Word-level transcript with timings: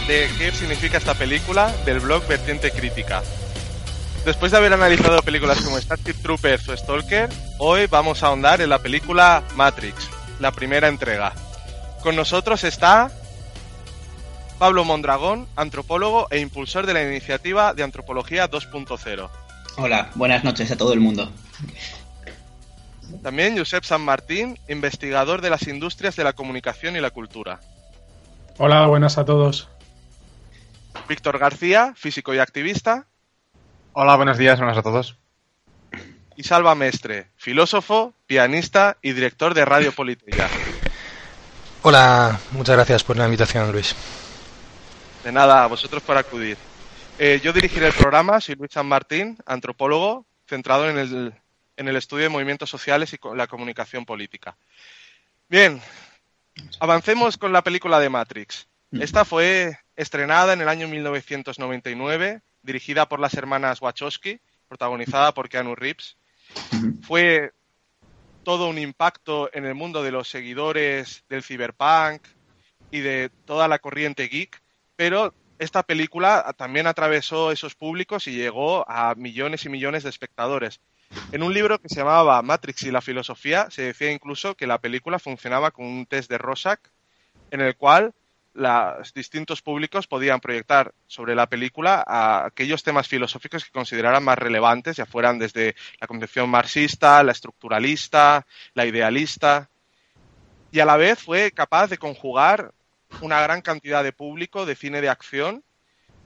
de 0.00 0.30
qué 0.38 0.50
significa 0.52 0.96
esta 0.96 1.12
película 1.12 1.70
del 1.84 2.00
blog 2.00 2.26
Vertiente 2.26 2.70
Crítica. 2.70 3.22
Después 4.24 4.50
de 4.50 4.58
haber 4.58 4.72
analizado 4.72 5.20
películas 5.22 5.60
como 5.60 5.78
Starship 5.78 6.14
Troopers 6.22 6.66
o 6.68 6.76
Stalker, 6.76 7.28
hoy 7.58 7.86
vamos 7.86 8.22
a 8.22 8.28
ahondar 8.28 8.62
en 8.62 8.70
la 8.70 8.78
película 8.78 9.42
Matrix, 9.54 10.08
la 10.40 10.50
primera 10.50 10.88
entrega. 10.88 11.34
Con 12.02 12.16
nosotros 12.16 12.64
está 12.64 13.10
Pablo 14.58 14.84
Mondragón, 14.84 15.46
antropólogo 15.56 16.26
e 16.30 16.38
impulsor 16.38 16.86
de 16.86 16.94
la 16.94 17.02
iniciativa 17.02 17.74
de 17.74 17.82
Antropología 17.82 18.50
2.0. 18.50 19.28
Hola, 19.76 20.10
buenas 20.14 20.42
noches 20.42 20.70
a 20.70 20.76
todo 20.76 20.94
el 20.94 21.00
mundo. 21.00 21.30
También 23.22 23.58
Josep 23.58 23.84
San 23.84 24.00
Martín, 24.00 24.58
investigador 24.68 25.42
de 25.42 25.50
las 25.50 25.66
industrias 25.66 26.16
de 26.16 26.24
la 26.24 26.32
comunicación 26.32 26.96
y 26.96 27.00
la 27.00 27.10
cultura. 27.10 27.60
Hola, 28.56 28.86
buenas 28.86 29.18
a 29.18 29.24
todos. 29.24 29.68
Víctor 31.08 31.38
García, 31.38 31.92
físico 31.96 32.34
y 32.34 32.38
activista. 32.38 33.06
Hola, 33.92 34.16
buenos 34.16 34.38
días, 34.38 34.58
buenas 34.58 34.78
a 34.78 34.82
todos. 34.82 35.18
Y 36.36 36.44
Salva 36.44 36.74
Mestre, 36.74 37.28
filósofo, 37.36 38.14
pianista 38.26 38.96
y 39.02 39.12
director 39.12 39.54
de 39.54 39.64
Radio 39.64 39.92
Política. 39.92 40.48
Hola, 41.82 42.38
muchas 42.52 42.76
gracias 42.76 43.04
por 43.04 43.16
la 43.16 43.26
invitación, 43.26 43.70
Luis. 43.70 43.94
De 45.24 45.32
nada, 45.32 45.64
a 45.64 45.66
vosotros 45.66 46.02
por 46.02 46.16
acudir. 46.16 46.56
Eh, 47.18 47.40
yo 47.42 47.52
dirigiré 47.52 47.86
el 47.86 47.92
programa, 47.92 48.40
soy 48.40 48.54
Luis 48.54 48.72
San 48.72 48.86
Martín, 48.86 49.36
antropólogo, 49.46 50.24
centrado 50.46 50.88
en 50.88 50.98
el, 50.98 51.34
en 51.76 51.88
el 51.88 51.96
estudio 51.96 52.24
de 52.24 52.28
movimientos 52.30 52.70
sociales 52.70 53.12
y 53.12 53.18
la 53.36 53.46
comunicación 53.46 54.04
política. 54.06 54.56
Bien, 55.48 55.82
avancemos 56.80 57.36
con 57.36 57.52
la 57.52 57.62
película 57.62 58.00
de 58.00 58.08
Matrix. 58.08 58.66
Mm. 58.90 59.02
Esta 59.02 59.24
fue 59.24 59.78
estrenada 59.96 60.52
en 60.52 60.60
el 60.60 60.68
año 60.68 60.88
1999, 60.88 62.40
dirigida 62.62 63.08
por 63.08 63.20
las 63.20 63.34
hermanas 63.34 63.80
Wachowski, 63.80 64.40
protagonizada 64.68 65.32
por 65.34 65.48
Keanu 65.48 65.74
Reeves. 65.74 66.16
Fue 67.02 67.52
todo 68.42 68.68
un 68.68 68.78
impacto 68.78 69.50
en 69.52 69.64
el 69.64 69.74
mundo 69.74 70.02
de 70.02 70.10
los 70.10 70.28
seguidores 70.28 71.24
del 71.28 71.42
cyberpunk 71.42 72.22
y 72.90 73.00
de 73.00 73.30
toda 73.44 73.68
la 73.68 73.78
corriente 73.78 74.28
geek, 74.28 74.60
pero 74.96 75.34
esta 75.58 75.82
película 75.82 76.54
también 76.56 76.86
atravesó 76.86 77.52
esos 77.52 77.74
públicos 77.74 78.26
y 78.26 78.32
llegó 78.32 78.88
a 78.90 79.14
millones 79.14 79.64
y 79.64 79.68
millones 79.68 80.02
de 80.02 80.10
espectadores. 80.10 80.80
En 81.30 81.42
un 81.42 81.54
libro 81.54 81.78
que 81.78 81.88
se 81.88 81.96
llamaba 81.96 82.42
Matrix 82.42 82.82
y 82.82 82.90
la 82.90 83.00
filosofía 83.00 83.70
se 83.70 83.82
decía 83.82 84.10
incluso 84.10 84.54
que 84.54 84.66
la 84.66 84.78
película 84.78 85.18
funcionaba 85.18 85.70
con 85.70 85.84
un 85.84 86.06
test 86.06 86.30
de 86.30 86.38
Rorschach 86.38 86.80
en 87.50 87.60
el 87.60 87.76
cual 87.76 88.12
los 88.54 89.14
distintos 89.14 89.62
públicos 89.62 90.06
podían 90.06 90.40
proyectar 90.40 90.92
sobre 91.06 91.34
la 91.34 91.48
película 91.48 92.04
a 92.06 92.46
aquellos 92.46 92.82
temas 92.82 93.08
filosóficos 93.08 93.64
que 93.64 93.70
consideraran 93.70 94.22
más 94.22 94.38
relevantes, 94.38 94.96
ya 94.96 95.06
fueran 95.06 95.38
desde 95.38 95.74
la 96.00 96.06
concepción 96.06 96.50
marxista, 96.50 97.22
la 97.22 97.32
estructuralista, 97.32 98.46
la 98.74 98.86
idealista, 98.86 99.68
y 100.70 100.80
a 100.80 100.86
la 100.86 100.96
vez 100.96 101.18
fue 101.18 101.52
capaz 101.52 101.88
de 101.88 101.98
conjugar 101.98 102.72
una 103.20 103.40
gran 103.42 103.60
cantidad 103.60 104.02
de 104.02 104.12
público 104.12 104.64
de 104.64 104.74
cine 104.74 105.00
de 105.00 105.10
acción 105.10 105.62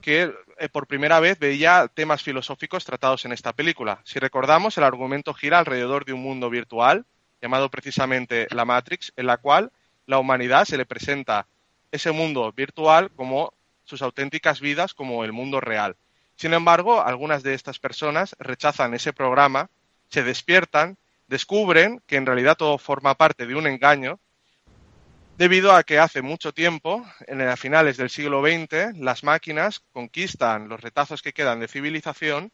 que 0.00 0.32
eh, 0.58 0.68
por 0.68 0.86
primera 0.86 1.18
vez 1.18 1.38
veía 1.38 1.88
temas 1.92 2.22
filosóficos 2.22 2.84
tratados 2.84 3.24
en 3.24 3.32
esta 3.32 3.52
película. 3.52 4.00
Si 4.04 4.20
recordamos, 4.20 4.78
el 4.78 4.84
argumento 4.84 5.34
gira 5.34 5.58
alrededor 5.58 6.04
de 6.04 6.12
un 6.12 6.22
mundo 6.22 6.48
virtual, 6.48 7.04
llamado 7.42 7.70
precisamente 7.70 8.46
la 8.50 8.64
Matrix, 8.64 9.12
en 9.16 9.26
la 9.26 9.38
cual 9.38 9.72
la 10.06 10.18
humanidad 10.18 10.64
se 10.64 10.76
le 10.76 10.86
presenta 10.86 11.48
ese 11.92 12.12
mundo 12.12 12.52
virtual 12.52 13.10
como 13.12 13.52
sus 13.84 14.02
auténticas 14.02 14.60
vidas, 14.60 14.94
como 14.94 15.24
el 15.24 15.32
mundo 15.32 15.60
real. 15.60 15.96
Sin 16.36 16.52
embargo, 16.52 17.02
algunas 17.02 17.42
de 17.42 17.54
estas 17.54 17.78
personas 17.78 18.36
rechazan 18.38 18.94
ese 18.94 19.12
programa, 19.12 19.70
se 20.10 20.22
despiertan, 20.22 20.98
descubren 21.28 22.02
que 22.06 22.16
en 22.16 22.26
realidad 22.26 22.56
todo 22.56 22.78
forma 22.78 23.14
parte 23.14 23.46
de 23.46 23.54
un 23.54 23.66
engaño 23.66 24.20
debido 25.38 25.72
a 25.72 25.82
que 25.82 25.98
hace 25.98 26.22
mucho 26.22 26.52
tiempo, 26.52 27.04
en 27.26 27.42
a 27.42 27.56
finales 27.56 27.96
del 27.98 28.08
siglo 28.08 28.42
XX, 28.42 28.98
las 28.98 29.22
máquinas 29.22 29.80
conquistan 29.92 30.68
los 30.68 30.80
retazos 30.80 31.20
que 31.20 31.34
quedan 31.34 31.60
de 31.60 31.68
civilización 31.68 32.52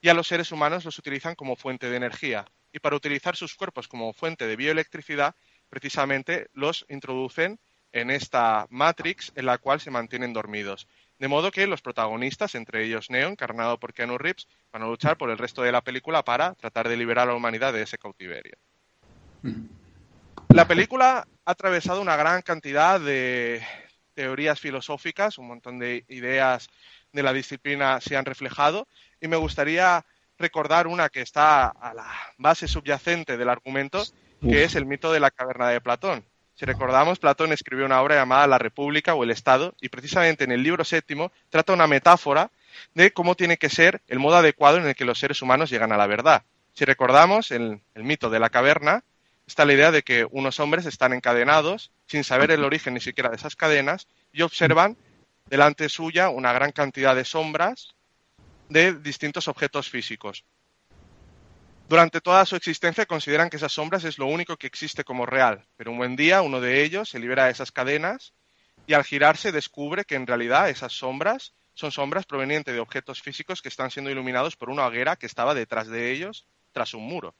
y 0.00 0.08
a 0.08 0.14
los 0.14 0.26
seres 0.26 0.50
humanos 0.50 0.84
los 0.84 0.98
utilizan 0.98 1.36
como 1.36 1.54
fuente 1.54 1.88
de 1.88 1.96
energía. 1.96 2.44
Y 2.72 2.80
para 2.80 2.96
utilizar 2.96 3.36
sus 3.36 3.54
cuerpos 3.54 3.86
como 3.86 4.12
fuente 4.12 4.48
de 4.48 4.56
bioelectricidad, 4.56 5.36
precisamente 5.70 6.48
los 6.52 6.84
introducen 6.88 7.60
en 7.94 8.10
esta 8.10 8.66
Matrix 8.70 9.32
en 9.36 9.46
la 9.46 9.58
cual 9.58 9.80
se 9.80 9.90
mantienen 9.90 10.32
dormidos. 10.32 10.88
De 11.18 11.28
modo 11.28 11.52
que 11.52 11.66
los 11.68 11.80
protagonistas, 11.80 12.56
entre 12.56 12.84
ellos 12.84 13.08
Neo, 13.08 13.28
encarnado 13.28 13.78
por 13.78 13.94
Keanu 13.94 14.18
Reeves, 14.18 14.48
van 14.72 14.82
a 14.82 14.86
luchar 14.86 15.16
por 15.16 15.30
el 15.30 15.38
resto 15.38 15.62
de 15.62 15.70
la 15.70 15.80
película 15.80 16.24
para 16.24 16.54
tratar 16.54 16.88
de 16.88 16.96
liberar 16.96 17.28
a 17.28 17.30
la 17.30 17.36
humanidad 17.36 17.72
de 17.72 17.82
ese 17.82 17.96
cautiverio. 17.96 18.56
La 20.48 20.66
película 20.66 21.26
ha 21.44 21.50
atravesado 21.50 22.00
una 22.00 22.16
gran 22.16 22.42
cantidad 22.42 23.00
de 23.00 23.62
teorías 24.14 24.58
filosóficas, 24.58 25.38
un 25.38 25.46
montón 25.46 25.78
de 25.78 26.04
ideas 26.08 26.68
de 27.12 27.22
la 27.22 27.32
disciplina 27.32 28.00
se 28.00 28.16
han 28.16 28.24
reflejado 28.24 28.88
y 29.20 29.28
me 29.28 29.36
gustaría 29.36 30.04
recordar 30.36 30.88
una 30.88 31.10
que 31.10 31.20
está 31.20 31.68
a 31.68 31.94
la 31.94 32.10
base 32.38 32.66
subyacente 32.66 33.36
del 33.36 33.48
argumento, 33.48 34.02
que 34.40 34.64
es 34.64 34.74
el 34.74 34.84
mito 34.84 35.12
de 35.12 35.20
la 35.20 35.30
caverna 35.30 35.68
de 35.68 35.80
Platón. 35.80 36.24
Si 36.54 36.64
recordamos, 36.64 37.18
Platón 37.18 37.52
escribió 37.52 37.84
una 37.84 38.00
obra 38.00 38.14
llamada 38.14 38.46
La 38.46 38.58
República 38.58 39.14
o 39.14 39.24
el 39.24 39.32
Estado 39.32 39.74
y 39.80 39.88
precisamente 39.88 40.44
en 40.44 40.52
el 40.52 40.62
libro 40.62 40.84
séptimo 40.84 41.32
trata 41.50 41.72
una 41.72 41.88
metáfora 41.88 42.50
de 42.94 43.12
cómo 43.12 43.34
tiene 43.34 43.56
que 43.56 43.68
ser 43.68 44.02
el 44.06 44.20
modo 44.20 44.36
adecuado 44.36 44.78
en 44.78 44.86
el 44.86 44.94
que 44.94 45.04
los 45.04 45.18
seres 45.18 45.42
humanos 45.42 45.70
llegan 45.70 45.90
a 45.90 45.96
la 45.96 46.06
verdad. 46.06 46.44
Si 46.72 46.84
recordamos, 46.84 47.50
el, 47.50 47.80
el 47.94 48.04
mito 48.04 48.30
de 48.30 48.38
la 48.38 48.50
caverna 48.50 49.02
está 49.46 49.64
la 49.64 49.72
idea 49.72 49.90
de 49.90 50.02
que 50.02 50.26
unos 50.30 50.60
hombres 50.60 50.86
están 50.86 51.12
encadenados 51.12 51.90
sin 52.06 52.22
saber 52.22 52.52
el 52.52 52.64
origen 52.64 52.94
ni 52.94 53.00
siquiera 53.00 53.30
de 53.30 53.36
esas 53.36 53.56
cadenas 53.56 54.06
y 54.32 54.42
observan 54.42 54.96
delante 55.46 55.88
suya 55.88 56.30
una 56.30 56.52
gran 56.52 56.70
cantidad 56.70 57.16
de 57.16 57.24
sombras 57.24 57.94
de 58.68 58.94
distintos 58.94 59.48
objetos 59.48 59.90
físicos. 59.90 60.44
Durante 61.94 62.20
toda 62.20 62.44
su 62.44 62.56
existencia 62.56 63.06
consideran 63.06 63.48
que 63.48 63.56
esas 63.56 63.70
sombras 63.70 64.02
es 64.02 64.18
lo 64.18 64.26
único 64.26 64.56
que 64.56 64.66
existe 64.66 65.04
como 65.04 65.26
real, 65.26 65.64
pero 65.76 65.92
un 65.92 65.98
buen 65.98 66.16
día 66.16 66.42
uno 66.42 66.60
de 66.60 66.82
ellos 66.82 67.08
se 67.08 67.20
libera 67.20 67.44
de 67.44 67.52
esas 67.52 67.70
cadenas 67.70 68.34
y 68.84 68.94
al 68.94 69.04
girarse 69.04 69.52
descubre 69.52 70.04
que 70.04 70.16
en 70.16 70.26
realidad 70.26 70.68
esas 70.68 70.92
sombras 70.92 71.54
son 71.74 71.92
sombras 71.92 72.26
provenientes 72.26 72.74
de 72.74 72.80
objetos 72.80 73.22
físicos 73.22 73.62
que 73.62 73.68
están 73.68 73.92
siendo 73.92 74.10
iluminados 74.10 74.56
por 74.56 74.70
una 74.70 74.84
hoguera 74.84 75.14
que 75.14 75.26
estaba 75.26 75.54
detrás 75.54 75.86
de 75.86 76.10
ellos 76.10 76.48
tras 76.72 76.94
un 76.94 77.04
muro. 77.04 77.36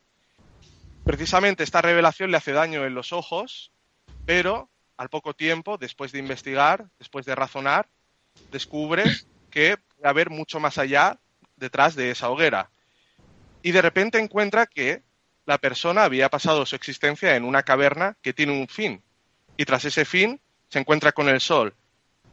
Precisamente 1.04 1.64
esta 1.64 1.82
revelación 1.82 2.30
le 2.30 2.36
hace 2.36 2.52
daño 2.52 2.84
en 2.86 2.94
los 2.94 3.12
ojos, 3.12 3.72
pero 4.24 4.70
al 4.96 5.08
poco 5.08 5.34
tiempo, 5.34 5.78
después 5.78 6.12
de 6.12 6.20
investigar, 6.20 6.86
después 7.00 7.26
de 7.26 7.34
razonar, 7.34 7.88
descubre 8.52 9.02
que 9.50 9.78
puede 9.78 10.08
haber 10.08 10.30
mucho 10.30 10.60
más 10.60 10.78
allá 10.78 11.18
detrás 11.56 11.96
de 11.96 12.12
esa 12.12 12.30
hoguera. 12.30 12.70
Y 13.64 13.72
de 13.72 13.80
repente 13.80 14.18
encuentra 14.18 14.66
que 14.66 15.02
la 15.46 15.56
persona 15.56 16.04
había 16.04 16.28
pasado 16.28 16.66
su 16.66 16.76
existencia 16.76 17.34
en 17.34 17.44
una 17.44 17.62
caverna 17.62 18.14
que 18.20 18.34
tiene 18.34 18.52
un 18.52 18.68
fin. 18.68 19.02
Y 19.56 19.64
tras 19.64 19.86
ese 19.86 20.04
fin 20.04 20.38
se 20.68 20.80
encuentra 20.80 21.12
con 21.12 21.30
el 21.30 21.40
sol. 21.40 21.74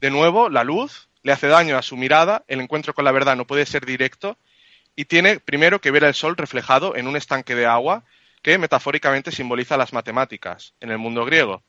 De 0.01 0.11
nuevo, 0.11 0.49
la 0.49 0.65
luz 0.65 1.07
le 1.23 1.31
hace 1.31 1.47
daño 1.47 1.77
a 1.77 1.83
su 1.83 1.95
mirada, 1.95 2.43
el 2.49 2.59
encuentro 2.59 2.93
con 2.93 3.05
la 3.05 3.13
verdad 3.13 3.37
no 3.37 3.47
puede 3.47 3.65
ser 3.65 3.85
directo 3.85 4.37
y 4.93 5.05
tiene 5.05 5.39
primero 5.39 5.79
que 5.79 5.91
ver 5.91 6.03
el 6.03 6.13
sol 6.13 6.35
reflejado 6.35 6.97
en 6.97 7.07
un 7.07 7.15
estanque 7.15 7.55
de 7.55 7.65
agua 7.65 8.03
que 8.41 8.57
metafóricamente 8.57 9.31
simboliza 9.31 9.77
las 9.77 9.93
matemáticas 9.93 10.73
en 10.81 10.91
el 10.91 10.97
mundo 10.97 11.23
griego, 11.23 11.63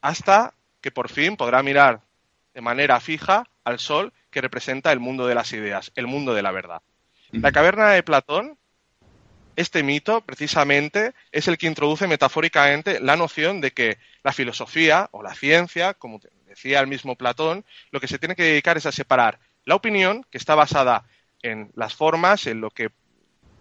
hasta 0.00 0.54
que 0.80 0.92
por 0.92 1.08
fin 1.08 1.36
podrá 1.36 1.64
mirar 1.64 2.02
de 2.54 2.60
manera 2.60 3.00
fija 3.00 3.44
al 3.64 3.80
sol 3.80 4.12
que 4.30 4.40
representa 4.40 4.92
el 4.92 5.00
mundo 5.00 5.26
de 5.26 5.34
las 5.34 5.52
ideas, 5.52 5.90
el 5.96 6.06
mundo 6.06 6.32
de 6.32 6.42
la 6.42 6.52
verdad. 6.52 6.80
La 7.32 7.50
caverna 7.50 7.88
de 7.90 8.02
Platón, 8.02 8.58
este 9.56 9.82
mito 9.82 10.20
precisamente 10.20 11.14
es 11.30 11.48
el 11.48 11.56
que 11.56 11.66
introduce 11.66 12.06
metafóricamente 12.06 13.00
la 13.00 13.16
noción 13.16 13.62
de 13.62 13.70
que 13.70 13.96
la 14.22 14.34
filosofía 14.34 15.08
o 15.12 15.22
la 15.22 15.34
ciencia, 15.34 15.94
como 15.94 16.20
decía 16.46 16.80
el 16.80 16.88
mismo 16.88 17.16
Platón, 17.16 17.64
lo 17.90 18.00
que 18.00 18.08
se 18.08 18.18
tiene 18.18 18.36
que 18.36 18.42
dedicar 18.42 18.76
es 18.76 18.84
a 18.84 18.92
separar 18.92 19.40
la 19.64 19.74
opinión, 19.74 20.26
que 20.30 20.36
está 20.36 20.54
basada 20.54 21.06
en 21.42 21.72
las 21.74 21.94
formas, 21.94 22.46
en 22.46 22.60
lo 22.60 22.70
que 22.70 22.90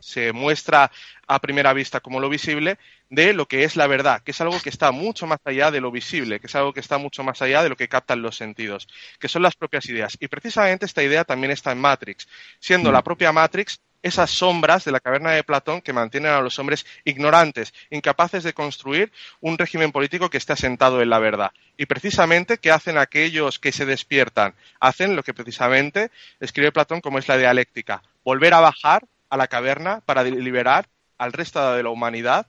se 0.02 0.34
muestra 0.34 0.92
a 1.28 1.40
primera 1.40 1.74
vista 1.74 2.00
como 2.00 2.20
lo 2.20 2.30
visible, 2.30 2.78
de 3.10 3.34
lo 3.34 3.46
que 3.48 3.64
es 3.64 3.76
la 3.76 3.88
verdad, 3.88 4.22
que 4.24 4.32
es 4.32 4.42
algo 4.42 4.60
que 4.62 4.70
está 4.70 4.92
mucho 4.92 5.28
más 5.28 5.40
allá 5.46 5.72
de 5.72 5.82
lo 5.82 5.92
visible, 5.92 6.40
que 6.40 6.48
es 6.48 6.56
algo 6.56 6.74
que 6.74 6.80
está 6.80 6.98
mucho 6.98 7.24
más 7.24 7.42
allá 7.42 7.64
de 7.64 7.70
lo 7.70 7.76
que 7.76 7.88
captan 7.88 8.22
los 8.22 8.38
sentidos, 8.38 8.88
que 9.20 9.28
son 9.28 9.42
las 9.42 9.56
propias 9.56 9.86
ideas. 9.88 10.18
Y 10.20 10.28
precisamente 10.28 10.86
esta 10.86 11.04
idea 11.04 11.24
también 11.24 11.52
está 11.52 11.72
en 11.72 11.80
Matrix, 11.80 12.28
siendo 12.60 12.92
la 12.92 13.04
propia 13.04 13.32
Matrix 13.32 13.80
esas 14.02 14.32
sombras 14.32 14.84
de 14.86 14.92
la 14.92 15.00
caverna 15.00 15.32
de 15.32 15.44
Platón 15.44 15.82
que 15.82 15.94
mantienen 15.94 16.32
a 16.32 16.42
los 16.42 16.58
hombres 16.60 16.86
ignorantes, 17.06 17.74
incapaces 17.90 18.44
de 18.44 18.54
construir 18.54 19.12
un 19.40 19.58
régimen 19.58 19.92
político 19.92 20.30
que 20.30 20.38
esté 20.38 20.54
asentado 20.54 21.02
en 21.02 21.10
la 21.10 21.20
verdad. 21.20 21.52
Y 21.78 21.86
precisamente, 21.86 22.58
¿qué 22.58 22.72
hacen 22.72 22.98
aquellos 22.98 23.60
que 23.60 23.72
se 23.72 23.86
despiertan? 23.86 24.56
Hacen 24.80 25.16
lo 25.16 25.24
que 25.24 25.34
precisamente 25.34 26.12
escribe 26.40 26.72
Platón 26.72 27.02
como 27.02 27.20
es 27.20 27.28
la 27.28 27.38
dialéctica, 27.38 28.02
volver 28.24 28.54
a 28.54 28.60
bajar 28.60 29.04
a 29.32 29.38
la 29.38 29.48
caverna 29.48 30.02
para 30.06 30.24
liberar 30.24 30.88
al 31.18 31.34
resto 31.34 31.74
de 31.74 31.82
la 31.82 31.90
humanidad, 31.90 32.48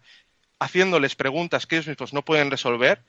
haciéndoles 0.59 1.15
preguntas 1.15 1.67
que 1.67 1.77
ellos 1.77 1.89
mismos 1.89 2.13
no 2.13 2.23
pueden 2.23 2.51
resolver 2.51 3.01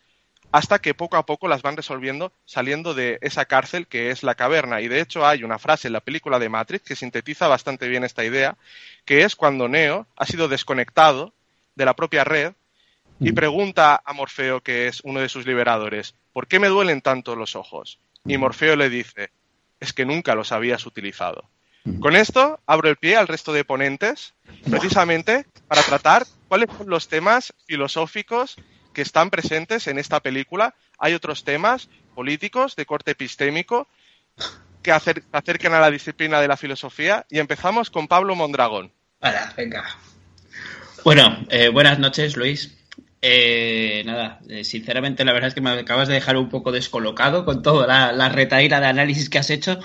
hasta 0.51 0.79
que 0.79 0.93
poco 0.93 1.17
a 1.17 1.25
poco 1.25 1.47
las 1.47 1.63
van 1.63 1.75
resolviendo 1.75 2.31
saliendo 2.45 2.93
de 2.93 3.17
esa 3.21 3.45
cárcel 3.45 3.87
que 3.87 4.11
es 4.11 4.21
la 4.21 4.35
caverna. 4.35 4.81
Y 4.81 4.87
de 4.87 5.01
hecho 5.01 5.25
hay 5.25 5.43
una 5.43 5.57
frase 5.57 5.87
en 5.87 5.93
la 5.93 6.01
película 6.01 6.37
de 6.37 6.49
Matrix 6.49 6.85
que 6.85 6.95
sintetiza 6.95 7.47
bastante 7.47 7.87
bien 7.87 8.03
esta 8.03 8.23
idea, 8.23 8.55
que 9.03 9.23
es 9.23 9.35
cuando 9.35 9.67
Neo 9.67 10.05
ha 10.15 10.25
sido 10.25 10.47
desconectado 10.47 11.33
de 11.75 11.85
la 11.85 11.95
propia 11.95 12.23
red 12.23 12.53
y 13.19 13.31
mm. 13.31 13.35
pregunta 13.35 14.01
a 14.05 14.13
Morfeo, 14.13 14.61
que 14.61 14.87
es 14.87 15.01
uno 15.03 15.21
de 15.21 15.29
sus 15.29 15.47
liberadores, 15.47 16.13
¿por 16.33 16.47
qué 16.47 16.59
me 16.59 16.67
duelen 16.67 17.01
tanto 17.01 17.35
los 17.35 17.55
ojos? 17.55 17.99
Y 18.25 18.37
Morfeo 18.37 18.75
le 18.75 18.89
dice, 18.89 19.31
es 19.79 19.93
que 19.93 20.05
nunca 20.05 20.35
los 20.35 20.51
habías 20.51 20.85
utilizado. 20.85 21.49
Con 21.99 22.15
esto 22.15 22.59
abro 22.65 22.89
el 22.89 22.95
pie 22.95 23.17
al 23.17 23.27
resto 23.27 23.51
de 23.51 23.65
ponentes, 23.65 24.33
precisamente 24.69 25.45
para 25.67 25.81
tratar 25.81 26.25
cuáles 26.47 26.69
son 26.77 26.89
los 26.89 27.09
temas 27.09 27.53
filosóficos 27.65 28.55
que 28.93 29.01
están 29.01 29.29
presentes 29.29 29.87
en 29.87 29.99
esta 29.99 30.21
película. 30.21 30.75
Hay 30.97 31.13
otros 31.13 31.43
temas 31.43 31.89
políticos 32.15 32.75
de 32.75 32.85
corte 32.85 33.11
epistémico 33.11 33.87
que 34.81 34.91
acercan 34.91 35.73
a 35.73 35.79
la 35.79 35.91
disciplina 35.91 36.39
de 36.39 36.47
la 36.47 36.57
filosofía 36.57 37.25
y 37.29 37.39
empezamos 37.39 37.89
con 37.89 38.07
Pablo 38.07 38.35
Mondragón. 38.35 38.91
venga. 39.57 39.85
Bueno, 41.03 41.45
eh, 41.49 41.69
buenas 41.69 41.99
noches, 41.99 42.37
Luis. 42.37 42.77
Eh, 43.21 44.03
nada, 44.05 44.39
eh, 44.49 44.63
sinceramente 44.63 45.23
la 45.23 45.33
verdad 45.33 45.47
es 45.47 45.53
que 45.53 45.61
me 45.61 45.71
acabas 45.71 46.09
de 46.09 46.13
dejar 46.13 46.35
un 46.37 46.49
poco 46.49 46.71
descolocado 46.71 47.45
con 47.45 47.61
toda 47.61 47.87
la, 47.87 48.11
la 48.11 48.29
retaíla 48.29 48.79
de 48.79 48.87
análisis 48.87 49.29
que 49.29 49.39
has 49.39 49.49
hecho. 49.49 49.79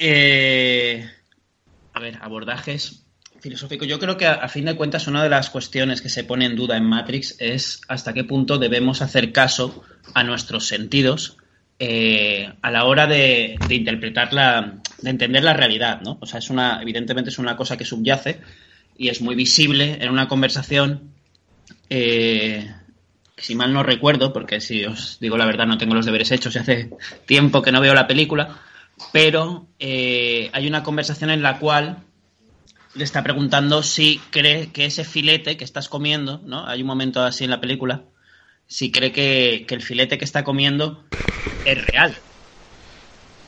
A 0.00 2.00
ver, 2.00 2.18
abordajes 2.20 3.04
filosófico. 3.40 3.84
Yo 3.84 3.98
creo 3.98 4.16
que 4.16 4.26
a, 4.26 4.48
fin 4.48 4.66
de 4.66 4.76
cuentas 4.76 5.06
una 5.06 5.22
de 5.22 5.28
las 5.28 5.50
cuestiones 5.50 6.02
que 6.02 6.08
se 6.08 6.24
pone 6.24 6.46
en 6.46 6.56
duda 6.56 6.76
en 6.76 6.84
Matrix 6.84 7.36
es 7.38 7.80
hasta 7.88 8.12
qué 8.12 8.24
punto 8.24 8.58
debemos 8.58 9.02
hacer 9.02 9.32
caso 9.32 9.82
a 10.14 10.22
nuestros 10.22 10.66
sentidos 10.66 11.36
eh, 11.78 12.52
a 12.60 12.70
la 12.70 12.84
hora 12.84 13.06
de, 13.06 13.56
interpretar 13.70 14.34
la, 14.34 14.80
de 15.00 15.10
entender 15.10 15.42
la 15.42 15.54
realidad, 15.54 16.02
¿no? 16.02 16.18
O 16.20 16.26
sea, 16.26 16.38
es 16.38 16.50
una, 16.50 16.80
evidentemente 16.82 17.30
es 17.30 17.38
una 17.38 17.56
cosa 17.56 17.76
que 17.76 17.86
subyace 17.86 18.40
y 18.98 19.08
es 19.08 19.22
muy 19.22 19.34
visible 19.34 19.98
en 20.00 20.10
una 20.10 20.28
conversación. 20.28 21.12
Eh, 21.88 22.70
si 23.38 23.54
mal 23.54 23.72
no 23.72 23.82
recuerdo, 23.82 24.34
porque 24.34 24.60
si 24.60 24.84
os 24.84 25.18
digo 25.20 25.38
la 25.38 25.46
verdad 25.46 25.66
no 25.66 25.78
tengo 25.78 25.94
los 25.94 26.04
deberes 26.04 26.30
hechos 26.30 26.54
y 26.54 26.58
hace 26.58 26.90
tiempo 27.24 27.62
que 27.62 27.72
no 27.72 27.80
veo 27.80 27.94
la 27.94 28.06
película, 28.06 28.60
pero 29.12 29.66
eh, 29.78 30.50
hay 30.52 30.66
una 30.66 30.82
conversación 30.82 31.30
en 31.30 31.42
la 31.42 31.58
cual 31.58 32.04
le 32.94 33.04
está 33.04 33.22
preguntando 33.22 33.82
si 33.82 34.20
cree 34.30 34.72
que 34.72 34.86
ese 34.86 35.04
filete 35.04 35.56
que 35.56 35.64
estás 35.64 35.88
comiendo, 35.88 36.40
¿no? 36.44 36.66
Hay 36.66 36.82
un 36.82 36.86
momento 36.86 37.22
así 37.22 37.44
en 37.44 37.50
la 37.50 37.60
película, 37.60 38.02
si 38.66 38.90
cree 38.90 39.12
que, 39.12 39.66
el 39.68 39.82
filete 39.82 40.18
que 40.18 40.24
está 40.24 40.44
comiendo 40.44 41.04
es 41.64 41.84
real. 41.86 42.16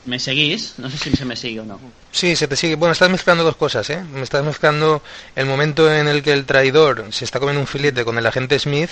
¿Me 0.05 0.19
seguís? 0.19 0.77
No 0.79 0.89
sé 0.89 0.97
si 0.97 1.15
se 1.15 1.23
me 1.23 1.37
sigue 1.37 1.61
o 1.61 1.65
no. 1.65 1.79
Sí, 2.11 2.35
se 2.35 2.47
te 2.47 2.57
sigue. 2.57 2.75
Bueno, 2.75 2.91
estás 2.91 3.09
mezclando 3.09 3.43
dos 3.43 3.55
cosas, 3.55 3.89
¿eh? 3.89 4.03
Me 4.11 4.21
estás 4.21 4.43
mezclando 4.43 5.01
el 5.35 5.45
momento 5.45 5.93
en 5.93 6.09
el 6.09 6.21
que 6.21 6.33
el 6.33 6.45
traidor 6.45 7.05
se 7.11 7.23
está 7.23 7.39
comiendo 7.39 7.61
un 7.61 7.67
filete 7.67 8.03
con 8.03 8.17
el 8.17 8.25
agente 8.25 8.59
Smith 8.59 8.91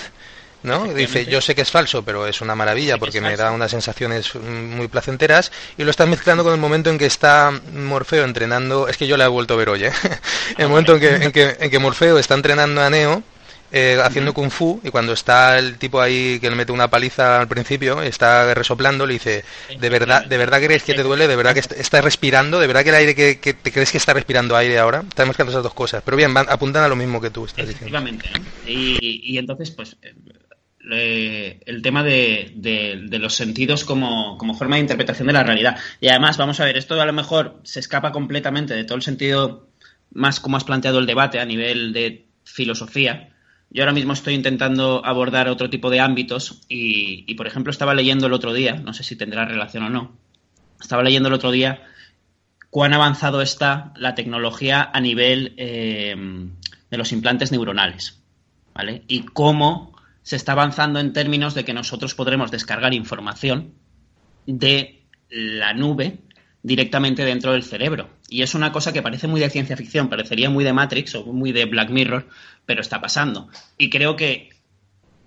¿no? 0.64 0.94
Dice, 0.94 1.26
yo 1.26 1.42
sé 1.42 1.56
que 1.56 1.62
es 1.62 1.72
falso, 1.72 2.04
pero 2.04 2.28
es 2.28 2.42
una 2.42 2.56
maravilla 2.56 2.98
porque 2.98 3.22
me 3.22 3.36
da 3.36 3.52
unas 3.52 3.72
sensaciones 3.72 4.36
muy 4.36 4.88
placenteras 4.88 5.52
y 5.78 5.84
lo 5.84 5.92
estás 5.92 6.08
mezclando 6.08 6.44
con 6.44 6.54
el 6.54 6.60
momento 6.60 6.90
en 6.90 6.98
que 6.98 7.06
está 7.06 7.52
Morfeo 7.74 8.26
entrenando, 8.26 8.88
es 8.88 8.98
que 8.98 9.08
yo 9.08 9.18
la 9.18 9.26
he 9.26 9.30
vuelto 9.30 9.54
a 9.54 9.58
ver 9.58 9.70
hoy, 9.70 9.86
¿eh? 9.86 9.92
el 10.58 10.68
momento 10.68 10.96
en 10.96 11.00
que, 11.00 11.16
en 11.16 11.32
que, 11.32 11.58
en 11.60 11.70
que 11.70 11.80
Morfeo 11.80 12.18
está 12.18 12.36
entrenando 12.36 12.82
a 12.82 12.90
Neo 12.90 13.24
eh, 13.74 13.98
haciendo 14.04 14.34
kung 14.34 14.52
fu 14.52 14.82
y 14.84 14.90
cuando 14.90 15.14
está 15.14 15.58
el 15.58 15.78
tipo 15.78 16.02
ahí 16.02 16.40
que 16.42 16.50
le 16.50 16.58
mete 16.58 16.74
una 16.74 16.90
paliza 16.90 17.40
al 17.40 17.48
principio, 17.48 18.02
está 18.02 18.54
resoplando, 18.54 19.06
le 19.06 19.14
dice, 19.14 19.46
¿de 19.80 19.90
verdad 19.90 20.26
de 20.26 20.38
verdad 20.38 20.62
crees 20.62 20.84
que 20.84 20.94
te 20.94 21.04
duele? 21.04 21.26
¿De 21.30 21.38
verdad 21.38 21.54
que 21.54 21.62
está 21.62 22.02
respirando? 22.02 22.60
¿De 22.60 22.68
verdad 22.68 22.84
que 22.84 22.90
el 22.90 22.96
aire 22.96 23.16
que, 23.16 23.54
te 23.54 23.72
crees 23.72 23.92
que 23.92 23.98
está 23.98 24.14
respirando 24.14 24.58
aire 24.58 24.78
ahora? 24.78 25.06
Estás 25.08 25.26
mezclando 25.26 25.52
esas 25.52 25.64
dos 25.64 25.74
cosas, 25.74 26.04
pero 26.04 26.18
bien, 26.18 26.36
apuntan 26.36 26.84
a 26.84 26.90
lo 26.90 26.98
mismo 26.98 27.22
que 27.22 27.30
tú 27.30 27.46
estás 27.46 27.66
diciendo. 27.66 27.98
Y, 28.68 29.22
y 29.24 29.38
entonces, 29.38 29.72
pues, 29.72 29.96
el 30.90 31.82
tema 31.82 32.04
de, 32.04 33.08
los 33.20 33.36
sentidos 33.36 33.84
como, 33.84 34.38
forma 34.58 34.76
de 34.76 34.82
interpretación 34.82 35.28
de 35.28 35.34
la 35.34 35.44
realidad. 35.44 35.78
Y 36.00 36.08
además, 36.08 36.38
vamos 36.38 36.60
a 36.60 36.66
ver, 36.66 36.78
esto 36.78 37.00
a 37.00 37.06
lo 37.06 37.14
mejor 37.14 37.60
se 37.64 37.80
escapa 37.80 38.12
completamente 38.12 38.74
de 38.74 38.84
todo 38.84 38.96
el 38.96 39.04
sentido 39.04 39.68
más 40.14 40.40
como 40.40 40.58
has 40.58 40.64
planteado 40.64 41.00
el 41.00 41.06
debate 41.06 41.40
a 41.40 41.46
nivel 41.46 41.94
de 41.94 42.26
filosofía. 42.44 43.30
Yo 43.70 43.84
ahora 43.84 43.94
mismo 43.94 44.12
estoy 44.14 44.34
intentando 44.34 45.06
abordar 45.06 45.48
otro 45.48 45.70
tipo 45.70 45.90
de 45.90 46.02
ámbitos 46.02 46.62
y, 46.68 47.34
por 47.36 47.48
ejemplo, 47.48 47.72
estaba 47.72 47.94
leyendo 47.94 48.28
el 48.28 48.34
otro 48.34 48.54
día, 48.54 48.76
no 48.76 48.94
sé 48.94 49.04
si 49.04 49.16
tendrá 49.16 49.46
relación 49.46 49.84
o 49.84 49.90
no, 49.90 50.12
estaba 50.82 51.04
leyendo 51.04 51.30
el 51.30 51.36
otro 51.36 51.52
día 51.52 51.84
cuán 52.70 52.94
avanzado 52.94 53.42
está 53.42 53.94
la 53.96 54.16
tecnología 54.16 54.90
a 54.94 55.00
nivel 55.00 55.54
eh, 55.58 56.16
de 56.90 56.98
los 56.98 57.12
implantes 57.12 57.52
neuronales, 57.52 58.22
¿vale? 58.74 59.04
Y 59.08 59.24
cómo 59.24 59.91
se 60.24 60.36
está 60.36 60.52
avanzando 60.52 61.00
en 61.00 61.14
términos 61.14 61.54
de 61.54 61.66
que 61.66 61.74
nosotros 61.74 62.16
podremos 62.16 62.52
descargar 62.52 62.94
información 62.94 63.74
de 64.46 65.04
la 65.30 65.74
nube 65.74 66.20
directamente 66.64 67.26
dentro 67.26 67.54
del 67.54 67.64
cerebro. 67.64 68.10
Y 68.30 68.44
es 68.44 68.54
una 68.54 68.72
cosa 68.72 68.94
que 68.94 69.02
parece 69.02 69.28
muy 69.28 69.42
de 69.42 69.50
ciencia 69.50 69.76
ficción, 69.76 70.10
parecería 70.10 70.50
muy 70.50 70.64
de 70.64 70.74
Matrix 70.74 71.16
o 71.16 71.26
muy 71.26 71.52
de 71.52 71.66
Black 71.66 71.90
Mirror, 71.90 72.28
pero 72.66 72.82
está 72.82 73.02
pasando. 73.02 73.50
Y 73.78 73.90
creo 73.90 74.16
que 74.16 74.50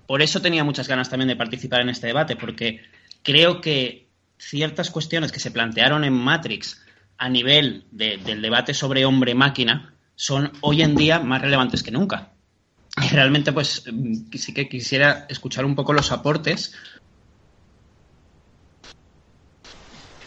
por 0.07 0.23
eso 0.23 0.41
tenía 0.41 0.65
muchas 0.65 0.89
ganas 0.89 1.11
también 1.11 1.29
de 1.29 1.37
participar 1.37 1.81
en 1.81 1.89
este 1.89 2.07
debate, 2.07 2.37
porque 2.37 2.83
creo 3.23 3.61
que 3.61 4.09
ciertas 4.39 4.91
cuestiones 4.91 5.33
que 5.33 5.41
se 5.41 5.51
plantearon 5.51 6.05
en 6.05 6.13
Matrix 6.13 6.85
a 7.17 7.29
nivel 7.29 7.85
del 7.91 8.43
debate 8.43 8.75
sobre 8.75 9.05
hombre-máquina 9.05 9.95
son 10.15 10.53
hoy 10.61 10.83
en 10.83 10.95
día 10.95 11.21
más 11.21 11.43
relevantes 11.43 11.83
que 11.83 11.91
nunca 11.91 12.34
realmente 12.97 13.53
pues 13.53 13.83
sí 14.33 14.55
que 14.55 14.69
quisiera 14.69 15.27
escuchar 15.29 15.65
un 15.65 15.75
poco 15.75 15.93
los 15.93 16.13
aportes. 16.13 16.75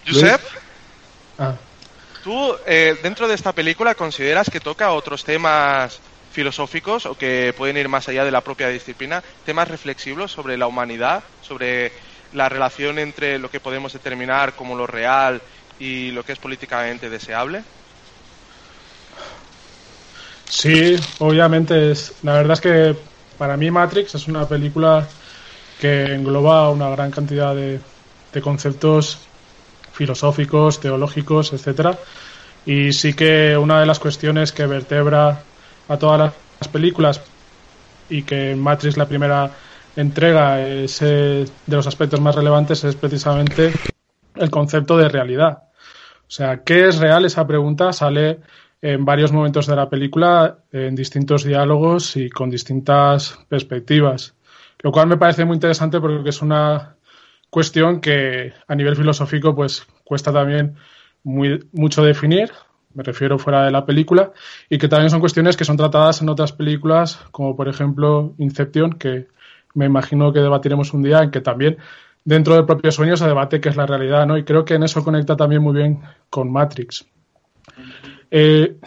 Josep, 0.05 0.41
ah. 1.37 1.55
¿tú 2.23 2.55
eh, 2.65 2.97
dentro 3.03 3.27
de 3.27 3.35
esta 3.35 3.51
película 3.51 3.95
consideras 3.95 4.49
que 4.49 4.59
toca 4.59 4.91
otros 4.91 5.23
temas 5.23 5.99
filosóficos 6.31 7.05
o 7.05 7.15
que 7.15 7.53
pueden 7.57 7.77
ir 7.77 7.89
más 7.89 8.07
allá 8.07 8.23
de 8.23 8.31
la 8.31 8.41
propia 8.41 8.69
disciplina, 8.69 9.23
temas 9.43 9.67
reflexivos 9.67 10.31
sobre 10.31 10.57
la 10.57 10.67
humanidad, 10.67 11.23
sobre 11.41 11.91
la 12.33 12.47
relación 12.47 12.99
entre 12.99 13.39
lo 13.39 13.49
que 13.49 13.59
podemos 13.59 13.93
determinar 13.93 14.55
como 14.55 14.75
lo 14.75 14.87
real 14.87 15.41
y 15.79 16.11
lo 16.11 16.23
que 16.23 16.33
es 16.33 16.39
políticamente 16.39 17.09
deseable? 17.09 17.63
Sí, 20.49 20.95
obviamente. 21.19 21.91
Es, 21.91 22.15
la 22.23 22.33
verdad 22.33 22.53
es 22.53 22.61
que 22.61 22.95
para 23.37 23.57
mí 23.57 23.69
Matrix 23.71 24.15
es 24.15 24.27
una 24.27 24.47
película 24.47 25.07
que 25.79 26.13
engloba 26.13 26.69
una 26.69 26.89
gran 26.89 27.11
cantidad 27.11 27.55
de, 27.55 27.79
conceptos 28.41 29.17
filosóficos, 29.93 30.79
teológicos, 30.79 31.53
etcétera. 31.53 31.97
Y 32.67 32.93
sí 32.93 33.13
que 33.13 33.57
una 33.57 33.79
de 33.79 33.87
las 33.87 33.97
cuestiones 33.97 34.51
que 34.51 34.67
vertebra 34.67 35.41
a 35.87 35.97
todas 35.97 36.33
las 36.59 36.67
películas 36.67 37.19
y 38.07 38.21
que 38.21 38.55
Matrix 38.55 38.95
la 38.95 39.07
primera 39.07 39.49
entrega 39.95 40.61
es 40.61 40.99
de 40.99 41.47
los 41.65 41.87
aspectos 41.87 42.21
más 42.21 42.35
relevantes 42.35 42.83
es 42.83 42.95
precisamente 42.95 43.73
el 44.35 44.51
concepto 44.51 44.97
de 44.97 45.09
realidad. 45.09 45.63
O 46.27 46.29
sea, 46.31 46.63
¿qué 46.63 46.87
es 46.87 46.97
real? 46.97 47.25
Esa 47.25 47.47
pregunta 47.47 47.91
sale 47.91 48.39
en 48.81 49.05
varios 49.05 49.31
momentos 49.31 49.67
de 49.67 49.75
la 49.75 49.89
película, 49.89 50.59
en 50.71 50.95
distintos 50.95 51.43
diálogos 51.43 52.15
y 52.15 52.29
con 52.29 52.49
distintas 52.49 53.39
perspectivas. 53.49 54.35
Lo 54.79 54.91
cual 54.91 55.07
me 55.07 55.17
parece 55.17 55.45
muy 55.45 55.55
interesante 55.55 55.99
porque 55.99 56.29
es 56.29 56.41
una 56.41 56.95
cuestión 57.49 58.01
que 58.01 58.53
a 58.67 58.75
nivel 58.75 58.95
filosófico 58.95 59.55
pues 59.55 59.87
cuesta 60.03 60.31
también 60.31 60.75
muy, 61.23 61.67
mucho 61.73 62.03
definir, 62.03 62.51
me 62.93 63.03
refiero 63.03 63.37
fuera 63.37 63.65
de 63.65 63.71
la 63.71 63.85
película, 63.85 64.31
y 64.69 64.77
que 64.77 64.87
también 64.87 65.09
son 65.09 65.19
cuestiones 65.19 65.57
que 65.57 65.65
son 65.65 65.77
tratadas 65.77 66.21
en 66.21 66.29
otras 66.29 66.51
películas, 66.51 67.19
como 67.31 67.55
por 67.55 67.67
ejemplo 67.67 68.33
Inception, 68.37 68.93
que 68.93 69.27
me 69.73 69.85
imagino 69.85 70.31
que 70.33 70.39
debatiremos 70.39 70.93
un 70.93 71.03
día, 71.03 71.19
en 71.19 71.31
que 71.31 71.41
también 71.41 71.77
dentro 72.25 72.55
del 72.55 72.65
propio 72.65 72.91
sueño 72.91 73.15
se 73.15 73.27
debate 73.27 73.61
qué 73.61 73.69
es 73.69 73.75
la 73.75 73.85
realidad, 73.85 74.25
¿no? 74.25 74.37
Y 74.37 74.43
creo 74.43 74.65
que 74.65 74.73
en 74.73 74.83
eso 74.83 75.03
conecta 75.03 75.35
también 75.35 75.61
muy 75.61 75.75
bien 75.75 75.99
con 76.29 76.51
Matrix. 76.51 77.05
Eh, 78.31 78.77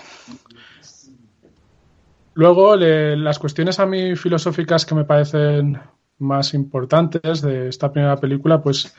Luego, 2.40 2.74
las 2.74 3.38
cuestiones 3.38 3.80
a 3.80 3.86
mí 3.86 4.16
filosóficas 4.16 4.86
que 4.86 4.94
me 4.94 5.04
parecen 5.04 5.78
más 6.18 6.54
importantes 6.54 7.42
de 7.42 7.68
esta 7.68 7.92
primera 7.92 8.16
película, 8.16 8.62
pues 8.62 8.94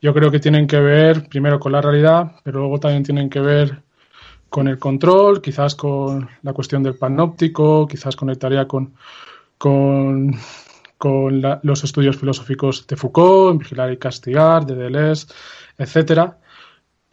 yo 0.00 0.14
creo 0.14 0.30
que 0.30 0.38
tienen 0.38 0.68
que 0.68 0.78
ver 0.78 1.28
primero 1.28 1.58
con 1.58 1.72
la 1.72 1.80
realidad, 1.80 2.36
pero 2.44 2.60
luego 2.60 2.78
también 2.78 3.02
tienen 3.02 3.30
que 3.30 3.40
ver 3.40 3.82
con 4.48 4.68
el 4.68 4.78
control, 4.78 5.42
quizás 5.42 5.74
con 5.74 6.28
la 6.42 6.52
cuestión 6.52 6.84
del 6.84 6.94
panóptico, 6.94 7.88
quizás 7.88 8.14
conectaría 8.14 8.68
con, 8.68 8.94
con, 9.58 10.32
los 11.62 11.84
estudios 11.84 12.16
filosóficos 12.16 12.86
de 12.86 12.96
Foucault, 12.96 13.52
en 13.52 13.58
Vigilar 13.58 13.92
y 13.92 13.96
Castigar, 13.96 14.64
de 14.64 14.76
Deleuze, 14.76 15.26
etcétera. 15.76 16.38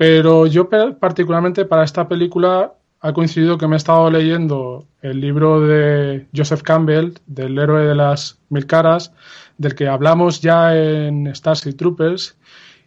Pero 0.02 0.48
yo 0.48 0.68
particularmente 1.00 1.64
para 1.66 1.84
esta 1.84 2.08
película 2.08 2.74
ha 3.02 3.14
coincidido 3.14 3.60
que 3.60 3.68
me 3.68 3.76
he 3.76 3.78
estado 3.78 4.10
leyendo 4.10 4.88
el 5.04 5.22
libro 5.22 5.62
de 5.62 6.26
Joseph 6.36 6.64
Campbell, 6.64 7.20
del 7.28 7.60
héroe 7.60 7.86
de 7.86 7.94
las 7.94 8.40
mil 8.50 8.66
caras, 8.66 9.14
del 9.60 9.76
que 9.76 9.88
hablamos 9.88 10.42
ya 10.42 10.76
en 10.76 11.28
Starship 11.36 11.74
Troopers, 11.74 12.36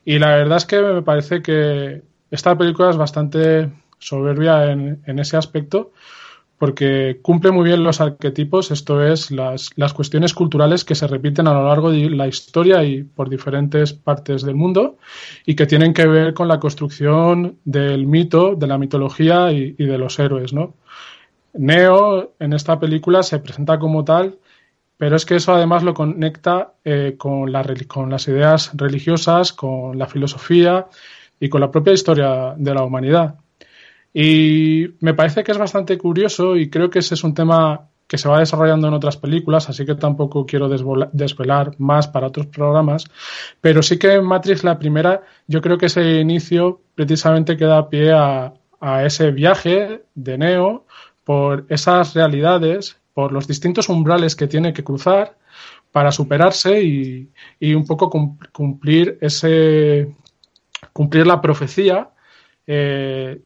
y 0.04 0.18
la 0.18 0.30
verdad 0.34 0.56
es 0.56 0.66
que 0.66 0.80
me 0.80 1.02
parece 1.02 1.40
que 1.40 2.02
esta 2.32 2.58
película 2.58 2.90
es 2.90 2.96
bastante 2.96 3.70
soberbia 4.00 4.72
en, 4.72 5.00
en 5.06 5.18
ese 5.20 5.36
aspecto, 5.36 5.92
porque 6.64 7.18
cumple 7.20 7.50
muy 7.50 7.64
bien 7.64 7.84
los 7.84 8.00
arquetipos, 8.00 8.70
esto 8.70 9.04
es, 9.04 9.30
las, 9.30 9.70
las, 9.76 9.92
cuestiones 9.92 10.32
culturales 10.32 10.82
que 10.82 10.94
se 10.94 11.06
repiten 11.06 11.46
a 11.46 11.52
lo 11.52 11.68
largo 11.68 11.90
de 11.90 12.08
la 12.08 12.26
historia 12.26 12.82
y 12.82 13.02
por 13.02 13.28
diferentes 13.28 13.92
partes 13.92 14.44
del 14.44 14.54
mundo 14.54 14.96
y 15.44 15.56
que 15.56 15.66
tienen 15.66 15.92
que 15.92 16.06
ver 16.06 16.32
con 16.32 16.48
la 16.48 16.58
construcción 16.58 17.58
del 17.66 18.06
mito, 18.06 18.54
de 18.54 18.66
la 18.66 18.78
mitología 18.78 19.52
y, 19.52 19.72
de 19.72 19.98
los 19.98 20.18
héroes. 20.18 20.54
Neo 21.52 22.32
en 22.38 22.54
esta 22.54 22.80
película 22.80 23.22
se 23.22 23.40
presenta 23.40 23.78
como 23.78 24.02
tal, 24.02 24.38
pero 24.96 25.16
es 25.16 25.26
que 25.26 25.34
eso 25.36 25.52
además 25.52 25.82
lo 25.82 25.92
conecta 25.92 26.72
eh, 26.82 27.16
con, 27.18 27.52
con 27.88 28.10
las 28.10 28.26
ideas 28.26 28.70
religiosas, 28.72 29.52
con 29.52 29.98
la 29.98 30.06
filosofía 30.06 30.86
y 31.38 31.50
con 31.50 31.60
la 31.60 31.70
propia 31.70 31.92
historia 31.92 32.54
de 32.56 32.74
la 32.74 32.84
humanidad. 32.84 33.34
Y 34.14 34.94
me 35.00 35.12
parece 35.12 35.42
que 35.42 35.50
es 35.50 35.58
bastante 35.58 35.98
curioso 35.98 36.56
y 36.56 36.70
creo 36.70 36.88
que 36.88 37.00
ese 37.00 37.14
es 37.14 37.24
un 37.24 37.34
tema 37.34 37.88
que 38.06 38.16
se 38.16 38.28
va 38.28 38.38
desarrollando 38.38 38.86
en 38.86 38.94
otras 38.94 39.16
películas, 39.16 39.68
así 39.68 39.84
que 39.84 39.96
tampoco 39.96 40.46
quiero 40.46 40.68
desvelar 40.68 41.72
más 41.78 42.06
para 42.06 42.28
otros 42.28 42.46
programas, 42.46 43.06
pero 43.60 43.82
sí 43.82 43.98
que 43.98 44.12
en 44.12 44.24
Matrix 44.24 44.62
la 44.62 44.78
primera, 44.78 45.22
yo 45.48 45.60
creo 45.60 45.78
que 45.78 45.86
ese 45.86 46.20
inicio 46.20 46.80
precisamente 46.94 47.56
queda 47.56 47.88
pie 47.88 48.12
a, 48.12 48.52
ese 49.04 49.30
viaje 49.30 50.02
de 50.14 50.36
Neo 50.36 50.84
por 51.24 51.64
esas 51.70 52.14
realidades, 52.14 52.98
por 53.14 53.32
los 53.32 53.48
distintos 53.48 53.88
umbrales 53.88 54.36
que 54.36 54.46
tiene 54.46 54.74
que 54.74 54.84
cruzar 54.84 55.38
para 55.90 56.12
superarse 56.12 56.82
y, 56.82 57.30
y 57.58 57.72
un 57.72 57.86
poco 57.86 58.10
cumplir 58.52 59.16
ese 59.22 60.14
cumplir 60.92 61.26
la 61.26 61.40
profecía 61.40 62.10
eh, 62.66 63.40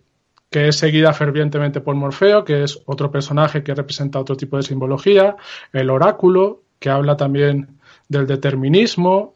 que 0.50 0.68
es 0.68 0.76
seguida 0.76 1.12
fervientemente 1.12 1.80
por 1.80 1.94
Morfeo, 1.94 2.44
que 2.44 2.62
es 2.62 2.80
otro 2.86 3.10
personaje 3.10 3.62
que 3.62 3.74
representa 3.74 4.18
otro 4.18 4.36
tipo 4.36 4.56
de 4.56 4.62
simbología, 4.62 5.36
el 5.72 5.90
oráculo, 5.90 6.62
que 6.78 6.90
habla 6.90 7.16
también 7.16 7.78
del 8.08 8.26
determinismo, 8.26 9.34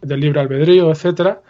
del 0.00 0.20
libre 0.20 0.40
albedrío, 0.40 0.90
etcétera, 0.90 1.42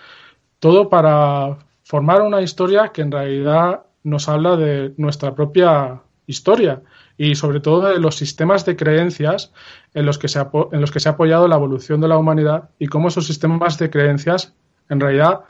todo 0.59 0.89
para 0.89 1.59
formar 1.83 2.23
una 2.23 2.41
historia 2.41 2.89
que 2.89 3.03
en 3.03 3.13
realidad 3.13 3.83
nos 4.03 4.29
habla 4.29 4.57
de 4.57 4.95
nuestra 4.97 5.35
propia 5.35 6.01
historia 6.27 6.83
y 7.17 7.35
sobre 7.35 7.61
todo 7.61 7.89
de 7.89 7.99
los 7.99 8.17
sistemas 8.17 8.65
de 8.65 8.77
creencias 8.77 9.53
en 9.93 10.07
los 10.07 10.19
que 10.19 10.29
se 10.29 10.41
en 10.41 10.81
los 10.81 10.91
que 10.91 11.01
se 11.01 11.09
ha 11.09 11.13
apoyado 11.13 11.49
la 11.49 11.57
evolución 11.57 12.01
de 12.01 12.09
la 12.09 12.19
humanidad 12.19 12.71
y 12.79 12.87
cómo 12.87 13.09
esos 13.09 13.27
sistemas 13.27 13.79
de 13.79 13.91
creencias 13.91 14.55
en 14.89 15.01
realidad 15.01 15.41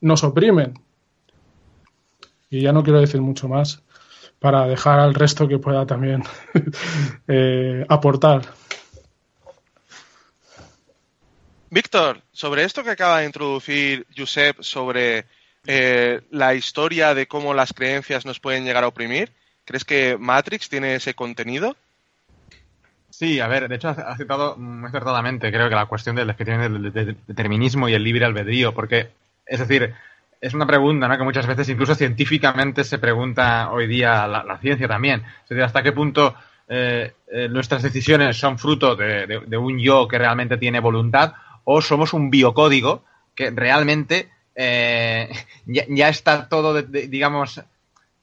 nos 0.00 0.24
oprimen 0.24 0.74
y 2.52 2.60
ya 2.60 2.72
no 2.72 2.84
quiero 2.84 3.00
decir 3.00 3.22
mucho 3.22 3.48
más 3.48 3.80
para 4.38 4.66
dejar 4.66 5.00
al 5.00 5.14
resto 5.14 5.48
que 5.48 5.58
pueda 5.58 5.86
también 5.86 6.22
eh, 7.26 7.86
aportar. 7.88 8.42
Víctor, 11.70 12.20
sobre 12.30 12.64
esto 12.64 12.84
que 12.84 12.90
acaba 12.90 13.20
de 13.20 13.26
introducir 13.26 14.06
Josep 14.14 14.60
sobre 14.60 15.24
eh, 15.66 16.20
la 16.30 16.54
historia 16.54 17.14
de 17.14 17.26
cómo 17.26 17.54
las 17.54 17.72
creencias 17.72 18.26
nos 18.26 18.38
pueden 18.38 18.64
llegar 18.64 18.84
a 18.84 18.88
oprimir, 18.88 19.32
¿crees 19.64 19.86
que 19.86 20.18
Matrix 20.18 20.68
tiene 20.68 20.96
ese 20.96 21.14
contenido? 21.14 21.74
Sí, 23.08 23.40
a 23.40 23.46
ver, 23.46 23.66
de 23.66 23.76
hecho 23.76 23.88
ha 23.88 24.16
citado 24.18 24.56
muy 24.58 24.88
acertadamente, 24.88 25.50
creo 25.50 25.70
que 25.70 25.74
la 25.74 25.86
cuestión 25.86 26.16
del, 26.16 26.34
del 26.92 27.16
determinismo 27.26 27.88
y 27.88 27.94
el 27.94 28.04
libre 28.04 28.26
albedrío, 28.26 28.74
porque, 28.74 29.08
es 29.46 29.60
decir, 29.60 29.94
es 30.42 30.54
una 30.54 30.66
pregunta 30.66 31.06
¿no? 31.06 31.16
que 31.16 31.22
muchas 31.22 31.46
veces 31.46 31.68
incluso 31.68 31.94
científicamente 31.94 32.82
se 32.82 32.98
pregunta 32.98 33.70
hoy 33.70 33.86
día 33.86 34.26
la, 34.26 34.58
ciencia 34.60 34.88
también. 34.88 35.22
Es 35.44 35.48
decir, 35.50 35.62
hasta 35.62 35.84
qué 35.84 35.92
punto 35.92 36.34
eh, 36.68 37.14
eh, 37.28 37.48
nuestras 37.48 37.82
decisiones 37.82 38.36
son 38.36 38.58
fruto 38.58 38.96
de, 38.96 39.56
un 39.56 39.78
yo 39.78 40.08
que 40.08 40.18
realmente 40.18 40.56
tiene 40.56 40.80
voluntad 40.80 41.34
o 41.62 41.80
somos 41.80 42.12
un 42.12 42.28
biocódigo 42.28 43.04
que 43.36 43.52
realmente 43.52 44.30
eh, 44.56 45.30
ya, 45.66 46.08
está 46.08 46.48
todo, 46.48 46.82
digamos, 46.82 47.62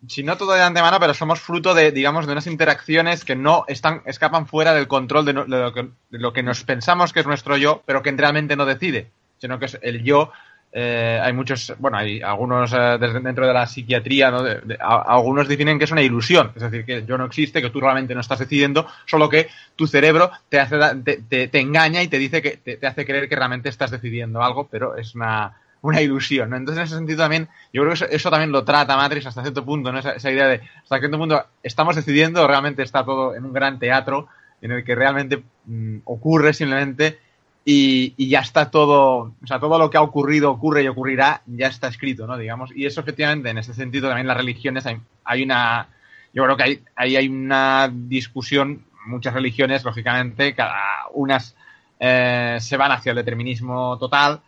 si 0.05 0.21
no 0.21 0.35
todo 0.35 0.51
de 0.51 0.61
antemano, 0.61 0.99
pero 0.99 1.13
somos 1.13 1.39
fruto 1.39 1.73
de, 1.73 1.93
digamos, 1.93 2.25
de 2.25 2.33
unas 2.33 2.47
interacciones 2.47 3.23
que 3.23 3.37
no 3.37 3.63
están, 3.69 4.01
escapan 4.05 4.45
fuera 4.45 4.73
del 4.73 4.89
control 4.89 5.23
de, 5.23 5.31
lo, 5.31 5.73
que, 5.73 5.87
de 6.09 6.19
lo 6.19 6.33
que 6.33 6.43
nos 6.43 6.65
pensamos 6.65 7.13
que 7.13 7.21
es 7.21 7.25
nuestro 7.25 7.55
yo, 7.55 7.81
pero 7.85 8.03
que 8.03 8.11
realmente 8.11 8.57
no 8.57 8.65
decide, 8.65 9.09
sino 9.37 9.57
que 9.57 9.67
es 9.67 9.79
el 9.81 10.03
yo 10.03 10.33
eh, 10.71 11.19
hay 11.21 11.33
muchos, 11.33 11.73
bueno, 11.79 11.97
hay 11.97 12.21
algunos 12.21 12.71
eh, 12.73 12.97
dentro 13.23 13.47
de 13.47 13.53
la 13.53 13.65
psiquiatría, 13.65 14.29
¿no? 14.29 14.43
algunos 14.79 15.47
definen 15.47 15.79
que 15.79 15.85
es 15.85 15.91
una 15.91 16.03
ilusión, 16.03 16.51
es 16.55 16.61
decir, 16.61 16.85
que 16.85 17.05
yo 17.05 17.17
no 17.17 17.25
existe, 17.25 17.61
que 17.61 17.71
tú 17.71 17.79
realmente 17.81 18.13
no 18.13 18.21
estás 18.21 18.39
decidiendo, 18.39 18.85
solo 19.05 19.29
que 19.29 19.49
tu 19.75 19.87
cerebro 19.87 20.29
te, 20.47 20.59
hace, 20.59 20.77
te, 21.03 21.47
te, 21.47 21.59
engaña 21.59 22.03
y 22.03 22.07
te 22.07 22.19
dice 22.19 22.41
que 22.43 22.57
te, 22.57 22.85
hace 22.85 23.05
creer 23.05 23.27
que 23.27 23.35
realmente 23.35 23.69
estás 23.69 23.89
decidiendo 23.89 24.43
algo, 24.43 24.67
pero 24.69 24.95
es 24.95 25.15
una, 25.15 25.57
una 25.81 26.01
ilusión. 26.01 26.53
Entonces, 26.53 26.77
en 26.77 26.85
ese 26.85 26.95
sentido 26.95 27.17
también, 27.17 27.49
yo 27.73 27.81
creo 27.81 27.95
que 27.95 28.15
eso, 28.15 28.29
también 28.29 28.51
lo 28.51 28.63
trata 28.63 28.95
Matrix 28.95 29.25
hasta 29.25 29.41
cierto 29.41 29.65
punto, 29.65 29.91
¿no? 29.91 29.97
Esa, 29.97 30.11
esa, 30.11 30.29
idea 30.29 30.47
de 30.47 30.61
hasta 30.83 30.99
cierto 30.99 31.17
punto 31.17 31.43
estamos 31.63 31.95
decidiendo, 31.95 32.47
realmente 32.47 32.83
está 32.83 33.03
todo 33.03 33.35
en 33.35 33.43
un 33.43 33.53
gran 33.53 33.79
teatro 33.79 34.27
en 34.61 34.71
el 34.71 34.83
que 34.83 34.93
realmente 34.93 35.41
mm, 35.65 35.99
ocurre 36.03 36.53
simplemente 36.53 37.17
y, 37.65 38.29
ya 38.29 38.39
está 38.39 38.71
todo, 38.71 39.33
o 39.43 39.47
sea, 39.47 39.59
todo 39.59 39.77
lo 39.77 39.89
que 39.89 39.97
ha 39.97 40.01
ocurrido, 40.01 40.51
ocurre 40.51 40.83
y 40.83 40.87
ocurrirá, 40.87 41.41
ya 41.45 41.67
está 41.67 41.87
escrito, 41.87 42.25
¿no? 42.25 42.37
Digamos, 42.37 42.71
y 42.75 42.85
eso 42.85 43.01
efectivamente, 43.01 43.49
en 43.49 43.57
ese 43.57 43.73
sentido 43.73 44.07
también 44.07 44.27
las 44.27 44.37
religiones 44.37 44.85
hay, 45.23 45.43
una, 45.43 45.87
yo 46.33 46.43
creo 46.43 46.57
que 46.57 46.63
hay, 46.63 46.83
ahí 46.95 47.15
hay 47.15 47.27
una 47.27 47.91
discusión, 47.93 48.85
muchas 49.05 49.33
religiones, 49.33 49.83
lógicamente, 49.83 50.55
cada 50.55 51.07
unas 51.13 51.55
eh, 51.99 52.57
se 52.59 52.77
van 52.77 52.91
hacia 52.91 53.11
el 53.11 53.17
determinismo 53.17 53.97
total, 53.99 54.41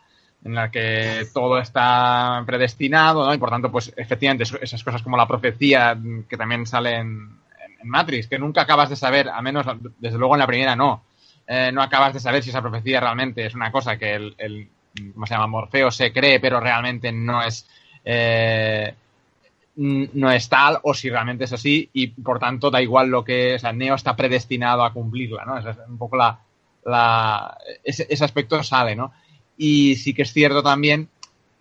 en 0.44 0.54
la 0.54 0.70
que 0.70 1.26
todo 1.32 1.58
está 1.58 2.42
predestinado, 2.44 3.24
¿no? 3.24 3.32
Y 3.32 3.38
por 3.38 3.50
tanto, 3.50 3.70
pues 3.70 3.92
efectivamente, 3.96 4.44
esas 4.60 4.82
cosas 4.82 5.02
como 5.02 5.16
la 5.16 5.28
profecía 5.28 5.96
que 6.28 6.36
también 6.36 6.66
salen 6.66 7.38
en 7.80 7.88
Matrix, 7.88 8.26
que 8.26 8.38
nunca 8.38 8.62
acabas 8.62 8.90
de 8.90 8.96
saber, 8.96 9.28
a 9.28 9.40
menos, 9.42 9.66
desde 9.98 10.18
luego 10.18 10.34
en 10.34 10.40
la 10.40 10.46
primera 10.46 10.74
no, 10.74 11.04
eh, 11.54 11.70
no 11.70 11.82
acabas 11.82 12.14
de 12.14 12.20
saber 12.20 12.42
si 12.42 12.48
esa 12.48 12.62
profecía 12.62 12.98
realmente 12.98 13.44
es 13.44 13.54
una 13.54 13.70
cosa 13.70 13.98
que 13.98 14.14
el, 14.14 14.34
el 14.38 14.68
¿cómo 15.12 15.26
se 15.26 15.34
llama? 15.34 15.48
Morfeo 15.48 15.90
se 15.90 16.10
cree, 16.10 16.40
pero 16.40 16.58
realmente 16.60 17.12
no 17.12 17.42
es, 17.42 17.68
eh, 18.06 18.94
no 19.76 20.30
es 20.30 20.48
tal, 20.48 20.78
o 20.82 20.94
si 20.94 21.10
realmente 21.10 21.44
es 21.44 21.52
así, 21.52 21.90
y 21.92 22.06
por 22.06 22.38
tanto 22.38 22.70
da 22.70 22.80
igual 22.80 23.08
lo 23.08 23.22
que, 23.22 23.56
o 23.56 23.58
sea, 23.58 23.70
Neo 23.70 23.96
está 23.96 24.16
predestinado 24.16 24.82
a 24.82 24.94
cumplirla, 24.94 25.44
¿no? 25.44 25.58
Es 25.58 25.76
un 25.86 25.98
poco 25.98 26.16
la, 26.16 26.38
la 26.86 27.58
ese, 27.84 28.24
aspecto 28.24 28.62
sale, 28.62 28.96
¿no? 28.96 29.12
Y 29.58 29.96
sí 29.96 30.14
que 30.14 30.22
es 30.22 30.32
cierto 30.32 30.62
también 30.62 31.10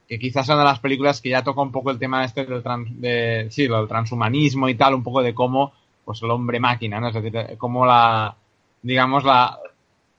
que 0.07 0.17
quizás 0.17 0.45
son 0.45 0.57
de 0.57 0.63
las 0.63 0.79
películas 0.79 1.19
que 1.19 1.29
ya 1.31 1.43
toca 1.43 1.60
un 1.60 1.71
poco 1.74 1.91
el 1.91 2.00
tema 2.00 2.24
este 2.24 2.45
del, 2.45 2.63
de, 2.91 3.48
sí, 3.50 3.67
del 3.67 3.89
transhumanismo 3.89 4.69
y 4.69 4.75
tal, 4.75 4.93
un 4.93 5.03
poco 5.03 5.21
de 5.21 5.33
cómo, 5.33 5.74
pues 6.05 6.21
el 6.21 6.31
hombre 6.31 6.62
máquina, 6.62 7.01
¿no? 7.01 7.10
Es 7.10 7.13
decir, 7.13 7.57
cómo 7.57 7.86
la, 7.86 8.38
digamos, 8.81 9.24
la, 9.24 9.60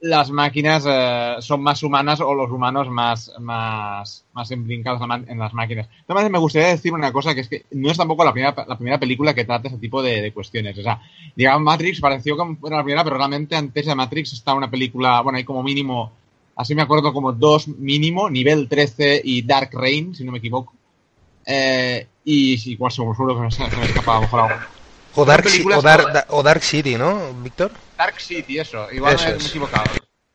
las 0.02 0.32
máquinas 0.32 0.84
eh, 0.84 1.36
son 1.38 1.62
más 1.62 1.80
humanas 1.84 2.20
o 2.20 2.34
los 2.34 2.50
humanos 2.50 2.88
más, 2.90 3.30
más, 3.38 4.24
más 4.32 4.50
implicados 4.50 5.00
en 5.28 5.38
las 5.38 5.54
máquinas. 5.54 5.88
Además, 6.08 6.28
me 6.28 6.38
gustaría 6.40 6.68
decir 6.68 6.92
una 6.92 7.12
cosa, 7.12 7.36
que 7.36 7.42
es 7.42 7.48
que 7.48 7.66
no 7.70 7.88
es 7.88 7.96
tampoco 7.96 8.24
la 8.24 8.32
primera, 8.32 8.52
la 8.66 8.76
primera 8.76 8.98
película 8.98 9.32
que 9.32 9.44
trata 9.44 9.68
ese 9.68 9.78
tipo 9.78 10.02
de, 10.02 10.32
cuestiones. 10.32 10.76
O 10.76 10.82
sea, 10.82 11.00
digamos, 11.36 11.62
Matrix 11.62 12.00
pareció 12.00 12.36
como 12.36 12.58
era 12.66 12.78
la 12.78 12.82
primera, 12.82 13.04
pero 13.04 13.16
realmente 13.16 13.54
antes 13.54 13.86
de 13.86 13.94
Matrix 13.94 14.32
está 14.32 14.54
una 14.54 14.68
película, 14.68 15.20
bueno, 15.20 15.36
hay 15.36 15.44
como 15.44 15.62
mínimo, 15.62 16.10
así 16.56 16.74
me 16.74 16.82
acuerdo 16.82 17.12
como 17.12 17.32
dos 17.32 17.68
mínimo, 17.68 18.28
Nivel 18.28 18.68
13 18.68 19.22
y 19.24 19.42
Dark 19.42 19.70
Reign, 19.72 20.16
si 20.16 20.24
no 20.24 20.32
me 20.32 20.38
equivoco. 20.38 20.74
Eh, 21.46 22.08
y 22.24 22.72
igual 22.72 22.90
seguro 22.90 23.40
que 23.40 23.50
se 23.52 23.62
me 23.62 23.84
escapa 23.84 24.12
a 24.12 24.16
lo 24.16 24.22
mejor 24.22 24.40
algo. 24.40 24.81
O 25.14 25.24
Dark, 25.24 25.46
o, 26.28 26.42
Dark, 26.42 26.62
City, 26.62 26.96
¿no, 26.96 27.32
Víctor? 27.34 27.70
Dark 27.98 28.20
City, 28.20 28.58
eso. 28.58 28.90
Igual 28.90 29.16
me 29.16 29.30
he 29.30 29.34
equivocado. 29.34 29.84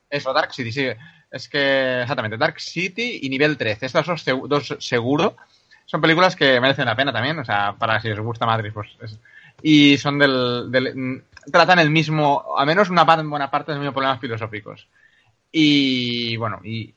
Eso, 0.08 0.32
Dark 0.32 0.54
City, 0.54 0.72
sí. 0.72 0.86
Es 1.30 1.48
que, 1.48 2.02
exactamente, 2.02 2.36
Dark 2.36 2.60
City 2.60 3.20
y 3.22 3.28
Nivel 3.28 3.56
13. 3.56 3.86
Estas 3.86 4.06
dos, 4.06 4.76
seguro 4.78 5.36
son 5.84 6.00
películas 6.00 6.36
que 6.36 6.60
merecen 6.60 6.86
la 6.86 6.96
pena 6.96 7.12
también. 7.12 7.38
O 7.38 7.44
sea, 7.44 7.74
para 7.78 8.00
si 8.00 8.10
os 8.10 8.20
gusta 8.20 8.46
Matrix, 8.46 8.74
pues. 8.74 9.18
y 9.62 9.98
son 9.98 10.18
del, 10.18 10.70
mm, 10.94 11.50
Tratan 11.50 11.78
el 11.78 11.90
mismo. 11.90 12.56
A 12.56 12.64
menos 12.64 12.90
una 12.90 13.04
buena 13.04 13.50
parte 13.50 13.72
de 13.72 13.76
los 13.76 13.80
mismos 13.80 13.94
problemas 13.94 14.20
filosóficos. 14.20 14.86
Y 15.50 16.36
bueno, 16.36 16.60
y 16.62 16.94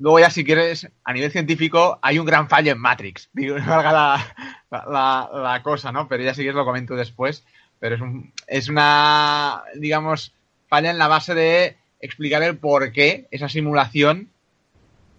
Luego 0.00 0.18
ya 0.18 0.30
si 0.30 0.44
quieres, 0.44 0.88
a 1.04 1.12
nivel 1.12 1.30
científico, 1.30 1.98
hay 2.00 2.18
un 2.18 2.24
gran 2.24 2.48
fallo 2.48 2.72
en 2.72 2.78
Matrix. 2.78 3.28
Digo, 3.34 3.56
valga 3.56 3.92
la, 3.92 5.30
la, 5.30 5.62
cosa, 5.62 5.92
¿no? 5.92 6.08
Pero 6.08 6.24
ya 6.24 6.32
si 6.32 6.40
quieres 6.40 6.56
lo 6.56 6.64
comento 6.64 6.96
después. 6.96 7.44
Pero 7.78 7.94
es, 7.94 8.00
un, 8.00 8.32
es 8.46 8.68
una, 8.68 9.62
digamos, 9.74 10.34
falla 10.68 10.90
en 10.90 10.98
la 10.98 11.08
base 11.08 11.34
de 11.34 11.76
explicar 12.00 12.42
el 12.42 12.56
por 12.56 12.92
qué 12.92 13.28
esa 13.30 13.48
simulación... 13.48 14.30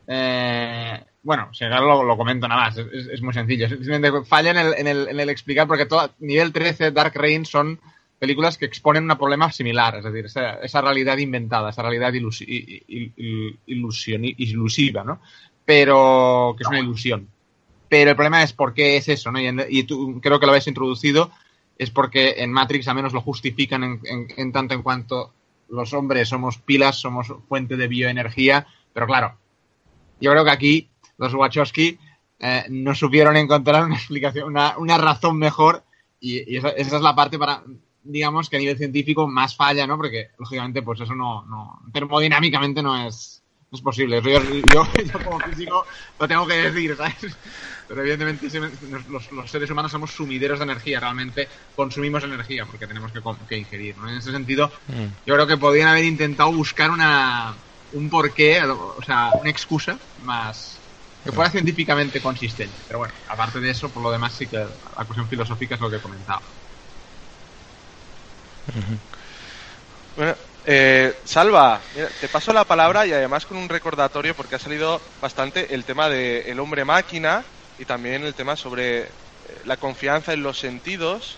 Eh, 0.08 1.04
bueno, 1.24 1.54
si 1.54 1.64
lo, 1.66 2.04
lo 2.04 2.18
comento 2.18 2.48
nada 2.48 2.62
más, 2.62 2.78
es, 2.78 3.22
muy 3.22 3.36
sencillo. 3.36 3.68
Falla 4.26 4.50
en 4.50 4.58
el, 4.58 4.74
en 4.74 4.88
el, 4.88 5.08
en 5.10 5.20
el 5.20 5.30
explicar 5.30 5.68
porque 5.68 5.86
todo, 5.86 6.12
nivel 6.18 6.52
13, 6.52 6.90
Dark 6.90 7.14
Reign 7.16 7.46
son 7.46 7.80
películas 8.22 8.56
que 8.56 8.66
exponen 8.66 9.10
un 9.10 9.18
problema 9.18 9.52
similar, 9.52 9.96
es 9.96 10.04
decir, 10.04 10.26
esa, 10.26 10.82
realidad 10.82 11.18
inventada, 11.18 11.72
esa 11.72 11.82
realidad 11.82 12.14
ilusiva, 12.14 12.84
¿no? 15.04 15.20
Pero 15.66 16.54
que 16.56 16.62
es 16.62 16.70
una 16.70 16.82
ilusión. 16.82 17.28
Pero 17.90 18.12
el 18.12 18.16
problema 18.16 18.44
es 18.44 18.54
por 18.54 18.76
qué 18.76 18.98
es 18.98 19.10
eso, 19.10 19.32
¿no? 19.32 19.40
Y, 19.40 19.84
tú 19.86 20.22
creo 20.22 20.40
que 20.40 20.46
lo 20.46 20.52
habéis 20.52 20.68
introducido, 20.68 21.32
es 21.80 21.90
porque 21.90 22.36
en 22.38 22.52
Matrix 22.52 22.88
al 22.88 22.94
menos 22.94 23.12
lo 23.12 23.22
justifican 23.22 24.00
en, 24.04 24.52
tanto 24.52 24.76
en 24.76 24.84
cuanto 24.84 25.34
los 25.70 25.92
hombres 25.96 26.30
somos 26.30 26.60
pilas, 26.60 26.98
somos 26.98 27.34
fuente 27.50 27.76
de 27.76 27.88
bioenergía, 27.88 28.68
pero 28.94 29.08
claro, 29.08 29.36
yo 30.20 30.30
creo 30.30 30.46
que 30.46 30.52
aquí 30.52 30.90
los 31.18 31.34
Wachowski 31.34 31.98
eh, 32.38 32.66
no 32.70 32.94
supieron 32.94 33.36
encontrar 33.36 33.84
una 33.84 33.96
explicación, 33.96 34.48
una, 34.48 34.78
una 34.78 35.00
razón 35.00 35.40
mejor 35.40 35.84
y, 36.20 36.56
esa, 36.56 36.70
es 36.70 36.92
la 36.92 37.16
parte 37.16 37.40
para 37.40 37.64
digamos 38.04 38.50
que 38.50 38.58
a 38.58 38.60
nivel 38.60 38.78
científico 38.78 39.28
más 39.28 39.56
falla, 39.56 39.86
¿no? 39.88 39.98
Porque, 39.98 40.30
lógicamente, 40.40 40.82
pues 40.82 41.02
eso 41.02 41.16
no, 41.16 41.44
no 41.46 41.82
termodinámicamente 41.94 42.82
no 42.82 43.08
es, 43.08 43.42
es 43.72 43.82
posible. 43.82 44.22
Yo, 44.22 44.42
yo, 44.74 44.88
como 45.24 45.40
físico 45.40 45.86
lo 46.20 46.28
tengo 46.28 46.48
que 46.48 46.56
decir, 46.56 46.96
¿sabes? 46.96 47.38
Pero 47.88 48.02
evidentemente 48.02 48.48
los, 49.10 49.32
los, 49.32 49.52
seres 49.52 49.70
humanos 49.70 49.92
somos 49.92 50.12
sumideros 50.12 50.60
de 50.60 50.64
energía, 50.64 51.00
realmente 51.00 51.48
consumimos 51.76 52.24
energía 52.24 52.66
porque 52.66 52.88
tenemos 52.88 53.12
que, 53.12 53.22
que 53.50 53.58
ingerir, 53.58 53.98
¿no? 53.98 54.10
En 54.10 54.18
ese 54.18 54.32
sentido, 54.32 54.72
mm. 54.88 55.26
yo 55.26 55.34
creo 55.34 55.48
que 55.48 55.58
podrían 55.58 55.90
haber 55.90 56.06
intentado 56.06 56.52
buscar 56.54 56.90
una, 56.90 57.54
un 57.94 58.10
porqué, 58.10 58.62
o 58.64 59.04
sea, 59.06 59.32
una 59.40 59.50
excusa 59.50 59.98
más 60.24 60.78
que 61.24 61.32
fuera 61.32 61.52
científicamente 61.52 62.20
consistente. 62.22 62.76
Pero 62.88 63.00
bueno, 63.00 63.14
aparte 63.28 63.60
de 63.60 63.70
eso, 63.70 63.90
por 63.90 64.02
lo 64.02 64.12
demás 64.12 64.34
sí 64.34 64.48
que 64.48 64.58
la 64.58 65.06
cuestión 65.06 65.28
filosófica 65.28 65.76
es 65.76 65.82
lo 65.82 65.90
que 65.90 65.98
he 65.98 66.02
comentado. 66.02 66.42
Bueno, 70.16 70.36
eh, 70.66 71.16
Salva, 71.26 71.82
te 72.20 72.28
paso 72.28 72.54
la 72.54 72.66
palabra 72.66 73.06
y 73.08 73.14
además 73.14 73.46
con 73.46 73.58
un 73.58 73.70
recordatorio 73.70 74.36
porque 74.36 74.56
ha 74.56 74.60
salido 74.60 75.02
bastante 75.22 75.74
el 75.74 75.84
tema 75.86 76.10
del 76.10 76.46
el 76.46 76.60
hombre 76.60 76.86
máquina 76.86 77.44
y 77.80 77.86
también 77.86 78.24
el 78.24 78.36
tema 78.36 78.56
sobre 78.56 79.00
eh, 79.00 79.08
la 79.66 79.78
confianza 79.78 80.34
en 80.34 80.44
los 80.44 80.60
sentidos, 80.60 81.38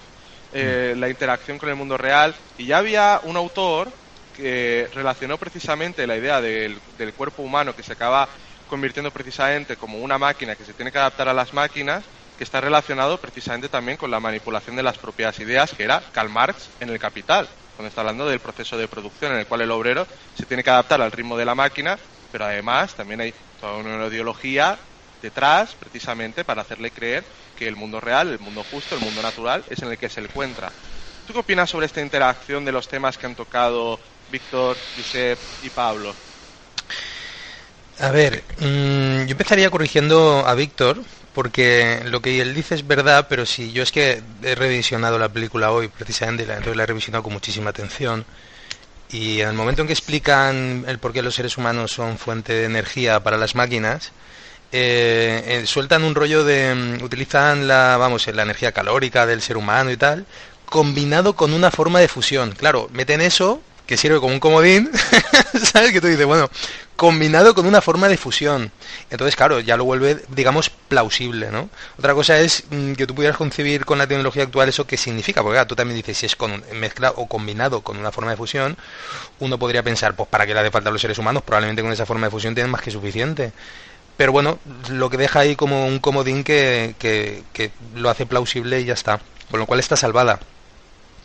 eh, 0.54 0.94
mm. 0.96 1.00
la 1.00 1.10
interacción 1.10 1.58
con 1.58 1.70
el 1.70 1.76
mundo 1.76 1.98
real. 1.98 2.36
Y 2.58 2.66
ya 2.66 2.80
había 2.80 3.22
un 3.24 3.38
autor 3.38 3.90
que 4.36 4.90
relacionó 4.94 5.38
precisamente 5.38 6.06
la 6.06 6.18
idea 6.18 6.42
del, 6.42 6.78
del 6.98 7.14
cuerpo 7.14 7.44
humano 7.44 7.76
que 7.76 7.84
se 7.84 7.94
acaba 7.94 8.28
convirtiendo 8.68 9.12
precisamente 9.12 9.78
como 9.78 10.00
una 10.00 10.18
máquina 10.18 10.56
que 10.56 10.66
se 10.66 10.74
tiene 10.74 10.92
que 10.92 10.98
adaptar 10.98 11.30
a 11.30 11.34
las 11.34 11.54
máquinas 11.54 12.04
está 12.44 12.62
relacionado 12.62 13.18
precisamente 13.18 13.70
también 13.70 13.98
con 13.98 14.12
la 14.12 14.20
manipulación 14.20 14.76
de 14.76 14.84
las 14.84 14.98
propias 14.98 15.40
ideas, 15.40 15.74
que 15.74 15.84
era 15.84 16.04
Karl 16.12 16.30
Marx 16.30 16.70
en 16.80 16.90
el 16.90 17.00
Capital, 17.00 17.50
cuando 17.76 17.88
está 17.90 18.02
hablando 18.02 18.28
del 18.28 18.40
proceso 18.40 18.78
de 18.78 18.88
producción 18.88 19.34
en 19.34 19.40
el 19.40 19.48
cual 19.48 19.62
el 19.62 19.72
obrero 19.72 20.08
se 20.36 20.46
tiene 20.46 20.64
que 20.64 20.70
adaptar 20.70 21.02
al 21.02 21.12
ritmo 21.12 21.38
de 21.38 21.46
la 21.46 21.56
máquina, 21.56 21.98
pero 22.32 22.46
además 22.46 22.94
también 22.96 23.22
hay 23.22 23.34
toda 23.60 23.78
una 23.78 24.08
ideología 24.08 24.78
detrás, 25.22 25.74
precisamente 25.76 26.44
para 26.44 26.62
hacerle 26.62 26.92
creer 26.92 27.24
que 27.56 27.68
el 27.68 27.76
mundo 27.76 28.00
real, 28.02 28.30
el 28.30 28.40
mundo 28.40 28.64
justo, 28.64 28.94
el 28.94 29.02
mundo 29.02 29.22
natural 29.22 29.64
es 29.70 29.82
en 29.82 29.90
el 29.90 29.98
que 29.98 30.10
se 30.10 30.20
encuentra. 30.20 30.72
¿Tú 31.26 31.34
qué 31.34 31.40
opinas 31.40 31.70
sobre 31.70 31.86
esta 31.86 32.02
interacción 32.02 32.66
de 32.66 32.74
los 32.74 32.88
temas 32.88 33.18
que 33.18 33.26
han 33.26 33.36
tocado 33.36 34.00
Víctor, 34.28 34.78
Josep 34.96 35.40
y 35.62 35.70
Pablo? 35.70 36.16
A 38.00 38.12
ver, 38.12 38.44
mm, 38.60 39.26
yo 39.26 39.32
empezaría 39.32 39.70
corrigiendo 39.70 40.44
a 40.46 40.54
Víctor, 40.56 41.02
porque 41.34 42.02
lo 42.06 42.22
que 42.22 42.40
él 42.42 42.54
dice 42.54 42.76
es 42.76 42.86
verdad, 42.86 43.28
pero 43.30 43.46
si 43.46 43.72
yo 43.72 43.84
es 43.84 43.92
que 43.92 44.22
he 44.44 44.56
revisionado 44.56 45.18
la 45.18 45.30
película 45.30 45.72
hoy, 45.72 45.88
precisamente, 45.88 46.44
entonces 46.44 46.76
la 46.76 46.84
he 46.84 46.88
revisionado 46.88 47.24
con 47.24 47.34
muchísima 47.34 47.72
atención. 47.72 48.26
Y 49.10 49.42
en 49.42 49.50
el 49.50 49.54
momento 49.54 49.82
en 49.82 49.88
que 49.88 49.94
explican 49.94 50.86
el 50.88 51.00
por 51.00 51.14
qué 51.14 51.22
los 51.22 51.36
seres 51.36 51.58
humanos 51.58 51.92
son 51.92 52.18
fuente 52.18 52.54
de 52.54 52.66
energía 52.66 53.22
para 53.22 53.38
las 53.38 53.56
máquinas, 53.56 54.12
eh, 54.72 55.44
eh, 55.46 55.68
sueltan 55.68 56.04
un 56.04 56.16
rollo 56.16 56.44
de. 56.44 56.74
Mm, 56.74 57.04
utilizan 57.04 57.68
la, 57.68 57.96
vamos, 57.98 58.26
la 58.28 58.42
energía 58.42 58.72
calórica 58.72 59.28
del 59.28 59.42
ser 59.42 59.56
humano 59.58 59.92
y 59.92 59.98
tal, 59.98 60.26
combinado 60.66 61.36
con 61.36 61.54
una 61.54 61.70
forma 61.70 62.00
de 62.00 62.08
fusión. 62.08 62.54
Claro, 62.54 62.90
meten 62.92 63.22
eso, 63.22 63.62
que 63.86 63.98
sirve 63.98 64.20
como 64.20 64.34
un 64.34 64.40
comodín, 64.40 64.90
¿sabes? 65.72 65.92
Que 65.92 66.02
tú 66.02 66.08
dices, 66.08 66.26
bueno, 66.26 66.50
combinado 66.96 67.54
con 67.56 67.66
una 67.66 67.82
forma 67.82 68.08
de 68.08 68.18
fusión. 68.18 68.72
Entonces, 69.10 69.36
claro, 69.36 69.60
ya 69.60 69.78
lo 69.78 69.86
vuelve, 69.86 70.24
digamos, 70.30 70.70
plausible, 70.70 71.50
¿no? 71.52 71.70
Otra 71.98 72.14
cosa 72.14 72.40
es 72.40 72.64
mm, 72.70 72.94
que 72.94 73.08
tú 73.08 73.16
pudieras 73.16 73.38
concebir 73.38 73.86
con 73.86 73.98
la 73.98 74.08
tecnología 74.08 74.44
actual 74.44 74.70
eso 74.70 74.86
qué 74.86 74.98
significa, 74.98 75.42
porque 75.42 75.64
tú 75.66 75.76
también 75.76 75.98
dices, 75.98 76.18
si 76.18 76.26
es 76.26 76.36
con 76.36 76.64
mezcla 76.74 77.12
o 77.16 77.28
combinado 77.28 77.82
con 77.82 77.98
una 77.98 78.12
forma 78.12 78.32
de 78.32 78.38
fusión, 78.38 78.78
uno 79.40 79.58
podría 79.58 79.84
pensar, 79.84 80.16
pues 80.16 80.30
para 80.30 80.46
qué 80.46 80.54
le 80.54 80.60
hace 80.60 80.72
falta 80.72 80.90
a 80.90 80.92
los 80.92 81.02
seres 81.02 81.18
humanos, 81.18 81.44
probablemente 81.44 81.82
con 81.82 81.92
esa 81.92 82.06
forma 82.06 82.28
de 82.28 82.32
fusión 82.32 82.54
tienen 82.54 82.72
más 82.72 82.82
que 82.82 82.92
suficiente. 82.92 83.52
Pero 84.16 84.32
bueno, 84.32 84.60
lo 84.90 85.10
que 85.10 85.18
deja 85.18 85.40
ahí 85.40 85.56
como 85.56 85.88
un 85.88 86.00
comodín 86.00 86.44
que, 86.44 86.96
que, 87.00 87.72
lo 87.96 88.10
hace 88.10 88.28
plausible 88.28 88.80
y 88.82 88.86
ya 88.86 88.94
está. 88.94 89.20
Con 89.50 89.60
lo 89.60 89.66
cual 89.66 89.80
está 89.80 89.96
salvada, 89.96 90.40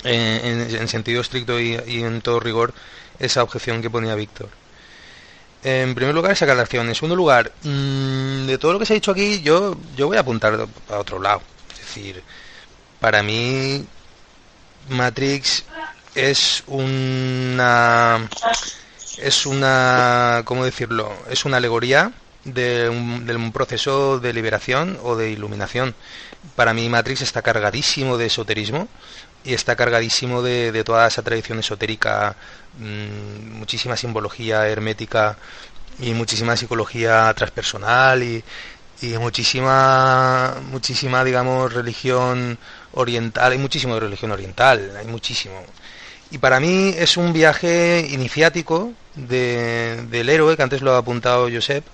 eh, 0.05 0.69
en, 0.81 0.89
sentido 0.89 1.21
estricto 1.21 1.61
y 1.61 1.75
en 2.03 2.21
todo 2.23 2.41
rigor, 2.41 2.73
esa 3.19 3.43
objeción 3.43 3.83
que 3.83 3.91
ponía 3.91 4.15
Víctor. 4.15 4.49
En 5.65 5.95
primer 5.95 6.15
lugar, 6.15 6.33
esa 6.33 6.45
acción. 6.45 6.89
En 6.89 6.95
segundo 6.95 7.17
lugar, 7.17 7.53
mm, 7.63 8.47
de 8.47 8.59
todo 8.59 8.73
lo 8.73 8.79
que 8.79 8.87
se 8.87 8.93
ha 8.93 8.95
dicho 8.95 9.11
aquí, 9.11 9.43
yo, 9.43 9.77
yo 9.97 10.07
voy 10.07 10.17
a 10.17 10.21
apuntar 10.21 10.67
a 10.89 10.99
otro 10.99 11.19
lado. 11.21 11.43
Es 11.73 11.81
decir, 11.81 12.23
para 13.01 13.23
mí, 13.23 13.85
Matrix 14.89 15.65
es 16.15 16.63
una. 16.67 18.29
Es 19.19 19.47
una. 19.47 20.43
¿Cómo 20.45 20.65
decirlo? 20.65 21.13
Es 21.31 21.45
una 21.45 21.57
alegoría 21.59 22.13
de 22.45 22.89
un, 22.89 23.53
proceso 23.53 24.21
de 24.21 24.33
liberación 24.33 24.99
o 25.03 25.17
de 25.17 25.31
iluminación. 25.31 25.95
Para 26.57 26.73
mí, 26.73 26.89
Matrix 26.89 27.23
está 27.23 27.43
cargadísimo 27.43 28.17
de 28.17 28.27
esoterismo 28.27 28.89
y 29.45 29.55
está 29.55 29.77
cargadísimo 29.77 30.43
de, 30.43 30.73
de 30.73 30.85
toda 30.85 31.07
esa 31.07 31.23
tradición 31.23 31.59
esotérica 31.59 32.37
Mm, 32.79 33.59
muchísima 33.59 33.97
simbología 33.97 34.69
hermética 34.69 35.37
y 35.99 36.15
muchísima 36.15 36.57
psicología 36.57 37.33
transpersonal 37.35 38.23
y, 38.23 38.45
muchísima, 39.19 40.57
muchísima, 40.71 41.25
digamos, 41.25 41.73
religión 41.73 42.59
oriental. 42.93 43.53
Hay 43.53 43.59
muchísimo 43.59 43.95
de 43.95 44.01
religión 44.01 44.31
oriental, 44.33 44.97
hay 44.97 45.07
muchísimo. 45.07 45.65
Y 46.31 46.39
para 46.39 46.61
mí 46.61 46.95
es 46.97 47.17
un 47.17 47.33
viaje 47.33 48.07
iniciático 48.11 48.93
de, 49.15 50.05
del 50.11 50.29
héroe, 50.29 50.57
que 50.57 50.63
antes 50.63 50.83
lo 50.83 50.95
ha 50.95 50.99
apuntado 50.99 51.49
Josep. 51.53 51.85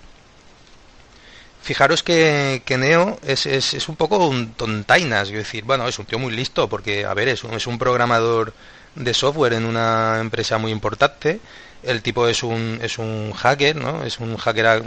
Fijaros 1.65 2.03
que, 2.03 2.63
Neo 2.79 3.19
es, 3.27 3.47
es, 3.47 3.89
un 3.89 3.97
poco 3.97 4.19
un 4.27 4.53
tontainas, 4.53 5.29
es 5.29 5.35
decir, 5.35 5.65
bueno, 5.65 5.89
es 5.89 5.99
un 5.99 6.05
tío 6.05 6.19
muy 6.19 6.31
listo, 6.31 6.69
porque, 6.69 7.07
a 7.07 7.15
ver, 7.15 7.29
es 7.29 7.43
un, 7.43 7.79
programador 7.79 8.53
de 8.95 9.15
software 9.15 9.55
en 9.55 9.65
una 9.65 10.19
empresa 10.21 10.59
muy 10.59 10.73
importante. 10.73 11.41
El 11.83 12.03
tipo 12.03 12.29
es 12.29 12.43
un, 12.43 12.79
es 12.83 12.99
un 12.99 13.33
hacker, 13.33 13.77
¿no? 13.77 14.05
Es 14.05 14.21
un 14.21 14.37
hacker 14.37 14.83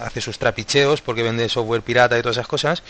hace 0.00 0.20
sus 0.20 0.38
trapicheos 0.38 1.00
porque 1.00 1.24
vende 1.24 1.48
software 1.48 1.82
pirata 1.82 2.16
y 2.16 2.22
todas 2.22 2.36
esas 2.36 2.46
cosas. 2.46 2.82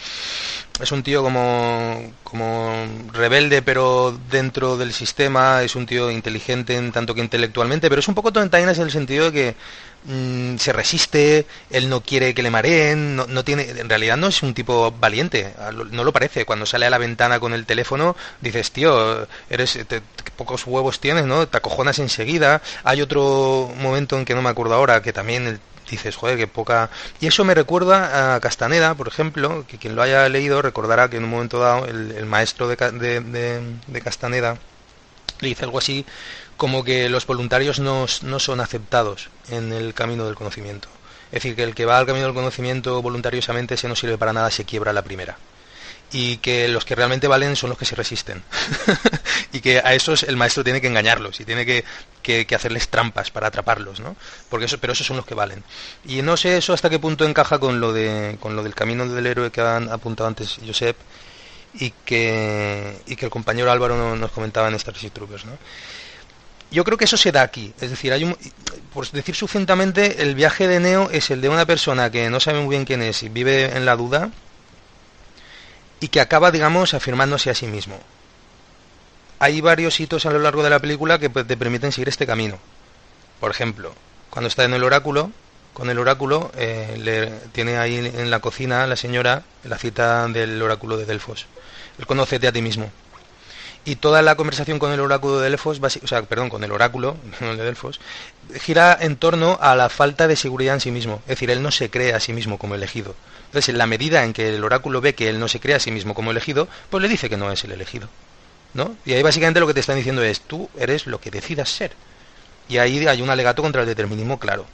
Es 0.78 0.92
un 0.92 1.02
tío 1.02 1.22
como, 1.22 2.12
como 2.22 2.86
rebelde, 3.14 3.62
pero 3.62 4.18
dentro 4.30 4.76
del 4.76 4.92
sistema, 4.92 5.62
es 5.62 5.74
un 5.74 5.86
tío 5.86 6.10
inteligente 6.10 6.76
en 6.76 6.92
tanto 6.92 7.14
que 7.14 7.22
intelectualmente, 7.22 7.88
pero 7.88 8.00
es 8.00 8.08
un 8.08 8.14
poco 8.14 8.30
tontaina 8.30 8.72
en 8.72 8.82
el 8.82 8.90
sentido 8.90 9.30
de 9.30 9.32
que 9.32 9.56
mm, 10.04 10.56
se 10.56 10.72
resiste, 10.72 11.46
él 11.70 11.88
no 11.88 12.00
quiere 12.02 12.34
que 12.34 12.42
le 12.42 12.50
mareen, 12.50 13.16
no, 13.16 13.44
tiene, 13.44 13.68
en 13.68 13.88
realidad 13.88 14.16
no 14.16 14.28
es 14.28 14.42
un 14.42 14.54
tipo 14.54 14.92
valiente, 14.92 15.54
no 15.90 16.04
lo 16.04 16.12
parece. 16.12 16.44
Cuando 16.44 16.66
sale 16.66 16.86
a 16.86 16.90
la 16.90 16.98
ventana 16.98 17.40
con 17.40 17.54
el 17.54 17.66
teléfono, 17.66 18.16
dices, 18.40 18.70
tío, 18.70 19.26
eres, 19.50 19.78
pocos 20.36 20.66
huevos 20.66 21.00
tienes, 21.00 21.24
¿no? 21.26 21.46
Te 21.48 21.56
acojonas 21.56 21.98
enseguida. 21.98 22.62
Hay 22.84 23.00
otro 23.02 23.72
momento 23.78 24.18
en 24.18 24.24
que 24.24 24.34
no 24.34 24.42
me 24.42 24.50
acuerdo 24.50 24.74
ahora, 24.74 25.02
que 25.02 25.12
también 25.12 25.60
dices, 25.90 26.16
joder, 26.16 26.36
qué 26.36 26.46
poca... 26.46 26.90
Y 27.20 27.26
eso 27.26 27.44
me 27.44 27.54
recuerda 27.54 28.34
a 28.34 28.40
Castaneda, 28.40 28.94
por 28.94 29.08
ejemplo, 29.08 29.64
que 29.66 29.78
quien 29.78 29.96
lo 29.96 30.02
haya 30.02 30.28
leído 30.28 30.62
recordará 30.62 31.08
que 31.08 31.16
en 31.16 31.24
un 31.24 31.30
momento 31.30 31.58
dado 31.58 31.86
el, 31.86 32.26
maestro 32.26 32.68
de, 32.68 32.76
de, 32.76 34.00
Castaneda 34.02 34.58
le 35.40 35.48
dice 35.48 35.64
algo 35.64 35.78
así 35.78 36.06
como 36.56 36.84
que 36.84 37.08
los 37.08 37.26
voluntarios 37.26 37.78
no, 37.80 38.06
no 38.22 38.38
son 38.38 38.60
aceptados 38.60 39.28
en 39.50 39.72
el 39.72 39.94
camino 39.94 40.24
del 40.26 40.34
conocimiento. 40.34 40.88
Es 41.26 41.42
decir, 41.42 41.56
que 41.56 41.64
el 41.64 41.74
que 41.74 41.84
va 41.84 41.98
al 41.98 42.06
camino 42.06 42.26
del 42.26 42.34
conocimiento 42.34 43.02
voluntariosamente 43.02 43.76
se 43.76 43.88
no 43.88 43.96
sirve 43.96 44.18
para 44.18 44.32
nada, 44.32 44.50
se 44.50 44.64
quiebra 44.64 44.92
la 44.92 45.02
primera 45.02 45.36
y 46.14 46.36
que 46.36 46.68
los 46.68 46.84
que 46.84 46.94
realmente 46.94 47.26
valen 47.26 47.56
son 47.56 47.70
los 47.70 47.78
que 47.78 47.84
se 47.84 47.96
resisten. 47.96 48.42
y 49.52 49.60
que 49.60 49.78
a 49.78 49.94
esos 49.94 50.22
el 50.22 50.36
maestro 50.36 50.62
tiene 50.62 50.80
que 50.80 50.86
engañarlos 50.86 51.40
y 51.40 51.44
tiene 51.44 51.66
que, 51.66 51.84
que, 52.22 52.54
hacerles 52.54 52.88
trampas 52.88 53.32
para 53.32 53.48
atraparlos, 53.48 54.00
¿no? 54.00 54.16
Porque 54.48 54.66
eso, 54.66 54.78
pero 54.78 54.92
esos 54.92 55.06
son 55.06 55.16
los 55.16 55.26
que 55.26 55.34
valen. 55.34 55.64
Y 56.04 56.22
no 56.22 56.36
sé 56.36 56.56
eso 56.56 56.72
hasta 56.72 56.88
qué 56.88 57.00
punto 57.00 57.24
encaja 57.24 57.58
con 57.58 57.80
lo, 57.80 57.92
de, 57.92 58.36
con 58.40 58.54
lo 58.54 58.62
del 58.62 58.74
camino 58.74 59.08
del 59.08 59.26
héroe 59.26 59.50
que 59.50 59.60
han 59.60 59.90
apuntado 59.90 60.28
antes 60.28 60.58
Josep 60.64 60.96
y 61.74 61.90
que, 62.04 62.96
y 63.06 63.16
que 63.16 63.24
el 63.24 63.30
compañero 63.30 63.72
Álvaro 63.72 64.14
nos 64.14 64.30
comentaba 64.30 64.68
en 64.68 64.74
Star 64.74 64.94
Troopers, 64.94 65.44
¿no? 65.44 65.58
Yo 66.74 66.82
creo 66.82 66.98
que 66.98 67.04
eso 67.04 67.16
se 67.16 67.30
da 67.30 67.42
aquí. 67.42 67.72
Es 67.80 67.90
decir, 67.90 68.12
hay 68.12 68.24
un, 68.24 68.36
por 68.92 69.08
decir 69.08 69.36
sucintamente, 69.36 70.22
el 70.22 70.34
viaje 70.34 70.66
de 70.66 70.80
Neo 70.80 71.08
es 71.10 71.30
el 71.30 71.40
de 71.40 71.48
una 71.48 71.66
persona 71.66 72.10
que 72.10 72.28
no 72.30 72.40
sabe 72.40 72.60
muy 72.60 72.70
bien 72.70 72.84
quién 72.84 73.00
es 73.00 73.22
y 73.22 73.28
vive 73.28 73.76
en 73.76 73.86
la 73.86 73.94
duda 73.94 74.30
y 76.00 76.08
que 76.08 76.20
acaba, 76.20 76.50
digamos, 76.50 76.92
afirmándose 76.92 77.48
a 77.48 77.54
sí 77.54 77.68
mismo. 77.68 78.00
Hay 79.38 79.60
varios 79.60 80.00
hitos 80.00 80.26
a 80.26 80.32
lo 80.32 80.40
largo 80.40 80.64
de 80.64 80.70
la 80.70 80.80
película 80.80 81.20
que 81.20 81.30
pues, 81.30 81.46
te 81.46 81.56
permiten 81.56 81.92
seguir 81.92 82.08
este 82.08 82.26
camino. 82.26 82.58
Por 83.38 83.52
ejemplo, 83.52 83.94
cuando 84.28 84.48
está 84.48 84.64
en 84.64 84.74
el 84.74 84.82
oráculo, 84.82 85.30
con 85.74 85.90
el 85.90 85.98
oráculo, 86.00 86.50
eh, 86.56 86.96
le, 86.98 87.30
tiene 87.52 87.78
ahí 87.78 87.98
en 87.98 88.30
la 88.30 88.40
cocina 88.40 88.84
la 88.88 88.96
señora 88.96 89.44
la 89.62 89.78
cita 89.78 90.26
del 90.26 90.60
oráculo 90.60 90.96
de 90.96 91.06
Delfos. 91.06 91.46
El 92.00 92.06
conócete 92.06 92.48
a 92.48 92.52
ti 92.52 92.62
mismo. 92.62 92.90
Y 93.84 93.96
toda 93.96 94.22
la 94.22 94.34
conversación 94.34 94.78
con 94.78 94.92
el 94.92 95.00
oráculo 95.00 95.40
de 95.40 95.50
Delfos, 95.50 95.78
o 95.80 96.06
sea, 96.06 96.22
perdón, 96.22 96.48
con 96.48 96.64
el 96.64 96.72
oráculo 96.72 97.16
de 97.40 97.56
Delfos, 97.56 98.00
gira 98.60 98.96
en 99.00 99.16
torno 99.16 99.58
a 99.60 99.74
la 99.74 99.88
falta 99.88 100.26
de 100.26 100.36
seguridad 100.36 100.74
en 100.74 100.80
sí 100.80 100.90
mismo. 100.90 101.20
Es 101.24 101.36
decir, 101.36 101.50
él 101.50 101.62
no 101.62 101.70
se 101.70 101.90
cree 101.90 102.14
a 102.14 102.20
sí 102.20 102.32
mismo 102.32 102.58
como 102.58 102.74
elegido. 102.74 103.14
Entonces, 103.46 103.68
en 103.68 103.78
la 103.78 103.86
medida 103.86 104.24
en 104.24 104.32
que 104.32 104.54
el 104.54 104.64
oráculo 104.64 105.00
ve 105.00 105.14
que 105.14 105.28
él 105.28 105.38
no 105.38 105.48
se 105.48 105.60
cree 105.60 105.76
a 105.76 105.80
sí 105.80 105.90
mismo 105.90 106.14
como 106.14 106.30
elegido, 106.30 106.66
pues 106.90 107.02
le 107.02 107.08
dice 107.08 107.28
que 107.28 107.36
no 107.36 107.52
es 107.52 107.62
el 107.64 107.72
elegido. 107.72 108.08
¿no? 108.74 108.96
Y 109.06 109.12
ahí 109.12 109.22
básicamente 109.22 109.60
lo 109.60 109.66
que 109.66 109.74
te 109.74 109.80
están 109.80 109.96
diciendo 109.96 110.22
es, 110.22 110.40
tú 110.40 110.68
eres 110.78 111.06
lo 111.06 111.20
que 111.20 111.30
decidas 111.30 111.70
ser. 111.70 111.92
Y 112.68 112.78
ahí 112.78 113.06
hay 113.06 113.22
un 113.22 113.30
alegato 113.30 113.62
contra 113.62 113.82
el 113.82 113.86
determinismo 113.86 114.38
claro. 114.38 114.66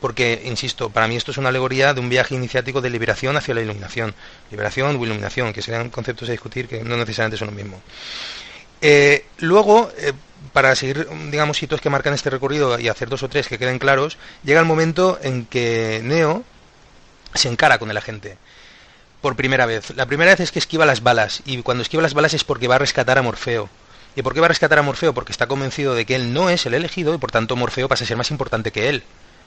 Porque, 0.00 0.42
insisto, 0.44 0.90
para 0.90 1.08
mí 1.08 1.16
esto 1.16 1.30
es 1.30 1.38
una 1.38 1.48
alegoría 1.48 1.94
de 1.94 2.00
un 2.00 2.08
viaje 2.10 2.34
iniciático 2.34 2.82
de 2.82 2.90
liberación 2.90 3.36
hacia 3.36 3.54
la 3.54 3.62
iluminación. 3.62 4.14
Liberación 4.50 4.96
o 4.96 5.04
iluminación, 5.04 5.52
que 5.52 5.62
serían 5.62 5.88
conceptos 5.88 6.28
a 6.28 6.32
discutir 6.32 6.68
que 6.68 6.82
no 6.84 6.96
necesariamente 6.96 7.38
son 7.38 7.48
lo 7.48 7.54
mismo. 7.54 7.80
Eh, 8.80 9.24
luego, 9.38 9.90
eh, 9.98 10.12
para 10.52 10.74
seguir, 10.74 11.08
digamos, 11.30 11.62
hitos 11.62 11.80
que 11.80 11.90
marcan 11.90 12.14
este 12.14 12.30
recorrido 12.30 12.78
y 12.78 12.88
hacer 12.88 13.08
dos 13.08 13.22
o 13.22 13.28
tres 13.28 13.48
que 13.48 13.58
queden 13.58 13.78
claros, 13.78 14.18
llega 14.44 14.60
el 14.60 14.66
momento 14.66 15.18
en 15.22 15.46
que 15.46 16.00
Neo 16.02 16.44
se 17.34 17.48
encara 17.48 17.78
con 17.78 17.90
el 17.90 17.96
agente 17.96 18.38
por 19.20 19.36
primera 19.36 19.66
vez. 19.66 19.90
La 19.96 20.06
primera 20.06 20.30
vez 20.30 20.40
es 20.40 20.52
que 20.52 20.58
esquiva 20.58 20.86
las 20.86 21.02
balas 21.02 21.42
y 21.44 21.60
cuando 21.62 21.82
esquiva 21.82 22.02
las 22.02 22.14
balas 22.14 22.34
es 22.34 22.44
porque 22.44 22.68
va 22.68 22.76
a 22.76 22.78
rescatar 22.78 23.18
a 23.18 23.22
Morfeo. 23.22 23.68
¿Y 24.14 24.22
por 24.22 24.32
qué 24.32 24.40
va 24.40 24.46
a 24.46 24.48
rescatar 24.48 24.78
a 24.78 24.82
Morfeo? 24.82 25.12
Porque 25.12 25.32
está 25.32 25.46
convencido 25.46 25.94
de 25.94 26.06
que 26.06 26.14
él 26.14 26.32
no 26.32 26.48
es 26.48 26.64
el 26.64 26.74
elegido 26.74 27.14
y 27.14 27.18
por 27.18 27.30
tanto 27.30 27.56
Morfeo 27.56 27.88
pasa 27.88 28.04
a 28.04 28.06
ser 28.06 28.16
más 28.16 28.30
importante 28.30 28.70
que 28.70 28.88
él. 28.88 29.02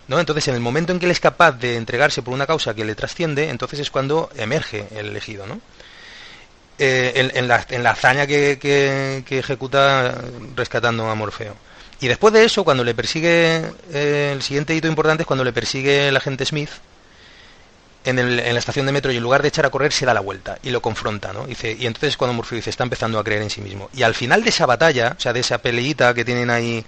¿no? 0.09 0.19
Entonces, 0.19 0.47
en 0.47 0.55
el 0.55 0.59
momento 0.59 0.91
en 0.91 0.99
que 0.99 1.05
él 1.05 1.11
es 1.11 1.19
capaz 1.19 1.53
de 1.53 1.77
entregarse 1.77 2.21
por 2.21 2.33
una 2.33 2.47
causa 2.47 2.73
que 2.73 2.83
le 2.83 2.95
trasciende, 2.95 3.49
entonces 3.49 3.79
es 3.79 3.91
cuando 3.91 4.29
emerge 4.35 4.87
el 4.91 5.07
elegido, 5.07 5.45
¿no? 5.47 5.61
Eh, 6.81 7.31
en, 7.33 7.47
la, 7.49 7.91
hazaña 7.91 8.25
que, 8.25 9.23
ejecuta 9.29 10.15
rescatando 10.55 11.09
a 11.09 11.15
Morfeo. 11.15 11.53
Y 11.99 12.07
después 12.07 12.33
de 12.33 12.45
eso, 12.45 12.63
cuando 12.63 12.85
le 12.85 12.95
persigue, 12.95 13.61
eh, 13.91 14.31
el 14.33 14.41
siguiente 14.41 14.73
hito 14.73 14.87
importante 14.87 15.23
es 15.23 15.27
cuando 15.27 15.43
le 15.43 15.51
persigue 15.51 16.07
el 16.07 16.15
agente 16.15 16.45
Smith, 16.45 16.69
en, 18.05 18.37
la 18.37 18.59
estación 18.59 18.85
de 18.85 18.93
metro 18.93 19.11
y 19.11 19.17
en 19.17 19.23
lugar 19.23 19.41
de 19.41 19.49
echar 19.49 19.65
a 19.65 19.69
correr 19.69 19.91
se 19.91 20.05
da 20.05 20.13
la 20.13 20.21
vuelta 20.21 20.57
y 20.63 20.69
lo 20.69 20.81
confronta, 20.81 21.33
¿no? 21.33 21.45
Dice, 21.45 21.75
y 21.77 21.85
entonces 21.85 22.15
cuando 22.15 22.33
Morfeo 22.33 22.55
dice, 22.55 22.69
está 22.69 22.85
empezando 22.85 23.19
a 23.19 23.25
creer 23.25 23.41
en 23.41 23.49
sí 23.49 23.59
mismo. 23.59 23.89
Y 23.93 24.03
al 24.03 24.15
final 24.15 24.41
de 24.41 24.49
esa 24.49 24.65
batalla, 24.65 25.15
o 25.17 25.19
sea, 25.19 25.33
de 25.33 25.41
esa 25.41 25.57
peleita 25.57 26.13
que 26.13 26.23
tienen 26.23 26.49
ahí 26.49 26.85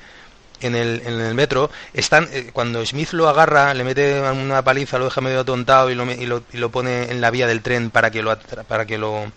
en 0.61 0.75
el, 0.75 1.01
en 1.05 1.19
el 1.19 1.35
metro, 1.35 1.69
están, 1.93 2.29
eh, 2.31 2.51
cuando 2.53 2.85
Smith 2.85 3.11
lo 3.11 3.27
agarra, 3.27 3.73
le 3.73 3.83
mete 3.83 4.21
una 4.21 4.63
paliza, 4.63 4.97
lo 4.97 5.05
deja 5.05 5.19
medio 5.19 5.41
atontado 5.41 5.89
y 5.89 5.95
lo, 5.95 6.09
y 6.09 6.25
lo, 6.25 6.43
y 6.53 6.57
lo 6.57 6.71
pone 6.71 7.11
en 7.11 7.19
la 7.19 7.29
vía 7.29 7.45
del 7.45 7.61
tren 7.61 7.89
para 7.89 8.09
que 8.09 8.23
lo, 8.23 8.37
para 8.39 8.85
que 8.85 8.97
lo 8.97 9.29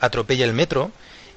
atropelle 0.00 0.44
el 0.44 0.52
metro, 0.52 0.90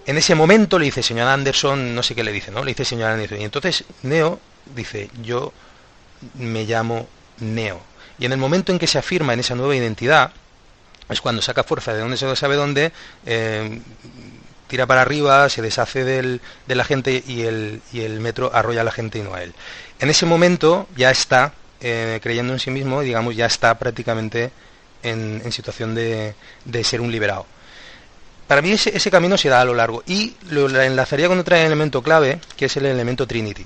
en 0.06 0.18
ese 0.18 0.36
momento 0.36 0.80
le 0.80 0.86
dice, 0.86 1.04
señor 1.04 1.28
Anderson, 1.28 1.94
no 1.94 2.04
sé 2.04 2.16
qué 2.16 2.24
le 2.24 2.32
dice, 2.32 2.52
¿no? 2.52 2.64
Le 2.64 2.72
dice 2.72 2.86
señor 2.86 3.12
Anderson. 3.12 3.42
Y 3.42 3.44
entonces 3.44 3.84
Neo 4.04 4.40
dice, 4.76 5.10
yo 5.22 5.54
me 6.36 6.66
llamo 6.66 7.08
Neo. 7.40 7.82
Y 8.18 8.26
en 8.26 8.32
el 8.32 8.38
momento 8.38 8.72
en 8.72 8.80
que 8.80 8.88
se 8.88 8.98
afirma 8.98 9.34
en 9.34 9.40
esa 9.40 9.56
nueva 9.56 9.76
identidad, 9.76 10.32
es 11.10 11.22
cuando 11.22 11.42
saca 11.42 11.64
fuerza 11.64 11.94
de 11.94 12.00
donde 12.00 12.18
se 12.18 12.36
sabe 12.36 12.56
dónde, 12.56 12.92
eh, 13.26 13.82
tira 14.68 14.86
para 14.88 15.02
arriba, 15.02 15.50
se 15.50 15.62
deshace 15.62 16.04
del, 16.04 16.42
de 16.68 16.76
la 16.76 16.86
gente 16.86 17.24
y 17.28 17.42
el, 17.42 17.82
y 17.92 18.02
el 18.02 18.20
metro 18.20 18.52
arrolla 18.54 18.82
a 18.82 18.86
la 18.86 18.92
gente 18.92 19.20
y 19.20 19.22
no 19.22 19.34
a 19.34 19.44
él. 19.44 19.54
En 20.00 20.10
ese 20.10 20.26
momento 20.26 20.88
ya 20.96 21.12
está 21.12 21.54
eh, 21.82 22.20
creyendo 22.24 22.54
en 22.54 22.60
sí 22.60 22.72
mismo, 22.72 23.02
digamos, 23.02 23.36
ya 23.36 23.46
está 23.46 23.78
prácticamente 23.78 24.52
en, 25.04 25.52
situación 25.52 25.94
de, 25.96 26.36
de 26.66 26.84
ser 26.84 27.02
un 27.02 27.12
liberado. 27.12 27.46
Para 28.52 28.62
mí 28.62 28.72
ese, 28.72 29.10
camino 29.10 29.38
se 29.38 29.48
da 29.48 29.62
a 29.62 29.64
lo 29.64 29.74
largo 29.74 30.04
y 30.06 30.34
lo 30.50 30.68
enlazaría 30.68 31.30
con 31.30 31.40
otro 31.40 31.56
elemento 31.56 32.04
clave, 32.04 32.42
que 32.58 32.66
es 32.66 32.76
el 32.76 32.86
elemento 32.86 33.26
Trinity. 33.26 33.66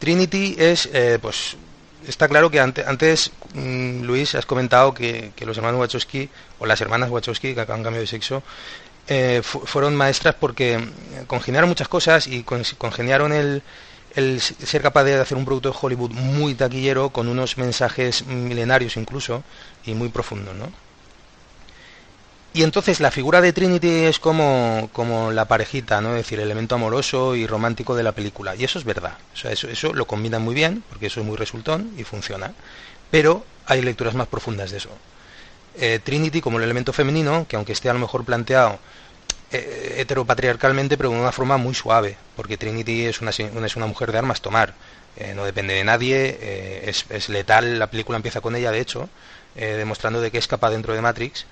Trinity 0.00 0.56
es, 0.58 0.88
eh, 0.92 1.20
pues, 1.22 1.56
está 2.04 2.26
claro 2.26 2.50
que 2.50 2.58
antes, 2.58 3.30
mm, 3.54 4.02
Luis, 4.02 4.34
has 4.34 4.46
comentado 4.46 4.92
que, 4.92 5.30
los 5.46 5.56
hermanos 5.58 5.78
Wachowski, 5.78 6.28
o 6.58 6.66
las 6.66 6.80
hermanas 6.80 7.08
Wachowski, 7.08 7.54
que 7.54 7.60
han 7.60 7.66
cambiado 7.66 8.00
de 8.00 8.08
sexo, 8.08 8.42
eh, 9.06 9.42
fueron 9.44 9.94
maestras 9.94 10.34
porque 10.40 10.84
congeniaron 11.28 11.68
muchas 11.68 11.86
cosas 11.86 12.26
y 12.26 12.42
congeniaron 12.42 13.32
el, 13.32 13.62
el 14.16 14.40
ser 14.40 14.82
capaz 14.82 15.04
de 15.04 15.20
hacer 15.20 15.38
un 15.38 15.44
producto 15.44 15.70
de 15.70 15.78
Hollywood 15.80 16.10
muy 16.10 16.56
taquillero, 16.56 17.10
con 17.10 17.28
unos 17.28 17.58
mensajes 17.58 18.26
milenarios 18.26 18.96
incluso, 18.96 19.44
y 19.86 19.94
muy 19.94 20.08
profundos, 20.08 20.56
¿no? 20.56 20.83
Y 22.54 22.62
entonces 22.62 23.00
la 23.00 23.10
figura 23.10 23.40
de 23.40 23.52
Trinity 23.52 24.04
es 24.04 24.20
como, 24.20 24.88
como 24.92 25.32
la 25.32 25.46
parejita, 25.46 26.00
¿no? 26.00 26.10
Es 26.10 26.18
decir, 26.18 26.38
el 26.38 26.44
elemento 26.44 26.76
amoroso 26.76 27.34
y 27.34 27.48
romántico 27.48 27.96
de 27.96 28.04
la 28.04 28.12
película. 28.12 28.54
Y 28.54 28.62
eso 28.62 28.78
es 28.78 28.84
verdad. 28.84 29.18
O 29.34 29.36
sea, 29.36 29.50
eso, 29.50 29.68
eso 29.68 29.92
lo 29.92 30.06
combinan 30.06 30.40
muy 30.40 30.54
bien, 30.54 30.84
porque 30.88 31.06
eso 31.08 31.18
es 31.18 31.26
muy 31.26 31.36
resultón 31.36 31.92
y 31.98 32.04
funciona. 32.04 32.52
Pero 33.10 33.44
hay 33.66 33.82
lecturas 33.82 34.14
más 34.14 34.28
profundas 34.28 34.70
de 34.70 34.76
eso. 34.76 34.90
Eh, 35.76 35.98
Trinity 36.02 36.40
como 36.40 36.58
el 36.58 36.64
elemento 36.64 36.92
femenino, 36.92 37.44
que 37.48 37.56
aunque 37.56 37.72
esté 37.72 37.90
a 37.90 37.92
lo 37.92 37.98
mejor 37.98 38.24
planteado 38.24 38.78
eh, 39.50 39.96
heteropatriarcalmente, 39.98 40.96
pero 40.96 41.10
de 41.10 41.16
una 41.18 41.32
forma 41.32 41.56
muy 41.56 41.74
suave, 41.74 42.16
porque 42.36 42.56
Trinity 42.56 43.06
es 43.06 43.20
una, 43.20 43.30
es 43.30 43.76
una 43.76 43.86
mujer 43.86 44.12
de 44.12 44.18
armas 44.18 44.40
tomar. 44.40 44.74
Eh, 45.16 45.32
no 45.34 45.44
depende 45.44 45.74
de 45.74 45.82
nadie, 45.82 46.80
es, 46.88 47.06
es, 47.08 47.28
letal, 47.28 47.80
la 47.80 47.88
película 47.88 48.16
empieza 48.16 48.40
con 48.40 48.54
ella, 48.54 48.70
de 48.70 48.80
hecho, 48.80 49.08
demostrando 49.54 50.20
de 50.20 50.32
que 50.32 50.38
es 50.38 50.48
capaz 50.48 50.70
dentro 50.70 50.94
de 50.94 51.00
Matrix. 51.00 51.46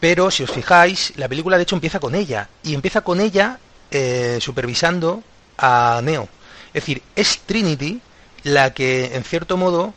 Pero 0.00 0.30
si 0.30 0.42
os 0.42 0.50
fijáis, 0.50 1.12
la 1.16 1.28
película 1.28 1.56
de 1.56 1.64
hecho 1.64 1.76
empieza 1.76 2.00
con 2.00 2.14
ella. 2.14 2.48
Y 2.62 2.74
empieza 2.74 3.02
con 3.02 3.20
ella 3.20 3.58
eh, 3.90 4.38
supervisando 4.40 5.22
a 5.58 6.00
Neo. 6.02 6.28
Es 6.68 6.82
decir, 6.82 7.02
es 7.14 7.40
Trinity 7.40 8.00
la 8.42 8.72
que 8.72 9.14
en 9.14 9.24
cierto 9.24 9.56
modo 9.56 9.92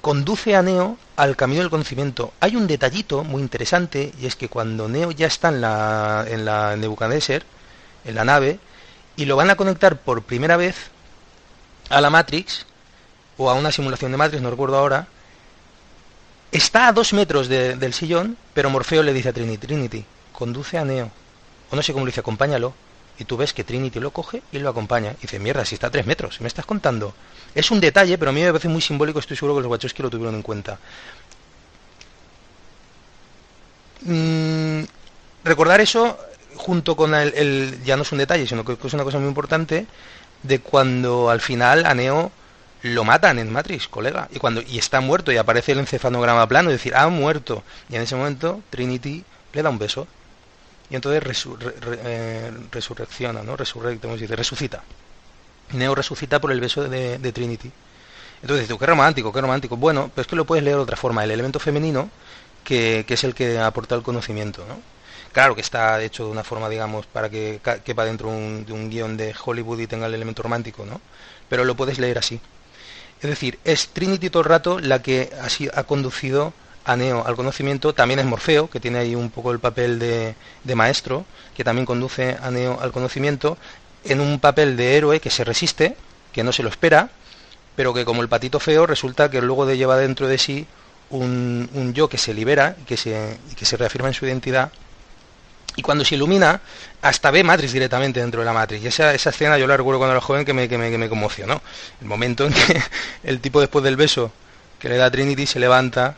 conduce 0.00 0.54
a 0.54 0.62
Neo 0.62 0.96
al 1.16 1.36
camino 1.36 1.60
del 1.60 1.70
conocimiento. 1.70 2.32
Hay 2.40 2.56
un 2.56 2.66
detallito 2.66 3.24
muy 3.24 3.42
interesante 3.42 4.12
y 4.20 4.26
es 4.26 4.36
que 4.36 4.48
cuando 4.48 4.88
Neo 4.88 5.10
ya 5.10 5.26
está 5.26 5.48
en 5.48 5.60
la, 5.60 6.24
en 6.28 6.44
la 6.44 6.74
en 6.74 8.14
la 8.14 8.24
nave, 8.24 8.58
y 9.16 9.24
lo 9.24 9.36
van 9.36 9.50
a 9.50 9.56
conectar 9.56 9.96
por 9.96 10.22
primera 10.22 10.56
vez 10.56 10.90
a 11.88 12.00
la 12.00 12.10
Matrix, 12.10 12.66
o 13.36 13.50
a 13.50 13.54
una 13.54 13.72
simulación 13.72 14.10
de 14.10 14.18
Matrix, 14.18 14.42
no 14.42 14.50
recuerdo 14.50 14.76
ahora, 14.76 15.08
Está 16.54 16.86
a 16.86 16.92
dos 16.92 17.12
metros 17.12 17.48
del 17.48 17.92
sillón, 17.94 18.36
pero 18.54 18.70
Morfeo 18.70 19.02
le 19.02 19.12
dice 19.12 19.30
a 19.30 19.32
Trinity, 19.32 19.66
Trinity, 19.66 20.04
conduce 20.32 20.78
a 20.78 20.84
Neo. 20.84 21.10
O 21.72 21.74
no 21.74 21.82
sé 21.82 21.92
cómo 21.92 22.04
le 22.06 22.10
dice, 22.10 22.20
acompáñalo. 22.20 22.72
Y 23.18 23.24
tú 23.24 23.36
ves 23.36 23.52
que 23.52 23.64
Trinity 23.64 23.98
lo 23.98 24.12
coge 24.12 24.40
y 24.52 24.60
lo 24.60 24.70
acompaña. 24.70 25.16
Y 25.18 25.22
dice, 25.22 25.40
mierda, 25.40 25.64
si 25.64 25.74
está 25.74 25.88
a 25.88 25.90
tres 25.90 26.06
metros, 26.06 26.40
¿me 26.40 26.46
estás 26.46 26.64
contando? 26.64 27.12
Es 27.56 27.72
un 27.72 27.80
detalle, 27.80 28.18
pero 28.18 28.30
a 28.30 28.32
mí 28.32 28.40
me 28.40 28.50
parece 28.52 28.68
muy 28.68 28.80
simbólico, 28.80 29.18
estoy 29.18 29.36
seguro 29.36 29.56
que 29.56 29.62
los 29.62 29.70
Wachowski 29.72 30.00
lo 30.00 30.10
tuvieron 30.10 30.36
en 30.36 30.42
cuenta. 30.42 30.78
Mm, 34.02 34.84
recordar 35.42 35.80
eso 35.80 36.16
junto 36.54 36.94
con 36.94 37.16
el, 37.16 37.82
ya 37.84 37.96
no 37.96 38.02
es 38.02 38.12
un 38.12 38.18
detalle, 38.18 38.46
sino 38.46 38.64
que 38.64 38.78
es 38.80 38.94
una 38.94 39.02
cosa 39.02 39.18
muy 39.18 39.26
importante, 39.26 39.88
de 40.44 40.60
cuando 40.60 41.30
al 41.30 41.40
final 41.40 41.84
a 41.84 41.94
Neo 41.94 42.30
lo 42.84 43.02
matan 43.02 43.38
en 43.38 43.50
Matrix, 43.50 43.88
colega, 43.88 44.28
y 44.30 44.38
cuando 44.38 44.60
y 44.60 44.78
está 44.78 45.00
muerto 45.00 45.32
y 45.32 45.38
aparece 45.38 45.72
el 45.72 45.78
encefalograma 45.78 46.46
plano, 46.46 46.68
es 46.68 46.76
decir, 46.76 46.94
ha 46.94 47.08
muerto, 47.08 47.62
y 47.88 47.96
en 47.96 48.02
ese 48.02 48.14
momento 48.14 48.60
Trinity 48.68 49.24
le 49.54 49.62
da 49.62 49.70
un 49.70 49.78
beso 49.78 50.06
y 50.90 50.96
entonces 50.96 51.46
eh, 52.04 52.52
resurrecciona, 52.70 53.42
¿no? 53.42 53.56
Resurrecta, 53.56 54.06
resucita. 54.36 54.82
Neo 55.72 55.94
resucita 55.94 56.40
por 56.40 56.52
el 56.52 56.60
beso 56.60 56.86
de, 56.86 57.32
Trinity. 57.32 57.72
Entonces 58.42 58.68
dices, 58.68 58.78
qué 58.78 58.86
romántico, 58.86 59.32
qué 59.32 59.40
romántico. 59.40 59.78
Bueno, 59.78 60.10
pero 60.14 60.22
es 60.22 60.28
que 60.28 60.36
lo 60.36 60.44
puedes 60.44 60.62
leer 60.62 60.76
de 60.76 60.82
otra 60.82 60.98
forma. 60.98 61.24
El 61.24 61.30
elemento 61.30 61.58
femenino, 61.58 62.10
que, 62.64 63.04
que 63.08 63.14
es 63.14 63.24
el 63.24 63.34
que 63.34 63.58
aporta 63.58 63.94
el 63.94 64.02
conocimiento, 64.02 64.66
¿no? 64.68 64.78
Claro 65.32 65.54
que 65.54 65.62
está 65.62 66.02
hecho 66.02 66.26
de 66.26 66.30
una 66.30 66.44
forma, 66.44 66.68
digamos, 66.68 67.06
para 67.06 67.30
que 67.30 67.60
quepa 67.82 68.04
dentro 68.04 68.30
de 68.30 68.72
un 68.72 68.90
guion 68.90 69.16
de 69.16 69.34
Hollywood 69.42 69.80
y 69.80 69.86
tenga 69.86 70.06
el 70.06 70.14
elemento 70.14 70.42
romántico, 70.42 70.84
¿no? 70.84 71.00
Pero 71.48 71.64
lo 71.64 71.74
puedes 71.74 71.98
leer 71.98 72.18
así. 72.18 72.40
Es 73.24 73.30
decir, 73.30 73.58
es 73.64 73.88
Trinity 73.88 74.28
todo 74.28 74.42
el 74.42 74.48
rato 74.50 74.78
la 74.78 75.00
que 75.00 75.30
así 75.40 75.70
ha 75.72 75.84
conducido 75.84 76.52
a 76.84 76.94
Neo 76.94 77.26
al 77.26 77.36
conocimiento, 77.36 77.94
también 77.94 78.20
es 78.20 78.26
Morfeo, 78.26 78.68
que 78.68 78.80
tiene 78.80 78.98
ahí 78.98 79.14
un 79.14 79.30
poco 79.30 79.50
el 79.50 79.60
papel 79.60 79.98
de, 79.98 80.74
maestro, 80.74 81.24
que 81.56 81.64
también 81.64 81.86
conduce 81.86 82.36
a 82.42 82.50
Neo 82.50 82.78
al 82.82 82.92
conocimiento, 82.92 83.56
en 84.04 84.20
un 84.20 84.40
papel 84.40 84.76
de 84.76 84.98
héroe 84.98 85.20
que 85.20 85.30
se 85.30 85.42
resiste, 85.42 85.96
que 86.34 86.44
no 86.44 86.52
se 86.52 86.62
lo 86.62 86.68
espera, 86.68 87.08
pero 87.74 87.94
que 87.94 88.04
como 88.04 88.20
el 88.20 88.28
patito 88.28 88.60
feo 88.60 88.86
resulta 88.86 89.30
que 89.30 89.40
luego 89.40 89.64
de 89.64 89.78
lleva 89.78 89.96
dentro 89.96 90.28
de 90.28 90.36
sí 90.36 90.66
un, 91.08 91.92
yo 91.94 92.10
que 92.10 92.18
se 92.18 92.34
libera 92.34 92.76
y 92.78 92.84
que 92.84 92.98
se, 92.98 93.38
que 93.56 93.64
se 93.64 93.78
reafirma 93.78 94.08
en 94.08 94.14
su 94.14 94.26
identidad. 94.26 94.70
Y 95.76 95.82
cuando 95.82 96.04
se 96.04 96.14
ilumina, 96.14 96.60
hasta 97.02 97.30
ve 97.30 97.42
Matrix 97.42 97.72
directamente 97.72 98.20
dentro 98.20 98.40
de 98.40 98.46
la 98.46 98.52
Matrix. 98.52 98.84
Y 98.84 98.86
esa, 98.88 99.12
escena 99.14 99.58
yo 99.58 99.66
la 99.66 99.76
recuerdo 99.76 99.98
cuando 99.98 100.12
era 100.12 100.20
joven 100.20 100.44
que 100.44 100.52
me, 100.52 100.68
que 100.68 100.78
me, 100.78 100.90
que 100.90 100.98
me 100.98 101.08
conmocionó. 101.08 101.60
El 102.00 102.06
momento 102.06 102.46
en 102.46 102.52
que 102.52 102.80
el 103.24 103.40
tipo 103.40 103.60
después 103.60 103.84
del 103.84 103.96
beso 103.96 104.30
que 104.78 104.88
le 104.88 104.96
da 104.96 105.10
Trinity 105.10 105.46
se 105.46 105.58
levanta 105.58 106.16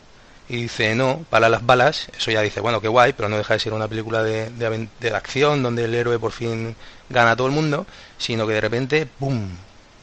y 0.49 0.57
dice 0.63 0.95
no, 0.95 1.25
para 1.29 1.49
las 1.49 1.65
balas, 1.65 2.07
eso 2.17 2.31
ya 2.31 2.41
dice, 2.41 2.61
bueno, 2.61 2.79
qué 2.79 2.87
guay, 2.87 3.13
pero 3.13 3.27
no 3.29 3.37
deja 3.37 3.53
de 3.53 3.59
ser 3.59 3.73
una 3.73 3.87
película 3.87 4.23
de, 4.23 4.49
de, 4.49 5.15
acción 5.15 5.61
donde 5.61 5.85
el 5.85 5.93
héroe 5.93 6.19
por 6.19 6.31
fin 6.31 6.75
gana 7.09 7.31
a 7.31 7.35
todo 7.35 7.47
el 7.47 7.53
mundo, 7.53 7.85
sino 8.17 8.47
que 8.47 8.53
de 8.53 8.61
repente, 8.61 9.05
¡pum!, 9.05 9.49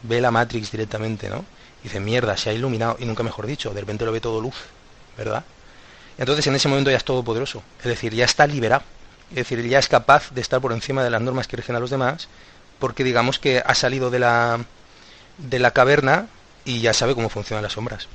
ve 0.03 0.21
la 0.21 0.31
Matrix 0.31 0.71
directamente, 0.71 1.31
¿no? 1.31 1.45
Y 1.81 1.85
dice, 1.85 2.01
mierda, 2.01 2.37
se 2.37 2.51
ha 2.51 2.53
iluminado, 2.53 2.97
y 2.99 3.07
nunca 3.07 3.23
mejor 3.23 3.47
dicho, 3.47 3.71
de 3.73 3.81
repente 3.81 4.05
lo 4.05 4.13
ve 4.13 4.21
todo 4.21 4.41
luz, 4.41 4.57
¿verdad? 5.17 5.45
Entonces 6.19 6.47
en 6.47 6.55
ese 6.55 6.69
momento 6.69 6.91
ya 6.91 6.99
es 6.99 7.05
todopoderoso, 7.05 7.63
es 7.79 7.87
decir, 7.87 8.15
ya 8.15 8.25
está 8.27 8.47
liberado, 8.47 8.83
es 9.35 9.49
decir, 9.49 9.67
ya 9.67 9.81
es 9.81 9.89
capaz 9.89 10.31
de 10.31 10.41
estar 10.41 10.61
por 10.61 10.73
encima 10.73 11.03
de 11.03 11.11
las 11.11 11.21
normas 11.21 11.49
que 11.49 11.57
rigen 11.57 11.75
a 11.75 11.81
los 11.81 11.91
demás, 11.91 12.29
porque 12.79 13.03
digamos 13.03 13.39
que 13.39 13.63
ha 13.65 13.75
salido 13.75 14.11
de 14.11 14.21
la, 14.21 14.65
de 15.39 15.59
la 15.59 15.73
caverna 15.73 16.29
y 16.65 16.81
ya 16.81 16.93
sabe 16.93 17.15
cómo 17.15 17.29
funcionan 17.29 17.63
las 17.63 17.73
sombras. 17.73 18.09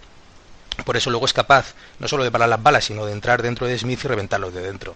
Por 0.86 0.95
eso 0.95 1.10
luego 1.10 1.25
es 1.25 1.34
capaz 1.34 1.73
no 1.99 2.08
solo 2.08 2.23
de 2.23 2.32
parar 2.32 2.47
las 2.47 2.63
balas, 2.63 2.86
sino 2.86 3.05
de 3.05 3.12
entrar 3.12 3.41
dentro 3.41 3.67
de 3.67 3.77
Smith 3.77 3.99
y 4.03 4.08
reventarlos 4.08 4.53
de 4.53 4.62
dentro. 4.62 4.95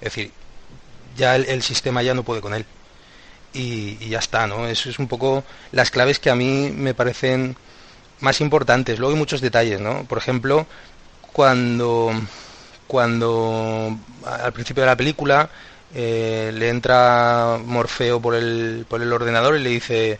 Es 0.00 0.14
decir, 0.14 0.32
ya 1.16 1.36
el, 1.36 1.62
sistema 1.62 2.02
ya 2.02 2.14
no 2.14 2.22
puede 2.22 2.40
con 2.40 2.54
él. 2.54 2.64
Y, 3.52 4.08
ya 4.08 4.20
está, 4.20 4.46
¿no? 4.46 4.66
Eso 4.68 4.88
es 4.88 4.98
un 4.98 5.08
poco 5.08 5.44
las 5.72 5.90
claves 5.90 6.18
que 6.18 6.30
a 6.30 6.34
mí 6.34 6.70
me 6.70 6.94
parecen 6.94 7.56
más 8.20 8.40
importantes. 8.40 8.98
Luego 8.98 9.12
hay 9.12 9.18
muchos 9.18 9.42
detalles, 9.42 9.80
¿no? 9.80 10.04
Por 10.04 10.16
ejemplo, 10.16 10.66
cuando, 11.32 12.12
cuando 12.88 13.96
al 14.24 14.52
principio 14.52 14.82
de 14.82 14.88
la 14.88 14.96
película 14.96 15.48
eh, 15.94 16.50
le 16.52 16.68
entra 16.68 17.58
Morfeo 17.64 18.20
por 18.20 18.34
el, 18.34 18.84
por 18.88 19.00
el 19.00 19.12
ordenador 19.12 19.56
y 19.56 19.62
le 19.62 19.70
dice 19.70 20.18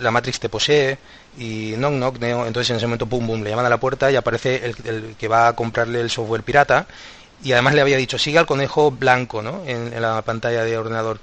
la 0.00 0.10
Matrix 0.10 0.40
te 0.40 0.48
posee 0.48 0.98
y 1.38 1.74
knock 1.74 1.92
knock 1.92 2.22
entonces 2.22 2.70
en 2.70 2.76
ese 2.76 2.86
momento 2.86 3.06
pum 3.06 3.26
pum 3.26 3.42
le 3.42 3.50
llaman 3.50 3.66
a 3.66 3.68
la 3.68 3.78
puerta 3.78 4.10
y 4.10 4.16
aparece 4.16 4.72
el, 4.84 5.14
que 5.16 5.28
va 5.28 5.48
a 5.48 5.52
comprarle 5.54 6.00
el 6.00 6.10
software 6.10 6.42
pirata 6.42 6.86
y 7.42 7.52
además 7.52 7.74
le 7.74 7.82
había 7.82 7.96
dicho 7.96 8.18
sigue 8.18 8.38
al 8.38 8.46
conejo 8.46 8.90
blanco 8.90 9.42
¿no? 9.42 9.62
en, 9.66 10.00
la 10.00 10.22
pantalla 10.22 10.64
de 10.64 10.76
ordenador 10.78 11.20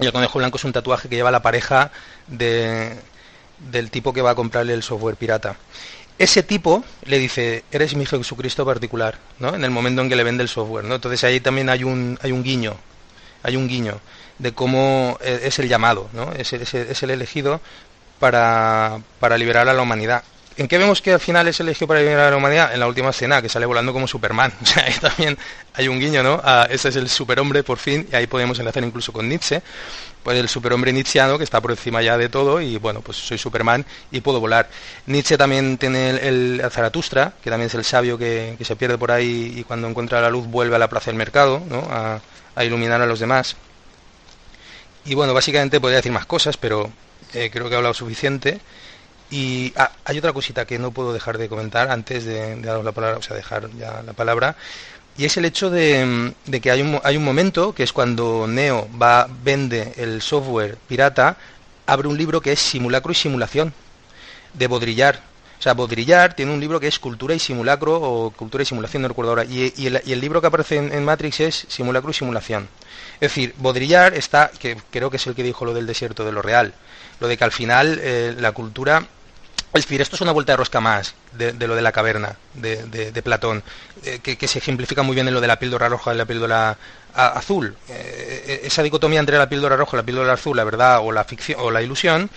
y 0.00 0.06
el 0.06 0.12
conejo 0.12 0.38
blanco 0.38 0.56
es 0.56 0.64
un 0.64 0.72
tatuaje 0.72 1.08
que 1.08 1.16
lleva 1.16 1.30
la 1.30 1.42
pareja 1.42 1.90
de, 2.26 2.96
del 3.70 3.90
tipo 3.90 4.12
que 4.12 4.22
va 4.22 4.30
a 4.30 4.34
comprarle 4.34 4.72
el 4.72 4.82
software 4.82 5.16
pirata 5.16 5.56
ese 6.20 6.42
tipo 6.42 6.84
le 7.06 7.18
dice 7.18 7.64
eres 7.72 7.96
mi 7.96 8.06
Jesucristo 8.06 8.64
particular 8.64 9.18
¿no? 9.38 9.54
en 9.54 9.64
el 9.64 9.70
momento 9.70 10.02
en 10.02 10.08
que 10.08 10.16
le 10.16 10.22
vende 10.22 10.42
el 10.42 10.48
software 10.48 10.84
¿no? 10.84 10.96
entonces 10.96 11.24
ahí 11.24 11.40
también 11.40 11.68
hay 11.68 11.82
un 11.82 12.18
hay 12.22 12.30
un 12.30 12.42
guiño 12.42 12.76
hay 13.42 13.56
un 13.56 13.66
guiño 13.66 14.00
de 14.38 14.52
cómo 14.52 15.18
e, 15.20 15.40
es 15.44 15.58
el 15.58 15.68
llamado, 15.68 16.08
¿no? 16.12 16.32
es, 16.32 16.52
es 16.52 17.02
el 17.02 17.10
elegido 17.10 17.60
para, 18.18 19.00
para 19.18 19.36
liberar 19.38 19.68
a 19.68 19.74
la 19.74 19.82
humanidad. 19.82 20.22
¿En 20.56 20.68
qué 20.68 20.76
vemos 20.78 21.00
que 21.00 21.14
al 21.14 21.20
final 21.20 21.48
es 21.48 21.58
elegido 21.60 21.88
para 21.88 22.00
liberar 22.00 22.26
a 22.26 22.30
la 22.32 22.36
humanidad? 22.36 22.74
En 22.74 22.80
la 22.80 22.86
última 22.86 23.10
escena, 23.10 23.40
que 23.40 23.48
sale 23.48 23.64
volando 23.66 23.92
como 23.92 24.06
Superman. 24.06 24.52
O 24.62 24.66
sea, 24.66 24.84
ahí 24.84 24.94
también 25.00 25.38
hay 25.74 25.88
un 25.88 25.98
guiño, 25.98 26.22
¿no? 26.22 26.42
ese 26.68 26.90
es 26.90 26.96
el 26.96 27.08
superhombre, 27.08 27.62
por 27.62 27.78
fin, 27.78 28.06
y 28.12 28.16
ahí 28.16 28.26
podemos 28.26 28.58
enlazar 28.58 28.84
incluso 28.84 29.12
con 29.12 29.28
Nietzsche. 29.28 29.62
El 30.26 30.48
superhombre 30.48 30.92
nietzscheano, 30.92 31.38
que 31.38 31.44
está 31.44 31.60
por 31.60 31.70
encima 31.70 32.02
ya 32.02 32.18
de 32.18 32.28
todo, 32.28 32.60
y 32.60 32.76
bueno, 32.76 33.00
pues 33.00 33.16
soy 33.16 33.38
Superman 33.38 33.84
y 34.10 34.20
puedo 34.20 34.38
volar. 34.38 34.68
Nietzsche 35.06 35.36
también 35.38 35.78
tiene 35.78 36.10
el, 36.10 36.62
Zaratustra, 36.70 37.32
que 37.42 37.50
también 37.50 37.66
es 37.66 37.74
el 37.74 37.84
sabio 37.84 38.18
que, 38.18 38.56
se 38.60 38.76
pierde 38.76 38.98
por 38.98 39.10
ahí 39.10 39.54
y 39.56 39.64
cuando 39.64 39.88
encuentra 39.88 40.20
la 40.20 40.30
luz 40.30 40.46
vuelve 40.46 40.76
a 40.76 40.78
la 40.78 40.88
plaza 40.88 41.06
del 41.06 41.16
mercado, 41.16 41.62
¿no? 41.68 41.86
A, 41.90 42.20
iluminar 42.62 43.00
a 43.00 43.06
los 43.06 43.18
demás. 43.18 43.56
Y 45.06 45.14
bueno, 45.14 45.32
básicamente 45.32 45.80
podría 45.80 45.96
decir 45.96 46.12
más 46.12 46.26
cosas, 46.26 46.58
pero 46.58 46.92
eh, 47.32 47.48
creo 47.50 47.68
que 47.68 47.74
he 47.74 47.76
hablado 47.76 47.94
suficiente. 47.94 48.60
Y 49.30 49.72
ah, 49.76 49.92
hay 50.04 50.18
otra 50.18 50.32
cosita 50.32 50.66
que 50.66 50.78
no 50.78 50.90
puedo 50.90 51.12
dejar 51.12 51.38
de 51.38 51.48
comentar 51.48 51.90
antes 51.90 52.24
de, 52.24 52.60
dar 52.60 52.84
la 52.84 52.92
palabra, 52.92 53.18
o 53.18 53.22
sea, 53.22 53.36
dejar 53.36 53.70
ya 53.78 54.02
la 54.02 54.12
palabra. 54.12 54.56
Y 55.20 55.26
es 55.26 55.36
el 55.36 55.44
hecho 55.44 55.68
de, 55.68 56.32
que 56.62 56.70
hay 56.70 56.80
un, 56.80 56.98
hay 57.04 57.18
un 57.18 57.24
momento 57.24 57.74
que 57.74 57.82
es 57.82 57.92
cuando 57.92 58.46
Neo 58.48 58.88
va, 58.98 59.28
vende 59.44 59.92
el 59.98 60.22
software 60.22 60.78
pirata, 60.88 61.36
abre 61.84 62.08
un 62.08 62.16
libro 62.16 62.40
que 62.40 62.52
es 62.52 62.58
Simulacro 62.58 63.12
y 63.12 63.14
Simulación, 63.14 63.74
de 64.54 64.66
Bodrillar. 64.66 65.20
O 65.58 65.62
sea, 65.62 65.74
Bodrillar 65.74 66.32
tiene 66.32 66.54
un 66.54 66.58
libro 66.58 66.80
que 66.80 66.86
es 66.86 66.98
Cultura 66.98 67.34
y 67.34 67.38
Simulacro, 67.38 68.00
o 68.00 68.30
Cultura 68.30 68.62
y 68.62 68.64
Simulación, 68.64 69.02
no 69.02 69.08
recuerdo 69.08 69.32
ahora. 69.32 69.44
Y, 69.44 69.74
el, 69.86 70.20
libro 70.22 70.40
que 70.40 70.46
aparece 70.46 70.78
en 70.78 71.04
Matrix 71.04 71.40
es 71.40 71.66
Simulacro 71.68 72.12
y 72.12 72.14
Simulación. 72.14 72.66
Es 73.16 73.34
decir, 73.34 73.54
Baudrillard 73.58 74.14
está, 74.14 74.50
que 74.58 74.78
creo 74.90 75.10
que 75.10 75.18
es 75.18 75.26
el 75.26 75.34
que 75.34 75.42
dijo 75.42 75.66
lo 75.66 75.74
del 75.74 75.86
desierto 75.86 76.24
de 76.24 76.32
lo 76.32 76.40
real, 76.40 76.72
lo 77.20 77.28
de 77.28 77.36
que 77.36 77.44
al 77.44 77.52
final 77.52 78.00
eh, 78.00 78.34
la 78.38 78.52
cultura 78.52 79.06
es 79.72 79.82
decir, 79.84 80.00
esto 80.00 80.16
es 80.16 80.22
una 80.22 80.32
vuelta 80.32 80.52
de 80.52 80.56
rosca 80.56 80.80
más 80.80 81.14
de, 81.32 81.52
lo 81.66 81.76
de 81.76 81.82
la 81.82 81.92
caverna 81.92 82.36
de, 82.54 83.22
Platón, 83.22 83.62
eh, 84.04 84.18
que, 84.18 84.48
se 84.48 84.58
ejemplifica 84.58 85.02
muy 85.02 85.14
bien 85.14 85.28
en 85.28 85.34
lo 85.34 85.40
de 85.40 85.46
la 85.46 85.60
píldora 85.60 85.88
roja 85.88 86.12
y 86.12 86.16
la 86.16 86.24
píldora 86.24 86.76
azul. 87.14 87.76
Eh, 87.88 88.62
esa 88.64 88.82
dicotomía 88.82 89.20
entre 89.20 89.38
la 89.38 89.48
píldora 89.48 89.76
roja 89.76 89.96
y 89.96 89.98
la 89.98 90.02
píldora 90.02 90.32
azul, 90.32 90.56
la 90.56 90.64
verdad 90.64 91.00
o 91.02 91.12
la 91.12 91.22
ficción 91.22 91.60
o 91.60 91.70
la 91.70 91.82
ilusión, 91.82 92.30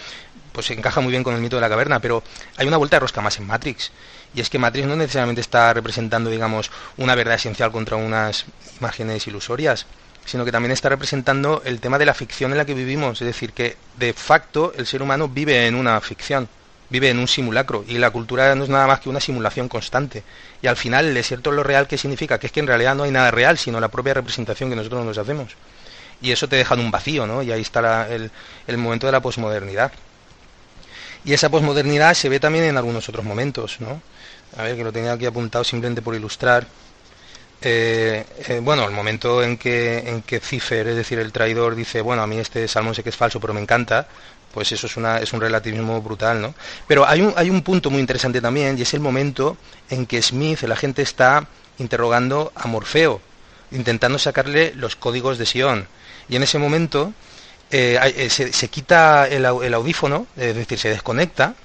pues 0.51 0.67
se 0.67 0.73
encaja 0.73 1.01
muy 1.01 1.09
bien 1.09 1.23
con 1.23 1.33
el 1.33 1.41
mito 1.41 1.55
de 1.55 1.61
la 1.61 1.69
caverna, 1.69 1.99
pero 1.99 2.21
hay 2.57 2.67
una 2.67 2.77
vuelta 2.77 2.97
de 2.97 3.01
rosca 3.01 3.21
más 3.21 3.39
en 3.39 3.47
Matrix. 3.47 3.91
Y 4.35 4.41
es 4.41 4.49
que 4.51 4.59
Matrix 4.59 4.87
no 4.87 4.95
necesariamente 4.95 5.41
está 5.41 5.73
representando, 5.73 6.29
digamos, 6.29 6.69
una 6.97 7.15
verdad 7.15 7.35
esencial 7.35 7.71
contra 7.71 7.97
unas 7.97 8.45
imágenes 8.79 9.25
ilusorias 9.27 9.87
sino 10.25 10.45
que 10.45 10.53
también 10.53 10.71
está 10.71 10.87
representando 10.87 11.61
el 11.65 11.81
tema 11.81 11.97
de 11.97 12.05
la 12.05 12.13
ficción 12.13 12.51
en 12.51 12.57
la 12.57 12.63
que 12.65 12.73
vivimos, 12.73 13.21
es 13.21 13.27
decir, 13.27 13.51
que 13.51 13.75
de 13.97 14.13
facto 14.13 14.73
el 14.77 14.85
ser 14.87 15.01
humano 15.01 15.27
vive 15.27 15.67
en 15.67 15.75
una 15.75 15.99
ficción, 15.99 16.47
vive 16.93 17.09
en 17.09 17.17
un 17.17 17.27
simulacro 17.27 17.83
y 17.87 17.97
la 17.97 18.11
cultura 18.11 18.53
no 18.53 18.65
es 18.65 18.69
nada 18.69 18.85
más 18.85 18.99
que 18.99 19.09
una 19.09 19.19
simulación 19.19 19.67
constante. 19.67 20.21
Y 20.61 20.67
al 20.67 20.77
final 20.77 21.07
el 21.07 21.15
desierto 21.15 21.49
es 21.49 21.55
lo 21.55 21.63
real 21.63 21.87
que 21.87 21.97
significa 21.97 22.37
que 22.37 22.45
es 22.45 22.53
que 22.53 22.59
en 22.59 22.67
realidad 22.67 22.93
no 22.93 23.01
hay 23.01 23.09
nada 23.09 23.31
real, 23.31 23.57
sino 23.57 23.79
la 23.79 23.87
propia 23.87 24.13
representación 24.13 24.69
que 24.69 24.75
nosotros 24.75 25.03
nos 25.03 25.17
hacemos. 25.17 25.53
Y 26.21 26.31
eso 26.31 26.47
te 26.47 26.55
deja 26.55 26.75
en 26.75 26.81
un 26.81 26.91
vacío, 26.91 27.25
¿no? 27.25 27.41
Y 27.41 27.51
ahí 27.51 27.61
está 27.61 28.07
el, 28.13 28.29
el 28.67 28.77
momento 28.77 29.07
de 29.07 29.11
la 29.11 29.21
posmodernidad. 29.21 29.91
Y 31.25 31.33
esa 31.33 31.49
posmodernidad 31.49 32.13
se 32.13 32.29
ve 32.29 32.39
también 32.39 32.65
en 32.65 32.77
algunos 32.77 33.09
otros 33.09 33.25
momentos, 33.25 33.81
¿no? 33.81 33.99
A 34.55 34.61
ver, 34.61 34.75
que 34.75 34.83
lo 34.83 34.93
tenía 34.93 35.13
aquí 35.13 35.25
apuntado 35.25 35.63
simplemente 35.63 36.03
por 36.03 36.13
ilustrar. 36.13 36.67
Eh, 37.59 38.23
eh, 38.49 38.59
bueno, 38.61 38.85
el 38.85 38.91
momento 38.91 39.41
en 39.41 39.57
que, 39.57 39.97
en 39.97 40.21
que 40.21 40.39
Cipher, 40.39 40.87
es 40.89 40.95
decir, 40.95 41.17
el 41.17 41.31
traidor, 41.31 41.73
dice, 41.73 42.01
bueno, 42.01 42.21
a 42.21 42.27
mí 42.27 42.37
este 42.37 42.67
salmón 42.67 42.93
sé 42.93 43.01
que 43.01 43.09
es 43.09 43.15
falso, 43.15 43.39
pero 43.39 43.55
me 43.55 43.61
encanta, 43.61 44.07
pues 44.53 44.71
eso 44.71 44.87
es, 44.87 45.33
un 45.33 45.41
relativismo 45.41 46.01
brutal, 46.01 46.41
¿no? 46.41 46.53
Pero 46.87 47.07
hay 47.07 47.21
un, 47.21 47.33
hay 47.35 47.49
un 47.49 47.63
punto 47.63 47.89
muy 47.89 47.99
interesante 47.99 48.39
también, 48.39 48.77
y 48.77 48.83
es 48.83 48.93
el 48.93 48.99
momento 48.99 49.57
en 49.89 50.05
que 50.05 50.21
Smith, 50.21 50.63
el 50.63 50.71
agente, 50.71 51.01
está 51.01 51.47
interrogando 51.79 52.51
a 52.55 52.67
Morfeo, 52.67 53.19
intentando 53.71 54.19
sacarle 54.19 54.73
los 54.75 54.95
códigos 54.95 55.37
de 55.37 55.45
Sion. 55.47 55.87
Y 56.29 56.35
en 56.35 56.43
ese 56.43 56.59
momento 56.59 57.13
eh, 57.73 58.29
se, 58.29 58.67
quita 58.69 59.27
el, 59.27 59.45
el, 59.45 59.73
audífono, 59.73 60.27
es 60.37 60.55
decir, 60.55 60.77
se 60.77 60.89
desconecta 60.89 61.55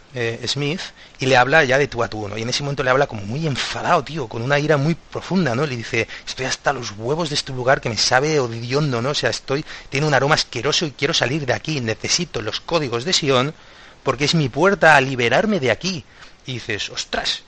Smith 0.47 0.81
y 1.21 1.27
le 1.27 1.37
habla 1.37 1.65
ya 1.65 1.79
de 1.79 1.87
tú 1.87 2.03
a 2.03 2.09
tú, 2.09 2.29
¿no? 2.29 2.39
Y 2.39 2.43
en 2.43 2.49
ese 2.49 2.63
momento 2.63 2.83
le 2.83 2.91
habla 2.91 3.07
como 3.07 3.23
muy 3.23 3.47
enfadado, 3.47 4.03
tío, 4.03 4.27
con 4.27 4.43
una 4.43 4.59
ira 4.59 4.77
muy 4.77 4.95
profunda, 4.95 5.55
¿no? 5.55 5.67
Le 5.67 5.77
dice, 5.77 6.09
estoy 6.27 6.47
hasta 6.47 6.73
los 6.73 6.93
huevos 6.93 7.29
de 7.29 7.35
este 7.35 7.53
lugar 7.53 7.81
que 7.81 7.91
me 7.91 7.97
sabe 7.97 8.41
odiondo, 8.41 9.03
¿no? 9.03 9.11
O 9.11 9.15
sea, 9.15 9.31
estoy, 9.31 9.65
tiene 9.91 10.07
un 10.07 10.15
aroma 10.15 10.35
asqueroso 10.35 10.87
y 10.87 10.93
quiero 10.93 11.13
salir 11.13 11.45
de 11.45 11.53
aquí, 11.53 11.81
necesito 11.81 12.41
los 12.41 12.61
códigos 12.61 13.05
de 13.05 13.13
Sion 13.13 13.55
porque 14.03 14.25
es 14.25 14.35
mi 14.35 14.49
puerta 14.49 14.97
a 14.97 15.01
liberarme 15.01 15.61
de 15.61 15.71
aquí. 15.71 16.05
Y 16.47 16.55
dices, 16.55 16.89
ostras, 16.89 17.43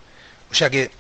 o 0.50 0.54
sea 0.54 0.68
que 0.68 0.90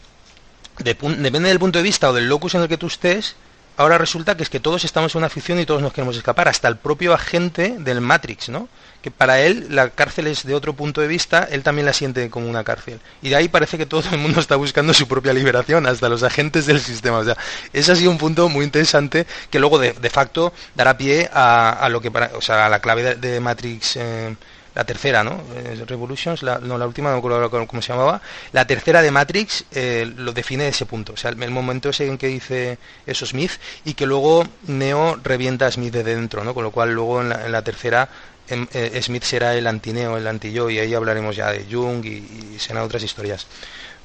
depende 0.78 1.48
del 1.48 1.58
punto 1.58 1.78
de 1.78 1.82
vista 1.82 2.08
o 2.08 2.14
del 2.14 2.28
locus 2.28 2.54
en 2.54 2.62
el 2.62 2.68
que 2.68 2.78
tú 2.78 2.86
estés, 2.86 3.36
ahora 3.80 3.96
resulta 3.96 4.36
que 4.36 4.42
es 4.42 4.50
que 4.50 4.60
todos 4.60 4.84
estamos 4.84 5.14
en 5.14 5.20
una 5.20 5.30
ficción 5.30 5.58
y 5.58 5.64
todos 5.64 5.80
nos 5.80 5.92
queremos 5.94 6.16
escapar, 6.16 6.48
hasta 6.48 6.68
el 6.68 6.76
propio 6.76 7.14
agente 7.14 7.76
del 7.78 8.02
Matrix, 8.02 8.50
¿no? 8.50 8.68
que 9.02 9.10
para 9.10 9.40
él 9.40 9.68
la 9.70 9.88
cárcel 9.88 10.26
es 10.26 10.44
de 10.44 10.54
otro 10.54 10.74
punto 10.74 11.00
de 11.00 11.06
vista, 11.06 11.48
él 11.50 11.62
también 11.62 11.86
la 11.86 11.92
siente 11.92 12.28
como 12.28 12.48
una 12.48 12.64
cárcel. 12.64 13.00
Y 13.22 13.30
de 13.30 13.36
ahí 13.36 13.48
parece 13.48 13.78
que 13.78 13.86
todo 13.86 14.02
el 14.12 14.18
mundo 14.18 14.40
está 14.40 14.56
buscando 14.56 14.92
su 14.92 15.08
propia 15.08 15.32
liberación, 15.32 15.86
hasta 15.86 16.08
los 16.08 16.22
agentes 16.22 16.66
del 16.66 16.80
sistema. 16.80 17.18
O 17.18 17.24
sea, 17.24 17.36
ese 17.72 17.92
ha 17.92 17.96
sido 17.96 18.10
un 18.10 18.18
punto 18.18 18.48
muy 18.48 18.64
interesante 18.64 19.26
que 19.50 19.58
luego 19.58 19.78
de, 19.78 20.10
facto 20.10 20.52
dará 20.74 20.96
pie 20.98 21.30
a, 21.32 21.88
lo 21.90 22.00
que 22.00 22.10
para, 22.10 22.32
o 22.34 22.42
sea, 22.42 22.66
a 22.66 22.68
la 22.68 22.80
clave 22.80 23.14
de, 23.14 23.40
Matrix. 23.40 23.96
Eh, 23.96 24.36
la 24.74 24.84
tercera, 24.84 25.24
¿no? 25.24 25.42
Eh, 25.56 25.84
Revolutions, 25.86 26.42
la, 26.42 26.58
no, 26.58 26.78
la 26.78 26.86
última, 26.86 27.10
no 27.10 27.20
me 27.20 27.46
acuerdo 27.46 27.66
cómo 27.66 27.82
se 27.82 27.92
llamaba. 27.92 28.20
La 28.52 28.66
tercera 28.66 29.02
de 29.02 29.10
Matrix 29.10 29.64
eh, 29.72 30.10
lo 30.16 30.32
define 30.32 30.68
ese 30.68 30.86
punto, 30.86 31.14
o 31.14 31.16
sea, 31.16 31.30
el, 31.30 31.50
momento 31.50 31.90
ese 31.90 32.06
en 32.06 32.18
que 32.18 32.28
dice 32.28 32.78
eso 33.06 33.26
Smith 33.26 33.52
y 33.84 33.94
que 33.94 34.06
luego 34.06 34.46
Neo 34.66 35.18
revienta 35.22 35.66
a 35.66 35.72
Smith 35.72 35.92
de 35.92 36.04
dentro, 36.04 36.44
¿no? 36.44 36.54
Con 36.54 36.64
lo 36.64 36.70
cual 36.70 36.92
luego 36.92 37.20
en 37.20 37.52
la 37.52 37.62
tercera 37.62 38.08
eh, 38.50 39.00
Smith 39.02 39.22
será 39.22 39.54
el 39.54 39.66
antineo, 39.66 40.16
el 40.16 40.26
anti-yo, 40.26 40.70
y 40.70 40.78
ahí 40.78 40.92
hablaremos 40.92 41.36
ya 41.36 41.52
de 41.52 41.66
Jung 41.70 42.04
y, 42.04 42.58
serán 42.58 42.82
otras 42.82 43.02
historias. 43.02 43.46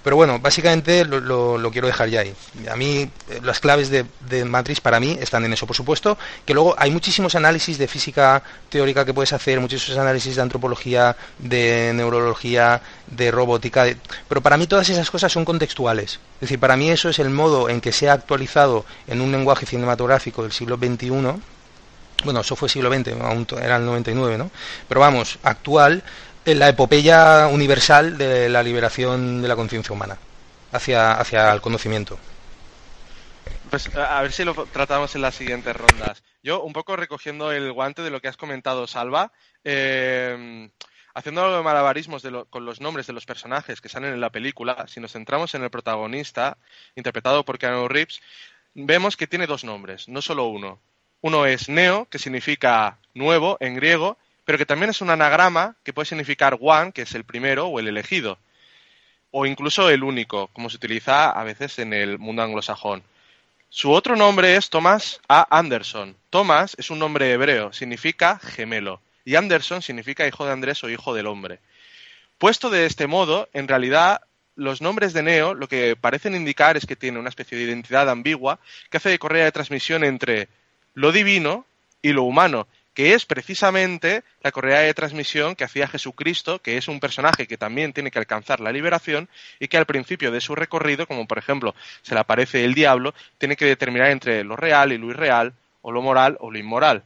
Pero 0.05 0.17
bueno, 0.17 0.37
básicamente 0.37 1.03
lo, 1.03 1.71
quiero 1.71 1.87
dejar 1.87 2.09
ya 2.09 2.19
ahí. 2.19 2.31
A 2.69 2.75
mí, 2.75 3.09
eh, 3.27 3.39
las 3.41 3.59
claves 3.59 3.89
de, 3.89 4.45
Matrix 4.45 4.79
para 4.79 4.99
mí 4.99 5.17
están 5.19 5.43
en 5.45 5.53
eso, 5.53 5.65
por 5.65 5.75
supuesto, 5.75 6.15
que 6.45 6.53
luego 6.53 6.75
hay 6.77 6.91
muchísimos 6.91 7.33
análisis 7.33 7.79
de 7.79 7.87
física 7.87 8.43
teórica 8.69 9.03
que 9.03 9.15
puedes 9.15 9.33
hacer, 9.33 9.59
muchísimos 9.59 9.97
análisis 9.97 10.35
de 10.35 10.43
antropología, 10.43 11.17
de 11.39 11.91
neurología, 11.95 12.83
de 13.07 13.31
robótica, 13.31 13.87
pero 14.27 14.41
para 14.41 14.57
mí 14.57 14.67
todas 14.67 14.87
esas 14.89 15.09
cosas 15.09 15.31
son 15.31 15.43
contextuales. 15.43 16.19
Es 16.35 16.41
decir, 16.41 16.59
para 16.59 16.77
mí 16.77 16.91
eso 16.91 17.09
es 17.09 17.17
el 17.17 17.31
modo 17.31 17.67
en 17.67 17.81
que 17.81 17.91
se 17.91 18.07
ha 18.07 18.13
actualizado 18.13 18.85
en 19.07 19.21
un 19.21 19.31
lenguaje 19.31 19.65
cinematográfico 19.65 20.43
del 20.43 20.51
siglo 20.51 20.77
XXI, 20.77 21.41
bueno, 22.23 22.41
eso 22.41 22.55
fue 22.55 22.69
siglo 22.69 22.93
XX, 22.93 23.07
era 23.61 23.77
el 23.77 23.85
99, 23.85 24.37
¿no? 24.37 24.51
Pero 24.87 25.01
vamos, 25.01 25.37
actual, 25.43 26.03
la 26.45 26.69
epopeya 26.69 27.47
universal 27.47 28.17
de 28.17 28.49
la 28.49 28.61
liberación 28.61 29.41
de 29.41 29.47
la 29.47 29.55
conciencia 29.55 29.93
humana 29.93 30.17
hacia, 30.71 31.13
hacia 31.13 31.51
el 31.51 31.61
conocimiento. 31.61 32.19
Pues 33.69 33.93
a 33.95 34.21
ver 34.21 34.31
si 34.31 34.43
lo 34.43 34.53
tratamos 34.67 35.15
en 35.15 35.21
las 35.21 35.35
siguientes 35.35 35.75
rondas. 35.75 36.23
Yo, 36.43 36.61
un 36.61 36.73
poco 36.73 36.95
recogiendo 36.95 37.51
el 37.51 37.71
guante 37.71 38.03
de 38.03 38.11
lo 38.11 38.21
que 38.21 38.27
has 38.27 38.37
comentado, 38.37 38.85
Salva, 38.85 39.31
eh, 39.63 40.69
haciendo 41.15 41.41
algo 41.43 41.57
de 41.57 41.63
malabarismos 41.63 42.23
con 42.49 42.65
los 42.65 42.81
nombres 42.81 43.07
de 43.07 43.13
los 43.13 43.25
personajes 43.25 43.81
que 43.81 43.89
salen 43.89 44.13
en 44.13 44.21
la 44.21 44.29
película, 44.29 44.85
si 44.87 44.99
nos 44.99 45.13
centramos 45.13 45.55
en 45.55 45.63
el 45.63 45.71
protagonista, 45.71 46.57
interpretado 46.95 47.43
por 47.43 47.57
Keanu 47.57 47.87
Reeves, 47.87 48.21
vemos 48.73 49.17
que 49.17 49.25
tiene 49.25 49.47
dos 49.47 49.63
nombres, 49.63 50.07
no 50.07 50.21
solo 50.21 50.45
uno. 50.45 50.79
Uno 51.21 51.45
es 51.45 51.69
neo, 51.69 52.05
que 52.05 52.19
significa 52.19 52.99
nuevo 53.13 53.57
en 53.59 53.75
griego, 53.75 54.19
pero 54.45 54.57
que 54.57 54.65
también 54.65 54.91
es 54.91 55.01
un 55.01 55.09
anagrama 55.09 55.75
que 55.83 55.91
puede 55.91 56.05
significar 56.05 56.57
one, 56.61 56.91
que 56.91 57.01
es 57.01 57.15
el 57.15 57.25
primero 57.25 57.67
o 57.67 57.79
el 57.79 57.87
elegido, 57.87 58.37
o 59.31 59.45
incluso 59.45 59.89
el 59.89 60.03
único, 60.03 60.47
como 60.53 60.69
se 60.69 60.77
utiliza 60.77 61.31
a 61.31 61.43
veces 61.43 61.79
en 61.79 61.93
el 61.93 62.19
mundo 62.19 62.43
anglosajón. 62.43 63.03
Su 63.69 63.91
otro 63.91 64.15
nombre 64.15 64.55
es 64.55 64.69
Thomas 64.69 65.19
A. 65.27 65.45
Anderson. 65.49 66.15
Thomas 66.29 66.75
es 66.77 66.89
un 66.91 66.99
nombre 66.99 67.31
hebreo, 67.31 67.73
significa 67.73 68.39
gemelo, 68.39 69.01
y 69.25 69.35
Anderson 69.35 69.81
significa 69.81 70.27
hijo 70.27 70.45
de 70.45 70.53
Andrés 70.53 70.83
o 70.83 70.89
hijo 70.89 71.13
del 71.13 71.27
hombre. 71.27 71.59
Puesto 72.37 72.69
de 72.69 72.85
este 72.85 73.07
modo, 73.07 73.49
en 73.53 73.67
realidad 73.67 74.21
los 74.55 74.81
nombres 74.81 75.13
de 75.13 75.23
Neo 75.23 75.53
lo 75.53 75.67
que 75.67 75.95
parecen 75.95 76.35
indicar 76.35 76.77
es 76.77 76.85
que 76.85 76.95
tiene 76.95 77.19
una 77.19 77.29
especie 77.29 77.57
de 77.57 77.65
identidad 77.65 78.09
ambigua 78.09 78.59
que 78.89 78.97
hace 78.97 79.09
de 79.09 79.19
correa 79.19 79.45
de 79.45 79.51
transmisión 79.51 80.03
entre 80.03 80.47
lo 80.93 81.11
divino 81.11 81.65
y 82.01 82.13
lo 82.13 82.23
humano, 82.23 82.67
que 82.95 83.13
es 83.13 83.25
precisamente 83.25 84.23
la 84.41 84.51
correa 84.51 84.79
de 84.79 84.93
transmisión 84.93 85.55
que 85.55 85.65
hacía 85.65 85.87
Jesucristo, 85.87 86.59
que 86.59 86.77
es 86.77 86.87
un 86.87 86.99
personaje 86.99 87.45
que 87.45 87.57
también 87.57 87.93
tiene 87.93 88.09
que 88.09 88.17
alcanzar 88.19 88.61
la 88.61 88.71
liberación 88.71 89.29
y 89.59 89.67
que 89.67 89.77
al 89.77 89.85
principio 89.85 90.31
de 90.31 90.41
su 90.41 90.55
recorrido, 90.55 91.05
como 91.05 91.27
por 91.27 91.37
ejemplo 91.37 91.75
se 92.01 92.15
le 92.15 92.21
aparece 92.21 92.63
el 92.63 92.73
diablo, 92.73 93.13
tiene 93.37 93.57
que 93.57 93.65
determinar 93.65 94.09
entre 94.09 94.43
lo 94.43 94.55
real 94.55 94.93
y 94.93 94.97
lo 94.97 95.09
irreal, 95.09 95.53
o 95.85 95.91
lo 95.91 96.01
moral 96.01 96.35
o 96.39 96.49
lo 96.49 96.57
inmoral. 96.57 97.03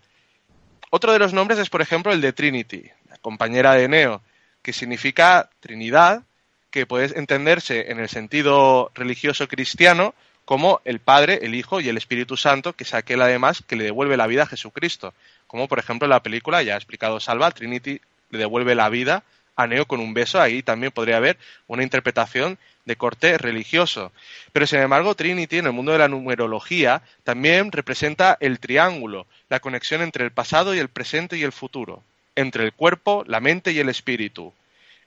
Otro 0.90 1.12
de 1.12 1.20
los 1.20 1.34
nombres 1.34 1.60
es, 1.60 1.70
por 1.70 1.82
ejemplo, 1.82 2.14
el 2.14 2.22
de 2.22 2.32
Trinity, 2.32 2.84
la 3.10 3.18
compañera 3.18 3.74
de 3.74 3.90
Neo, 3.90 4.22
que 4.62 4.72
significa 4.72 5.50
Trinidad, 5.60 6.24
que 6.72 6.86
puede 6.86 7.18
entenderse 7.20 7.92
en 7.92 8.00
el 8.00 8.08
sentido 8.08 8.90
religioso 8.96 9.50
cristiano 9.50 10.14
como 10.46 10.82
el 10.86 11.00
Padre, 11.00 11.40
el 11.42 11.56
Hijo 11.56 11.82
y 11.82 11.90
el 11.90 11.98
Espíritu 11.98 12.38
Santo, 12.38 12.74
que 12.74 12.86
es 12.86 12.94
aquel 12.94 13.22
además 13.22 13.62
que 13.68 13.76
le 13.76 13.84
devuelve 13.84 14.18
la 14.18 14.28
vida 14.28 14.44
a 14.44 14.48
Jesucristo. 14.48 15.14
Como 15.50 15.68
por 15.68 15.80
ejemplo 15.80 16.08
la 16.08 16.22
película, 16.22 16.62
ya 16.62 16.76
ha 16.76 16.78
explicado 16.78 17.20
Salva, 17.20 17.50
Trinity 17.50 18.00
le 18.30 18.38
devuelve 18.38 18.76
la 18.76 18.88
vida 18.88 19.24
a 19.56 19.66
Neo 19.66 19.88
con 19.88 20.00
un 20.00 20.14
beso, 20.14 20.40
ahí 20.40 20.62
también 20.62 20.92
podría 20.92 21.18
haber 21.18 21.40
una 21.66 21.82
interpretación 21.82 22.60
de 22.86 22.96
corte 22.96 23.36
religioso. 23.40 24.12
Pero 24.54 24.68
sin 24.68 24.78
embargo, 24.78 25.16
Trinity 25.16 25.58
en 25.58 25.66
el 25.66 25.72
mundo 25.72 25.92
de 25.92 25.98
la 25.98 26.08
numerología 26.08 27.02
también 27.24 27.72
representa 27.72 28.38
el 28.40 28.60
triángulo, 28.60 29.26
la 29.50 29.60
conexión 29.60 30.04
entre 30.04 30.24
el 30.24 30.32
pasado 30.32 30.76
y 30.76 30.78
el 30.78 30.88
presente 30.88 31.36
y 31.36 31.42
el 31.42 31.52
futuro, 31.52 32.04
entre 32.36 32.64
el 32.64 32.72
cuerpo, 32.72 33.24
la 33.26 33.40
mente 33.40 33.72
y 33.72 33.80
el 33.80 33.90
espíritu, 33.90 34.54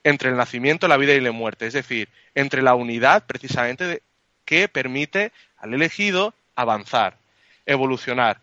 entre 0.02 0.30
el 0.30 0.36
nacimiento, 0.36 0.88
la 0.88 0.96
vida 0.96 1.14
y 1.14 1.20
la 1.20 1.30
muerte, 1.30 1.68
es 1.68 1.72
decir, 1.72 2.08
entre 2.34 2.62
la 2.62 2.74
unidad 2.74 3.26
precisamente 3.26 4.02
que 4.44 4.66
permite 4.66 5.30
al 5.56 5.72
elegido 5.72 6.34
avanzar, 6.56 7.16
evolucionar. 7.64 8.40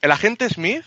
El 0.00 0.12
agente 0.12 0.48
Smith, 0.48 0.84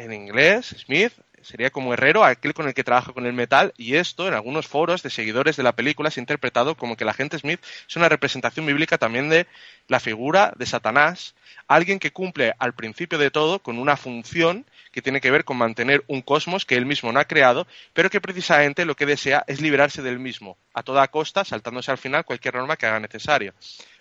en 0.00 0.12
inglés, 0.12 0.74
Smith, 0.78 1.12
sería 1.42 1.70
como 1.70 1.94
herrero, 1.94 2.24
aquel 2.24 2.54
con 2.54 2.66
el 2.66 2.74
que 2.74 2.84
trabaja 2.84 3.12
con 3.12 3.26
el 3.26 3.32
metal, 3.32 3.72
y 3.76 3.96
esto 3.96 4.28
en 4.28 4.34
algunos 4.34 4.66
foros 4.66 5.02
de 5.02 5.10
seguidores 5.10 5.56
de 5.56 5.62
la 5.62 5.72
película 5.72 6.10
se 6.10 6.20
ha 6.20 6.22
interpretado 6.22 6.74
como 6.74 6.96
que 6.96 7.04
el 7.04 7.10
agente 7.10 7.38
Smith 7.38 7.60
es 7.88 7.96
una 7.96 8.08
representación 8.08 8.66
bíblica 8.66 8.98
también 8.98 9.28
de 9.28 9.46
la 9.88 10.00
figura 10.00 10.52
de 10.56 10.66
Satanás, 10.66 11.34
alguien 11.66 11.98
que 11.98 12.12
cumple 12.12 12.54
al 12.58 12.74
principio 12.74 13.18
de 13.18 13.30
todo 13.30 13.60
con 13.60 13.78
una 13.78 13.96
función 13.96 14.66
que 14.92 15.02
tiene 15.02 15.20
que 15.20 15.30
ver 15.30 15.44
con 15.44 15.56
mantener 15.56 16.02
un 16.08 16.20
cosmos 16.20 16.64
que 16.64 16.76
él 16.76 16.86
mismo 16.86 17.12
no 17.12 17.20
ha 17.20 17.24
creado, 17.24 17.66
pero 17.92 18.10
que 18.10 18.20
precisamente 18.20 18.84
lo 18.84 18.96
que 18.96 19.06
desea 19.06 19.44
es 19.46 19.60
liberarse 19.60 20.02
del 20.02 20.18
mismo, 20.18 20.56
a 20.74 20.82
toda 20.82 21.08
costa, 21.08 21.44
saltándose 21.44 21.90
al 21.90 21.98
final 21.98 22.24
cualquier 22.24 22.54
norma 22.54 22.76
que 22.76 22.86
haga 22.86 23.00
necesario. 23.00 23.54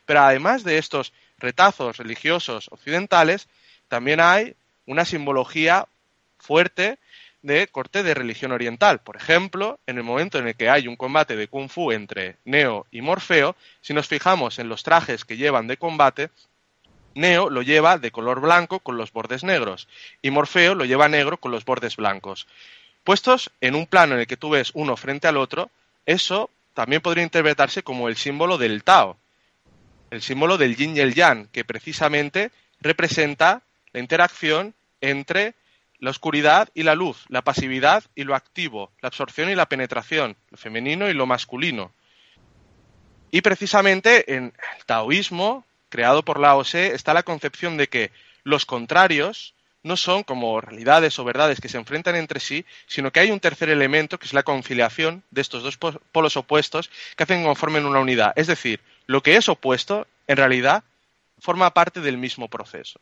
Pero 0.05 0.21
además 0.21 0.63
de 0.63 0.77
estos 0.77 1.13
retazos 1.37 1.97
religiosos 1.97 2.67
occidentales, 2.71 3.47
también 3.87 4.19
hay 4.19 4.56
una 4.90 5.06
simbología 5.06 5.87
fuerte 6.40 6.98
de 7.44 7.67
corte 7.67 8.02
de 8.02 8.15
religión 8.15 8.52
oriental. 8.52 9.00
Por 9.00 9.17
ejemplo, 9.17 9.79
en 9.85 9.98
el 9.98 10.04
momento 10.04 10.40
en 10.40 10.48
el 10.48 10.56
que 10.56 10.67
hay 10.67 10.87
un 10.87 10.96
combate 10.96 11.35
de 11.35 11.48
kung 11.48 11.69
fu 11.69 11.92
entre 11.92 12.37
Neo 12.44 12.87
y 12.90 13.02
Morfeo, 13.02 13.56
si 13.81 13.94
nos 13.94 14.08
fijamos 14.08 14.58
en 14.58 14.67
los 14.67 14.81
trajes 14.81 15.25
que 15.25 15.37
llevan 15.37 15.67
de 15.67 15.77
combate, 15.77 16.31
Neo 17.13 17.52
lo 17.52 17.62
lleva 17.62 18.00
de 18.00 18.10
color 18.10 18.42
blanco 18.42 18.79
con 18.79 18.98
los 18.98 19.13
bordes 19.13 19.44
negros 19.44 19.87
y 20.23 20.31
Morfeo 20.31 20.73
lo 20.73 20.85
lleva 20.85 21.08
negro 21.08 21.37
con 21.37 21.52
los 21.52 21.65
bordes 21.65 21.96
blancos. 21.96 22.48
Puestos 23.04 23.52
en 23.62 23.75
un 23.75 23.85
plano 23.85 24.15
en 24.15 24.21
el 24.21 24.27
que 24.27 24.37
tú 24.37 24.50
ves 24.50 24.71
uno 24.73 24.98
frente 24.98 25.27
al 25.27 25.37
otro, 25.37 25.69
eso 26.08 26.50
también 26.73 27.04
podría 27.04 27.23
interpretarse 27.23 27.83
como 27.83 28.10
el 28.10 28.17
símbolo 28.17 28.58
del 28.58 28.83
Tao, 28.83 29.17
el 30.10 30.23
símbolo 30.23 30.58
del 30.58 30.75
yin 30.75 30.98
y 30.98 31.00
el 31.00 31.13
yang, 31.13 31.48
que 31.50 31.63
precisamente 31.63 32.50
representa 32.81 33.62
la 33.94 34.00
interacción 34.00 34.73
entre 35.02 35.56
la 36.00 36.12
oscuridad 36.12 36.69
y 36.73 36.83
la 36.83 36.95
luz, 36.95 37.25
la 37.27 37.41
pasividad 37.41 38.04
y 38.15 38.23
lo 38.23 38.35
activo, 38.35 38.91
la 39.02 39.08
absorción 39.08 39.50
y 39.50 39.56
la 39.56 39.67
penetración, 39.67 40.37
lo 40.50 40.58
femenino 40.58 41.10
y 41.10 41.13
lo 41.13 41.25
masculino. 41.25 41.91
Y 43.31 43.41
precisamente 43.41 44.33
en 44.33 44.54
el 44.77 44.85
taoísmo 44.85 45.65
creado 45.89 46.23
por 46.23 46.39
Lao 46.39 46.63
Tse, 46.63 46.93
está 46.93 47.13
la 47.13 47.23
concepción 47.23 47.75
de 47.75 47.89
que 47.89 48.12
los 48.43 48.65
contrarios 48.65 49.54
no 49.81 49.97
son 49.97 50.23
como 50.23 50.62
realidades 50.62 51.17
o 51.19 51.23
verdades 51.23 51.60
que 51.60 51.69
se 51.69 51.77
enfrentan 51.77 52.15
entre 52.15 52.39
sí, 52.39 52.65
sino 52.85 53.12
que 53.12 53.21
hay 53.21 53.31
un 53.31 53.39
tercer 53.39 53.69
elemento 53.69 54.19
que 54.19 54.25
es 54.25 54.33
la 54.33 54.43
conciliación 54.43 55.23
de 55.31 55.41
estos 55.41 55.63
dos 55.63 55.77
polos 55.77 56.37
opuestos 56.37 56.89
que 57.15 57.23
hacen 57.23 57.43
conformen 57.43 57.85
una 57.85 58.00
unidad. 58.00 58.33
Es 58.35 58.47
decir, 58.47 58.81
lo 59.08 59.23
que 59.23 59.35
es 59.35 59.50
opuesto, 59.50 60.06
en 60.27 60.37
realidad, 60.37 60.83
forma 61.39 61.73
parte 61.73 62.02
del 62.02 62.17
mismo 62.17 62.50
proceso. 62.50 63.00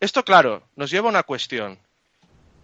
Esto, 0.00 0.24
claro, 0.24 0.62
nos 0.76 0.90
lleva 0.90 1.08
a 1.08 1.10
una 1.10 1.22
cuestión. 1.24 1.78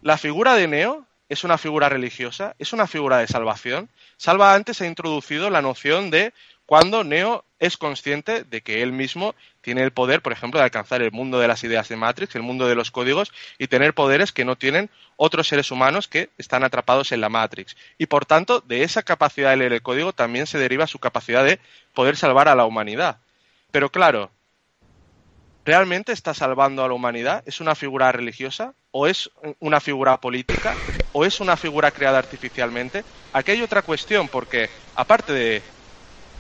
¿La 0.01 0.17
figura 0.17 0.55
de 0.55 0.69
Neo 0.69 1.07
es 1.29 1.45
una 1.45 1.59
figura 1.59 1.91
religiosa? 1.91 2.57
¿Es 2.59 2.73
una 2.73 2.87
figura 2.87 3.19
de 3.19 3.27
salvación? 3.27 3.91
Salva 4.17 4.55
antes 4.55 4.81
ha 4.81 4.87
introducido 4.87 5.51
la 5.51 5.61
noción 5.61 6.11
de 6.11 6.33
cuando 6.65 7.05
Neo 7.05 7.45
es 7.59 7.77
consciente 7.77 8.45
de 8.45 8.63
que 8.63 8.83
él 8.83 8.93
mismo 8.93 9.35
tiene 9.61 9.83
el 9.83 9.91
poder, 9.91 10.23
por 10.23 10.33
ejemplo, 10.33 10.59
de 10.59 10.65
alcanzar 10.65 11.03
el 11.03 11.13
mundo 11.13 11.39
de 11.39 11.47
las 11.47 11.63
ideas 11.63 11.91
de 11.91 11.97
Matrix, 11.97 12.35
el 12.35 12.43
mundo 12.43 12.69
de 12.69 12.75
los 12.75 12.91
códigos, 12.91 13.33
y 13.59 13.67
tener 13.67 13.93
poderes 13.93 14.33
que 14.33 14.47
no 14.47 14.57
tienen 14.57 14.89
otros 15.17 15.47
seres 15.47 15.71
humanos 15.71 16.09
que 16.09 16.31
están 16.39 16.65
atrapados 16.65 17.13
en 17.13 17.21
la 17.21 17.29
Matrix. 17.29 17.77
Y 17.99 18.07
por 18.07 18.25
tanto, 18.25 18.63
de 18.63 18.83
esa 18.83 19.03
capacidad 19.03 19.51
de 19.51 19.59
leer 19.59 19.75
el 19.75 19.83
código 19.83 20.15
también 20.15 20.47
se 20.47 20.59
deriva 20.59 20.87
su 20.87 20.99
capacidad 20.99 21.45
de 21.45 21.61
poder 21.93 22.17
salvar 22.17 22.49
a 22.49 22.55
la 22.55 22.65
humanidad. 22.65 23.19
Pero 23.71 23.91
claro, 23.91 24.31
¿realmente 25.67 26.13
está 26.13 26.33
salvando 26.33 26.85
a 26.85 26.89
la 26.89 26.95
humanidad? 26.95 27.43
¿Es 27.45 27.61
una 27.61 27.75
figura 27.75 28.13
religiosa? 28.13 28.75
¿O 28.93 29.09
es 29.09 29.31
una 29.59 29.81
figura 29.81 30.19
política? 30.21 30.79
¿O 31.11 31.25
es 31.25 31.41
una 31.41 31.57
figura 31.57 31.91
creada 31.91 32.19
artificialmente? 32.19 33.05
Aquí 33.33 33.51
hay 33.51 33.63
otra 33.63 33.83
cuestión, 33.83 34.29
porque 34.29 34.71
aparte 34.95 35.33
de 35.33 35.65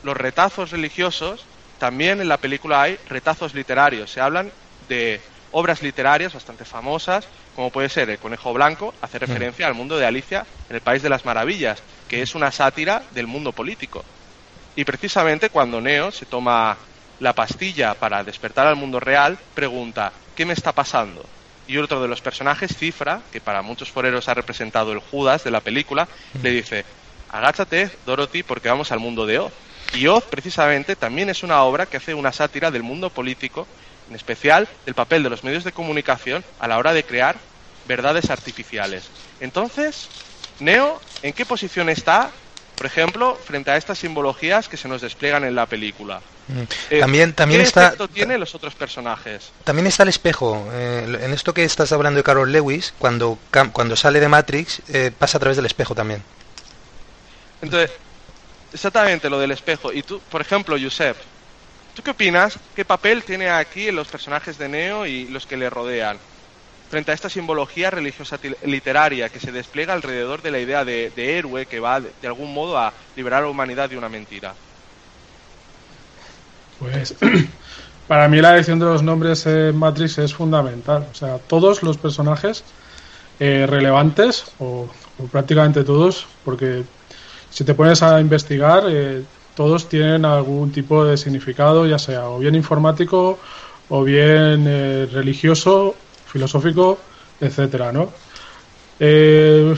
los 0.00 0.16
retazos 0.16 0.70
religiosos, 0.70 1.48
también 1.76 2.20
en 2.20 2.28
la 2.28 2.38
película 2.38 2.80
hay 2.82 2.98
retazos 3.06 3.52
literarios. 3.52 4.12
Se 4.12 4.20
hablan 4.20 4.54
de 4.78 5.20
obras 5.50 5.82
literarias 5.82 6.32
bastante 6.32 6.64
famosas, 6.64 7.28
como 7.52 7.72
puede 7.72 7.88
ser 7.88 8.08
El 8.08 8.20
Conejo 8.20 8.52
Blanco, 8.52 8.94
hace 9.00 9.18
referencia 9.18 9.66
al 9.66 9.74
mundo 9.74 9.98
de 9.98 10.06
Alicia 10.06 10.46
en 10.68 10.76
el 10.76 10.82
País 10.82 11.02
de 11.02 11.08
las 11.08 11.24
Maravillas, 11.24 11.82
que 12.06 12.22
es 12.22 12.36
una 12.36 12.52
sátira 12.52 13.08
del 13.10 13.26
mundo 13.26 13.52
político. 13.52 14.04
Y 14.76 14.84
precisamente 14.84 15.50
cuando 15.50 15.80
Neo 15.80 16.12
se 16.12 16.26
toma 16.26 16.78
la 17.20 17.32
pastilla 17.32 17.94
para 17.94 18.24
despertar 18.24 18.66
al 18.66 18.76
mundo 18.76 19.00
real, 19.00 19.38
pregunta, 19.54 20.12
¿qué 20.34 20.44
me 20.44 20.52
está 20.52 20.72
pasando? 20.72 21.24
Y 21.66 21.78
otro 21.78 22.00
de 22.00 22.08
los 22.08 22.20
personajes, 22.20 22.76
Cifra, 22.76 23.22
que 23.32 23.40
para 23.40 23.62
muchos 23.62 23.90
foreros 23.90 24.28
ha 24.28 24.34
representado 24.34 24.92
el 24.92 25.00
Judas 25.00 25.42
de 25.44 25.50
la 25.50 25.60
película, 25.60 26.06
le 26.42 26.50
dice, 26.50 26.84
agáchate, 27.30 27.90
Dorothy, 28.04 28.42
porque 28.42 28.68
vamos 28.68 28.92
al 28.92 29.00
mundo 29.00 29.26
de 29.26 29.40
Oz. 29.40 29.52
Y 29.94 30.06
Oz, 30.06 30.24
precisamente, 30.24 30.94
también 30.94 31.28
es 31.28 31.42
una 31.42 31.62
obra 31.62 31.86
que 31.86 31.96
hace 31.96 32.14
una 32.14 32.32
sátira 32.32 32.70
del 32.70 32.82
mundo 32.82 33.10
político, 33.10 33.66
en 34.08 34.14
especial 34.14 34.68
del 34.84 34.94
papel 34.94 35.22
de 35.22 35.30
los 35.30 35.42
medios 35.42 35.64
de 35.64 35.72
comunicación 35.72 36.44
a 36.60 36.68
la 36.68 36.78
hora 36.78 36.92
de 36.92 37.04
crear 37.04 37.36
verdades 37.88 38.30
artificiales. 38.30 39.08
Entonces, 39.40 40.08
Neo, 40.60 41.00
¿en 41.22 41.32
qué 41.32 41.44
posición 41.44 41.88
está 41.88 42.30
por 42.76 42.86
ejemplo, 42.86 43.34
frente 43.36 43.70
a 43.70 43.76
estas 43.76 43.98
simbologías 43.98 44.68
que 44.68 44.76
se 44.76 44.88
nos 44.88 45.00
despliegan 45.00 45.44
en 45.44 45.54
la 45.54 45.66
película. 45.66 46.20
Eh, 46.90 47.00
también 47.00 47.32
también 47.32 47.60
¿qué 47.60 47.66
está 47.66 47.94
tiene 48.12 48.38
los 48.38 48.54
otros 48.54 48.74
personajes? 48.74 49.50
También 49.64 49.86
está 49.86 50.04
el 50.04 50.08
espejo. 50.08 50.68
Eh, 50.72 51.18
en 51.22 51.32
esto 51.32 51.52
que 51.52 51.64
estás 51.64 51.90
hablando 51.92 52.18
de 52.18 52.24
Carol 52.24 52.50
Lewis, 52.50 52.94
cuando 52.98 53.38
cuando 53.72 53.96
sale 53.96 54.20
de 54.20 54.28
Matrix 54.28 54.80
eh, 54.88 55.10
pasa 55.16 55.38
a 55.38 55.40
través 55.40 55.56
del 55.56 55.66
espejo 55.66 55.94
también. 55.94 56.22
Entonces, 57.60 57.90
exactamente 58.72 59.28
lo 59.28 59.40
del 59.40 59.50
espejo. 59.50 59.92
Y 59.92 60.02
tú, 60.02 60.20
por 60.30 60.40
ejemplo, 60.40 60.76
Josep, 60.80 61.16
¿tú 61.94 62.02
qué 62.02 62.10
opinas? 62.10 62.58
¿Qué 62.74 62.84
papel 62.84 63.24
tiene 63.24 63.50
aquí 63.50 63.90
los 63.90 64.06
personajes 64.06 64.56
de 64.56 64.68
Neo 64.68 65.06
y 65.06 65.26
los 65.28 65.46
que 65.46 65.56
le 65.56 65.68
rodean? 65.68 66.18
frente 66.88 67.10
a 67.10 67.14
esta 67.14 67.28
simbología 67.28 67.90
religiosa 67.90 68.38
literaria 68.64 69.28
que 69.28 69.40
se 69.40 69.52
despliega 69.52 69.92
alrededor 69.92 70.42
de 70.42 70.50
la 70.50 70.58
idea 70.58 70.84
de, 70.84 71.10
héroe 71.16 71.66
que 71.66 71.80
va 71.80 72.00
de, 72.00 72.12
algún 72.26 72.52
modo 72.54 72.78
a 72.78 72.92
liberar 73.16 73.42
a 73.42 73.46
la 73.46 73.50
humanidad 73.50 73.90
de 73.90 73.98
una 73.98 74.08
mentira. 74.08 74.54
Pues 76.78 77.14
para 78.08 78.28
mí 78.28 78.40
la 78.40 78.52
elección 78.54 78.78
de 78.78 78.86
los 78.86 79.02
nombres 79.02 79.46
en 79.46 79.76
Matrix 79.76 80.18
es 80.18 80.34
fundamental. 80.34 81.06
O 81.10 81.14
sea, 81.14 81.38
todos 81.38 81.82
los 81.82 81.98
personajes 81.98 82.64
eh, 83.40 83.66
relevantes, 83.68 84.44
o, 84.58 84.88
prácticamente 85.30 85.84
todos, 85.84 86.26
porque 86.44 86.84
si 87.50 87.64
te 87.64 87.74
pones 87.74 88.02
a 88.02 88.20
investigar, 88.20 88.84
eh, 88.88 89.22
todos 89.54 89.88
tienen 89.88 90.24
algún 90.24 90.70
tipo 90.70 91.04
de 91.04 91.16
significado, 91.16 91.86
ya 91.86 91.98
sea 91.98 92.28
o 92.28 92.38
bien 92.38 92.54
informático 92.54 93.38
o 93.88 94.04
bien 94.04 94.64
eh, 94.66 95.08
religioso 95.10 95.94
filosófico, 96.26 96.98
etcétera, 97.40 97.92
¿no? 97.92 98.10
Eh, 99.00 99.74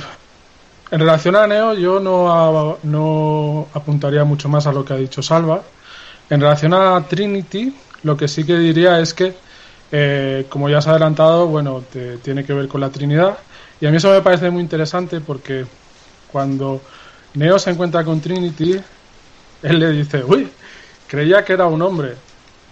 en 0.90 1.00
relación 1.00 1.36
a 1.36 1.46
Neo, 1.46 1.74
yo 1.74 2.00
no, 2.00 2.78
no 2.82 3.68
apuntaría 3.74 4.24
mucho 4.24 4.48
más 4.48 4.66
a 4.66 4.72
lo 4.72 4.84
que 4.84 4.94
ha 4.94 4.96
dicho 4.96 5.22
Salva. 5.22 5.62
En 6.30 6.40
relación 6.40 6.74
a 6.74 7.02
Trinity, 7.08 7.74
lo 8.02 8.16
que 8.16 8.28
sí 8.28 8.44
que 8.44 8.56
diría 8.58 9.00
es 9.00 9.14
que, 9.14 9.34
eh, 9.90 10.46
como 10.48 10.68
ya 10.68 10.82
se 10.82 10.88
ha 10.88 10.92
adelantado, 10.92 11.46
bueno, 11.46 11.82
tiene 12.22 12.44
que 12.44 12.52
ver 12.52 12.68
con 12.68 12.80
la 12.80 12.90
Trinidad. 12.90 13.38
Y 13.80 13.86
a 13.86 13.90
mí 13.90 13.96
eso 13.96 14.10
me 14.10 14.20
parece 14.20 14.50
muy 14.50 14.62
interesante 14.62 15.20
porque 15.20 15.64
cuando 16.30 16.82
Neo 17.34 17.58
se 17.58 17.70
encuentra 17.70 18.04
con 18.04 18.20
Trinity, 18.20 18.78
él 19.62 19.78
le 19.78 19.90
dice, 19.92 20.22
uy, 20.24 20.48
creía 21.06 21.44
que 21.44 21.54
era 21.54 21.66
un 21.66 21.80
hombre. 21.80 22.14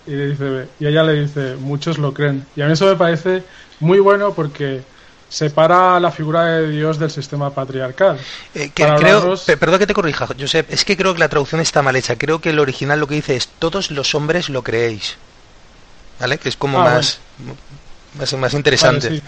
Y, 0.07 0.13
dice, 0.13 0.69
y 0.79 0.87
ella 0.87 1.03
le 1.03 1.23
dice, 1.23 1.57
muchos 1.57 1.99
lo 1.99 2.13
creen. 2.13 2.47
Y 2.55 2.61
a 2.61 2.67
mí 2.67 2.73
eso 2.73 2.87
me 2.87 2.97
parece 2.97 3.43
muy 3.81 3.99
bueno 4.01 4.33
porque 4.35 4.83
separa 5.29 5.99
la 6.01 6.11
figura 6.11 6.45
de 6.47 6.71
Dios 6.71 6.99
del 6.99 7.11
sistema 7.11 7.51
patriarcal. 7.51 8.19
Eh, 8.55 8.71
creo, 8.73 9.37
perdón 9.59 9.79
que 9.79 9.87
te 9.87 9.95
corrija, 9.95 10.27
Josep, 10.39 10.73
es 10.73 10.85
que 10.85 10.97
creo 10.97 11.15
que 11.15 11.21
la 11.21 11.29
traducción 11.29 11.61
está 11.61 11.83
mal 11.83 11.97
hecha. 11.97 12.17
Creo 12.17 12.41
que 12.41 12.51
el 12.51 12.59
original 12.59 13.01
lo 13.01 13.07
que 13.07 13.17
dice 13.17 13.37
es 13.37 13.49
todos 13.49 13.91
los 13.91 14.15
hombres 14.15 14.49
lo 14.49 14.63
creéis. 14.63 15.17
¿Vale? 16.21 16.39
Que 16.39 16.49
es 16.49 16.57
como 16.57 16.81
ah, 16.81 16.85
más, 16.85 17.21
más, 18.39 18.55
interesante. 18.55 19.23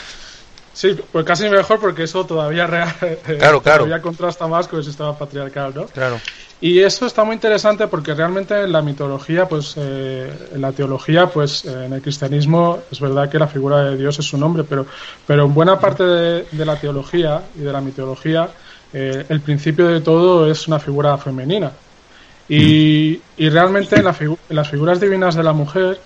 sí. 0.74 0.98
pues 1.10 1.24
casi 1.24 1.48
mejor 1.48 1.80
porque 1.80 2.02
eso 2.02 2.26
todavía, 2.26 2.66
real, 2.66 2.94
claro, 3.24 3.62
claro. 3.62 3.84
todavía 3.84 4.02
contrasta 4.02 4.46
más 4.46 4.68
con 4.68 4.80
el 4.80 4.84
sistema 4.84 5.16
patriarcal, 5.16 5.72
¿no? 5.74 5.86
Claro. 5.86 6.20
Y 6.62 6.80
eso 6.80 7.06
está 7.06 7.24
muy 7.24 7.34
interesante 7.34 7.86
porque 7.86 8.12
realmente 8.12 8.64
en 8.64 8.72
la 8.72 8.82
mitología, 8.82 9.48
pues 9.48 9.74
eh, 9.78 10.30
en 10.52 10.60
la 10.60 10.72
teología, 10.72 11.26
pues 11.26 11.64
eh, 11.64 11.86
en 11.86 11.94
el 11.94 12.02
cristianismo 12.02 12.80
es 12.90 13.00
verdad 13.00 13.30
que 13.30 13.38
la 13.38 13.46
figura 13.46 13.82
de 13.84 13.96
Dios 13.96 14.18
es 14.18 14.26
su 14.26 14.36
nombre, 14.36 14.64
pero, 14.64 14.84
pero 15.26 15.46
en 15.46 15.54
buena 15.54 15.80
parte 15.80 16.04
de, 16.04 16.46
la 16.52 16.76
teología 16.76 17.40
y 17.56 17.60
de 17.60 17.72
la 17.72 17.80
mitología, 17.80 18.50
eh, 18.92 19.24
el 19.30 19.40
principio 19.40 19.88
de 19.88 20.02
todo 20.02 20.50
es 20.50 20.68
una 20.68 20.78
figura 20.78 21.16
femenina. 21.16 21.72
Y, 22.46 23.18
y 23.38 23.48
realmente 23.48 23.96
en, 23.96 24.04
las 24.50 24.68
figuras 24.68 25.00
divinas 25.00 25.36
de 25.36 25.42
la 25.42 25.52
mujer, 25.54 25.98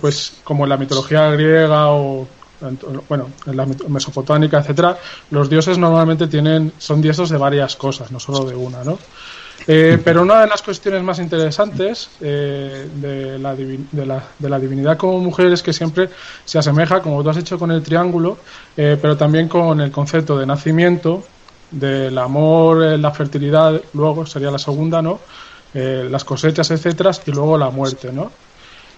pues 0.00 0.40
como 0.42 0.64
en 0.64 0.70
la 0.70 0.78
mitología 0.78 1.30
griega 1.30 1.90
o 1.90 2.26
bueno, 3.08 3.30
en 3.46 3.56
la 3.56 3.66
mesopotámica, 3.88 4.58
etcétera, 4.58 4.96
los 5.30 5.50
dioses 5.50 5.78
normalmente 5.78 6.26
tienen, 6.26 6.72
son 6.78 7.02
dioses 7.02 7.28
de 7.28 7.36
varias 7.36 7.76
cosas, 7.76 8.10
no 8.10 8.18
solo 8.18 8.44
de 8.44 8.54
una, 8.54 8.82
¿no? 8.82 8.98
Eh, 9.66 9.98
pero 10.02 10.22
una 10.22 10.40
de 10.40 10.48
las 10.48 10.62
cuestiones 10.62 11.02
más 11.02 11.18
interesantes 11.18 12.10
eh, 12.20 12.88
de, 12.94 13.38
la 13.38 13.54
de, 13.54 14.48
la, 14.48 14.58
divinidad 14.58 14.96
como 14.96 15.18
mujer 15.18 15.52
es 15.52 15.62
que 15.62 15.72
siempre 15.72 16.08
se 16.44 16.58
asemeja, 16.58 17.00
como 17.00 17.22
tú 17.22 17.30
has 17.30 17.36
hecho 17.36 17.58
con 17.58 17.70
el 17.70 17.82
triángulo, 17.82 18.38
eh, 18.76 18.98
pero 19.00 19.16
también 19.16 19.48
con 19.48 19.80
el 19.80 19.90
concepto 19.92 20.38
de 20.38 20.46
nacimiento, 20.46 21.24
del 21.70 22.18
amor, 22.18 22.98
la 22.98 23.10
fertilidad, 23.12 23.80
luego 23.94 24.26
sería 24.26 24.50
la 24.50 24.58
segunda, 24.58 25.00
¿no? 25.00 25.20
las 25.74 26.22
cosechas, 26.22 26.70
etcétera, 26.70 27.12
y 27.24 27.30
luego 27.30 27.56
la 27.56 27.70
muerte, 27.70 28.12
¿no? 28.12 28.30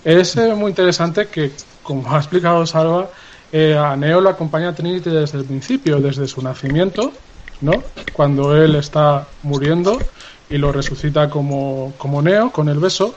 Es 0.05 0.35
muy 0.57 0.71
interesante 0.71 1.29
que, 1.29 1.53
como 1.85 2.13
ha 2.13 2.19
explicado 2.19 2.67
Salva, 2.67 3.11
a 3.53 3.95
Neo 3.97 4.21
lo 4.21 4.29
acompaña 4.29 4.75
Trinity 4.75 5.09
desde 5.09 5.39
el 5.39 5.45
principio, 5.45 6.01
desde 6.01 6.27
su 6.27 6.43
nacimiento, 6.43 7.13
¿no? 7.61 7.81
Cuando 8.13 8.57
él 8.57 8.75
está 8.75 9.25
muriendo 9.45 10.01
y 10.51 10.59
lo 10.59 10.73
resucita 10.73 11.29
como, 11.31 11.93
como 11.99 12.23
Neo, 12.23 12.51
con 12.51 12.69
el 12.69 12.79
beso. 12.79 13.15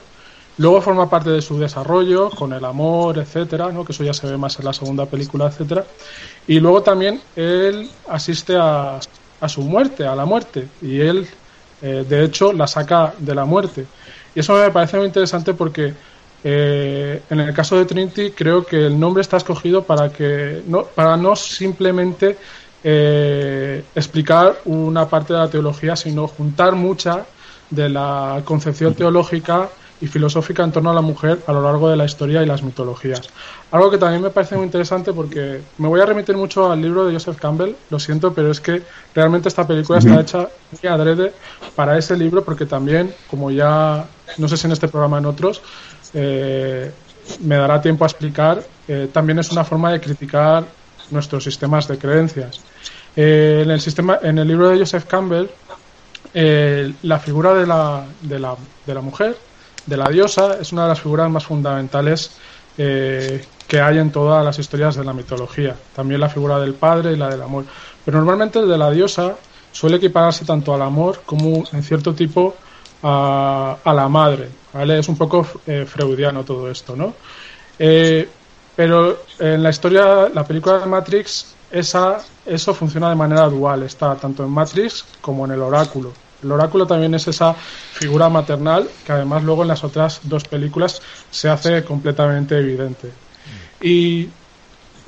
Luego 0.56 0.80
forma 0.80 1.08
parte 1.08 1.30
de 1.30 1.40
su 1.40 1.58
desarrollo, 1.58 2.30
con 2.30 2.52
el 2.52 2.64
amor, 2.64 3.18
etcétera, 3.18 3.70
¿no? 3.70 3.84
que 3.84 3.92
eso 3.92 4.02
ya 4.02 4.12
se 4.12 4.26
ve 4.26 4.36
más 4.36 4.58
en 4.58 4.64
la 4.64 4.72
segunda 4.72 5.06
película, 5.06 5.46
etcétera. 5.46 5.84
Y 6.48 6.58
luego 6.58 6.82
también 6.82 7.20
él 7.36 7.88
asiste 8.08 8.56
a, 8.56 8.98
a 9.40 9.48
su 9.48 9.62
muerte, 9.62 10.06
a 10.06 10.14
la 10.14 10.24
muerte, 10.24 10.68
y 10.82 11.00
él, 11.00 11.26
eh, 11.82 12.04
de 12.08 12.24
hecho, 12.24 12.52
la 12.52 12.66
saca 12.66 13.14
de 13.18 13.34
la 13.34 13.44
muerte. 13.44 13.86
Y 14.34 14.40
eso 14.40 14.54
me 14.54 14.70
parece 14.70 14.96
muy 14.96 15.06
interesante 15.06 15.54
porque 15.54 15.94
eh, 16.44 17.22
en 17.30 17.40
el 17.40 17.52
caso 17.52 17.76
de 17.76 17.84
Trinity 17.84 18.30
creo 18.30 18.64
que 18.64 18.86
el 18.86 18.98
nombre 18.98 19.22
está 19.22 19.36
escogido 19.36 19.82
para 19.82 20.12
que 20.12 20.62
no, 20.66 20.84
para 20.84 21.16
no 21.16 21.34
simplemente 21.34 22.36
eh, 22.84 23.84
explicar 23.94 24.58
una 24.64 25.08
parte 25.08 25.32
de 25.32 25.38
la 25.38 25.48
teología, 25.48 25.96
sino 25.96 26.28
juntar 26.28 26.74
mucha 26.74 27.26
de 27.70 27.88
la 27.88 28.42
concepción 28.44 28.94
teológica 28.94 29.68
y 30.00 30.06
filosófica 30.06 30.62
en 30.62 30.70
torno 30.72 30.90
a 30.90 30.94
la 30.94 31.00
mujer 31.00 31.40
a 31.46 31.52
lo 31.52 31.62
largo 31.62 31.90
de 31.90 31.96
la 31.96 32.04
historia 32.04 32.42
y 32.42 32.46
las 32.46 32.62
mitologías. 32.62 33.28
Algo 33.70 33.90
que 33.90 33.98
también 33.98 34.22
me 34.22 34.30
parece 34.30 34.56
muy 34.56 34.64
interesante 34.64 35.12
porque 35.12 35.60
me 35.78 35.88
voy 35.88 36.00
a 36.00 36.06
remitir 36.06 36.36
mucho 36.36 36.70
al 36.70 36.80
libro 36.80 37.04
de 37.04 37.12
Joseph 37.12 37.36
Campbell, 37.36 37.74
lo 37.90 37.98
siento, 37.98 38.32
pero 38.32 38.50
es 38.50 38.60
que 38.60 38.82
realmente 39.14 39.48
esta 39.48 39.66
película 39.66 39.98
está 39.98 40.20
hecha 40.20 40.48
muy 40.70 40.90
adrede 40.90 41.32
para 41.74 41.98
ese 41.98 42.16
libro 42.16 42.44
porque 42.44 42.64
también, 42.64 43.12
como 43.28 43.50
ya, 43.50 44.06
no 44.38 44.48
sé 44.48 44.56
si 44.56 44.66
en 44.66 44.72
este 44.72 44.88
programa 44.88 45.18
en 45.18 45.26
otros, 45.26 45.62
eh, 46.14 46.90
me 47.40 47.56
dará 47.56 47.80
tiempo 47.80 48.04
a 48.04 48.06
explicar, 48.06 48.62
eh, 48.86 49.08
también 49.12 49.38
es 49.38 49.50
una 49.50 49.64
forma 49.64 49.92
de 49.92 50.00
criticar 50.00 50.64
nuestros 51.10 51.44
sistemas 51.44 51.88
de 51.88 51.98
creencias. 51.98 52.60
Eh, 53.16 53.62
en, 53.64 53.70
el 53.70 53.80
sistema, 53.80 54.18
en 54.22 54.38
el 54.38 54.48
libro 54.48 54.68
de 54.68 54.78
Joseph 54.78 55.04
Campbell, 55.04 55.46
la 57.02 57.18
figura 57.18 57.54
de 57.54 57.66
la, 57.66 58.04
de, 58.20 58.38
la, 58.38 58.54
de 58.86 58.94
la 58.94 59.00
mujer, 59.00 59.36
de 59.86 59.96
la 59.96 60.08
diosa, 60.08 60.58
es 60.60 60.72
una 60.72 60.82
de 60.82 60.88
las 60.90 61.00
figuras 61.00 61.30
más 61.30 61.44
fundamentales 61.44 62.32
que 62.76 63.80
hay 63.80 63.98
en 63.98 64.10
todas 64.10 64.44
las 64.44 64.58
historias 64.58 64.96
de 64.96 65.04
la 65.04 65.12
mitología. 65.12 65.76
También 65.94 66.20
la 66.20 66.28
figura 66.28 66.58
del 66.58 66.74
padre 66.74 67.12
y 67.12 67.16
la 67.16 67.28
del 67.28 67.42
amor. 67.42 67.64
Pero 68.04 68.18
normalmente 68.18 68.58
el 68.58 68.68
de 68.68 68.78
la 68.78 68.90
diosa 68.90 69.36
suele 69.70 69.98
equipararse 69.98 70.44
tanto 70.44 70.74
al 70.74 70.82
amor 70.82 71.22
como 71.26 71.64
en 71.72 71.82
cierto 71.82 72.14
tipo 72.14 72.56
a, 73.02 73.76
la 73.84 74.08
madre. 74.08 74.48
¿vale? 74.72 74.98
Es 74.98 75.08
un 75.08 75.18
poco 75.18 75.46
eh, 75.66 75.84
freudiano 75.86 76.44
todo 76.44 76.70
esto, 76.70 76.96
¿no? 76.96 77.14
Eh, 77.78 78.28
pero 78.78 79.24
en 79.40 79.64
la 79.64 79.70
historia, 79.70 80.28
la 80.32 80.44
película 80.44 80.78
de 80.78 80.86
Matrix, 80.86 81.52
esa, 81.68 82.18
eso 82.46 82.72
funciona 82.72 83.08
de 83.08 83.16
manera 83.16 83.48
dual. 83.48 83.82
Está 83.82 84.14
tanto 84.14 84.44
en 84.44 84.50
Matrix 84.50 85.04
como 85.20 85.44
en 85.46 85.50
el 85.50 85.62
oráculo. 85.62 86.12
El 86.44 86.52
oráculo 86.52 86.86
también 86.86 87.12
es 87.12 87.26
esa 87.26 87.54
figura 87.54 88.28
maternal 88.28 88.88
que 89.04 89.10
además 89.10 89.42
luego 89.42 89.62
en 89.62 89.68
las 89.68 89.82
otras 89.82 90.20
dos 90.22 90.44
películas 90.44 91.02
se 91.28 91.48
hace 91.48 91.82
completamente 91.82 92.56
evidente. 92.56 93.10
Y, 93.80 94.28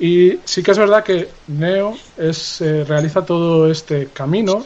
y 0.01 0.37
sí 0.43 0.61
que 0.63 0.71
es 0.71 0.77
verdad 0.77 1.05
que 1.05 1.29
Neo 1.47 1.95
es, 2.17 2.59
eh, 2.59 2.83
realiza 2.83 3.25
todo 3.25 3.71
este 3.71 4.07
camino, 4.07 4.65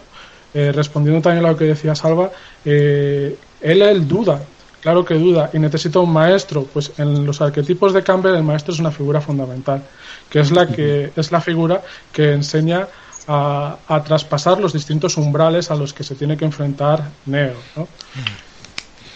respondiendo 0.51 1.22
también 1.22 1.45
a 1.45 1.51
lo 1.51 1.58
que 1.58 1.66
decía 1.66 1.93
Salva, 1.93 2.32
eh, 2.64 3.38
él, 3.62 3.82
él 3.84 4.08
duda, 4.08 4.41
claro 4.86 5.03
que 5.03 5.15
duda, 5.15 5.49
y 5.51 5.57
necesita 5.57 5.97
un 5.97 6.13
maestro. 6.13 6.63
Pues 6.71 6.91
en 6.99 7.25
los 7.25 7.41
arquetipos 7.41 7.91
de 7.91 8.03
Campbell 8.03 8.36
el 8.36 8.43
maestro 8.43 8.71
es 8.71 8.79
una 8.79 8.91
figura 8.91 9.19
fundamental, 9.19 9.81
que 10.29 10.39
es 10.39 10.51
la 10.51 10.67
que 10.67 11.11
es 11.15 11.31
la 11.31 11.41
figura 11.41 11.81
que 12.13 12.33
enseña 12.33 12.88
a, 13.27 14.03
traspasar 14.05 14.59
los 14.59 14.73
distintos 14.73 15.17
umbrales 15.17 15.71
a 15.71 15.75
los 15.75 15.91
que 15.91 16.03
se 16.03 16.13
tiene 16.13 16.38
que 16.38 16.45
enfrentar 16.45 17.03
Neo. 17.25 17.55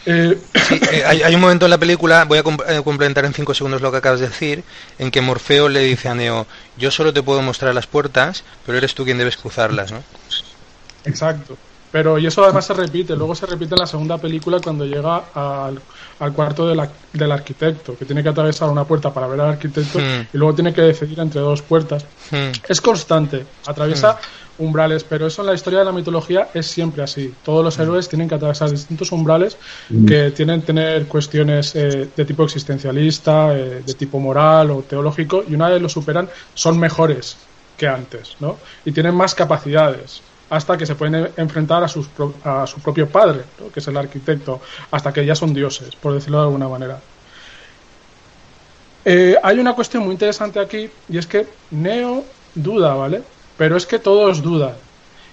Eh, 0.07 0.41
eh, 0.91 1.03
hay, 1.05 1.35
un 1.35 1.41
momento 1.41 1.67
en 1.67 1.69
la 1.69 1.77
película, 1.77 2.25
voy 2.25 2.39
a 2.39 2.43
complementar 2.43 3.25
en 3.25 3.33
cinco 3.35 3.53
segundos 3.53 3.79
lo 3.79 3.91
que 3.91 3.97
acabas 3.97 4.21
de 4.21 4.27
decir, 4.27 4.63
en 4.97 5.11
que 5.11 5.21
Morfeo 5.21 5.69
le 5.69 5.81
dice 5.81 6.09
a 6.09 6.15
Neo, 6.15 6.47
yo 6.79 6.89
solo 6.89 7.13
te 7.13 7.21
puedo 7.21 7.43
mostrar 7.43 7.75
las 7.75 7.85
puertas, 7.85 8.43
pero 8.65 8.79
eres 8.79 8.95
tú 8.95 9.05
quien 9.05 9.19
debes 9.19 9.37
cruzarlas, 9.37 9.91
¿no? 9.91 10.01
Exacto. 11.05 11.59
Pero 11.91 12.19
y 12.19 12.27
eso 12.27 12.43
además 12.43 12.65
se 12.65 12.73
repite, 12.73 13.15
luego 13.15 13.33
se 13.33 13.45
repite 13.47 13.73
en 13.73 13.79
la 13.79 13.87
segunda 13.87 14.17
película 14.17 14.59
cuando 14.63 14.85
llega 14.85 15.23
al, 15.33 15.81
cuarto 16.33 16.67
del 16.67 17.31
arquitecto, 17.31 17.97
que 17.97 18.05
tiene 18.05 18.21
que 18.21 18.29
atravesar 18.29 18.69
una 18.69 18.83
puerta 18.83 19.11
para 19.11 19.27
ver 19.27 19.41
al 19.41 19.49
arquitecto 19.49 19.97
hmm. 19.97 20.27
y 20.33 20.37
luego 20.37 20.53
tiene 20.53 20.73
que 20.73 20.81
decidir 20.81 21.19
entre 21.19 21.41
dos 21.41 21.61
puertas. 21.61 22.05
Hmm. 22.29 22.51
Es 22.67 22.79
constante, 22.79 23.43
atraviesa 23.65 24.13
hmm. 24.13 24.63
umbrales, 24.63 25.03
pero 25.03 25.25
eso 25.25 25.41
en 25.41 25.47
la 25.47 25.55
historia 25.55 25.79
de 25.79 25.85
la 25.85 25.91
mitología 25.91 26.49
es 26.53 26.67
siempre 26.67 27.01
así. 27.01 27.33
Todos 27.43 27.63
los 27.63 27.79
héroes 27.79 28.07
tienen 28.07 28.29
que 28.29 28.35
atravesar 28.35 28.69
distintos 28.69 29.11
umbrales 29.11 29.57
que 30.07 30.29
tienen 30.29 30.61
que 30.61 30.67
tener 30.67 31.07
cuestiones 31.07 31.75
eh, 31.75 32.07
de 32.15 32.25
tipo 32.25 32.43
existencialista, 32.43 33.57
eh, 33.57 33.81
de 33.83 33.93
tipo 33.95 34.19
moral 34.19 34.69
o 34.69 34.83
teológico, 34.83 35.43
y 35.47 35.55
una 35.55 35.69
vez 35.69 35.81
lo 35.81 35.89
superan 35.89 36.29
son 36.53 36.79
mejores 36.79 37.37
que 37.77 37.87
antes, 37.87 38.35
¿no? 38.41 38.57
Y 38.85 38.91
tienen 38.91 39.15
más 39.15 39.33
capacidades 39.33 40.21
hasta 40.49 40.77
que 40.77 40.85
se 40.85 40.95
pueden 40.95 41.29
enfrentar 41.37 41.83
a, 41.83 41.87
sus, 41.87 42.07
a 42.43 42.65
su 42.65 42.79
propio 42.79 43.07
padre, 43.07 43.43
que 43.73 43.79
es 43.79 43.87
el 43.87 43.97
arquitecto, 43.97 44.61
hasta 44.91 45.13
que 45.13 45.25
ya 45.25 45.35
son 45.35 45.53
dioses, 45.53 45.95
por 45.95 46.13
decirlo 46.13 46.39
de 46.39 46.43
alguna 46.45 46.67
manera. 46.67 46.99
Eh, 49.05 49.35
hay 49.41 49.59
una 49.59 49.73
cuestión 49.73 50.03
muy 50.03 50.13
interesante 50.13 50.59
aquí, 50.59 50.89
y 51.07 51.17
es 51.17 51.27
que 51.27 51.47
Neo 51.71 52.23
duda, 52.55 52.93
¿vale? 52.93 53.21
Pero 53.57 53.77
es 53.77 53.85
que 53.85 53.99
todos 53.99 54.41
dudan. 54.41 54.73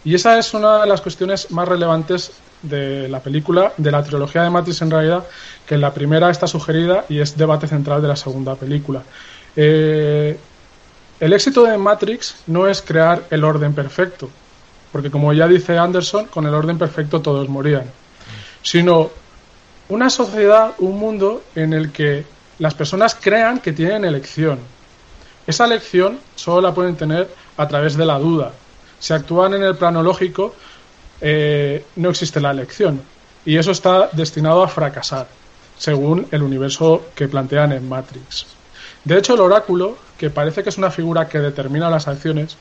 Y 0.05 0.15
esa 0.15 0.39
es 0.39 0.55
una 0.55 0.83
de 0.83 0.87
las 0.87 1.01
cuestiones 1.01 1.51
más 1.51 1.67
relevantes 1.67 2.33
de 2.63 3.09
la 3.09 3.21
película, 3.21 3.73
de 3.77 3.91
la 3.91 4.03
trilogía 4.03 4.43
de 4.43 4.51
Matrix 4.51 4.83
en 4.83 4.91
realidad, 4.91 5.25
que 5.67 5.75
en 5.75 5.81
la 5.81 5.93
primera 5.93 6.31
está 6.31 6.47
sugerida 6.47 7.05
y 7.09 7.21
es 7.21 7.37
debate 7.37 7.67
central 7.67 8.03
de 8.03 8.09
la 8.09 8.17
segunda 8.17 8.55
película. 8.55 9.03
Eh, 9.57 10.39
el 11.19 11.33
éxito 11.33 11.65
de 11.65 11.77
Matrix 11.79 12.37
no 12.47 12.69
es 12.69 12.83
crear 12.83 13.25
el 13.31 13.43
orden 13.43 13.75
perfecto, 13.75 14.29
porque 14.97 15.11
como 15.11 15.35
ya 15.35 15.47
dice 15.47 15.77
Anderson, 15.77 16.25
con 16.29 16.47
el 16.47 16.55
orden 16.55 16.79
perfecto 16.79 17.21
todos 17.21 17.51
morían, 17.51 17.85
sino 18.63 19.11
una 19.91 20.09
sociedad, 20.09 20.73
un 20.79 20.99
mundo 20.99 21.43
en 21.55 21.75
el 21.75 21.93
que 21.93 22.25
las 22.59 22.73
personas 22.73 23.15
crean 23.15 23.59
que 23.59 23.75
tienen 23.75 24.07
elección. 24.07 24.59
Esa 25.47 25.67
elección 25.67 26.19
solo 26.35 26.63
la 26.63 26.73
pueden 26.73 26.97
tener 26.97 27.29
a 27.59 27.69
través 27.69 27.99
de 27.99 28.07
la 28.07 28.19
duda. 28.19 28.53
Si 28.99 29.13
actúan 29.13 29.53
en 29.53 29.65
el 29.65 29.77
plano 29.77 30.03
lógico, 30.03 30.55
eh, 31.21 31.85
no 31.97 32.09
existe 32.09 32.41
la 32.41 32.53
elección. 32.53 33.03
Y 33.45 33.59
eso 33.59 33.73
está 33.73 34.09
destinado 34.13 34.63
a 34.63 34.69
fracasar, 34.69 35.27
según 35.77 36.27
el 36.31 36.43
universo 36.43 37.05
que 37.15 37.29
plantean 37.29 37.73
en 37.73 37.87
Matrix. 37.87 38.47
De 39.05 39.19
hecho, 39.19 39.35
el 39.35 39.41
oráculo, 39.41 39.99
que 40.17 40.31
parece 40.31 40.63
que 40.63 40.71
es 40.71 40.79
una 40.79 40.91
figura 40.91 41.29
que 41.29 41.39
determina 41.39 41.91
las 41.91 42.09
acciones, 42.09 42.57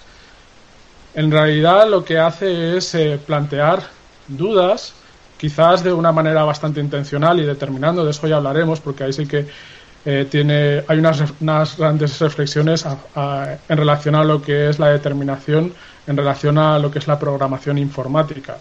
en 1.15 1.31
realidad 1.31 1.89
lo 1.89 2.03
que 2.03 2.19
hace 2.19 2.75
es 2.77 2.93
eh, 2.93 3.17
plantear 3.25 3.83
dudas, 4.27 4.93
quizás 5.37 5.81
de 5.83 5.93
una 5.93 6.11
manera 6.11 6.43
bastante 6.43 6.81
intencional 6.81 7.39
y 7.39 7.45
determinando, 7.45 8.03
de 8.03 8.11
eso 8.11 8.27
ya 8.27 8.35
hablaremos, 8.35 8.81
porque 8.81 9.05
ahí 9.05 9.13
sí 9.13 9.25
que 9.25 9.47
eh, 10.03 10.27
tiene, 10.29 10.83
hay 10.87 10.99
unas, 10.99 11.23
unas 11.39 11.77
grandes 11.77 12.19
reflexiones 12.19 12.85
en 12.85 13.77
relación 13.77 14.15
a 14.15 14.23
lo 14.25 14.41
que 14.41 14.69
es 14.69 14.77
la 14.77 14.89
determinación, 14.89 15.73
en 16.05 16.17
relación 16.17 16.57
a 16.57 16.77
lo 16.79 16.91
que 16.91 16.99
es 16.99 17.07
la 17.07 17.17
programación 17.17 17.77
informática. 17.77 18.57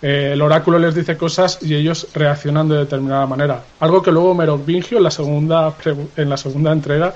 Eh, 0.00 0.30
el 0.32 0.42
oráculo 0.42 0.78
les 0.78 0.94
dice 0.94 1.16
cosas 1.16 1.58
y 1.62 1.74
ellos 1.74 2.08
reaccionan 2.14 2.68
de 2.68 2.78
determinada 2.78 3.26
manera. 3.26 3.62
Algo 3.80 4.02
que 4.02 4.10
luego 4.10 4.34
Merovingio 4.34 4.98
en 4.98 5.04
la 5.04 5.10
segunda, 5.10 5.74
en 6.16 6.30
la 6.30 6.36
segunda 6.36 6.72
entrega 6.72 7.12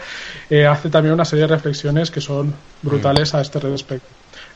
hace 0.70 0.91
también 0.91 1.14
una 1.14 1.24
serie 1.24 1.47
de 1.47 1.55
reflexiones 1.55 2.11
que 2.11 2.20
son 2.20 2.55
brutales 2.82 3.34
a 3.34 3.41
este 3.41 3.59
respecto. 3.61 4.07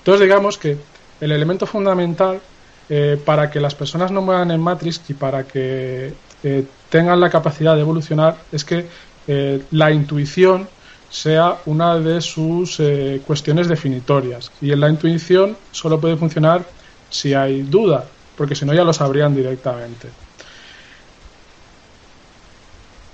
Entonces 0.01 0.23
digamos 0.23 0.57
que 0.57 0.79
el 1.21 1.33
elemento 1.33 1.67
fundamental 1.67 2.41
eh, 2.89 3.21
para 3.25 3.51
que 3.51 3.61
las 3.61 3.75
personas 3.75 4.11
no 4.11 4.23
mueran 4.23 4.51
en 4.51 4.61
Matrix 4.61 5.01
y 5.09 5.15
para 5.15 5.45
que 5.45 6.13
eh, 6.43 6.65
tengan 6.89 7.21
la 7.21 7.31
capacidad 7.31 7.77
de 7.77 7.83
evolucionar 7.83 8.37
es 8.51 8.65
que 8.65 8.87
eh, 9.29 9.63
la 9.71 9.93
intuición 9.93 10.69
sea 11.09 11.59
una 11.67 11.99
de 11.99 12.21
sus 12.21 12.81
cuestiones 13.27 13.69
definitorias. 13.69 14.51
Y 14.61 14.71
en 14.71 14.79
la 14.79 14.89
intuición 14.89 15.57
solo 15.73 16.01
puede 16.01 16.17
funcionar 16.17 16.65
si 17.11 17.35
hay 17.35 17.63
duda, 17.63 18.05
porque 18.37 18.55
si 18.55 18.65
no 18.65 18.73
ya 18.73 18.85
lo 18.85 18.93
sabrían 18.93 19.35
directamente. 19.35 20.09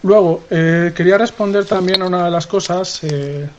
Luego, 0.03 0.45
quería 0.51 1.17
responder 1.17 1.65
también 1.65 2.03
a 2.03 2.07
una 2.07 2.27
de 2.27 2.31
las 2.31 2.47
cosas, 2.47 3.01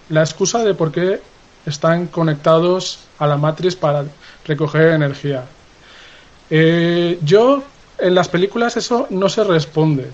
la 0.10 0.22
excusa 0.22 0.64
de 0.64 0.76
por 0.76 0.92
qué 0.92 1.20
están 1.68 2.08
conectados 2.08 3.00
a 3.20 3.28
la 3.28 3.38
matriz 3.38 3.76
para 3.76 4.06
recoger 4.46 4.94
energía. 4.94 5.44
Eh, 6.50 7.20
yo, 7.24 7.64
en 8.00 8.16
las 8.16 8.30
películas 8.30 8.78
eso 8.78 9.08
no 9.10 9.28
se 9.30 9.44
responde. 9.44 10.10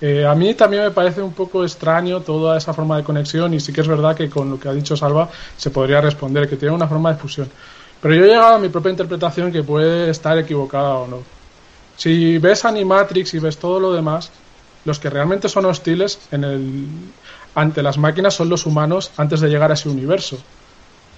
Eh, 0.00 0.24
a 0.24 0.34
mí 0.36 0.54
también 0.54 0.84
me 0.84 0.90
parece 0.92 1.20
un 1.20 1.32
poco 1.32 1.64
extraño 1.64 2.20
toda 2.20 2.56
esa 2.56 2.72
forma 2.72 2.96
de 2.96 3.02
conexión 3.02 3.52
y 3.52 3.58
sí 3.58 3.72
que 3.72 3.80
es 3.80 3.88
verdad 3.88 4.14
que 4.14 4.30
con 4.30 4.48
lo 4.48 4.60
que 4.60 4.68
ha 4.68 4.72
dicho 4.72 4.96
Salva 4.96 5.28
se 5.56 5.70
podría 5.70 6.00
responder, 6.00 6.48
que 6.48 6.56
tiene 6.56 6.74
una 6.74 6.86
forma 6.86 7.12
de 7.12 7.18
fusión. 7.18 7.50
Pero 8.00 8.14
yo 8.14 8.24
he 8.24 8.28
llegado 8.28 8.54
a 8.54 8.58
mi 8.60 8.68
propia 8.68 8.92
interpretación 8.92 9.50
que 9.50 9.64
puede 9.64 10.08
estar 10.10 10.38
equivocada 10.38 10.94
o 10.94 11.08
no. 11.08 11.18
Si 11.96 12.38
ves 12.38 12.64
Animatrix 12.64 13.34
y 13.34 13.40
ves 13.40 13.58
todo 13.58 13.80
lo 13.80 13.92
demás, 13.92 14.30
los 14.84 15.00
que 15.00 15.10
realmente 15.10 15.48
son 15.48 15.64
hostiles 15.64 16.20
en 16.30 16.44
el, 16.44 16.86
ante 17.56 17.82
las 17.82 17.98
máquinas 17.98 18.34
son 18.34 18.48
los 18.48 18.66
humanos 18.66 19.10
antes 19.16 19.40
de 19.40 19.48
llegar 19.48 19.72
a 19.72 19.74
ese 19.74 19.88
universo. 19.88 20.38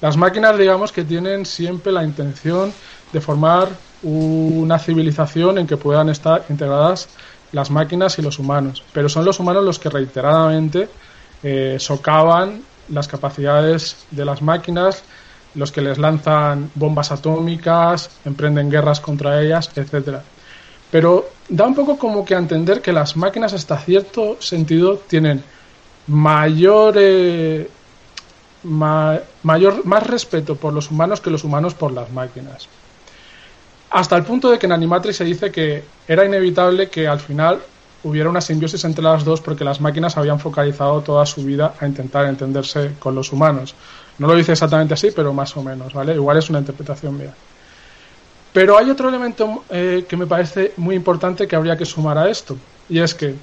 Las 0.00 0.16
máquinas, 0.16 0.56
digamos, 0.56 0.92
que 0.92 1.04
tienen 1.04 1.44
siempre 1.44 1.92
la 1.92 2.04
intención 2.04 2.72
de 3.12 3.20
formar 3.20 3.68
una 4.02 4.78
civilización 4.78 5.58
en 5.58 5.66
que 5.66 5.76
puedan 5.76 6.08
estar 6.08 6.44
integradas 6.48 7.08
las 7.52 7.70
máquinas 7.70 8.18
y 8.18 8.22
los 8.22 8.38
humanos, 8.38 8.82
pero 8.92 9.08
son 9.08 9.24
los 9.24 9.40
humanos 9.40 9.64
los 9.64 9.78
que 9.78 9.90
reiteradamente 9.90 10.88
eh, 11.42 11.76
socavan 11.78 12.62
las 12.88 13.08
capacidades 13.08 14.06
de 14.10 14.24
las 14.24 14.40
máquinas, 14.42 15.02
los 15.54 15.72
que 15.72 15.80
les 15.80 15.98
lanzan 15.98 16.70
bombas 16.74 17.10
atómicas, 17.10 18.10
emprenden 18.24 18.70
guerras 18.70 19.00
contra 19.00 19.42
ellas, 19.42 19.70
etcétera. 19.74 20.22
pero 20.90 21.28
da 21.48 21.66
un 21.66 21.74
poco 21.74 21.98
como 21.98 22.24
que 22.24 22.34
a 22.34 22.38
entender 22.38 22.80
que 22.80 22.92
las 22.92 23.16
máquinas 23.16 23.52
hasta 23.52 23.78
cierto 23.78 24.36
sentido 24.40 24.96
tienen 25.08 25.42
mayor, 26.06 26.94
eh, 26.98 27.68
mayor 28.62 29.84
más 29.84 30.06
respeto 30.06 30.56
por 30.56 30.72
los 30.72 30.90
humanos 30.90 31.20
que 31.20 31.30
los 31.30 31.44
humanos 31.44 31.74
por 31.74 31.92
las 31.92 32.10
máquinas. 32.10 32.68
Hasta 33.90 34.16
el 34.16 34.24
punto 34.24 34.50
de 34.50 34.58
que 34.58 34.66
en 34.66 34.72
Animatrix 34.72 35.16
se 35.16 35.24
dice 35.24 35.50
que 35.50 35.82
era 36.06 36.24
inevitable 36.24 36.88
que 36.88 37.08
al 37.08 37.20
final 37.20 37.60
hubiera 38.02 38.30
una 38.30 38.40
simbiosis 38.40 38.84
entre 38.84 39.02
las 39.02 39.24
dos 39.24 39.40
porque 39.40 39.64
las 39.64 39.80
máquinas 39.80 40.16
habían 40.16 40.38
focalizado 40.38 41.00
toda 41.02 41.26
su 41.26 41.44
vida 41.44 41.74
a 41.78 41.86
intentar 41.86 42.26
entenderse 42.26 42.92
con 42.98 43.14
los 43.14 43.32
humanos. 43.32 43.74
No 44.18 44.26
lo 44.26 44.34
dice 44.34 44.52
exactamente 44.52 44.94
así, 44.94 45.10
pero 45.10 45.32
más 45.32 45.56
o 45.56 45.62
menos, 45.62 45.92
¿vale? 45.92 46.14
Igual 46.14 46.38
es 46.38 46.48
una 46.50 46.60
interpretación 46.60 47.16
mía. 47.18 47.34
Pero 48.52 48.76
hay 48.76 48.90
otro 48.90 49.08
elemento 49.08 49.64
eh, 49.70 50.04
que 50.08 50.16
me 50.16 50.26
parece 50.26 50.72
muy 50.76 50.94
importante 50.94 51.46
que 51.46 51.56
habría 51.56 51.76
que 51.76 51.84
sumar 51.84 52.18
a 52.18 52.28
esto, 52.28 52.56
y 52.88 52.98
es 52.98 53.14
que 53.14 53.34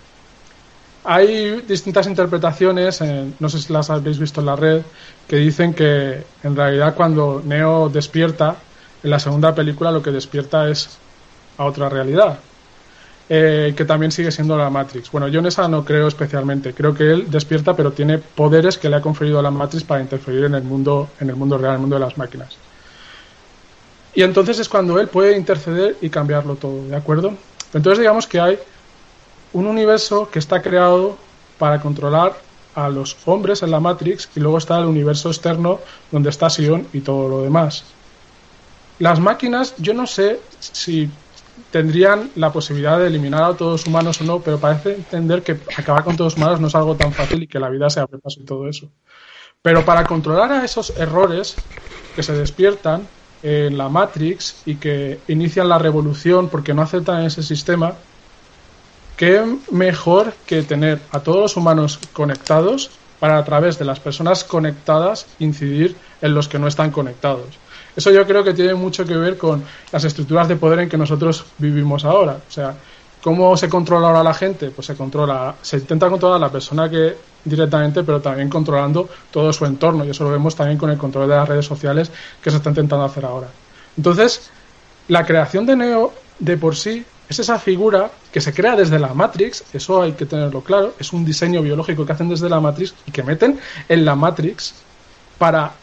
hay 1.10 1.62
distintas 1.62 2.06
interpretaciones, 2.06 3.02
no 3.40 3.48
sé 3.48 3.62
si 3.62 3.72
las 3.72 3.90
habéis 3.90 4.20
visto 4.20 4.42
en 4.42 4.46
la 4.48 4.58
red, 4.58 4.82
que 5.26 5.38
dicen 5.38 5.74
que 5.74 6.22
en 6.44 6.54
realidad 6.54 6.96
cuando 6.96 7.42
Neo 7.46 7.88
despierta, 7.88 8.58
en 9.02 9.10
la 9.12 9.18
segunda 9.18 9.56
película 9.56 9.90
lo 9.90 10.04
que 10.04 10.12
despierta 10.12 10.68
es 10.68 10.98
a 11.58 11.64
otra 11.64 11.88
realidad, 11.88 12.40
eh, 13.30 13.74
que 13.78 13.86
también 13.86 14.12
sigue 14.12 14.34
siendo 14.34 14.58
la 14.58 14.70
Matrix. 14.70 15.10
Bueno, 15.10 15.30
yo 15.30 15.40
en 15.40 15.46
esa 15.46 15.70
no 15.70 15.86
creo 15.86 16.10
especialmente. 16.10 16.74
Creo 16.74 16.94
que 16.94 17.10
él 17.10 17.32
despierta, 17.32 17.74
pero 17.74 17.94
tiene 17.94 18.18
poderes 18.18 18.78
que 18.78 18.90
le 18.90 18.98
ha 18.98 19.02
conferido 19.02 19.40
a 19.40 19.42
la 19.42 19.52
Matrix 19.52 19.86
para 19.86 20.02
interferir 20.02 20.44
en 20.44 20.56
el 20.56 20.64
mundo, 20.64 21.10
en 21.22 21.30
el 21.30 21.38
mundo 21.38 21.58
real, 21.58 21.72
en 21.72 21.76
el 21.76 21.82
mundo 21.82 21.96
de 21.96 22.02
las 22.02 22.18
máquinas. 22.18 22.58
Y 24.14 24.24
entonces 24.24 24.60
es 24.60 24.68
cuando 24.68 25.00
él 25.00 25.08
puede 25.08 25.38
interceder 25.38 25.96
y 26.02 26.10
cambiarlo 26.10 26.56
todo, 26.56 26.84
¿de 26.86 26.98
acuerdo? 26.98 27.34
Entonces 27.74 28.00
digamos 28.00 28.28
que 28.28 28.42
hay 28.42 28.60
un 29.54 29.68
universo 29.68 30.30
que 30.30 30.40
está 30.40 30.62
creado 30.62 31.18
para 31.58 31.82
controlar 31.82 32.34
a 32.76 32.90
los 32.90 33.18
hombres 33.26 33.64
en 33.64 33.72
la 33.72 33.80
Matrix 33.80 34.30
y 34.36 34.40
luego 34.40 34.58
está 34.60 34.78
el 34.78 34.86
universo 34.86 35.30
externo 35.30 35.80
donde 36.12 36.30
está 36.30 36.50
Sion 36.50 36.88
y 36.94 37.02
todo 37.02 37.28
lo 37.28 37.42
demás. 37.42 37.86
Las 39.00 39.20
máquinas, 39.20 39.76
yo 39.78 39.94
no 39.94 40.06
sé 40.06 40.40
si 40.60 41.10
tendrían 41.72 42.32
la 42.36 42.52
posibilidad 42.52 43.00
de 43.00 43.08
eliminar 43.08 43.44
a 43.44 43.58
todos 43.58 43.72
los 43.82 43.88
humanos 43.88 44.22
o 44.22 44.24
no, 44.24 44.42
pero 44.42 44.60
parece 44.60 44.96
entender 44.96 45.44
que 45.44 45.60
acabar 45.76 46.04
con 46.04 46.16
todos 46.16 46.38
humanos 46.38 46.60
no 46.60 46.68
es 46.68 46.76
algo 46.76 46.96
tan 46.96 47.14
fácil 47.14 47.44
y 47.44 47.48
que 47.48 47.60
la 47.60 47.70
vida 47.70 47.90
se 47.90 48.00
abre 48.00 48.20
paso 48.20 48.40
y 48.42 48.46
todo 48.46 48.68
eso. 48.68 48.92
Pero 49.62 49.84
para 49.84 50.06
controlar 50.06 50.52
a 50.52 50.64
esos 50.64 50.94
errores 50.98 51.56
que 52.14 52.24
se 52.24 52.34
despiertan, 52.34 53.10
en 53.42 53.78
la 53.78 53.90
Matrix 53.90 54.64
y 54.66 54.78
que 54.78 55.22
inician 55.28 55.70
la 55.70 55.78
revolución 55.78 56.50
porque 56.50 56.74
no 56.74 56.82
aceptan 56.82 57.24
ese 57.24 57.44
sistema, 57.44 57.98
qué 59.18 59.44
mejor 59.72 60.34
que 60.46 60.64
tener 60.64 61.02
a 61.12 61.20
todos 61.20 61.42
los 61.42 61.58
humanos 61.58 62.00
conectados 62.14 62.92
para 63.20 63.38
a 63.38 63.44
través 63.44 63.78
de 63.80 63.86
las 63.86 64.00
personas 64.00 64.44
conectadas 64.44 65.26
incidir 65.40 65.96
en 66.22 66.36
los 66.36 66.48
que 66.48 66.60
no 66.60 66.68
están 66.68 66.92
conectados. 66.92 67.48
Eso 67.96 68.12
yo 68.12 68.26
creo 68.28 68.44
que 68.44 68.54
tiene 68.54 68.76
mucho 68.76 69.06
que 69.06 69.18
ver 69.18 69.38
con 69.38 69.64
las 69.92 70.04
estructuras 70.04 70.48
de 70.48 70.56
poder 70.56 70.80
en 70.80 70.90
que 70.90 71.00
nosotros 71.00 71.46
vivimos 71.58 72.06
ahora. 72.06 72.38
O 72.48 72.52
sea, 72.52 72.76
¿cómo 73.24 73.58
se 73.58 73.68
controla 73.68 74.10
ahora 74.10 74.22
la 74.22 74.36
gente? 74.36 74.70
Pues 74.70 74.86
se 74.86 74.96
controla, 74.96 75.56
se 75.64 75.78
intenta 75.78 76.08
controlar 76.08 76.38
a 76.38 76.46
la 76.46 76.52
persona 76.52 76.88
que 76.88 77.16
directamente, 77.44 78.04
pero 78.04 78.22
también 78.22 78.50
controlando 78.50 79.10
todo 79.32 79.52
su 79.52 79.66
entorno. 79.66 80.06
Y 80.06 80.12
eso 80.12 80.26
lo 80.26 80.30
vemos 80.30 80.56
también 80.56 80.78
con 80.78 80.92
el 80.92 80.98
control 81.00 81.28
de 81.28 81.36
las 81.38 81.50
redes 81.50 81.66
sociales 81.66 82.12
que 82.40 82.52
se 82.52 82.58
está 82.58 82.70
intentando 82.70 83.04
hacer 83.04 83.26
ahora. 83.26 83.48
Entonces, 83.98 84.52
la 85.08 85.26
creación 85.26 85.66
de 85.66 85.76
Neo 85.76 86.14
de 86.38 86.56
por 86.56 86.76
sí 86.76 87.04
es 87.30 87.40
esa 87.40 87.60
figura 87.60 88.12
que 88.32 88.42
se 88.42 88.54
crea 88.54 88.76
desde 88.76 89.00
la 89.00 89.14
Matrix, 89.14 89.64
eso 89.74 90.02
hay 90.02 90.14
que 90.14 90.26
tenerlo 90.26 90.62
claro, 90.62 90.94
es 91.00 91.12
un 91.14 91.26
diseño 91.26 91.62
biológico 91.62 92.06
que 92.06 92.14
hacen 92.14 92.30
desde 92.30 92.50
la 92.50 92.60
Matrix 92.60 92.94
y 93.06 93.12
que 93.12 93.24
meten 93.24 93.60
en 93.90 94.06
la 94.06 94.16
Matrix 94.16 94.74
para 95.38 95.74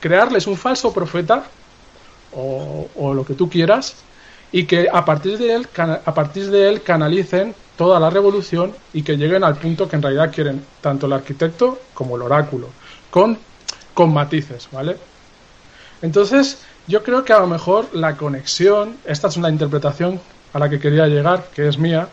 crearles 0.00 0.46
un 0.46 0.56
falso 0.56 0.92
profeta 0.92 1.44
o, 2.32 2.88
o 2.96 3.14
lo 3.14 3.24
que 3.24 3.34
tú 3.34 3.48
quieras 3.48 3.96
y 4.50 4.64
que 4.64 4.88
a 4.92 5.04
partir 5.04 5.38
de 5.38 5.54
él 5.54 5.68
a 5.76 6.14
partir 6.14 6.50
de 6.50 6.68
él 6.68 6.82
canalicen 6.82 7.54
toda 7.76 8.00
la 8.00 8.10
revolución 8.10 8.74
y 8.92 9.02
que 9.02 9.16
lleguen 9.16 9.44
al 9.44 9.56
punto 9.56 9.88
que 9.88 9.96
en 9.96 10.02
realidad 10.02 10.32
quieren 10.34 10.64
tanto 10.80 11.06
el 11.06 11.12
arquitecto 11.12 11.78
como 11.94 12.16
el 12.16 12.22
oráculo, 12.22 12.68
con, 13.10 13.38
con 13.94 14.12
matices, 14.12 14.68
¿vale? 14.72 14.96
Entonces, 16.02 16.58
yo 16.88 17.04
creo 17.04 17.24
que 17.24 17.32
a 17.32 17.38
lo 17.38 17.46
mejor 17.46 17.88
la 17.94 18.16
conexión, 18.16 18.96
esta 19.04 19.28
es 19.28 19.36
una 19.36 19.48
interpretación 19.48 20.20
a 20.58 20.60
la 20.60 20.68
que 20.68 20.78
quería 20.78 21.06
llegar, 21.06 21.44
que 21.54 21.68
es 21.68 21.78
mía, 21.78 22.08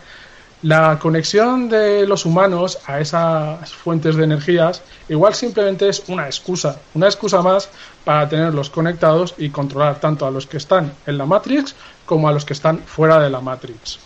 la 0.61 0.97
conexión 0.99 1.69
de 1.69 2.07
los 2.07 2.25
humanos 2.25 2.79
a 2.87 2.99
esas 2.99 3.71
fuentes 3.73 4.15
de 4.15 4.23
energías 4.23 4.81
igual 5.09 5.35
simplemente 5.35 5.89
es 5.89 6.03
una 6.07 6.25
excusa, 6.25 6.79
una 6.93 7.07
excusa 7.07 7.41
más 7.41 7.69
para 8.03 8.27
tenerlos 8.29 8.69
conectados 8.69 9.35
y 9.37 9.49
controlar 9.49 9.99
tanto 9.99 10.25
a 10.25 10.31
los 10.31 10.47
que 10.47 10.57
están 10.57 10.93
en 11.05 11.17
la 11.17 11.25
Matrix 11.25 11.75
como 12.05 12.27
a 12.27 12.31
los 12.31 12.45
que 12.45 12.53
están 12.53 12.79
fuera 12.79 13.19
de 13.19 13.29
la 13.29 13.41
Matrix. 13.41 13.99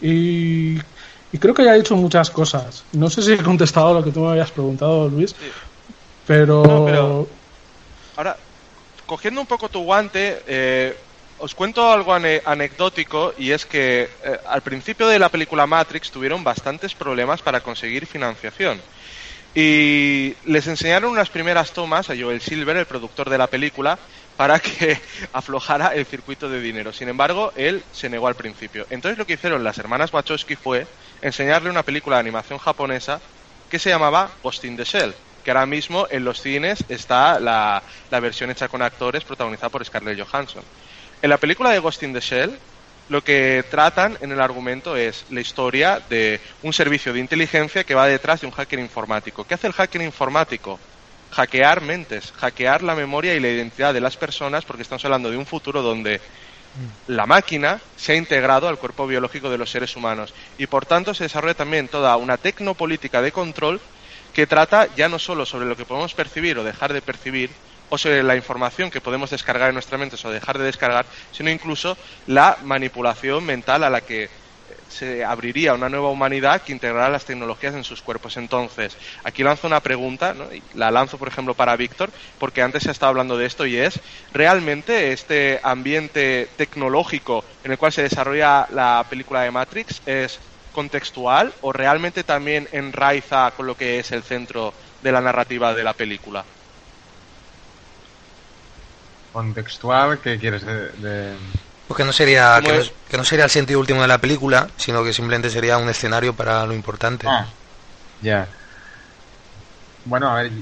Y, 0.00 0.78
creo 1.38 1.54
que 1.54 1.64
ya 1.64 1.74
he 1.74 1.78
dicho 1.78 1.96
muchas 1.96 2.30
cosas. 2.30 2.84
No 2.92 3.10
sé 3.10 3.22
si 3.22 3.32
he 3.32 3.42
contestado 3.42 3.94
lo 3.94 4.04
que 4.04 4.12
tú 4.12 4.20
me 4.20 4.30
habías 4.30 4.50
preguntado, 4.50 5.08
Luis, 5.08 5.34
pero... 6.26 7.26
Ahora, 8.16 8.36
cogiendo 9.06 9.40
un 9.40 9.46
poco 9.46 9.68
tu 9.68 9.82
guante, 9.82 10.42
eh, 10.46 10.96
os 11.38 11.54
cuento 11.54 11.90
algo 11.90 12.14
anecdótico 12.14 13.34
y 13.36 13.50
es 13.50 13.66
que 13.66 14.08
eh, 14.24 14.38
al 14.46 14.62
principio 14.62 15.08
de 15.08 15.18
la 15.18 15.28
película 15.28 15.66
Matrix 15.66 16.10
tuvieron 16.10 16.44
bastantes 16.44 16.94
problemas 16.94 17.42
para 17.42 17.60
conseguir 17.60 18.06
financiación. 18.06 18.80
Y 19.54 20.34
les 20.46 20.66
enseñaron 20.66 21.12
unas 21.12 21.30
primeras 21.30 21.72
tomas 21.72 22.10
a 22.10 22.16
Joel 22.16 22.40
Silver, 22.40 22.76
el 22.76 22.86
productor 22.86 23.30
de 23.30 23.38
la 23.38 23.46
película, 23.46 23.98
para 24.36 24.58
que 24.58 24.98
aflojara 25.32 25.94
el 25.94 26.06
circuito 26.06 26.48
de 26.48 26.60
dinero. 26.60 26.92
Sin 26.92 27.08
embargo, 27.08 27.52
él 27.54 27.84
se 27.92 28.08
negó 28.08 28.26
al 28.26 28.34
principio. 28.34 28.86
Entonces 28.90 29.18
lo 29.18 29.26
que 29.26 29.34
hicieron 29.34 29.62
las 29.62 29.78
hermanas 29.78 30.12
Wachowski 30.12 30.56
fue 30.56 30.86
enseñarle 31.22 31.70
una 31.70 31.84
película 31.84 32.16
de 32.16 32.20
animación 32.20 32.58
japonesa 32.58 33.20
que 33.70 33.78
se 33.78 33.90
llamaba 33.90 34.30
Ghost 34.42 34.64
in 34.64 34.76
the 34.76 34.84
Shell, 34.84 35.14
que 35.44 35.50
ahora 35.50 35.66
mismo 35.66 36.06
en 36.10 36.24
los 36.24 36.40
cines 36.40 36.84
está 36.88 37.38
la 37.38 37.82
versión 38.10 38.50
hecha 38.50 38.68
con 38.68 38.82
actores 38.82 39.24
protagonizada 39.24 39.68
por 39.68 39.84
Scarlett 39.84 40.20
Johansson. 40.20 40.64
En 41.24 41.30
la 41.30 41.38
película 41.38 41.70
de 41.70 41.78
Ghost 41.78 42.02
in 42.02 42.12
the 42.12 42.20
Shell, 42.20 42.54
lo 43.08 43.24
que 43.24 43.64
tratan 43.70 44.18
en 44.20 44.30
el 44.30 44.42
argumento 44.42 44.94
es 44.94 45.24
la 45.30 45.40
historia 45.40 45.98
de 46.10 46.38
un 46.60 46.74
servicio 46.74 47.14
de 47.14 47.20
inteligencia 47.20 47.82
que 47.82 47.94
va 47.94 48.06
detrás 48.06 48.42
de 48.42 48.46
un 48.46 48.52
hacker 48.52 48.78
informático. 48.78 49.42
¿Qué 49.44 49.54
hace 49.54 49.66
el 49.66 49.72
hacker 49.72 50.02
informático? 50.02 50.78
hackear 51.30 51.80
mentes, 51.80 52.30
hackear 52.32 52.82
la 52.82 52.94
memoria 52.94 53.34
y 53.34 53.40
la 53.40 53.48
identidad 53.48 53.94
de 53.94 54.02
las 54.02 54.18
personas, 54.18 54.66
porque 54.66 54.82
estamos 54.82 55.02
hablando 55.06 55.30
de 55.30 55.38
un 55.38 55.46
futuro 55.46 55.80
donde 55.80 56.20
la 57.06 57.24
máquina 57.24 57.80
se 57.96 58.12
ha 58.12 58.16
integrado 58.16 58.68
al 58.68 58.78
cuerpo 58.78 59.06
biológico 59.06 59.48
de 59.48 59.56
los 59.56 59.70
seres 59.70 59.96
humanos 59.96 60.34
y 60.58 60.66
por 60.66 60.84
tanto 60.84 61.14
se 61.14 61.24
desarrolla 61.24 61.54
también 61.54 61.88
toda 61.88 62.14
una 62.18 62.36
tecnopolítica 62.36 63.22
de 63.22 63.32
control 63.32 63.80
que 64.34 64.46
trata 64.46 64.94
ya 64.94 65.08
no 65.08 65.18
solo 65.18 65.46
sobre 65.46 65.64
lo 65.64 65.74
que 65.74 65.86
podemos 65.86 66.12
percibir 66.12 66.58
o 66.58 66.64
dejar 66.64 66.92
de 66.92 67.00
percibir 67.00 67.50
o 67.94 68.08
la 68.22 68.36
información 68.36 68.90
que 68.90 69.00
podemos 69.00 69.30
descargar 69.30 69.68
en 69.68 69.74
nuestra 69.74 69.98
mente 69.98 70.16
o 70.22 70.30
dejar 70.30 70.58
de 70.58 70.64
descargar, 70.64 71.06
sino 71.30 71.50
incluso 71.50 71.96
la 72.26 72.58
manipulación 72.62 73.44
mental 73.44 73.84
a 73.84 73.90
la 73.90 74.00
que 74.00 74.28
se 74.88 75.24
abriría 75.24 75.74
una 75.74 75.88
nueva 75.88 76.10
humanidad 76.10 76.62
que 76.62 76.72
integrará 76.72 77.08
las 77.08 77.24
tecnologías 77.24 77.74
en 77.74 77.84
sus 77.84 78.02
cuerpos. 78.02 78.36
Entonces, 78.36 78.96
aquí 79.22 79.42
lanzo 79.42 79.66
una 79.66 79.80
pregunta, 79.80 80.34
y 80.52 80.62
la 80.76 80.90
lanzo, 80.90 81.18
por 81.18 81.28
ejemplo, 81.28 81.54
para 81.54 81.76
Víctor, 81.76 82.10
porque 82.38 82.62
antes 82.62 82.82
se 82.82 82.88
ha 82.88 82.92
estado 82.92 83.10
hablando 83.10 83.36
de 83.36 83.46
esto 83.46 83.66
y 83.66 83.76
es, 83.76 84.00
¿realmente 84.32 85.12
este 85.12 85.60
ambiente 85.62 86.48
tecnológico 86.56 87.44
en 87.62 87.72
el 87.72 87.78
cual 87.78 87.92
se 87.92 88.02
desarrolla 88.02 88.66
la 88.70 89.06
película 89.08 89.42
de 89.42 89.50
Matrix 89.50 90.02
es 90.06 90.40
contextual 90.72 91.54
o 91.60 91.72
realmente 91.72 92.24
también 92.24 92.68
enraiza 92.72 93.52
con 93.56 93.66
lo 93.66 93.76
que 93.76 94.00
es 94.00 94.10
el 94.12 94.22
centro 94.22 94.74
de 95.00 95.12
la 95.12 95.20
narrativa 95.20 95.74
de 95.74 95.84
la 95.84 95.94
película? 95.94 96.44
Contextual, 99.34 100.20
¿qué 100.20 100.38
quieres 100.38 100.64
de 100.64 101.34
pues 101.86 101.98
que 101.98 102.04
no 102.04 102.12
sería 102.12 102.60
que 103.10 103.16
no, 103.16 103.24
sería 103.24 103.44
el 103.44 103.50
sentido 103.50 103.78
último 103.78 104.00
de 104.00 104.08
la 104.08 104.18
película, 104.18 104.68
sino 104.76 105.04
que 105.04 105.12
simplemente 105.12 105.50
sería 105.50 105.76
un 105.76 105.88
escenario 105.88 106.34
para 106.34 106.64
lo 106.64 106.72
importante. 106.72 107.26
Ah, 107.28 107.46
ya. 108.22 108.48
Bueno, 110.06 110.30
a 110.30 110.42
ver, 110.42 110.52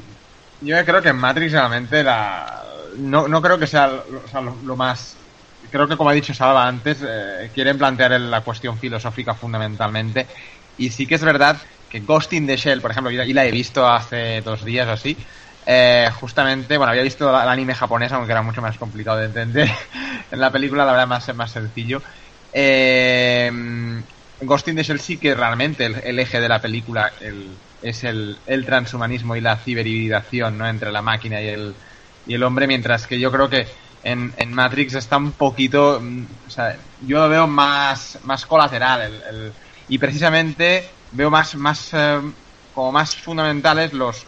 yo 0.60 0.84
creo 0.84 1.00
que 1.00 1.10
en 1.10 1.16
Matrix 1.16 1.52
realmente 1.52 2.02
la 2.02 2.62
no, 2.98 3.28
no 3.28 3.40
creo 3.40 3.58
que 3.58 3.66
sea, 3.66 3.88
lo, 4.64 4.76
más 4.76 5.16
creo 5.70 5.86
que 5.88 5.96
como 5.96 6.10
ha 6.10 6.12
dicho 6.12 6.34
Salva 6.34 6.66
antes, 6.66 6.98
eh, 7.06 7.50
quieren 7.54 7.78
plantear 7.78 8.20
la 8.20 8.40
cuestión 8.40 8.78
filosófica 8.78 9.34
fundamentalmente. 9.34 10.26
Y 10.76 10.90
sí 10.90 11.06
que 11.06 11.14
es 11.14 11.22
verdad 11.22 11.56
que 11.88 12.00
Ghost 12.00 12.32
in 12.32 12.46
the 12.46 12.56
Shell, 12.56 12.80
por 12.80 12.90
ejemplo, 12.90 13.10
y 13.12 13.32
la 13.32 13.44
he 13.44 13.50
visto 13.50 13.86
hace 13.86 14.40
dos 14.40 14.64
días 14.64 14.88
o 14.88 14.92
así, 14.92 15.16
eh, 15.66 16.08
justamente, 16.20 16.76
bueno, 16.76 16.90
había 16.90 17.02
visto 17.02 17.28
el 17.28 17.48
anime 17.48 17.74
japonés, 17.74 18.12
aunque 18.12 18.32
era 18.32 18.42
mucho 18.42 18.62
más 18.62 18.78
complicado 18.78 19.18
de 19.18 19.26
entender. 19.26 19.70
en 20.30 20.40
la 20.40 20.50
película, 20.50 20.84
la 20.84 20.92
verdad, 20.92 21.06
más, 21.06 21.34
más 21.34 21.50
sencillo. 21.50 22.02
Eh, 22.52 23.50
Ghost 24.42 24.68
in 24.68 24.76
the 24.76 24.82
Shell 24.82 25.00
sí 25.00 25.18
que 25.18 25.34
realmente 25.34 25.86
el, 25.86 26.18
eje 26.18 26.40
de 26.40 26.48
la 26.48 26.60
película 26.60 27.12
es 27.80 28.04
el, 28.04 28.38
transhumanismo 28.66 29.36
y 29.36 29.40
la 29.40 29.56
ciberhibridación 29.56 30.58
¿no? 30.58 30.68
entre 30.68 30.90
la 30.90 31.02
máquina 31.02 31.40
y 31.40 31.48
el, 31.48 31.74
y 32.26 32.34
el 32.34 32.42
hombre, 32.42 32.66
mientras 32.66 33.06
que 33.06 33.18
yo 33.18 33.30
creo 33.30 33.48
que 33.48 33.66
en, 34.02 34.52
Matrix 34.52 34.94
está 34.94 35.16
un 35.16 35.32
poquito, 35.32 36.00
mm, 36.00 36.24
yo 37.06 37.18
lo 37.20 37.28
veo 37.28 37.46
más, 37.46 38.18
más 38.24 38.44
colateral 38.46 39.52
y 39.88 39.98
precisamente 39.98 40.88
veo 41.12 41.30
más, 41.30 41.54
más 41.54 41.90
eh, 41.92 42.20
como 42.74 42.92
más 42.92 43.14
fundamentales 43.14 43.92
los, 43.92 44.26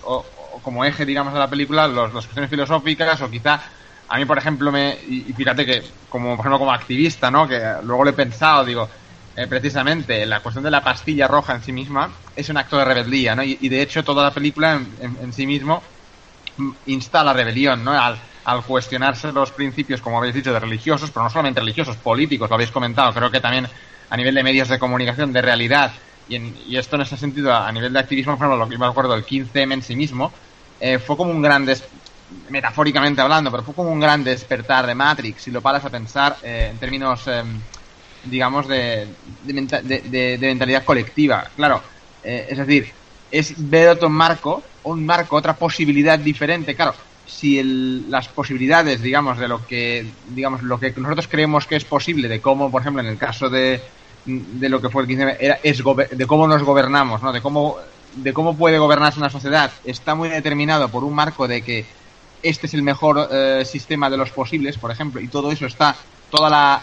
como 0.65 0.85
eje, 0.85 1.05
digamos, 1.05 1.33
de 1.33 1.39
la 1.39 1.49
película, 1.49 1.87
los, 1.87 2.13
las 2.13 2.25
cuestiones 2.25 2.51
filosóficas 2.51 3.21
o 3.21 3.31
quizá 3.31 3.61
a 4.09 4.19
mí, 4.19 4.25
por 4.25 4.39
ejemplo, 4.39 4.71
me, 4.71 4.97
y, 5.09 5.33
fíjate 5.37 5.65
que 5.65 5.83
como, 6.09 6.37
por 6.37 6.41
ejemplo, 6.41 6.59
como 6.59 6.73
activista, 6.73 7.31
¿no? 7.31 7.49
Que 7.49 7.61
luego 7.83 8.05
lo 8.05 8.11
he 8.11 8.15
pensado, 8.15 8.65
digo, 8.65 8.89
eh, 9.37 9.47
precisamente 9.47 10.25
la 10.27 10.41
cuestión 10.41 10.65
de 10.65 10.71
la 10.71 10.83
pastilla 10.83 11.27
roja 11.27 11.55
en 11.55 11.63
sí 11.63 11.73
misma 11.73 12.11
es 12.37 12.49
un 12.49 12.57
acto 12.57 12.77
de 12.77 12.85
rebeldía, 12.85 13.35
¿no? 13.35 13.43
Y, 13.43 13.69
de 13.69 13.83
hecho 13.83 14.05
toda 14.05 14.23
la 14.23 14.31
película 14.31 14.81
en, 15.01 15.33
sí 15.33 15.47
mismo 15.47 15.83
insta 16.87 17.25
la 17.25 17.33
rebelión, 17.33 17.83
¿no? 17.83 17.93
Al, 17.93 18.17
al, 18.45 18.63
cuestionarse 18.63 19.33
los 19.33 19.51
principios, 19.51 20.01
como 20.01 20.19
habéis 20.19 20.35
dicho, 20.35 20.53
de 20.53 20.61
religiosos, 20.61 21.11
pero 21.11 21.25
no 21.25 21.31
solamente 21.31 21.61
religiosos, 21.61 21.97
políticos, 21.97 22.49
lo 22.49 22.55
habéis 22.55 22.71
comentado, 22.71 23.13
creo 23.13 23.31
que 23.31 23.41
también 23.41 23.67
a 24.11 24.17
nivel 24.17 24.35
de 24.35 24.43
medios 24.43 24.69
de 24.69 24.79
comunicación, 24.79 25.33
de 25.33 25.43
realidad, 25.43 25.93
y, 26.29 26.37
y 26.69 26.77
esto 26.77 26.97
en 26.97 27.03
ese 27.03 27.17
sentido, 27.17 27.55
a 27.55 27.73
nivel 27.73 27.93
de 27.93 27.99
activismo, 27.99 28.37
por 28.37 28.47
ejemplo, 28.47 28.65
lo 28.65 28.71
que 28.71 28.79
me 28.79 28.87
acuerdo, 28.87 29.15
el 29.15 29.25
15M 29.25 29.73
en 29.73 29.83
sí 29.83 29.97
mismo, 29.97 30.33
eh, 30.81 30.99
fue 30.99 31.17
como 31.17 31.31
un 31.31 31.43
gran, 31.43 31.67
metafóricamente 32.51 33.21
hablando, 33.21 33.51
pero 33.51 33.63
fue 33.63 33.75
como 33.75 33.91
un 33.91 34.01
gran 34.01 34.25
despertar 34.25 34.87
de 34.87 34.95
Matrix, 34.95 35.43
si 35.43 35.51
lo 35.51 35.61
paras 35.61 35.85
a 35.85 35.91
pensar 35.91 36.37
eh, 36.43 36.69
en 36.71 36.79
términos... 36.79 37.27
Em, 37.29 37.61
digamos, 38.25 38.67
de, 38.69 39.09
de, 39.45 40.39
mentalidad 40.41 40.85
colectiva. 40.85 41.51
Claro, 41.57 41.83
eh, 42.23 42.47
es 42.51 42.59
decir, 42.59 42.91
es 43.31 43.55
ver 43.57 43.91
otro 43.91 44.09
marco, 44.09 44.63
un 44.85 45.05
marco, 45.05 45.37
otra 45.37 45.55
posibilidad 45.55 46.19
diferente. 46.19 46.75
Claro, 46.75 46.95
si 47.27 47.59
el, 47.59 48.11
las 48.11 48.29
posibilidades, 48.29 49.03
digamos, 49.03 49.39
de 49.39 49.49
lo 49.49 49.67
que, 49.67 50.07
digamos, 50.29 50.63
lo 50.63 50.79
que 50.79 50.93
nosotros 50.97 51.29
creemos 51.29 51.67
que 51.67 51.77
es 51.77 51.85
posible, 51.85 52.29
de 52.29 52.41
cómo, 52.41 52.71
por 52.71 52.83
ejemplo, 52.83 53.03
en 53.03 53.09
el 53.09 53.19
caso 53.19 53.49
de, 53.49 53.81
de 54.25 54.69
lo 54.69 54.81
que 54.81 54.91
fue 54.91 55.03
el 55.03 55.09
15 55.09 55.37
era, 55.41 55.59
de 55.63 56.27
cómo 56.27 56.47
nos 56.47 56.63
gobernamos, 56.63 57.23
¿no? 57.23 57.33
De 57.33 57.41
cómo, 57.41 57.77
de 58.17 58.33
cómo 58.33 58.57
puede 58.57 58.79
gobernarse 58.79 59.19
una 59.19 59.31
sociedad, 59.31 59.71
está 59.85 60.15
muy 60.15 60.29
determinado 60.29 60.89
por 60.89 61.05
un 61.05 61.15
marco 61.15 61.49
de 61.49 61.63
que 61.63 61.87
este 62.43 62.67
es 62.67 62.75
el 62.75 62.83
mejor 62.83 63.29
eh, 63.31 63.65
sistema 63.65 64.11
de 64.11 64.17
los 64.17 64.31
posibles, 64.31 64.79
por 64.79 64.91
ejemplo, 64.91 65.21
y 65.21 65.29
todo 65.29 65.51
eso 65.51 65.67
está, 65.67 65.97
toda 66.31 66.51
la, 66.51 66.83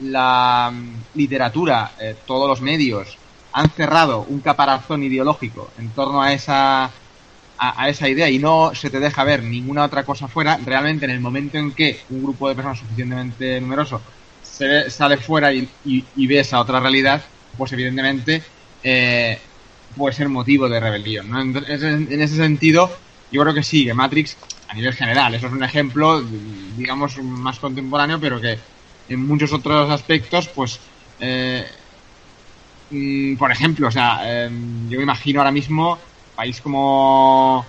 la, 0.00 0.70
mm, 0.72 0.94
literatura, 1.14 1.92
eh, 1.98 2.16
todos 2.26 2.48
los 2.48 2.60
medios 2.60 3.16
han 3.52 3.70
cerrado 3.70 4.24
un 4.28 4.40
caparazón 4.40 5.02
ideológico 5.02 5.70
en 5.78 5.90
torno 5.90 6.22
a 6.22 6.32
esa 6.32 6.90
a, 7.58 7.88
esa 7.88 8.08
idea 8.08 8.28
y 8.28 8.38
no 8.40 8.74
se 8.74 8.90
te 8.90 8.98
deja 8.98 9.22
ver 9.22 9.44
ninguna 9.44 9.84
otra 9.84 10.02
cosa 10.02 10.26
fuera, 10.26 10.58
realmente 10.64 11.04
en 11.04 11.12
el 11.12 11.20
momento 11.20 11.58
en 11.58 11.70
que 11.70 12.00
un 12.10 12.22
grupo 12.24 12.48
de 12.48 12.56
personas 12.56 12.80
suficientemente 12.80 13.60
numeroso 13.60 14.00
se 14.42 14.90
sale 14.90 15.16
fuera 15.16 15.52
y, 15.52 15.68
y, 15.84 16.26
ve 16.26 16.40
esa 16.40 16.60
otra 16.60 16.80
realidad, 16.80 17.22
pues 17.56 17.72
evidentemente 17.72 18.42
eh, 18.82 19.38
puede 19.96 20.14
ser 20.14 20.28
motivo 20.28 20.68
de 20.68 20.80
rebelión. 20.80 21.30
¿no? 21.30 21.40
en, 21.40 22.20
ese 22.20 22.36
sentido, 22.36 22.90
yo 23.30 23.42
creo 23.42 23.54
que 23.54 23.62
sí, 23.62 23.84
que 23.84 23.94
Matrix, 23.94 24.36
a 24.68 24.74
nivel 24.74 24.92
general, 24.94 25.34
eso 25.34 25.46
es 25.46 25.52
un 25.52 25.62
ejemplo, 25.62 26.22
digamos, 26.76 27.18
más 27.22 27.58
contemporáneo, 27.58 28.18
pero 28.20 28.40
que 28.40 28.58
en 29.08 29.26
muchos 29.26 29.52
otros 29.52 29.90
aspectos, 29.90 30.48
pues, 30.48 30.80
eh, 31.20 31.64
mm, 32.90 33.36
por 33.36 33.50
ejemplo, 33.50 33.88
o 33.88 33.90
sea, 33.90 34.44
em, 34.44 34.88
yo 34.88 34.98
me 34.98 35.04
imagino 35.04 35.40
ahora 35.40 35.52
mismo 35.52 35.98
país 36.34 36.60
como, 36.60 37.64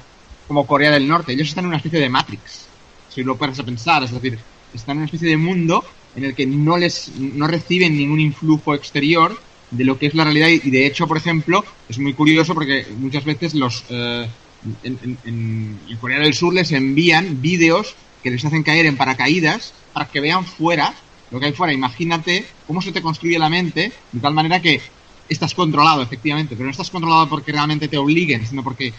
como 0.47 0.65
Corea 0.65 0.91
del 0.91 1.07
Norte, 1.07 1.33
ellos 1.33 1.49
están 1.49 1.65
en 1.65 1.69
una 1.69 1.77
especie 1.77 1.99
de 1.99 2.09
Matrix, 2.09 2.67
si 3.09 3.23
lo 3.23 3.35
puedes 3.35 3.61
pensar, 3.61 4.03
es 4.03 4.11
decir, 4.11 4.39
están 4.73 4.93
en 4.93 4.97
una 4.99 5.05
especie 5.05 5.29
de 5.29 5.37
mundo 5.37 5.83
en 6.15 6.25
el 6.25 6.35
que 6.35 6.45
no 6.45 6.77
les 6.77 7.11
no 7.17 7.47
reciben 7.47 7.97
ningún 7.97 8.19
influjo 8.19 8.73
exterior 8.73 9.37
de 9.73 9.83
lo 9.83 9.97
que 9.97 10.07
es 10.07 10.13
la 10.15 10.23
realidad 10.23 10.47
y 10.47 10.69
de 10.69 10.85
hecho, 10.85 11.07
por 11.07 11.17
ejemplo, 11.17 11.63
es 11.89 11.99
muy 11.99 12.13
curioso 12.13 12.53
porque 12.53 12.85
muchas 12.97 13.25
veces 13.25 13.53
los 13.53 13.83
eh, 13.89 14.27
en, 14.83 15.17
en, 15.25 15.97
Corea 15.99 16.19
del 16.19 16.33
Sur 16.33 16.53
les 16.53 16.71
envían 16.71 17.41
vídeos 17.41 17.95
que 18.21 18.31
les 18.31 18.43
hacen 18.45 18.63
caer 18.63 18.85
en 18.85 18.97
paracaídas 18.97 19.73
para 19.93 20.07
que 20.07 20.21
vean 20.21 20.45
fuera 20.45 20.93
lo 21.31 21.39
que 21.39 21.47
hay 21.47 21.53
fuera. 21.53 21.73
Imagínate 21.73 22.45
cómo 22.67 22.81
se 22.81 22.91
te 22.91 23.01
construye 23.01 23.39
la 23.39 23.49
mente 23.49 23.91
de 24.11 24.19
tal 24.19 24.33
manera 24.33 24.61
que 24.61 24.81
estás 25.27 25.53
controlado, 25.53 26.01
efectivamente, 26.01 26.55
pero 26.55 26.65
no 26.65 26.71
estás 26.71 26.89
controlado 26.89 27.27
porque 27.27 27.51
realmente 27.51 27.87
te 27.87 27.97
obliguen, 27.97 28.45
sino 28.45 28.63
porque 28.63 28.93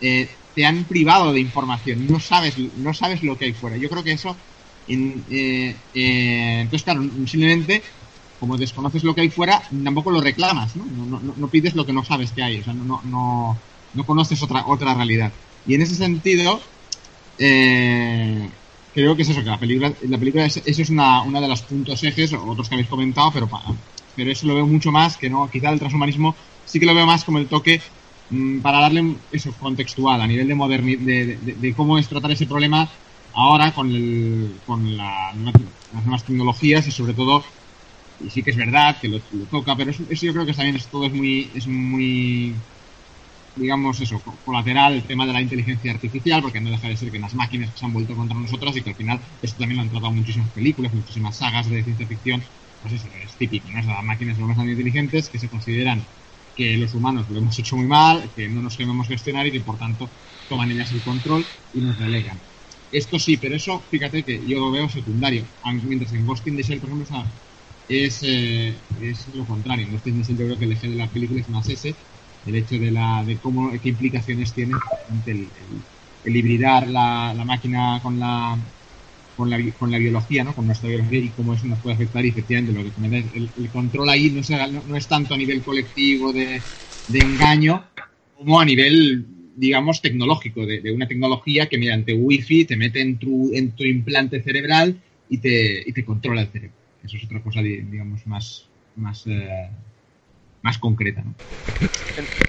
eh, 0.00 0.28
te 0.54 0.64
han 0.64 0.84
privado 0.84 1.32
de 1.32 1.40
información. 1.40 2.06
No 2.06 2.20
sabes, 2.20 2.56
no 2.76 2.94
sabes 2.94 3.22
lo 3.22 3.36
que 3.36 3.46
hay 3.46 3.52
fuera. 3.52 3.76
Yo 3.76 3.88
creo 3.88 4.04
que 4.04 4.12
eso, 4.12 4.36
eh, 4.88 5.74
eh, 5.94 6.58
entonces 6.60 6.82
claro, 6.82 7.02
simplemente 7.26 7.82
como 8.42 8.56
desconoces 8.56 9.04
lo 9.04 9.14
que 9.14 9.20
hay 9.20 9.30
fuera, 9.30 9.62
tampoco 9.84 10.10
lo 10.10 10.20
reclamas, 10.20 10.74
¿no? 10.74 10.84
No, 10.84 11.20
no, 11.20 11.32
no 11.36 11.46
pides 11.46 11.76
lo 11.76 11.86
que 11.86 11.92
no 11.92 12.04
sabes 12.04 12.32
que 12.32 12.42
hay, 12.42 12.58
o 12.58 12.64
sea, 12.64 12.72
no, 12.72 13.00
no, 13.04 13.56
no, 13.94 14.04
conoces 14.04 14.42
otra, 14.42 14.66
otra 14.66 14.94
realidad. 14.94 15.30
Y 15.64 15.74
en 15.74 15.82
ese 15.82 15.94
sentido, 15.94 16.60
eh, 17.38 18.48
creo 18.92 19.14
que 19.14 19.22
es 19.22 19.28
eso, 19.28 19.44
que 19.44 19.50
la 19.50 19.60
película, 19.60 19.92
la 20.08 20.18
película 20.18 20.44
es, 20.44 20.56
eso 20.56 20.82
es 20.82 20.90
una, 20.90 21.22
una 21.22 21.40
de 21.40 21.46
los 21.46 21.62
puntos 21.62 22.02
ejes, 22.02 22.32
otros 22.32 22.68
que 22.68 22.74
habéis 22.74 22.88
comentado, 22.88 23.30
pero, 23.32 23.48
pero 24.16 24.32
eso 24.32 24.48
lo 24.48 24.56
veo 24.56 24.66
mucho 24.66 24.90
más 24.90 25.16
que 25.16 25.30
no, 25.30 25.48
quizá 25.48 25.70
el 25.70 25.78
transhumanismo 25.78 26.34
sí 26.64 26.80
que 26.80 26.86
lo 26.86 26.96
veo 26.96 27.06
más 27.06 27.22
como 27.22 27.38
el 27.38 27.46
toque 27.46 27.80
mm, 28.30 28.58
para 28.58 28.80
darle 28.80 29.14
eso 29.30 29.52
contextual 29.52 30.20
a 30.20 30.26
nivel 30.26 30.48
de, 30.48 30.54
moderni 30.56 30.96
de, 30.96 31.36
de, 31.36 31.74
cómo 31.74 31.96
es 31.96 32.08
tratar 32.08 32.32
ese 32.32 32.46
problema 32.46 32.88
ahora 33.34 33.72
con, 33.72 33.88
el, 33.88 34.56
con 34.66 34.96
la, 34.96 35.32
las 35.94 36.02
nuevas 36.04 36.24
tecnologías 36.24 36.88
y 36.88 36.90
sobre 36.90 37.14
todo 37.14 37.44
y 38.18 38.30
sí 38.30 38.42
que 38.42 38.50
es 38.50 38.56
verdad 38.56 38.98
que 39.00 39.08
lo, 39.08 39.20
toca 39.50 39.76
pero 39.76 39.90
eso, 39.90 40.04
eso, 40.08 40.26
yo 40.26 40.32
creo 40.32 40.46
que 40.46 40.52
también 40.54 40.76
es, 40.76 40.88
todo 40.88 41.06
es 41.06 41.12
muy 41.12 41.50
es 41.54 41.66
muy 41.66 42.62
digamos 43.54 44.00
eso, 44.00 44.22
colateral 44.44 44.94
el 44.94 45.06
tema 45.06 45.26
de 45.26 45.32
la 45.34 45.42
inteligencia 45.42 45.92
artificial, 45.92 46.40
porque 46.42 46.60
no 46.60 46.70
deja 46.70 46.88
de 46.88 46.96
ser 46.96 47.10
que 47.10 47.18
las 47.18 47.34
máquinas 47.34 47.78
se 47.78 47.84
han 47.84 47.92
vuelto 47.92 48.16
contra 48.16 48.38
nosotras 48.38 48.76
y 48.76 48.82
que 48.82 48.90
al 48.90 48.96
final 48.96 49.20
esto 49.42 49.58
también 49.58 49.76
lo 49.76 49.82
han 49.82 49.90
tratado 49.90 50.12
muchísimas 50.12 50.50
películas, 50.52 50.92
muchísimas 50.94 51.36
sagas 51.36 51.68
de 51.68 51.84
ciencia 51.84 52.06
ficción, 52.06 52.42
pues 52.80 52.94
eso 52.94 53.08
es 53.12 53.36
típico, 53.36 53.68
¿no? 53.70 53.82
Las 53.82 54.04
máquinas 54.04 54.36
son 54.38 54.48
más 54.48 54.58
inteligentes 54.58 55.28
que 55.28 55.38
se 55.38 55.48
consideran 55.50 56.06
que 56.54 56.76
los 56.78 56.94
humanos 56.94 57.28
lo 57.28 57.38
hemos 57.38 57.58
hecho 57.58 57.76
muy 57.76 57.86
mal, 57.86 58.30
que 58.34 58.48
no 58.48 58.62
nos 58.62 58.76
queremos 58.76 59.08
gestionar 59.08 59.46
y 59.46 59.52
que 59.52 59.60
por 59.60 59.78
tanto 59.78 60.10
toman 60.48 60.70
ellas 60.70 60.92
el 60.92 61.02
control 61.02 61.46
y 61.72 61.80
nos 61.80 61.98
relegan. 61.98 62.40
Esto 62.90 63.18
sí, 63.18 63.36
pero 63.38 63.56
eso, 63.56 63.80
fíjate 63.90 64.22
que 64.22 64.46
yo 64.46 64.58
lo 64.60 64.70
veo 64.70 64.88
secundario. 64.88 65.46
Mientras 65.82 66.12
en 66.12 66.26
Ghost 66.26 66.46
in 66.46 66.56
the 66.56 66.62
Shell, 66.62 66.80
por 66.80 66.90
ejemplo, 66.90 67.06
es, 67.88 68.20
eh, 68.22 68.74
es 69.00 69.26
lo 69.34 69.44
contrario. 69.44 69.86
En 69.86 70.22
yo 70.22 70.36
creo 70.36 70.58
que 70.58 70.64
el 70.64 70.72
eje 70.72 70.88
de 70.88 70.96
la 70.96 71.08
película 71.08 71.40
es 71.40 71.48
más 71.48 71.68
ese, 71.68 71.94
el 72.46 72.54
hecho 72.56 72.76
de, 72.76 72.90
la, 72.90 73.24
de 73.24 73.36
cómo, 73.36 73.70
qué 73.80 73.90
implicaciones 73.90 74.52
tiene 74.52 74.74
el, 75.26 75.48
el, 76.24 76.36
hibridar 76.36 76.88
la, 76.88 77.34
la, 77.34 77.44
máquina 77.44 78.00
con 78.02 78.18
la, 78.18 78.58
con 79.36 79.50
la, 79.50 79.58
con 79.78 79.90
la 79.90 79.98
biología, 79.98 80.44
¿no? 80.44 80.54
con 80.54 80.66
nuestra 80.66 80.88
biología 80.88 81.18
y 81.18 81.28
cómo 81.28 81.54
eso 81.54 81.66
nos 81.66 81.78
puede 81.80 81.94
afectar 81.94 82.24
y 82.24 82.28
efectivamente 82.28 82.72
lo 82.72 82.82
que 82.82 83.36
el, 83.36 83.50
el 83.58 83.68
control 83.70 84.08
ahí 84.08 84.30
no, 84.30 84.40
no, 84.48 84.82
no, 84.88 84.96
es 84.96 85.06
tanto 85.06 85.34
a 85.34 85.36
nivel 85.36 85.62
colectivo 85.62 86.32
de, 86.32 86.60
de 87.08 87.18
engaño 87.18 87.84
como 88.36 88.60
a 88.60 88.64
nivel 88.64 89.26
digamos 89.54 90.00
tecnológico, 90.00 90.66
de, 90.66 90.80
de, 90.80 90.92
una 90.92 91.06
tecnología 91.06 91.68
que 91.68 91.78
mediante 91.78 92.14
wifi 92.14 92.64
te 92.64 92.76
mete 92.76 93.00
en 93.02 93.18
tu, 93.18 93.50
en 93.54 93.72
tu 93.72 93.84
implante 93.84 94.42
cerebral 94.42 94.98
y 95.28 95.38
te, 95.38 95.82
y 95.86 95.92
te 95.92 96.04
controla 96.04 96.42
el 96.42 96.48
cerebro. 96.48 96.81
Eso 97.04 97.16
es 97.16 97.24
otra 97.24 97.42
cosa, 97.42 97.60
digamos, 97.62 98.26
más, 98.26 98.68
más 98.96 99.26
eh, 99.26 99.68
más 100.62 100.78
concreta. 100.78 101.22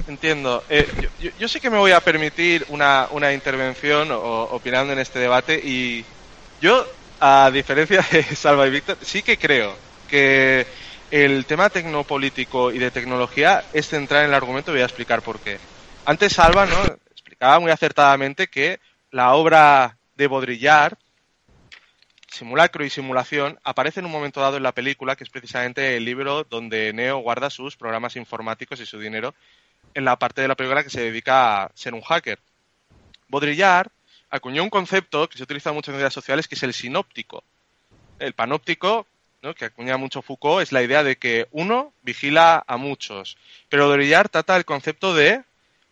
Entiendo. 0.07 0.63
Eh, 0.69 0.87
yo, 1.19 1.29
yo, 1.39 1.47
sí 1.47 1.59
que 1.59 1.69
me 1.69 1.77
voy 1.77 1.91
a 1.91 1.99
permitir 1.99 2.65
una, 2.69 3.07
una 3.11 3.33
intervención 3.33 4.11
o, 4.11 4.43
opinando 4.43 4.93
en 4.93 4.99
este 4.99 5.19
debate 5.19 5.59
y 5.63 6.05
yo, 6.61 6.85
a 7.19 7.49
diferencia 7.51 8.05
de 8.11 8.23
Salva 8.35 8.67
y 8.67 8.71
Víctor, 8.71 8.97
sí 9.01 9.21
que 9.21 9.37
creo 9.37 9.75
que 10.07 10.65
el 11.09 11.45
tema 11.45 11.69
tecnopolítico 11.69 12.71
y 12.71 12.79
de 12.79 12.91
tecnología 12.91 13.63
es 13.73 13.87
central 13.87 14.23
en 14.23 14.29
el 14.29 14.35
argumento 14.35 14.71
voy 14.71 14.81
a 14.81 14.85
explicar 14.85 15.21
por 15.21 15.39
qué. 15.39 15.57
Antes 16.05 16.33
Salva 16.33 16.65
¿no? 16.65 16.97
explicaba 17.11 17.59
muy 17.59 17.71
acertadamente 17.71 18.47
que 18.47 18.79
la 19.11 19.33
obra 19.33 19.97
de 20.15 20.27
Baudrillard 20.27 20.97
simulacro 22.33 22.83
y 22.83 22.89
simulación 22.89 23.59
aparece 23.63 23.99
en 23.99 24.07
un 24.07 24.11
momento 24.11 24.41
dado 24.41 24.57
en 24.57 24.63
la 24.63 24.73
película, 24.73 25.15
que 25.15 25.23
es 25.23 25.29
precisamente 25.29 25.95
el 25.95 26.03
libro 26.03 26.43
donde 26.43 26.91
Neo 26.91 27.19
guarda 27.19 27.49
sus 27.49 27.77
programas 27.77 28.15
informáticos 28.15 28.79
y 28.79 28.85
su 28.85 28.99
dinero 28.99 29.35
en 29.93 30.03
la 30.03 30.17
parte 30.17 30.41
de 30.41 30.47
la 30.47 30.55
película 30.55 30.83
que 30.83 30.89
se 30.89 31.01
dedica 31.01 31.63
a 31.63 31.71
ser 31.75 31.93
un 31.93 32.01
hacker. 32.01 32.39
Baudrillard 33.27 33.89
acuñó 34.29 34.63
un 34.63 34.71
concepto 34.71 35.29
que 35.29 35.37
se 35.37 35.43
utiliza 35.43 35.71
mucho 35.71 35.91
en 35.91 35.97
redes 35.97 36.13
sociales, 36.13 36.47
que 36.47 36.55
es 36.55 36.63
el 36.63 36.73
sinóptico. 36.73 37.43
el 38.19 38.33
panóptico, 38.33 39.05
¿no? 39.41 39.53
que 39.53 39.65
acuña 39.65 39.97
mucho 39.97 40.21
Foucault, 40.21 40.63
es 40.63 40.71
la 40.71 40.81
idea 40.81 41.03
de 41.03 41.17
que 41.17 41.47
uno 41.51 41.93
vigila 42.01 42.63
a 42.65 42.77
muchos. 42.77 43.37
Pero 43.69 43.87
Dorillard 43.87 44.29
trata 44.29 44.55
el 44.55 44.65
concepto 44.65 45.13
de 45.13 45.43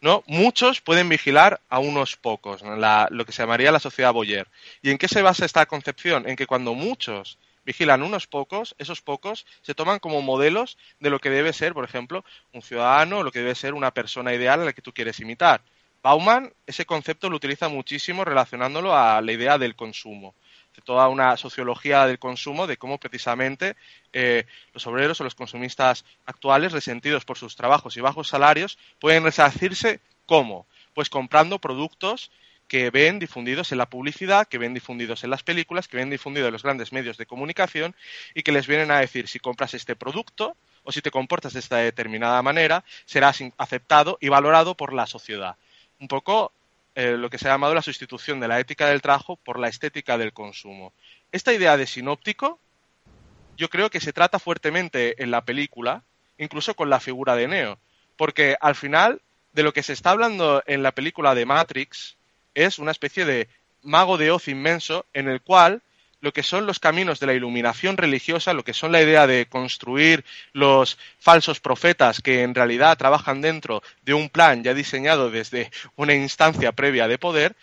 ¿no? 0.02 0.24
Muchos 0.28 0.82
pueden 0.82 1.08
vigilar 1.10 1.62
a 1.70 1.80
unos 1.80 2.18
pocos, 2.18 2.62
lo 2.64 3.26
que 3.26 3.32
se 3.32 3.44
llamaría 3.44 3.72
la 3.72 3.80
sociedad 3.80 4.14
Boyer. 4.14 4.48
¿Y 4.82 4.90
en 4.90 4.98
qué 4.98 5.08
se 5.08 5.22
basa 5.22 5.46
esta 5.46 5.66
concepción? 5.68 6.28
En 6.28 6.36
que 6.36 6.48
cuando 6.48 6.74
muchos 6.74 7.38
vigilan 7.64 8.02
unos 8.02 8.26
pocos, 8.28 8.76
esos 8.80 9.02
pocos 9.02 9.46
se 9.62 9.76
toman 9.76 10.00
como 10.00 10.22
modelos 10.22 10.78
de 11.00 11.12
lo 11.12 11.20
que 11.20 11.30
debe 11.30 11.54
ser, 11.54 11.74
por 11.74 11.86
ejemplo, 11.86 12.26
un 12.54 12.64
ciudadano 12.64 13.24
lo 13.24 13.32
que 13.32 13.40
debe 13.40 13.56
ser 13.56 13.76
una 13.76 13.92
persona 13.92 14.34
ideal 14.34 14.62
a 14.62 14.66
la 14.66 14.74
que 14.74 14.82
tú 14.82 14.92
quieres 14.92 15.20
imitar. 15.20 15.62
Bauman 16.02 16.52
ese 16.66 16.86
concepto 16.86 17.30
lo 17.30 17.36
utiliza 17.36 17.70
muchísimo 17.70 18.26
relacionándolo 18.26 18.98
a 18.98 19.22
la 19.22 19.32
idea 19.32 19.60
del 19.60 19.76
consumo 19.76 20.34
de 20.76 20.82
toda 20.82 21.08
una 21.10 21.36
sociología 21.38 22.06
del 22.06 22.20
consumo, 22.20 22.68
de 22.68 22.78
cómo 22.78 22.98
precisamente 22.98 23.76
eh, 24.14 24.46
los 24.74 24.86
obreros 24.88 25.20
o 25.20 25.24
los 25.24 25.36
consumistas 25.36 26.06
actuales, 26.26 26.72
resentidos 26.72 27.26
por 27.26 27.38
sus 27.38 27.56
trabajos 27.56 27.98
y 27.98 28.02
bajos 28.02 28.28
salarios, 28.28 28.78
pueden 29.00 29.24
resarcirse 29.24 30.00
cómo? 30.26 30.66
Pues 30.94 31.10
comprando 31.10 31.60
productos 31.60 32.32
que 32.72 32.90
ven 32.90 33.20
difundidos 33.20 33.74
en 33.74 33.78
la 33.78 33.90
publicidad, 33.90 34.48
que 34.48 34.58
ven 34.58 34.74
difundidos 34.74 35.26
en 35.26 35.30
las 35.30 35.44
películas, 35.44 35.90
que 35.90 35.98
ven 35.98 36.10
difundidos 36.10 36.48
en 36.48 36.54
los 36.54 36.64
grandes 36.64 36.94
medios 36.94 37.18
de 37.18 37.26
comunicación 37.26 37.94
y 38.34 38.44
que 38.44 38.54
les 38.54 38.66
vienen 38.66 38.92
a 38.92 39.00
decir 39.00 39.28
si 39.28 39.40
compras 39.40 39.74
este 39.74 39.98
producto 39.98 40.56
o 40.84 40.94
si 40.94 41.02
te 41.02 41.12
comportas 41.12 41.52
de 41.52 41.60
esta 41.60 41.78
determinada 41.78 42.42
manera, 42.42 42.86
serás 43.06 43.44
aceptado 43.58 44.18
y 44.22 44.30
valorado 44.30 44.76
por 44.76 44.94
la 44.94 45.06
sociedad. 45.06 45.58
Un 46.00 46.08
poco 46.08 46.54
eh, 46.96 47.16
lo 47.18 47.30
que 47.30 47.38
se 47.38 47.48
ha 47.48 47.52
llamado 47.52 47.74
la 47.74 47.82
sustitución 47.82 48.40
de 48.40 48.48
la 48.48 48.60
ética 48.60 48.88
del 48.88 49.02
trabajo 49.02 49.38
por 49.38 49.60
la 49.60 49.68
estética 49.68 50.18
del 50.18 50.34
consumo. 50.34 50.94
Esta 51.32 51.54
idea 51.54 51.78
de 51.78 51.88
sinóptico 51.88 52.60
yo 53.58 53.70
creo 53.70 53.90
que 53.90 54.00
se 54.00 54.14
trata 54.14 54.40
fuertemente 54.40 55.22
en 55.22 55.32
la 55.32 55.46
película, 55.46 56.04
incluso 56.38 56.74
con 56.74 56.90
la 56.90 57.00
figura 57.00 57.36
de 57.36 57.48
Neo, 57.48 57.78
porque 58.18 58.56
al 58.60 58.76
final 58.76 59.22
de 59.54 59.64
lo 59.64 59.74
que 59.74 59.84
se 59.84 59.94
está 59.94 60.12
hablando 60.12 60.64
en 60.66 60.84
la 60.84 60.92
película 60.92 61.36
de 61.36 61.46
Matrix 61.46 62.18
es 62.56 62.80
una 62.80 62.92
especie 62.92 63.26
de 63.26 63.48
mago 63.84 64.18
de 64.18 64.32
Oz 64.32 64.48
inmenso 64.48 65.06
en 65.14 65.28
el 65.28 65.42
cual 65.42 65.82
lo 66.22 66.32
que 66.32 66.44
son 66.44 66.66
los 66.66 66.80
caminos 66.80 67.20
de 67.20 67.28
la 67.28 67.34
iluminación 67.34 67.98
religiosa, 67.98 68.54
lo 68.54 68.64
que 68.64 68.74
son 68.74 68.92
la 68.92 69.02
idea 69.02 69.28
de 69.28 69.48
construir 69.48 70.24
los 70.54 70.98
falsos 71.20 71.60
profetas 71.60 72.22
que 72.22 72.44
en 72.44 72.56
realidad 72.56 72.98
trabajan 72.98 73.42
dentro 73.42 73.84
de 74.04 74.14
un 74.14 74.30
plan 74.30 74.64
ya 74.64 74.74
diseñado 74.74 75.32
desde 75.32 75.72
una 75.96 76.14
instancia 76.14 76.72
previa 76.72 77.08
de 77.08 77.18
poder, 77.18 77.56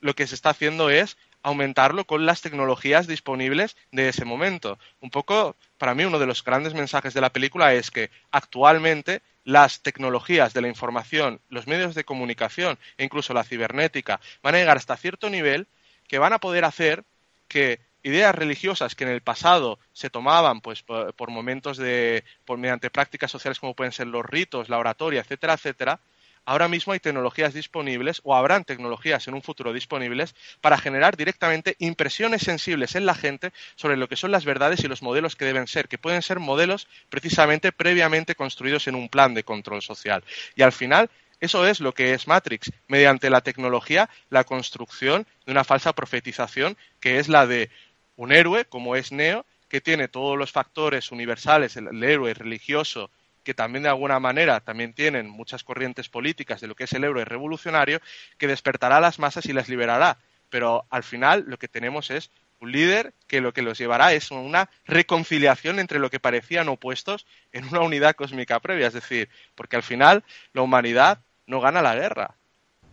lo 0.00 0.14
que 0.14 0.26
se 0.26 0.34
está 0.34 0.50
haciendo 0.50 0.90
es 0.90 1.16
aumentarlo 1.42 2.06
con 2.06 2.24
las 2.24 2.40
tecnologías 2.40 3.06
disponibles 3.06 3.76
de 3.92 4.08
ese 4.08 4.24
momento. 4.24 4.78
Un 5.00 5.10
poco, 5.10 5.56
para 5.76 5.94
mí, 5.94 6.04
uno 6.04 6.18
de 6.18 6.26
los 6.26 6.42
grandes 6.42 6.72
mensajes 6.72 7.12
de 7.14 7.20
la 7.20 7.30
película 7.30 7.74
es 7.74 7.90
que 7.90 8.10
actualmente 8.30 9.20
las 9.44 9.80
tecnologías 9.80 10.54
de 10.54 10.62
la 10.62 10.68
información, 10.68 11.40
los 11.50 11.66
medios 11.66 11.94
de 11.94 12.04
comunicación 12.04 12.78
e 12.96 13.04
incluso 13.04 13.34
la 13.34 13.44
cibernética 13.44 14.20
van 14.42 14.54
a 14.54 14.58
llegar 14.58 14.78
hasta 14.78 14.96
cierto 14.96 15.28
nivel 15.28 15.66
que 16.08 16.18
van 16.18 16.32
a 16.32 16.38
poder 16.38 16.64
hacer 16.64 17.04
que 17.46 17.78
ideas 18.04 18.34
religiosas 18.34 18.94
que 18.94 19.04
en 19.04 19.10
el 19.10 19.22
pasado 19.22 19.78
se 19.92 20.10
tomaban 20.10 20.60
pues 20.60 20.82
por, 20.82 21.30
momentos 21.30 21.78
de 21.78 22.22
por 22.44 22.58
mediante 22.58 22.90
prácticas 22.90 23.30
sociales 23.30 23.58
como 23.58 23.74
pueden 23.74 23.92
ser 23.92 24.06
los 24.06 24.24
ritos, 24.24 24.68
la 24.68 24.78
oratoria, 24.78 25.22
etcétera, 25.22 25.54
etcétera, 25.54 25.98
ahora 26.44 26.68
mismo 26.68 26.92
hay 26.92 27.00
tecnologías 27.00 27.54
disponibles 27.54 28.20
o 28.22 28.36
habrán 28.36 28.64
tecnologías 28.64 29.26
en 29.26 29.34
un 29.34 29.42
futuro 29.42 29.72
disponibles 29.72 30.34
para 30.60 30.76
generar 30.76 31.16
directamente 31.16 31.76
impresiones 31.78 32.42
sensibles 32.42 32.94
en 32.94 33.06
la 33.06 33.14
gente 33.14 33.52
sobre 33.74 33.96
lo 33.96 34.06
que 34.06 34.16
son 34.16 34.30
las 34.30 34.44
verdades 34.44 34.84
y 34.84 34.88
los 34.88 35.02
modelos 35.02 35.34
que 35.34 35.46
deben 35.46 35.66
ser, 35.66 35.88
que 35.88 35.98
pueden 35.98 36.20
ser 36.20 36.38
modelos 36.38 36.86
precisamente 37.08 37.72
previamente 37.72 38.34
construidos 38.34 38.86
en 38.86 38.96
un 38.96 39.08
plan 39.08 39.32
de 39.32 39.44
control 39.44 39.80
social. 39.80 40.22
Y 40.56 40.62
al 40.62 40.72
final 40.72 41.08
eso 41.40 41.66
es 41.66 41.80
lo 41.80 41.92
que 41.92 42.14
es 42.14 42.26
Matrix, 42.26 42.70
mediante 42.88 43.28
la 43.28 43.40
tecnología, 43.40 44.08
la 44.30 44.44
construcción 44.44 45.26
de 45.44 45.52
una 45.52 45.64
falsa 45.64 45.92
profetización 45.92 46.76
que 47.00 47.18
es 47.18 47.28
la 47.28 47.46
de 47.46 47.70
un 48.16 48.32
héroe 48.32 48.64
como 48.64 48.96
es 48.96 49.12
Neo, 49.12 49.44
que 49.68 49.80
tiene 49.80 50.08
todos 50.08 50.38
los 50.38 50.52
factores 50.52 51.10
universales, 51.10 51.76
el, 51.76 52.02
héroe 52.02 52.34
religioso, 52.34 53.10
que 53.42 53.54
también 53.54 53.82
de 53.82 53.88
alguna 53.88 54.20
manera 54.20 54.60
también 54.60 54.92
tienen 54.92 55.28
muchas 55.28 55.64
corrientes 55.64 56.08
políticas 56.08 56.60
de 56.60 56.68
lo 56.68 56.74
que 56.74 56.84
es 56.84 56.92
el 56.92 57.04
héroe 57.04 57.24
revolucionario, 57.24 58.00
que 58.38 58.46
despertará 58.46 58.98
a 58.98 59.00
las 59.00 59.18
masas 59.18 59.46
y 59.46 59.52
las 59.52 59.68
liberará. 59.68 60.18
Pero 60.48 60.86
al 60.90 61.02
final 61.02 61.44
lo 61.48 61.58
que 61.58 61.68
tenemos 61.68 62.10
es 62.10 62.30
un 62.60 62.72
líder 62.72 63.12
que 63.26 63.40
lo 63.40 63.52
que 63.52 63.62
los 63.62 63.76
llevará 63.76 64.12
es 64.12 64.30
una 64.30 64.70
reconciliación 64.86 65.78
entre 65.78 65.98
lo 65.98 66.08
que 66.08 66.20
parecían 66.20 66.68
opuestos 66.68 67.26
en 67.52 67.66
una 67.66 67.80
unidad 67.80 68.14
cósmica 68.14 68.60
previa. 68.60 68.86
Es 68.86 68.94
decir, 68.94 69.28
porque 69.54 69.76
al 69.76 69.82
final 69.82 70.24
la 70.52 70.62
humanidad 70.62 71.18
no 71.46 71.60
gana 71.60 71.82
la 71.82 71.94
guerra. 71.94 72.36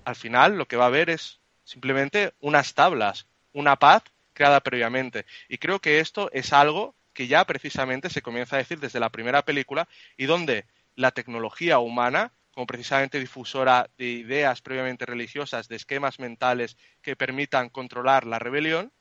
Al 0.03 0.15
final 0.15 0.57
lo 0.57 0.65
que 0.65 0.77
va 0.77 0.85
a 0.85 0.87
haber 0.87 1.09
es 1.09 1.39
simplemente 1.63 2.33
unas 2.41 2.73
tablas, 2.73 3.27
una 3.53 3.75
paz 3.75 4.03
creada 4.33 4.61
previamente. 4.61 5.25
Y 5.47 5.57
creo 5.57 5.79
que 5.79 5.99
esto 5.99 6.29
es 6.31 6.53
algo 6.53 6.95
que 7.13 7.27
ya 7.27 7.45
precisamente 7.45 8.09
se 8.09 8.21
comienza 8.21 8.55
a 8.55 8.59
decir 8.59 8.79
desde 8.79 8.99
la 8.99 9.09
primera 9.09 9.43
película 9.43 9.87
y 10.17 10.25
donde 10.25 10.65
la 10.95 11.11
tecnología 11.11 11.79
humana, 11.79 12.33
como 12.53 12.67
precisamente 12.67 13.19
difusora 13.19 13.89
de 13.97 14.05
ideas 14.05 14.61
previamente 14.61 15.05
religiosas, 15.05 15.67
de 15.67 15.75
esquemas 15.75 16.19
mentales 16.19 16.77
que 17.01 17.15
permitan 17.15 17.69
controlar 17.69 18.25
la 18.25 18.39
rebelión, 18.39 18.91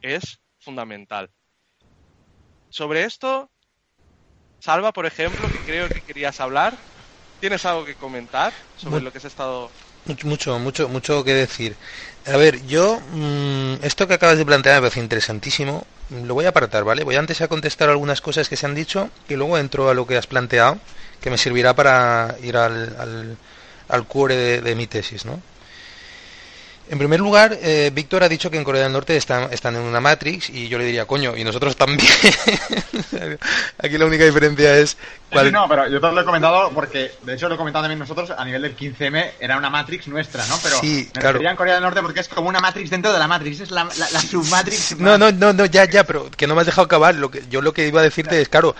es 0.00 0.40
fundamental. 0.60 1.30
Sobre 2.70 3.04
esto, 3.04 3.50
Salva, 4.60 4.92
por 4.92 5.06
ejemplo, 5.06 5.50
que 5.50 5.60
creo 5.60 5.88
que 5.90 6.02
querías 6.02 6.40
hablar, 6.40 6.78
¿tienes 7.40 7.64
algo 7.64 7.84
que 7.84 7.96
comentar 7.96 8.52
sobre 8.74 9.00
lo 9.00 9.12
que 9.12 9.20
se 9.20 9.28
ha 9.28 9.28
estado 9.28 9.72
mucho, 10.24 10.58
mucho, 10.58 10.88
mucho 10.88 11.22
que 11.22 11.34
decir. 11.34 11.76
A 12.32 12.36
ver, 12.36 12.66
yo, 12.66 13.00
mm, 13.12 13.74
esto 13.82 14.06
que 14.06 14.14
acabas 14.14 14.38
de 14.38 14.44
plantear 14.44 14.76
me 14.76 14.82
parece 14.82 15.00
interesantísimo. 15.00 15.86
Lo 16.10 16.34
voy 16.34 16.44
a 16.44 16.50
apartar, 16.50 16.84
¿vale? 16.84 17.04
Voy 17.04 17.16
antes 17.16 17.40
a 17.40 17.48
contestar 17.48 17.88
algunas 17.88 18.20
cosas 18.20 18.48
que 18.48 18.56
se 18.56 18.66
han 18.66 18.74
dicho 18.74 19.10
y 19.28 19.34
luego 19.34 19.56
entro 19.58 19.88
a 19.88 19.94
lo 19.94 20.06
que 20.06 20.16
has 20.16 20.26
planteado, 20.26 20.78
que 21.20 21.30
me 21.30 21.38
servirá 21.38 21.74
para 21.74 22.36
ir 22.42 22.56
al, 22.56 22.94
al, 22.98 23.36
al 23.88 24.06
core 24.06 24.36
de, 24.36 24.60
de 24.60 24.74
mi 24.74 24.86
tesis, 24.86 25.24
¿no? 25.24 25.40
En 26.90 26.96
primer 26.98 27.20
lugar, 27.20 27.58
eh, 27.60 27.90
Víctor 27.92 28.22
ha 28.22 28.30
dicho 28.30 28.50
que 28.50 28.56
en 28.56 28.64
Corea 28.64 28.84
del 28.84 28.92
Norte 28.92 29.14
están, 29.14 29.52
están 29.52 29.76
en 29.76 29.82
una 29.82 30.00
Matrix 30.00 30.48
y 30.48 30.68
yo 30.68 30.78
le 30.78 30.86
diría, 30.86 31.04
coño, 31.04 31.36
y 31.36 31.44
nosotros 31.44 31.76
también. 31.76 32.08
Aquí 33.78 33.98
la 33.98 34.06
única 34.06 34.24
diferencia 34.24 34.74
es... 34.78 34.96
Cuál... 35.30 35.52
no, 35.52 35.68
pero 35.68 35.86
yo 35.86 36.00
te 36.00 36.10
lo 36.10 36.18
he 36.18 36.24
comentado 36.24 36.70
porque, 36.70 37.12
de 37.24 37.34
hecho 37.34 37.46
lo 37.46 37.56
he 37.56 37.58
comentado 37.58 37.82
también 37.82 37.98
nosotros, 37.98 38.30
a 38.30 38.42
nivel 38.42 38.62
del 38.62 38.74
15M 38.74 39.32
era 39.38 39.58
una 39.58 39.68
Matrix 39.68 40.08
nuestra, 40.08 40.46
¿no? 40.46 40.58
Pero 40.62 40.80
sí, 40.80 41.10
me 41.14 41.20
claro. 41.20 41.40
en 41.42 41.56
Corea 41.56 41.74
del 41.74 41.82
Norte 41.82 42.00
porque 42.00 42.20
es 42.20 42.28
como 42.28 42.48
una 42.48 42.60
Matrix 42.60 42.88
dentro 42.88 43.12
de 43.12 43.18
la 43.18 43.28
Matrix, 43.28 43.60
es 43.60 43.70
la, 43.70 43.84
la, 43.84 44.10
la 44.10 44.20
submatrix. 44.20 44.96
No, 44.98 45.18
no, 45.18 45.30
no, 45.30 45.52
no, 45.52 45.66
ya, 45.66 45.84
ya, 45.84 46.04
pero 46.04 46.30
que 46.30 46.46
no 46.46 46.54
me 46.54 46.62
has 46.62 46.66
dejado 46.66 46.86
acabar. 46.86 47.14
Lo 47.14 47.30
que, 47.30 47.42
yo 47.50 47.60
lo 47.60 47.74
que 47.74 47.86
iba 47.86 48.00
a 48.00 48.04
decirte 48.04 48.40
es, 48.40 48.48
claro, 48.48 48.74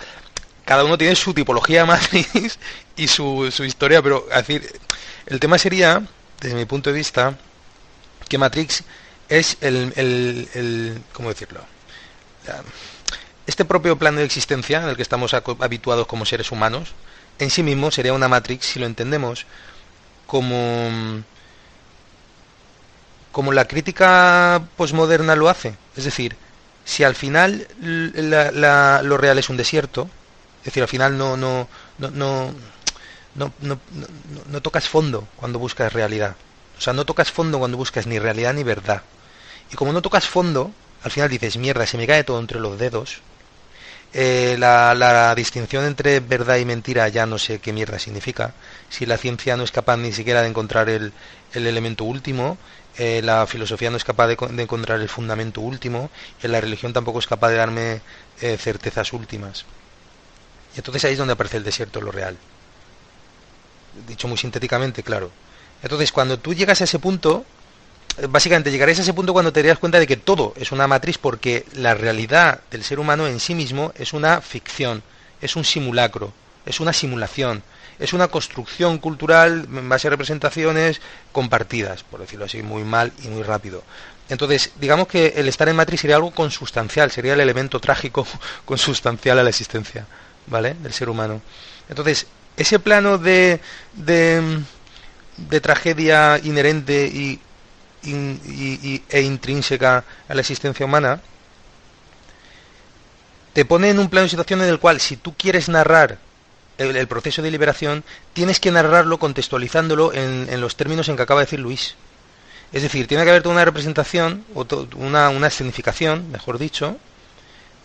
cada 0.65 0.83
uno 0.83 0.97
tiene 0.97 1.15
su 1.15 1.35
tipología 1.35 1.81
de 1.81 1.85
Matrix 1.87 2.57
y 2.95 3.07
su, 3.07 3.51
su 3.51 3.63
historia, 3.65 4.01
pero, 4.01 4.25
es 4.31 4.47
decir, 4.47 4.67
el 5.27 5.39
tema 5.39 5.59
sería, 5.59 6.01
desde 6.41 6.55
mi 6.55 6.65
punto 6.65 6.89
de 6.89 6.95
vista 6.95 7.37
que 8.29 8.37
Matrix 8.37 8.83
es 9.27 9.57
el, 9.61 9.93
el, 9.95 11.01
¿cómo 11.11 11.29
decirlo? 11.29 11.61
Este 13.45 13.65
propio 13.65 13.97
plano 13.97 14.19
de 14.19 14.25
existencia 14.25 14.81
en 14.81 14.89
el 14.89 14.95
que 14.95 15.01
estamos 15.01 15.33
habituados 15.33 16.07
como 16.07 16.25
seres 16.25 16.51
humanos, 16.51 16.93
en 17.39 17.49
sí 17.49 17.63
mismo 17.63 17.91
sería 17.91 18.13
una 18.13 18.27
Matrix 18.27 18.65
si 18.65 18.79
lo 18.79 18.85
entendemos 18.85 19.45
como 20.27 21.23
como 23.31 23.53
la 23.53 23.65
crítica 23.65 24.63
posmoderna 24.75 25.35
lo 25.35 25.49
hace. 25.49 25.75
Es 25.95 26.03
decir, 26.03 26.35
si 26.85 27.03
al 27.03 27.15
final 27.15 27.67
lo 27.81 29.17
real 29.17 29.37
es 29.37 29.49
un 29.49 29.57
desierto, 29.57 30.09
es 30.59 30.65
decir, 30.65 30.83
al 30.83 30.89
final 30.89 31.17
no 31.17 31.37
no 31.37 31.67
no 31.97 32.09
no 32.09 32.53
no, 33.35 33.53
no, 33.61 33.79
no 34.47 34.61
tocas 34.61 34.89
fondo 34.89 35.27
cuando 35.37 35.59
buscas 35.59 35.93
realidad. 35.93 36.35
O 36.79 36.81
sea, 36.81 36.93
no 36.93 37.05
tocas 37.05 37.29
fondo 37.29 37.59
cuando 37.59 37.75
buscas 37.75 38.07
ni 38.07 38.19
realidad 38.19 38.53
ni 38.53 38.63
verdad. 38.63 39.03
Y 39.69 39.75
como 39.75 39.91
no 39.91 40.01
tocas 40.01 40.25
fondo, 40.25 40.71
al 41.03 41.11
final 41.11 41.29
dices, 41.29 41.57
mierda, 41.57 41.85
se 41.85 41.97
me 41.97 42.07
cae 42.07 42.23
todo 42.23 42.39
entre 42.39 42.61
los 42.61 42.79
dedos. 42.79 43.21
Eh, 44.13 44.55
la, 44.57 45.35
distinción 45.35 45.83
entre 45.85 46.21
verdad 46.21 46.55
y 46.55 46.65
mentira 46.65 47.07
ya 47.09 47.25
no 47.25 47.37
sé 47.37 47.59
qué 47.59 47.73
mierda 47.73 47.99
significa. 47.99 48.53
Si 48.89 49.05
la 49.05 49.17
ciencia 49.17 49.57
no 49.57 49.63
es 49.63 49.71
capaz 49.71 49.97
ni 49.97 50.13
siquiera 50.13 50.41
de 50.41 50.47
encontrar 50.47 50.87
el, 50.87 51.11
elemento 51.53 52.05
último, 52.05 52.57
eh, 52.97 53.21
la 53.25 53.45
filosofía 53.45 53.91
no 53.91 53.97
es 53.97 54.05
capaz 54.05 54.27
de, 54.27 54.37
encontrar 54.63 55.01
el 55.01 55.09
fundamento 55.09 55.59
último, 55.59 56.09
y 56.41 56.47
la 56.47 56.61
religión 56.61 56.93
tampoco 56.93 57.19
es 57.19 57.27
capaz 57.27 57.49
de 57.49 57.55
darme 57.57 58.01
eh, 58.39 58.55
certezas 58.57 59.11
últimas. 59.11 59.65
Y 60.75 60.77
entonces 60.77 61.03
ahí 61.03 61.11
es 61.11 61.17
donde 61.17 61.33
aparece 61.33 61.57
el 61.57 61.65
desierto, 61.65 61.99
lo 61.99 62.13
real. 62.13 62.37
Dicho 64.07 64.29
muy 64.29 64.37
sintéticamente, 64.37 65.03
claro. 65.03 65.29
Entonces, 65.81 66.11
cuando 66.11 66.39
tú 66.39 66.53
llegas 66.53 66.81
a 66.81 66.83
ese 66.83 66.99
punto, 66.99 67.45
básicamente 68.29 68.71
llegarías 68.71 68.99
a 68.99 69.03
ese 69.03 69.13
punto 69.13 69.33
cuando 69.33 69.53
te 69.53 69.61
darías 69.61 69.79
cuenta 69.79 69.99
de 69.99 70.07
que 70.07 70.17
todo 70.17 70.53
es 70.57 70.71
una 70.71 70.87
matriz 70.87 71.17
porque 71.17 71.65
la 71.73 71.93
realidad 71.93 72.61
del 72.71 72.83
ser 72.83 72.99
humano 72.99 73.27
en 73.27 73.39
sí 73.39 73.55
mismo 73.55 73.93
es 73.95 74.13
una 74.13 74.41
ficción, 74.41 75.03
es 75.41 75.55
un 75.55 75.63
simulacro, 75.63 76.33
es 76.65 76.79
una 76.79 76.93
simulación, 76.93 77.63
es 77.97 78.13
una 78.13 78.27
construcción 78.27 78.97
cultural 78.97 79.67
en 79.69 79.89
base 79.89 80.07
a 80.07 80.11
representaciones 80.11 81.01
compartidas, 81.31 82.03
por 82.03 82.19
decirlo 82.21 82.45
así, 82.45 82.61
muy 82.63 82.83
mal 82.83 83.11
y 83.23 83.27
muy 83.27 83.43
rápido. 83.43 83.83
Entonces, 84.29 84.71
digamos 84.79 85.07
que 85.07 85.33
el 85.37 85.47
estar 85.47 85.67
en 85.69 85.75
matriz 85.75 86.01
sería 86.01 86.15
algo 86.17 86.31
consustancial, 86.31 87.11
sería 87.11 87.33
el 87.33 87.39
elemento 87.39 87.79
trágico 87.79 88.27
consustancial 88.65 89.39
a 89.39 89.43
la 89.43 89.49
existencia, 89.49 90.05
¿vale? 90.47 90.75
Del 90.75 90.93
ser 90.93 91.09
humano. 91.09 91.41
Entonces, 91.89 92.27
ese 92.55 92.79
plano 92.79 93.17
de, 93.17 93.59
de, 93.93 94.61
de 95.49 95.61
tragedia 95.61 96.39
inherente 96.43 97.05
y, 97.05 97.39
e 98.03 99.21
intrínseca 99.21 100.03
a 100.27 100.33
la 100.33 100.41
existencia 100.41 100.85
humana, 100.85 101.21
te 103.53 103.65
pone 103.65 103.89
en 103.89 103.99
un 103.99 104.09
plano 104.09 104.23
de 104.23 104.29
situación 104.29 104.61
en 104.61 104.69
el 104.69 104.79
cual 104.79 104.99
si 104.99 105.17
tú 105.17 105.35
quieres 105.35 105.69
narrar 105.69 106.17
el, 106.77 107.07
proceso 107.07 107.41
de 107.41 107.51
liberación, 107.51 108.03
tienes 108.33 108.59
que 108.59 108.71
narrarlo 108.71 109.19
contextualizándolo 109.19 110.13
en, 110.13 110.61
los 110.61 110.75
términos 110.77 111.09
en 111.09 111.17
que 111.17 111.23
acaba 111.23 111.41
de 111.41 111.45
decir 111.45 111.59
Luis. 111.59 111.95
Es 112.71 112.83
decir, 112.83 113.07
tiene 113.07 113.23
que 113.23 113.31
haber 113.31 113.41
toda 113.41 113.55
una 113.55 113.65
representación, 113.65 114.45
o 114.53 114.65
una, 114.95 115.29
una 115.29 115.47
escenificación, 115.47 116.31
mejor 116.31 116.57
dicho, 116.57 116.97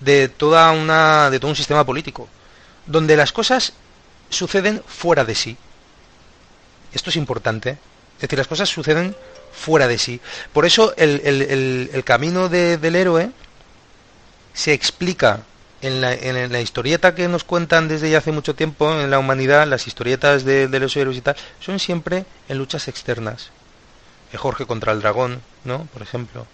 de, 0.01 0.29
toda 0.29 0.71
una, 0.71 1.31
de 1.31 1.41
todo 1.41 1.51
un 1.51 1.57
sistema 1.57 1.85
político, 1.85 2.29
donde 2.87 3.17
las 3.17 3.33
cosas 3.33 3.73
suceden 4.29 4.83
fuera 4.87 5.25
de 5.25 5.35
sí. 5.35 5.57
Esto 6.95 7.11
es 7.11 7.17
importante. 7.17 7.71
Es 8.17 8.21
decir, 8.23 8.39
las 8.39 8.49
cosas 8.49 8.69
suceden 8.69 9.15
fuera 9.53 9.89
de 9.89 9.99
sí. 9.99 10.21
Por 10.53 10.65
eso 10.65 10.95
el, 10.97 11.21
el, 11.93 12.05
camino 12.05 12.49
del 12.49 12.97
héroe 12.97 13.31
se 14.53 14.73
explica 14.73 15.41
en 15.83 16.01
la, 16.01 16.15
en 16.15 16.51
la, 16.51 16.61
historieta 16.61 17.15
que 17.15 17.29
nos 17.29 17.45
cuentan 17.45 17.89
desde 17.89 18.09
ya 18.09 18.19
hace 18.19 18.33
mucho 18.33 18.55
tiempo 18.55 18.91
en 18.93 19.11
la 19.11 19.19
humanidad, 19.19 19.67
las 19.67 19.87
historietas 19.87 20.45
de, 20.45 20.69
los 20.81 20.97
héroes 20.97 21.19
y 21.19 21.21
tal, 21.21 21.37
son 21.61 21.79
siempre 21.79 22.25
en 22.49 22.59
luchas 22.59 22.89
externas. 22.89 23.51
Jorge 24.35 24.67
contra 24.67 24.93
el 24.93 25.01
dragón, 25.01 25.43
¿no? 25.65 25.87
Por 25.93 26.03
ejemplo. 26.03 26.47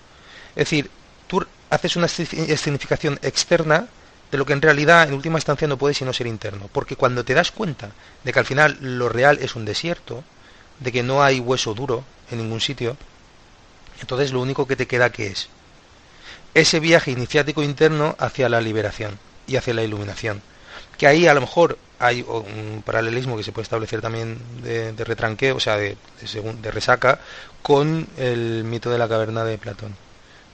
Es 0.50 0.66
decir, 0.66 0.90
tú 1.28 1.46
haces 1.70 1.96
una 1.96 2.06
escenificación 2.06 3.18
externa 3.22 3.86
de 4.30 4.38
lo 4.38 4.46
que 4.46 4.52
en 4.52 4.62
realidad 4.62 5.08
en 5.08 5.14
última 5.14 5.38
instancia 5.38 5.66
no 5.66 5.78
puede 5.78 5.94
sino 5.94 6.12
ser 6.12 6.26
interno. 6.26 6.68
Porque 6.72 6.96
cuando 6.96 7.24
te 7.24 7.34
das 7.34 7.50
cuenta 7.50 7.90
de 8.24 8.32
que 8.32 8.38
al 8.38 8.46
final 8.46 8.78
lo 8.80 9.08
real 9.08 9.38
es 9.40 9.56
un 9.56 9.64
desierto, 9.64 10.22
de 10.78 10.92
que 10.92 11.02
no 11.02 11.22
hay 11.22 11.40
hueso 11.40 11.74
duro 11.74 12.04
en 12.30 12.38
ningún 12.38 12.60
sitio, 12.60 12.96
entonces 14.00 14.32
lo 14.32 14.40
único 14.40 14.66
que 14.66 14.76
te 14.76 14.86
queda 14.86 15.10
que 15.10 15.28
es 15.28 15.48
ese 16.54 16.80
viaje 16.80 17.10
iniciático 17.10 17.62
interno 17.62 18.16
hacia 18.18 18.48
la 18.48 18.60
liberación 18.60 19.18
y 19.46 19.56
hacia 19.56 19.74
la 19.74 19.82
iluminación. 19.82 20.42
Que 20.96 21.06
ahí 21.06 21.26
a 21.26 21.34
lo 21.34 21.40
mejor 21.40 21.78
hay 21.98 22.22
un 22.22 22.82
paralelismo 22.84 23.36
que 23.36 23.42
se 23.42 23.52
puede 23.52 23.64
establecer 23.64 24.00
también 24.00 24.38
de, 24.62 24.92
retranqueo, 25.04 25.56
o 25.56 25.60
sea, 25.60 25.76
de, 25.76 25.96
de, 26.20 26.70
resaca, 26.70 27.20
con 27.62 28.08
el 28.16 28.64
mito 28.64 28.90
de 28.90 28.98
la 28.98 29.08
caverna 29.08 29.44
de 29.44 29.58
Platón. 29.58 29.94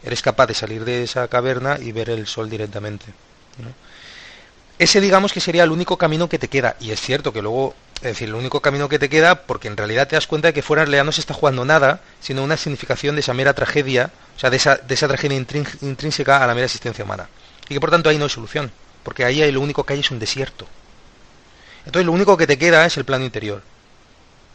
Eres 0.02 0.22
capaz 0.22 0.46
de 0.46 0.54
salir 0.54 0.84
de 0.84 1.02
esa 1.02 1.26
caverna 1.28 1.78
y 1.80 1.92
ver 1.92 2.10
el 2.10 2.26
sol 2.26 2.50
directamente. 2.50 3.06
Ese 4.78 5.00
digamos 5.00 5.32
que 5.32 5.40
sería 5.40 5.64
el 5.64 5.70
único 5.70 5.96
camino 5.96 6.28
que 6.28 6.38
te 6.38 6.48
queda. 6.48 6.76
Y 6.80 6.90
es 6.90 7.00
cierto 7.00 7.32
que 7.32 7.40
luego, 7.40 7.74
es 7.96 8.02
decir, 8.02 8.28
el 8.28 8.34
único 8.34 8.60
camino 8.60 8.88
que 8.88 8.98
te 8.98 9.08
queda, 9.08 9.42
porque 9.42 9.68
en 9.68 9.76
realidad 9.76 10.06
te 10.06 10.16
das 10.16 10.26
cuenta 10.26 10.48
de 10.48 10.54
que 10.54 10.62
fuera 10.62 10.82
en 10.82 10.88
realidad 10.88 11.04
no 11.04 11.12
se 11.12 11.22
está 11.22 11.32
jugando 11.32 11.64
nada, 11.64 12.00
sino 12.20 12.44
una 12.44 12.56
significación 12.56 13.14
de 13.16 13.20
esa 13.20 13.32
mera 13.32 13.54
tragedia, 13.54 14.10
o 14.36 14.38
sea, 14.38 14.50
de 14.50 14.58
esa, 14.58 14.76
de 14.76 14.94
esa 14.94 15.08
tragedia 15.08 15.36
intrínseca 15.36 16.42
a 16.42 16.46
la 16.46 16.54
mera 16.54 16.66
existencia 16.66 17.04
humana. 17.04 17.28
Y 17.68 17.74
que 17.74 17.80
por 17.80 17.90
tanto 17.90 18.10
ahí 18.10 18.18
no 18.18 18.24
hay 18.24 18.30
solución, 18.30 18.70
porque 19.02 19.24
ahí 19.24 19.42
hay, 19.42 19.50
lo 19.50 19.60
único 19.60 19.84
que 19.84 19.94
hay 19.94 20.00
es 20.00 20.10
un 20.10 20.18
desierto. 20.18 20.66
Entonces 21.86 22.04
lo 22.04 22.12
único 22.12 22.36
que 22.36 22.46
te 22.46 22.58
queda 22.58 22.84
es 22.84 22.96
el 22.96 23.04
plano 23.04 23.24
interior. 23.24 23.62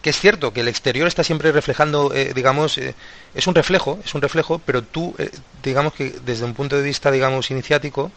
Que 0.02 0.12
es 0.12 0.20
cierto 0.20 0.54
que 0.54 0.62
el 0.62 0.68
exterior 0.68 1.08
está 1.08 1.24
siempre 1.24 1.52
reflejando, 1.52 2.14
eh, 2.14 2.34
digamos, 2.34 2.78
eh, 2.78 2.96
es 3.34 3.48
un 3.48 3.56
reflejo, 3.56 4.00
es 4.04 4.14
un 4.14 4.22
reflejo, 4.22 4.60
pero 4.66 4.84
tú, 4.84 5.16
eh, 5.18 5.32
digamos 5.64 5.94
que 5.94 6.10
desde 6.26 6.46
un 6.46 6.54
punto 6.54 6.76
de 6.76 6.84
vista, 6.84 7.12
digamos, 7.12 7.52
iniciático, 7.52 8.12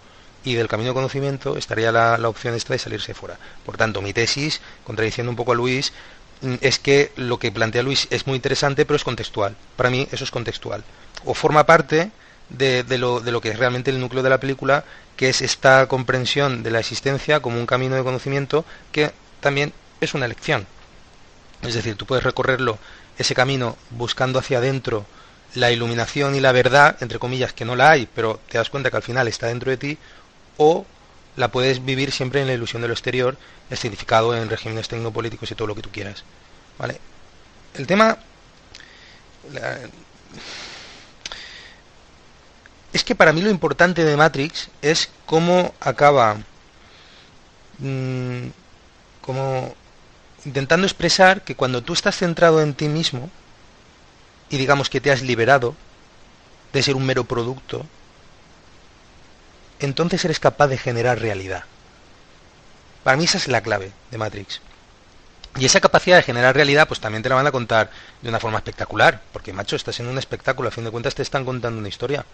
y 0.45 0.55
del 0.55 0.69
camino 0.69 0.91
de 0.91 0.95
conocimiento 0.95 1.57
estaría 1.57 1.91
la, 1.91 2.29
opción 2.29 2.55
esta 2.55 2.75
de 2.75 2.79
salirse 2.79 3.15
fuera. 3.15 3.39
Por 3.65 3.77
tanto, 3.77 4.03
mi 4.03 4.13
tesis, 4.13 4.61
contradiciendo 4.85 5.31
un 5.31 5.37
poco 5.37 5.53
a 5.53 5.55
Luis, 5.55 5.93
mm, 6.43 6.55
es 6.61 6.79
que 6.79 7.13
lo 7.17 7.39
que 7.39 7.51
plantea 7.51 7.83
Luis 7.83 8.07
es 8.11 8.27
muy 8.27 8.37
interesante, 8.37 8.85
pero 8.85 8.97
es 8.97 9.05
contextual. 9.05 9.57
Para 9.77 9.91
mí 9.91 10.07
eso 10.13 10.25
es 10.25 10.31
contextual. 10.31 10.85
O 11.25 11.35
forma 11.35 11.65
parte 11.65 12.11
de, 12.51 12.85
lo, 12.99 13.21
de 13.21 13.33
lo 13.33 13.41
que 13.41 13.51
es 13.51 13.59
realmente 13.59 13.91
el 13.91 14.01
núcleo 14.01 14.23
de 14.23 14.31
la 14.31 14.39
película, 14.39 14.85
que 15.17 15.31
es 15.31 15.41
esta 15.41 15.87
comprensión 15.87 16.63
de 16.63 16.71
la 16.71 16.81
existencia 16.81 17.41
como 17.41 17.59
un 17.59 17.67
camino 17.67 17.97
de 17.97 18.05
conocimiento 18.05 18.65
que 18.93 19.13
también 19.41 19.73
es 20.01 20.15
una 20.15 20.27
elección. 20.27 20.67
Es 21.63 21.75
decir, 21.75 21.97
tú 21.97 22.05
puedes 22.05 22.25
recorrerlo, 22.25 22.79
ese 23.17 23.35
camino, 23.35 23.77
buscando 23.91 24.39
hacia 24.39 24.59
adentro 24.59 25.07
la 25.55 25.71
iluminación 25.71 26.35
y 26.35 26.41
la 26.41 26.53
verdad, 26.53 26.97
entre 27.01 27.19
comillas, 27.19 27.53
que 27.53 27.65
no 27.65 27.77
la 27.77 27.91
hay, 27.91 28.09
pero 28.13 28.41
te 28.49 28.59
das 28.59 28.71
cuenta 28.71 28.91
que 28.91 28.97
al 28.97 29.03
final 29.03 29.29
está 29.29 29.47
dentro 29.47 29.71
de 29.71 29.77
ti, 29.77 29.99
o 30.57 30.87
la 31.37 31.49
puedes 31.49 31.85
vivir 31.85 32.13
siempre 32.13 32.41
en 32.41 32.47
la 32.47 32.55
ilusión 32.55 32.83
de 32.83 32.89
lo 32.89 32.95
exterior, 32.95 33.37
significado 33.73 34.37
en 34.37 34.49
regímenes 34.49 34.89
tecnopolíticos 34.89 35.51
y 35.51 35.55
todo 35.55 35.69
lo 35.69 35.75
que 35.75 35.83
tú 35.83 35.91
quieras. 35.91 36.25
¿Vale? 36.79 37.01
El 37.75 37.87
tema... 37.87 38.19
es 42.93 43.05
que 43.05 43.15
para 43.15 43.33
mí 43.33 43.43
lo 43.43 43.51
importante 43.51 44.05
de 44.05 44.17
Matrix 44.17 44.69
es 44.83 45.11
cómo 45.27 45.75
acaba... 45.81 46.37
Mm, 47.79 48.49
como 49.21 49.75
intentando 50.45 50.87
expresar 50.87 51.43
que 51.43 51.57
cuando 51.57 51.83
tú 51.83 51.95
estás 51.95 52.19
centrado 52.19 52.61
en 52.61 52.75
ti 52.75 52.89
mismo 52.89 53.31
y 54.51 54.59
digamos 54.59 54.91
que 54.91 55.01
te 55.01 55.11
has 55.11 55.23
liberado 55.23 55.75
de 56.73 56.83
ser 56.83 56.95
un 56.95 57.07
mero 57.07 57.25
producto, 57.25 57.87
entonces 59.85 60.25
eres 60.25 60.41
capaz 60.41 60.69
de 60.69 60.79
generar 60.79 61.21
realidad. 61.21 61.65
Para 63.03 63.17
mí 63.17 63.25
esa 63.25 63.39
es 63.39 63.49
la 63.49 63.63
clave 63.63 63.93
de 64.11 64.19
Matrix. 64.19 64.61
Y 65.57 65.67
esa 65.67 65.81
capacidad 65.81 66.17
de 66.17 66.23
generar 66.23 66.55
realidad, 66.55 66.89
pues 66.89 66.99
también 66.99 67.23
te 67.23 67.29
la 67.29 67.37
van 67.37 67.47
a 67.47 67.53
contar 67.53 67.91
de 68.23 68.29
una 68.29 68.41
forma 68.41 68.59
espectacular, 68.59 69.23
porque 69.33 69.53
macho, 69.53 69.77
estás 69.77 70.01
en 70.01 70.09
un 70.09 70.19
espectáculo, 70.19 70.69
a 70.69 70.73
fin 70.73 70.85
de 70.85 70.91
cuentas 70.91 71.15
te 71.15 71.23
están 71.23 71.45
contando 71.45 71.79
una 71.79 71.89
historia, 71.89 72.25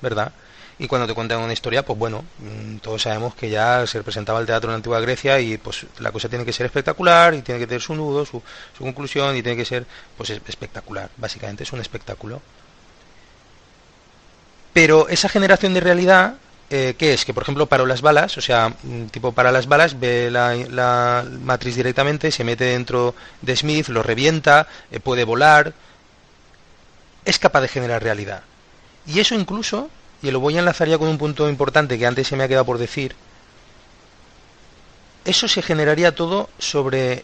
¿verdad? 0.00 0.32
Y 0.78 0.86
cuando 0.86 1.08
te 1.08 1.14
cuentan 1.14 1.40
una 1.40 1.52
historia, 1.52 1.84
pues 1.84 1.98
bueno, 1.98 2.24
mm, 2.38 2.76
todos 2.76 3.02
sabemos 3.02 3.34
que 3.34 3.50
ya 3.50 3.84
se 3.86 3.98
representaba 3.98 4.38
el 4.38 4.46
teatro 4.46 4.68
en 4.68 4.72
la 4.72 4.76
antigua 4.76 5.00
Grecia 5.00 5.40
y 5.40 5.58
pues 5.58 5.86
la 5.98 6.12
cosa 6.12 6.28
tiene 6.28 6.44
que 6.44 6.52
ser 6.52 6.66
espectacular 6.66 7.34
y 7.34 7.42
tiene 7.42 7.58
que 7.58 7.66
tener 7.66 7.82
su 7.82 7.96
nudo, 7.96 8.24
su, 8.24 8.40
su 8.76 8.84
conclusión 8.84 9.36
y 9.36 9.42
tiene 9.42 9.56
que 9.56 9.64
ser 9.64 9.84
pues 10.16 10.30
espectacular, 10.30 11.10
básicamente 11.16 11.64
es 11.64 11.72
un 11.72 11.80
espectáculo. 11.80 12.40
Pero 14.72 15.08
esa 15.08 15.28
generación 15.28 15.74
de 15.74 15.80
realidad 15.80 16.34
eh, 16.70 16.94
¿qué 16.98 17.14
es? 17.14 17.24
Que 17.24 17.32
por 17.32 17.42
ejemplo 17.42 17.66
para 17.66 17.86
las 17.86 18.02
balas, 18.02 18.36
o 18.36 18.40
sea, 18.40 18.74
mm, 18.82 19.06
tipo 19.06 19.32
para 19.32 19.52
las 19.52 19.66
balas, 19.68 19.98
ve 19.98 20.30
la, 20.30 21.24
matriz 21.42 21.76
directamente, 21.76 22.30
se 22.30 22.44
mete 22.44 22.64
dentro 22.64 23.14
de 23.42 23.56
Smith, 23.56 23.88
lo 23.88 24.02
revienta, 24.02 24.68
eh, 24.90 25.00
puede 25.00 25.24
volar, 25.24 25.72
es 27.24 27.38
capaz 27.38 27.62
de 27.62 27.68
generar 27.68 28.02
realidad. 28.02 28.42
Y 29.06 29.20
eso 29.20 29.34
incluso, 29.34 29.90
y 30.22 30.30
lo 30.30 30.40
voy 30.40 30.56
a 30.56 30.60
enlazar 30.60 30.88
ya 30.88 30.98
con 30.98 31.08
un 31.08 31.18
punto 31.18 31.48
importante 31.48 31.98
que 31.98 32.06
antes 32.06 32.28
se 32.28 32.36
me 32.36 32.44
ha 32.44 32.48
quedado 32.48 32.66
por 32.66 32.78
decir, 32.78 33.14
eso 35.24 35.48
se 35.48 35.62
generaría 35.62 36.14
todo 36.14 36.48
sobre, 36.58 37.22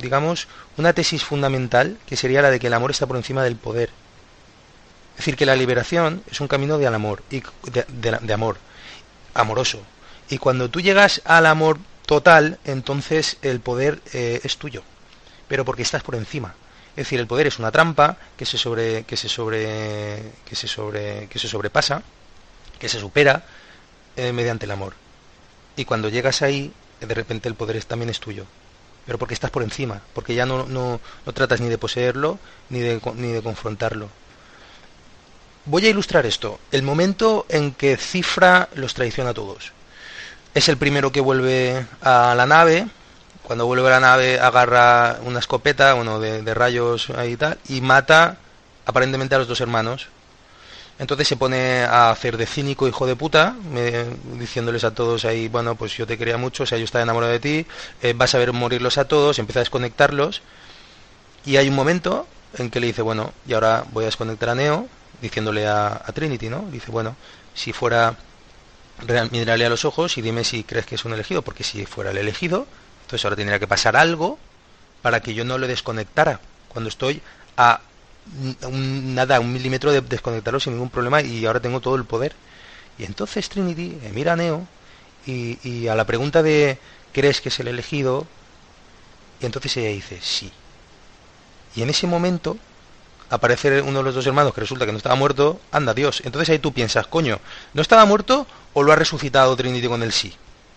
digamos, 0.00 0.48
una 0.76 0.92
tesis 0.92 1.22
fundamental 1.22 1.96
que 2.06 2.16
sería 2.16 2.42
la 2.42 2.50
de 2.50 2.58
que 2.58 2.66
el 2.66 2.74
amor 2.74 2.90
está 2.90 3.06
por 3.06 3.16
encima 3.16 3.44
del 3.44 3.56
poder. 3.56 3.90
Es 5.14 5.18
decir, 5.18 5.36
que 5.36 5.46
la 5.46 5.56
liberación 5.56 6.22
es 6.30 6.40
un 6.40 6.48
camino 6.48 6.76
de 6.76 6.86
amor, 6.88 7.22
y 7.30 7.42
de, 7.70 8.32
amor, 8.34 8.58
amoroso. 9.32 9.80
Y 10.28 10.38
cuando 10.38 10.68
tú 10.68 10.80
llegas 10.80 11.22
al 11.24 11.46
amor 11.46 11.78
total, 12.04 12.58
entonces 12.64 13.36
el 13.42 13.60
poder 13.60 14.00
eh, 14.12 14.40
es 14.42 14.56
tuyo, 14.56 14.82
pero 15.46 15.64
porque 15.64 15.82
estás 15.82 16.02
por 16.02 16.16
encima. 16.16 16.54
Es 16.96 17.06
decir, 17.06 17.20
el 17.20 17.26
poder 17.26 17.46
es 17.46 17.58
una 17.58 17.70
trampa 17.70 18.16
que 18.36 18.44
se 18.44 18.58
sobre, 18.58 19.04
que 19.04 19.16
se 19.16 19.28
sobre, 19.28 20.32
que 20.44 20.56
se 20.56 20.66
sobre, 20.66 21.28
que 21.28 21.38
se 21.38 21.48
sobrepasa, 21.48 22.02
que 22.78 22.88
se 22.88 22.98
supera 23.00 23.44
eh, 24.16 24.32
mediante 24.32 24.66
el 24.66 24.72
amor. 24.72 24.94
Y 25.76 25.84
cuando 25.84 26.08
llegas 26.08 26.42
ahí, 26.42 26.72
de 27.00 27.14
repente 27.14 27.48
el 27.48 27.54
poder 27.54 27.82
también 27.84 28.10
es 28.10 28.20
tuyo, 28.20 28.46
pero 29.06 29.18
porque 29.18 29.34
estás 29.34 29.50
por 29.50 29.62
encima, 29.62 30.02
porque 30.12 30.34
ya 30.34 30.46
no, 30.46 30.66
no, 30.66 31.00
no 31.26 31.32
tratas 31.32 31.60
ni 31.60 31.68
de 31.68 31.78
poseerlo 31.78 32.38
ni 32.68 32.80
de, 32.80 33.00
ni 33.16 33.32
de 33.32 33.42
confrontarlo, 33.42 34.08
Voy 35.66 35.86
a 35.86 35.88
ilustrar 35.88 36.26
esto. 36.26 36.60
El 36.72 36.82
momento 36.82 37.46
en 37.48 37.72
que 37.72 37.96
Cifra 37.96 38.68
los 38.74 38.92
traiciona 38.92 39.30
a 39.30 39.34
todos. 39.34 39.72
Es 40.54 40.68
el 40.68 40.76
primero 40.76 41.10
que 41.10 41.22
vuelve 41.22 41.86
a 42.02 42.34
la 42.36 42.44
nave. 42.44 42.86
Cuando 43.42 43.64
vuelve 43.64 43.88
a 43.88 43.92
la 43.92 44.00
nave 44.00 44.38
agarra 44.38 45.20
una 45.24 45.38
escopeta, 45.38 45.94
bueno, 45.94 46.20
de, 46.20 46.54
rayos 46.54 47.08
y 47.26 47.36
tal, 47.36 47.58
y 47.68 47.80
mata 47.80 48.36
aparentemente 48.84 49.34
a 49.34 49.38
los 49.38 49.48
dos 49.48 49.62
hermanos. 49.62 50.08
Entonces 50.98 51.26
se 51.26 51.36
pone 51.36 51.82
a 51.82 52.10
hacer 52.10 52.36
de 52.36 52.46
cínico 52.46 52.86
hijo 52.86 53.06
de 53.06 53.16
puta, 53.16 53.56
diciéndoles 54.38 54.84
a 54.84 54.94
todos 54.94 55.24
ahí, 55.24 55.48
bueno, 55.48 55.74
pues 55.76 55.96
yo 55.96 56.06
te 56.06 56.16
quería 56.16 56.36
mucho, 56.36 56.62
o 56.62 56.66
sea, 56.66 56.78
yo 56.78 56.84
estaba 56.84 57.02
enamorado 57.02 57.32
de 57.32 57.40
ti, 57.40 57.66
eh, 58.02 58.12
vas 58.14 58.34
a 58.34 58.38
ver 58.38 58.52
morirlos 58.52 58.96
a 58.98 59.08
todos, 59.08 59.38
empieza 59.38 59.60
a 59.60 59.62
desconectarlos. 59.62 60.42
Y 61.44 61.56
hay 61.56 61.68
un 61.68 61.74
momento 61.74 62.26
en 62.58 62.70
que 62.70 62.80
le 62.80 62.86
dice, 62.88 63.02
bueno, 63.02 63.32
y 63.46 63.54
ahora 63.54 63.84
voy 63.92 64.04
a 64.04 64.06
desconectar 64.06 64.50
a 64.50 64.54
Neo, 64.54 64.88
diciéndole 65.24 65.66
a, 65.66 66.04
Trinity, 66.12 66.50
¿no? 66.50 66.66
Dice, 66.70 66.90
bueno, 66.90 67.16
si 67.54 67.72
fuera, 67.72 68.14
mírale 69.30 69.64
a 69.64 69.70
los 69.70 69.86
ojos 69.86 70.18
y 70.18 70.22
dime 70.22 70.44
si 70.44 70.64
crees 70.64 70.84
que 70.84 70.96
es 70.96 71.04
un 71.06 71.14
elegido, 71.14 71.40
porque 71.40 71.64
si 71.64 71.86
fuera 71.86 72.10
el 72.10 72.18
elegido, 72.18 72.66
entonces 73.02 73.24
ahora 73.24 73.36
tendría 73.36 73.58
que 73.58 73.66
pasar 73.66 73.96
algo 73.96 74.38
para 75.00 75.20
que 75.20 75.32
yo 75.32 75.44
no 75.44 75.56
le 75.56 75.66
desconectara 75.66 76.40
cuando 76.68 76.88
estoy 76.88 77.22
a 77.56 77.80
un, 78.62 79.14
nada, 79.14 79.40
un 79.40 79.52
milímetro 79.52 79.92
de 79.92 80.02
desconectarlo 80.02 80.60
sin 80.60 80.74
ningún 80.74 80.90
problema 80.90 81.22
y 81.22 81.46
ahora 81.46 81.60
tengo 81.60 81.80
todo 81.80 81.96
el 81.96 82.04
poder. 82.04 82.34
Y 82.98 83.04
entonces 83.04 83.48
Trinity 83.48 83.98
mira 84.12 84.34
a 84.34 84.36
Neo 84.36 84.66
y, 85.26 85.58
y, 85.66 85.88
a 85.88 85.94
la 85.94 86.04
pregunta 86.04 86.42
de 86.42 86.78
¿crees 87.14 87.40
que 87.40 87.48
es 87.48 87.60
el 87.60 87.68
elegido? 87.68 88.26
Y 89.40 89.46
entonces 89.46 89.74
ella 89.78 89.88
dice 89.88 90.18
sí. 90.20 90.52
Y 91.74 91.82
en 91.82 91.88
ese 91.88 92.06
momento 92.06 92.58
aparece 93.30 93.80
uno 93.80 93.98
de 93.98 94.04
los 94.04 94.14
dos 94.14 94.26
hermanos 94.26 94.54
que 94.54 94.60
resulta 94.60 94.86
que 94.86 94.92
no 94.92 94.98
estaba 94.98 95.14
muerto, 95.14 95.60
anda 95.72 95.94
Dios. 95.94 96.22
Entonces 96.24 96.50
ahí 96.50 96.58
tú 96.58 96.72
piensas, 96.72 97.06
coño, 97.06 97.40
¿no 97.72 97.82
estaba 97.82 98.04
muerto 98.04 98.46
o 98.72 98.82
lo 98.82 98.92
ha 98.92 98.96
resucitado 98.96 99.56
Trinity 99.56 99.88
con 99.88 100.02
el 100.02 100.12
sí? 100.12 100.34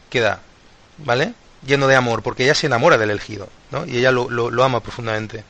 Queda, 0.09 0.41
¿vale? 0.97 1.33
Lleno 1.65 1.87
de 1.87 1.95
amor, 1.95 2.23
porque 2.23 2.43
ella 2.43 2.55
se 2.55 2.67
enamora 2.67 2.97
del 2.97 3.09
elegido, 3.09 3.49
¿no? 3.71 3.85
Y 3.85 3.97
ella 3.97 4.11
lo, 4.11 4.29
lo 4.29 4.63
ama 4.63 4.81
profundamente. 4.81 5.43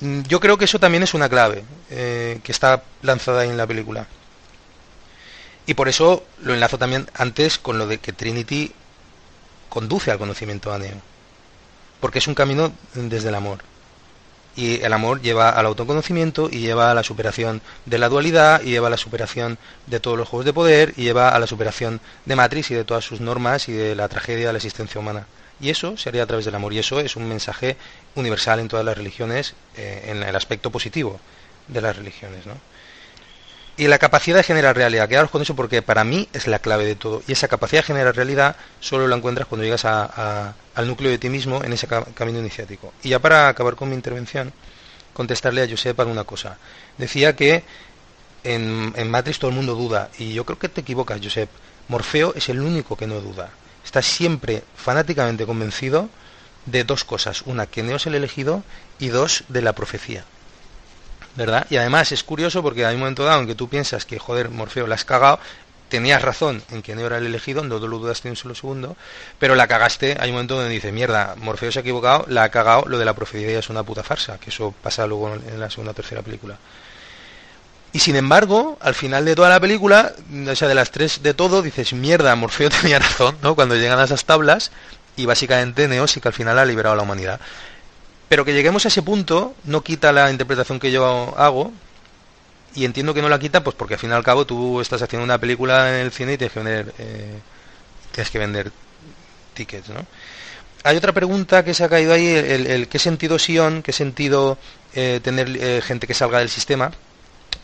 Mm, 0.00 0.22
yo 0.22 0.40
creo 0.40 0.58
que 0.58 0.66
eso 0.66 0.78
también 0.78 1.02
es 1.02 1.14
una 1.14 1.28
clave 1.28 1.64
eh, 1.90 2.40
que 2.42 2.52
está 2.52 2.82
lanzada 3.02 3.42
ahí 3.42 3.48
en 3.48 3.56
la 3.56 3.66
película. 3.66 4.06
Y 5.66 5.74
por 5.74 5.88
eso 5.88 6.24
lo 6.42 6.54
enlazo 6.54 6.78
también 6.78 7.08
antes 7.14 7.58
con 7.58 7.78
lo 7.78 7.86
de 7.86 7.98
que 7.98 8.12
Trinity 8.12 8.72
conduce 9.68 10.10
al 10.10 10.18
conocimiento 10.18 10.72
a 10.72 10.78
Neo. 10.78 11.00
Porque 12.00 12.18
es 12.18 12.28
un 12.28 12.34
camino 12.34 12.72
desde 12.94 13.30
el 13.30 13.34
amor. 13.34 13.58
Y 14.56 14.82
el 14.82 14.92
amor 14.92 15.20
lleva 15.20 15.50
al 15.50 15.66
autoconocimiento 15.66 16.48
y 16.50 16.60
lleva 16.60 16.90
a 16.90 16.94
la 16.94 17.02
superación 17.02 17.60
de 17.84 17.98
la 17.98 18.08
dualidad 18.08 18.62
y 18.62 18.70
lleva 18.70 18.88
a 18.88 18.90
la 18.90 18.96
superación 18.96 19.58
de 19.86 20.00
todos 20.00 20.16
los 20.16 20.28
juegos 20.28 20.46
de 20.46 20.54
poder 20.54 20.94
y 20.96 21.02
lleva 21.02 21.28
a 21.28 21.38
la 21.38 21.46
superación 21.46 22.00
de 22.24 22.36
Matrix 22.36 22.70
y 22.70 22.74
de 22.74 22.84
todas 22.84 23.04
sus 23.04 23.20
normas 23.20 23.68
y 23.68 23.72
de 23.72 23.94
la 23.94 24.08
tragedia 24.08 24.46
de 24.46 24.52
la 24.54 24.58
existencia 24.58 24.98
humana. 24.98 25.26
Y 25.60 25.70
eso 25.70 25.96
se 25.96 26.08
haría 26.08 26.22
a 26.22 26.26
través 26.26 26.44
del 26.44 26.54
amor. 26.54 26.72
Y 26.72 26.78
eso 26.78 27.00
es 27.00 27.16
un 27.16 27.28
mensaje 27.28 27.76
universal 28.14 28.60
en 28.60 28.68
todas 28.68 28.84
las 28.84 28.96
religiones, 28.96 29.54
eh, 29.76 30.06
en 30.08 30.22
el 30.22 30.36
aspecto 30.36 30.70
positivo 30.70 31.20
de 31.68 31.80
las 31.80 31.96
religiones. 31.96 32.46
¿no? 32.46 32.54
Y 33.76 33.88
la 33.88 33.98
capacidad 33.98 34.36
de 34.36 34.42
generar 34.42 34.74
realidad. 34.74 35.08
Quedaros 35.08 35.30
con 35.30 35.42
eso 35.42 35.54
porque 35.54 35.82
para 35.82 36.02
mí 36.04 36.28
es 36.32 36.46
la 36.46 36.58
clave 36.60 36.86
de 36.86 36.94
todo. 36.94 37.22
Y 37.26 37.32
esa 37.32 37.48
capacidad 37.48 37.82
de 37.82 37.86
generar 37.86 38.16
realidad 38.16 38.56
solo 38.80 39.06
la 39.06 39.16
encuentras 39.16 39.46
cuando 39.46 39.64
llegas 39.64 39.84
al 39.84 40.86
núcleo 40.86 41.10
de 41.10 41.18
ti 41.18 41.28
mismo 41.28 41.62
en 41.62 41.72
ese 41.72 41.86
camino 41.86 42.38
iniciático. 42.38 42.92
Y 43.02 43.10
ya 43.10 43.18
para 43.18 43.48
acabar 43.48 43.76
con 43.76 43.90
mi 43.90 43.94
intervención, 43.94 44.52
contestarle 45.12 45.62
a 45.62 45.68
Josep 45.68 45.94
para 45.94 46.10
una 46.10 46.24
cosa. 46.24 46.56
Decía 46.96 47.36
que 47.36 47.64
en, 48.44 49.10
Matrix 49.10 49.38
todo 49.38 49.50
el 49.50 49.56
mundo 49.56 49.74
duda. 49.74 50.08
Y 50.18 50.32
yo 50.32 50.44
creo 50.46 50.58
que 50.58 50.68
te 50.68 50.80
equivocas, 50.80 51.20
Josep. 51.22 51.50
Morfeo 51.88 52.32
es 52.34 52.48
el 52.48 52.60
único 52.60 52.96
que 52.96 53.06
no 53.06 53.20
duda 53.20 53.50
está 53.86 54.02
siempre 54.02 54.64
fanáticamente 54.76 55.46
convencido 55.46 56.10
de 56.66 56.82
dos 56.84 57.04
cosas. 57.04 57.42
Una, 57.46 57.66
que 57.66 57.82
Neo 57.84 57.96
es 57.96 58.06
el 58.06 58.16
elegido 58.16 58.64
y 58.98 59.08
dos, 59.08 59.44
de 59.48 59.62
la 59.62 59.74
profecía. 59.74 60.24
¿Verdad? 61.36 61.66
Y 61.68 61.76
además 61.76 62.12
es 62.12 62.24
curioso 62.24 62.62
porque 62.62 62.86
hay 62.86 62.94
un 62.94 63.00
momento 63.00 63.24
dado 63.24 63.40
en 63.40 63.46
que 63.46 63.54
tú 63.54 63.68
piensas 63.68 64.06
que, 64.06 64.18
joder, 64.18 64.48
Morfeo 64.48 64.86
la 64.86 64.94
has 64.94 65.04
cagado, 65.04 65.38
tenías 65.88 66.22
razón 66.22 66.62
en 66.70 66.82
que 66.82 66.94
Neo 66.96 67.06
era 67.06 67.18
el 67.18 67.26
elegido, 67.26 67.62
no 67.62 67.78
lo 67.78 67.98
dudaste 67.98 68.30
un 68.30 68.36
solo 68.36 68.54
segundo, 68.54 68.96
pero 69.38 69.54
la 69.54 69.68
cagaste, 69.68 70.16
hay 70.18 70.30
un 70.30 70.36
momento 70.36 70.56
donde 70.56 70.70
dice, 70.70 70.92
mierda, 70.92 71.34
Morfeo 71.36 71.70
se 71.70 71.78
ha 71.78 71.82
equivocado, 71.82 72.24
la 72.28 72.44
ha 72.44 72.48
cagado, 72.48 72.84
lo 72.86 72.98
de 72.98 73.04
la 73.04 73.14
profecía 73.14 73.58
es 73.58 73.68
una 73.68 73.82
puta 73.82 74.02
farsa, 74.02 74.38
que 74.38 74.50
eso 74.50 74.74
pasa 74.82 75.06
luego 75.06 75.34
en 75.34 75.60
la 75.60 75.70
segunda 75.70 75.92
o 75.92 75.94
tercera 75.94 76.22
película. 76.22 76.56
Y 77.92 78.00
sin 78.00 78.16
embargo, 78.16 78.76
al 78.80 78.94
final 78.94 79.24
de 79.24 79.34
toda 79.34 79.48
la 79.48 79.60
película, 79.60 80.12
o 80.50 80.54
sea, 80.54 80.68
de 80.68 80.74
las 80.74 80.90
tres 80.90 81.22
de 81.22 81.34
todo, 81.34 81.62
dices, 81.62 81.92
mierda, 81.92 82.34
Morfeo 82.34 82.68
tenía 82.82 82.98
razón, 82.98 83.38
¿no? 83.42 83.54
Cuando 83.54 83.74
llegan 83.76 83.98
a 83.98 84.04
esas 84.04 84.24
tablas, 84.24 84.70
y 85.16 85.24
básicamente 85.24 85.88
Neo 85.88 86.06
sí 86.06 86.20
que 86.20 86.28
al 86.28 86.34
final 86.34 86.58
ha 86.58 86.64
liberado 86.64 86.92
a 86.92 86.96
la 86.96 87.02
humanidad. 87.02 87.40
Pero 88.28 88.44
que 88.44 88.54
lleguemos 88.54 88.84
a 88.84 88.88
ese 88.88 89.02
punto 89.02 89.54
no 89.64 89.82
quita 89.82 90.12
la 90.12 90.30
interpretación 90.30 90.80
que 90.80 90.90
yo 90.90 91.34
hago, 91.36 91.72
y 92.76 92.84
entiendo 92.84 93.14
que 93.14 93.22
no 93.22 93.28
la 93.28 93.38
quita, 93.38 93.64
pues 93.64 93.74
porque 93.74 93.94
al 93.94 94.00
fin 94.00 94.10
y 94.10 94.12
al 94.12 94.22
cabo 94.22 94.44
tú 94.44 94.80
estás 94.80 95.00
haciendo 95.00 95.24
una 95.24 95.38
película 95.38 95.88
en 95.88 96.06
el 96.06 96.12
cine 96.12 96.34
y 96.34 96.36
tienes 96.36 96.52
que 96.52 96.60
vender, 96.60 96.94
eh, 96.98 97.38
tienes 98.12 98.30
que 98.30 98.38
vender 98.38 98.70
tickets, 99.54 99.88
¿no? 99.88 100.06
Hay 100.84 100.96
otra 100.96 101.12
pregunta 101.12 101.64
que 101.64 101.74
se 101.74 101.82
ha 101.82 101.88
caído 101.88 102.12
ahí, 102.12 102.28
el, 102.28 102.86
qué 102.86 102.98
sentido 102.98 103.38
Sion, 103.38 103.82
qué 103.82 103.92
sentido 103.92 104.58
eh, 104.94 105.20
tener 105.22 105.48
eh, 105.56 105.80
gente 105.82 106.06
que 106.06 106.14
salga 106.14 106.38
del 106.38 106.50
sistema. 106.50 106.92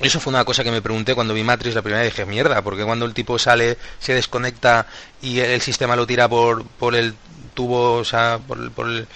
Eso 0.00 0.18
fue 0.18 0.32
una 0.32 0.44
cosa 0.44 0.64
que 0.64 0.72
me 0.72 0.82
pregunté 0.82 1.14
cuando 1.14 1.34
vi 1.34 1.44
Matrix 1.44 1.74
la 1.76 1.82
primera 1.82 2.02
vez. 2.02 2.12
Dije, 2.12 2.26
mierda, 2.26 2.62
porque 2.62 2.82
cuando 2.82 3.04
el 3.04 3.14
tipo 3.14 3.38
sale, 3.38 3.76
se 4.00 4.14
desconecta 4.14 4.86
y 5.20 5.38
el 5.38 5.60
sistema 5.60 5.94
lo 5.94 6.06
tira 6.06 6.28
por, 6.28 6.64
por 6.64 6.96
el 6.96 7.14
tubo, 7.54 7.98
o 7.98 8.04
sea, 8.04 8.40
por 8.44 8.72
por 8.72 8.88
el 8.88 9.06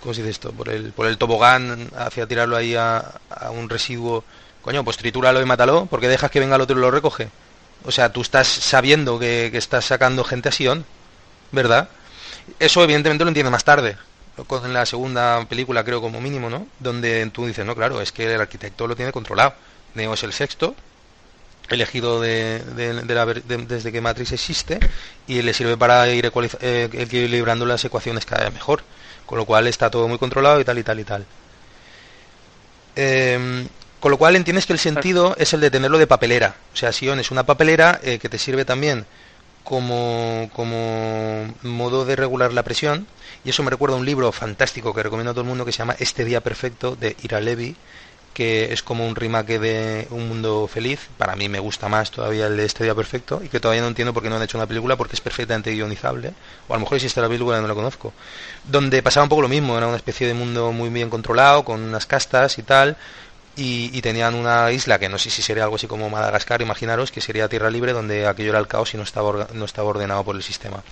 ¿cómo 0.00 0.14
se 0.14 0.22
dice 0.22 0.30
esto? 0.30 0.52
Por 0.52 0.68
el, 0.68 0.92
por 0.92 1.06
el 1.06 1.18
tobogán 1.18 1.90
hacia 1.96 2.26
tirarlo 2.26 2.56
ahí 2.56 2.74
a, 2.74 3.04
un 3.52 3.68
residuo. 3.68 4.24
Coño, 4.62 4.84
pues 4.84 4.96
tritúralo 4.96 5.40
y 5.40 5.44
mátalo, 5.44 5.86
porque 5.86 6.08
dejas 6.08 6.30
que 6.30 6.40
venga 6.40 6.56
el 6.56 6.62
otro 6.62 6.76
y 6.76 6.80
lo 6.80 6.90
recoge. 6.90 7.28
O 7.84 7.92
sea, 7.92 8.12
tú 8.12 8.20
estás 8.22 8.48
sabiendo 8.48 9.18
que, 9.18 9.48
que 9.52 9.58
estás 9.58 9.84
sacando 9.84 10.24
gente 10.24 10.48
a 10.48 10.52
Sion, 10.52 10.84
¿verdad? 11.52 11.88
Eso 12.58 12.82
evidentemente 12.82 13.24
lo 13.24 13.28
entiendo 13.28 13.50
más 13.50 13.64
tarde, 13.64 13.96
en 14.64 14.72
la 14.72 14.86
segunda 14.86 15.44
película 15.48 15.84
creo 15.84 16.00
como 16.00 16.20
mínimo, 16.20 16.48
¿no? 16.48 16.66
Donde 16.78 17.28
tú 17.30 17.46
dices, 17.46 17.64
no, 17.66 17.74
claro, 17.74 18.00
es 18.00 18.12
que 18.12 18.32
el 18.32 18.40
arquitecto 18.40 18.86
lo 18.86 18.96
tiene 18.96 19.12
controlado. 19.12 19.54
Neo 19.94 20.14
es 20.14 20.22
el 20.22 20.32
sexto, 20.32 20.74
elegido 21.68 22.20
de, 22.20 22.62
desde 23.66 23.92
que 23.92 24.00
Matrix 24.00 24.32
existe, 24.32 24.78
y 25.26 25.42
le 25.42 25.54
sirve 25.54 25.76
para 25.76 26.08
ir 26.08 26.30
eh, 26.60 26.88
equilibrando 26.92 27.66
las 27.66 27.84
ecuaciones 27.84 28.24
cada 28.24 28.44
vez 28.44 28.54
mejor. 28.54 28.82
Con 29.28 29.36
lo 29.36 29.44
cual 29.44 29.66
está 29.66 29.90
todo 29.90 30.08
muy 30.08 30.16
controlado 30.16 30.58
y 30.58 30.64
tal 30.64 30.78
y 30.78 30.82
tal 30.82 31.00
y 31.00 31.04
tal. 31.04 31.26
Em, 32.96 33.68
con 34.00 34.10
lo 34.10 34.16
cual 34.16 34.36
entiendes 34.36 34.64
que 34.64 34.72
el 34.72 34.78
sentido 34.78 35.36
es 35.36 35.52
el 35.52 35.60
de 35.60 35.70
tenerlo 35.70 35.98
de 35.98 36.06
papelera. 36.06 36.56
O 36.72 36.76
sea, 36.76 36.92
Sion 36.92 37.20
es 37.20 37.30
una 37.30 37.44
papelera 37.44 38.00
eh, 38.02 38.18
que 38.18 38.30
te 38.30 38.38
sirve 38.38 38.64
también 38.64 39.04
como, 39.64 40.48
como 40.54 41.54
modo 41.62 42.06
de 42.06 42.16
regular 42.16 42.54
la 42.54 42.62
presión. 42.62 43.06
Y 43.44 43.50
eso 43.50 43.62
me 43.62 43.68
recuerda 43.68 43.96
a 43.96 43.98
un 43.98 44.06
libro 44.06 44.32
fantástico 44.32 44.94
que 44.94 45.02
recomiendo 45.02 45.32
a 45.32 45.34
todo 45.34 45.42
el 45.42 45.48
mundo 45.48 45.66
que 45.66 45.72
se 45.72 45.78
llama 45.78 45.96
Este 45.98 46.24
Día 46.24 46.40
Perfecto 46.40 46.96
de 46.96 47.14
Ira 47.22 47.42
Levy, 47.42 47.76
que 48.38 48.72
es 48.72 48.84
como 48.84 49.04
un 49.04 49.16
remake 49.16 49.58
de 49.58 50.06
Un 50.10 50.28
Mundo 50.28 50.68
Feliz. 50.72 51.08
Para 51.18 51.34
mí 51.34 51.48
me 51.48 51.58
gusta 51.58 51.88
más 51.88 52.12
todavía 52.12 52.46
el 52.46 52.56
de 52.56 52.66
Este 52.66 52.84
Día 52.84 52.94
Perfecto 52.94 53.40
y 53.42 53.48
que 53.48 53.58
todavía 53.58 53.82
no 53.82 53.88
entiendo 53.88 54.14
por 54.14 54.22
qué 54.22 54.28
no 54.28 54.36
han 54.36 54.42
hecho 54.42 54.56
una 54.56 54.68
película 54.68 54.94
porque 54.94 55.16
es 55.16 55.20
perfectamente 55.20 55.72
guionizable. 55.72 56.34
O 56.68 56.72
a 56.72 56.76
lo 56.76 56.80
mejor 56.82 56.98
existe 56.98 57.20
la 57.20 57.26
película 57.26 57.58
y 57.58 57.62
no 57.62 57.66
la 57.66 57.74
conozco. 57.74 58.12
Donde 58.62 59.02
pasaba 59.02 59.24
un 59.24 59.28
poco 59.28 59.42
lo 59.42 59.48
mismo, 59.48 59.76
era 59.76 59.88
una 59.88 59.96
especie 59.96 60.28
de 60.28 60.34
mundo 60.34 60.70
muy 60.70 60.88
bien 60.88 61.10
controlado, 61.10 61.64
con 61.64 61.82
unas 61.82 62.06
castas 62.06 62.58
y 62.58 62.62
tal. 62.62 62.96
Y, 63.56 64.00
tenían 64.02 64.36
una 64.36 64.70
isla 64.70 65.00
que 65.00 65.08
no 65.08 65.18
sé 65.18 65.30
si 65.30 65.42
sería 65.42 65.64
algo 65.64 65.74
así 65.74 65.88
como 65.88 66.08
Madagascar, 66.08 66.62
imaginaros, 66.62 67.10
que 67.10 67.20
sería 67.20 67.48
tierra 67.48 67.70
libre 67.70 67.92
donde 67.92 68.28
aquello 68.28 68.50
era 68.50 68.60
el 68.60 68.68
caos 68.68 68.94
y 68.94 68.98
no 68.98 69.02
estaba, 69.02 69.48
no 69.52 69.64
estaba 69.64 69.88
ordenado 69.88 70.22
por 70.22 70.36
el 70.36 70.44
sistema. 70.44 70.84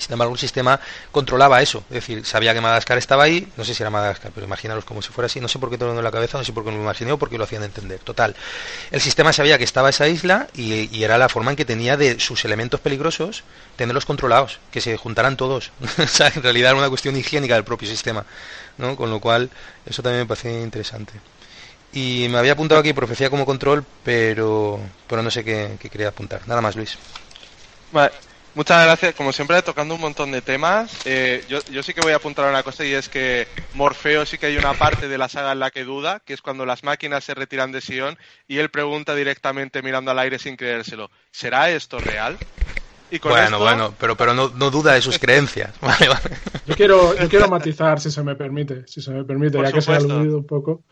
Sin 0.00 0.12
embargo, 0.12 0.34
el 0.34 0.38
sistema 0.38 0.80
controlaba 1.12 1.62
eso. 1.62 1.84
Es 1.88 1.94
decir, 1.94 2.24
sabía 2.24 2.54
que 2.54 2.60
Madagascar 2.60 2.98
estaba 2.98 3.24
ahí, 3.24 3.48
no 3.56 3.64
sé 3.64 3.74
si 3.74 3.82
era 3.82 3.90
Madagascar, 3.90 4.32
pero 4.34 4.46
imaginaros 4.46 4.84
como 4.84 5.02
si 5.02 5.10
fuera 5.10 5.26
así. 5.26 5.40
No 5.40 5.48
sé 5.48 5.58
por 5.58 5.70
qué 5.70 5.78
todo 5.78 5.96
en 5.96 6.02
la 6.02 6.10
cabeza, 6.10 6.38
no 6.38 6.44
sé 6.44 6.52
por 6.52 6.64
qué 6.64 6.70
lo 6.70 6.76
imaginé 6.76 7.12
o 7.12 7.18
por 7.18 7.30
qué 7.30 7.38
lo 7.38 7.44
hacían 7.44 7.62
entender. 7.62 8.00
Total. 8.00 8.34
El 8.90 9.00
sistema 9.00 9.32
sabía 9.32 9.58
que 9.58 9.64
estaba 9.64 9.90
esa 9.90 10.08
isla 10.08 10.48
y, 10.54 11.02
era 11.02 11.16
la 11.16 11.28
forma 11.28 11.52
en 11.52 11.56
que 11.56 11.64
tenía 11.64 11.96
de 11.96 12.20
sus 12.20 12.44
elementos 12.44 12.80
peligrosos 12.80 13.44
tenerlos 13.76 14.04
controlados, 14.04 14.58
que 14.70 14.80
se 14.80 14.96
juntaran 14.96 15.36
todos. 15.36 15.70
en 16.34 16.42
realidad 16.42 16.72
era 16.72 16.78
una 16.78 16.88
cuestión 16.88 17.16
higiénica 17.16 17.54
del 17.54 17.64
propio 17.64 17.88
sistema. 17.88 18.24
¿no? 18.78 18.96
Con 18.96 19.10
lo 19.10 19.20
cual, 19.20 19.50
eso 19.84 20.02
también 20.02 20.22
me 20.22 20.26
parece 20.26 20.62
interesante. 20.62 21.12
Y 21.92 22.26
me 22.30 22.38
había 22.38 22.52
apuntado 22.52 22.80
aquí 22.80 22.92
profecía 22.92 23.30
como 23.30 23.46
control, 23.46 23.84
pero, 24.04 24.80
pero 25.06 25.22
no 25.22 25.30
sé 25.30 25.44
qué, 25.44 25.76
quería 25.90 26.08
apuntar. 26.08 26.46
Nada 26.46 26.60
más, 26.60 26.76
Luis. 26.76 26.98
Muchas 28.58 28.84
gracias, 28.84 29.14
como 29.14 29.32
siempre, 29.32 29.62
tocando 29.62 29.94
un 29.94 30.00
montón 30.00 30.32
de 30.32 30.42
temas. 30.42 31.00
Eh, 31.04 31.44
yo, 31.46 31.60
yo, 31.68 31.80
sí 31.84 31.94
que 31.94 32.00
voy 32.00 32.12
a 32.12 32.16
apuntar 32.16 32.50
una 32.50 32.64
cosa 32.64 32.84
y 32.84 32.92
es 32.92 33.08
que 33.08 33.46
Morfeo 33.70 34.26
sí 34.26 34.36
que 34.36 34.46
hay 34.46 34.56
una 34.56 34.74
parte 34.74 35.06
de 35.06 35.16
la 35.16 35.28
saga 35.28 35.52
en 35.52 35.60
la 35.60 35.70
que 35.70 35.84
duda, 35.84 36.18
que 36.24 36.34
es 36.34 36.42
cuando 36.42 36.66
las 36.66 36.82
máquinas 36.82 37.22
se 37.22 37.34
retiran 37.34 37.70
de 37.70 37.80
Sion 37.80 38.18
y 38.48 38.58
él 38.58 38.68
pregunta 38.68 39.14
directamente 39.14 39.80
mirando 39.80 40.10
al 40.10 40.18
aire 40.18 40.40
sin 40.40 40.56
creérselo, 40.56 41.08
¿será 41.30 41.70
esto 41.70 42.00
real? 42.00 42.40
Y 43.08 43.20
bueno, 43.20 43.60
bueno, 43.60 43.94
pero, 43.96 44.16
pero 44.16 44.34
no, 44.34 44.48
no, 44.48 44.72
duda 44.72 44.94
de 44.94 45.02
sus 45.02 45.18
creencias. 45.20 45.78
Vale, 45.80 46.08
vale. 46.08 46.36
Yo 46.66 46.74
quiero, 46.74 47.16
yo 47.16 47.28
quiero 47.28 47.48
matizar, 47.48 48.00
si 48.00 48.10
se 48.10 48.24
me 48.24 48.34
permite, 48.34 48.88
si 48.88 49.00
se 49.00 49.12
me 49.12 49.22
permite, 49.22 49.62
ya 49.62 49.70
que 49.70 49.80
se 49.80 49.92
ha 49.92 49.98
aludido 49.98 50.36
un 50.36 50.46
poco. 50.46 50.82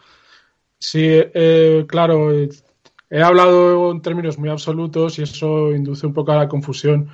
Sí, 0.78 1.04
eh, 1.04 1.84
claro, 1.88 2.30
he 2.30 3.22
hablado 3.22 3.90
en 3.90 4.02
términos 4.02 4.38
muy 4.38 4.50
absolutos 4.50 5.18
y 5.18 5.22
eso 5.22 5.72
induce 5.72 6.06
un 6.06 6.14
poco 6.14 6.30
a 6.30 6.36
la 6.36 6.48
confusión. 6.48 7.10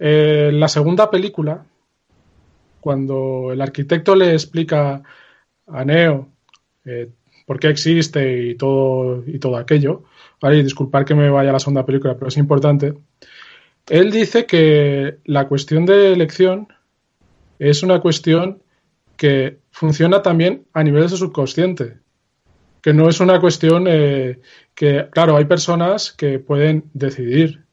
Eh, 0.00 0.50
la 0.52 0.66
segunda 0.68 1.10
película, 1.10 1.64
cuando 2.80 3.52
el 3.52 3.60
arquitecto 3.60 4.16
le 4.16 4.32
explica 4.32 5.02
a 5.66 5.84
Neo 5.84 6.28
eh, 6.84 7.10
por 7.46 7.60
qué 7.60 7.68
existe 7.68 8.42
y 8.48 8.54
todo, 8.56 9.22
y 9.26 9.38
todo 9.38 9.56
aquello, 9.56 10.04
¿vale? 10.40 10.62
disculpar 10.62 11.04
que 11.04 11.14
me 11.14 11.30
vaya 11.30 11.50
a 11.50 11.52
la 11.52 11.58
segunda 11.58 11.84
película, 11.84 12.14
pero 12.14 12.28
es 12.28 12.36
importante. 12.38 12.94
Él 13.88 14.10
dice 14.10 14.46
que 14.46 15.18
la 15.24 15.46
cuestión 15.46 15.84
de 15.84 16.12
elección 16.12 16.68
es 17.58 17.82
una 17.82 18.00
cuestión 18.00 18.62
que 19.16 19.58
funciona 19.70 20.22
también 20.22 20.64
a 20.72 20.82
nivel 20.82 21.02
de 21.02 21.08
su 21.10 21.18
subconsciente 21.18 21.98
que 22.80 22.94
no 22.94 23.08
es 23.08 23.20
una 23.20 23.40
cuestión 23.40 23.86
eh, 23.88 24.40
que, 24.74 25.08
claro, 25.10 25.36
hay 25.36 25.44
personas 25.44 26.12
que 26.12 26.38
pueden 26.38 26.84
decidir 26.94 27.64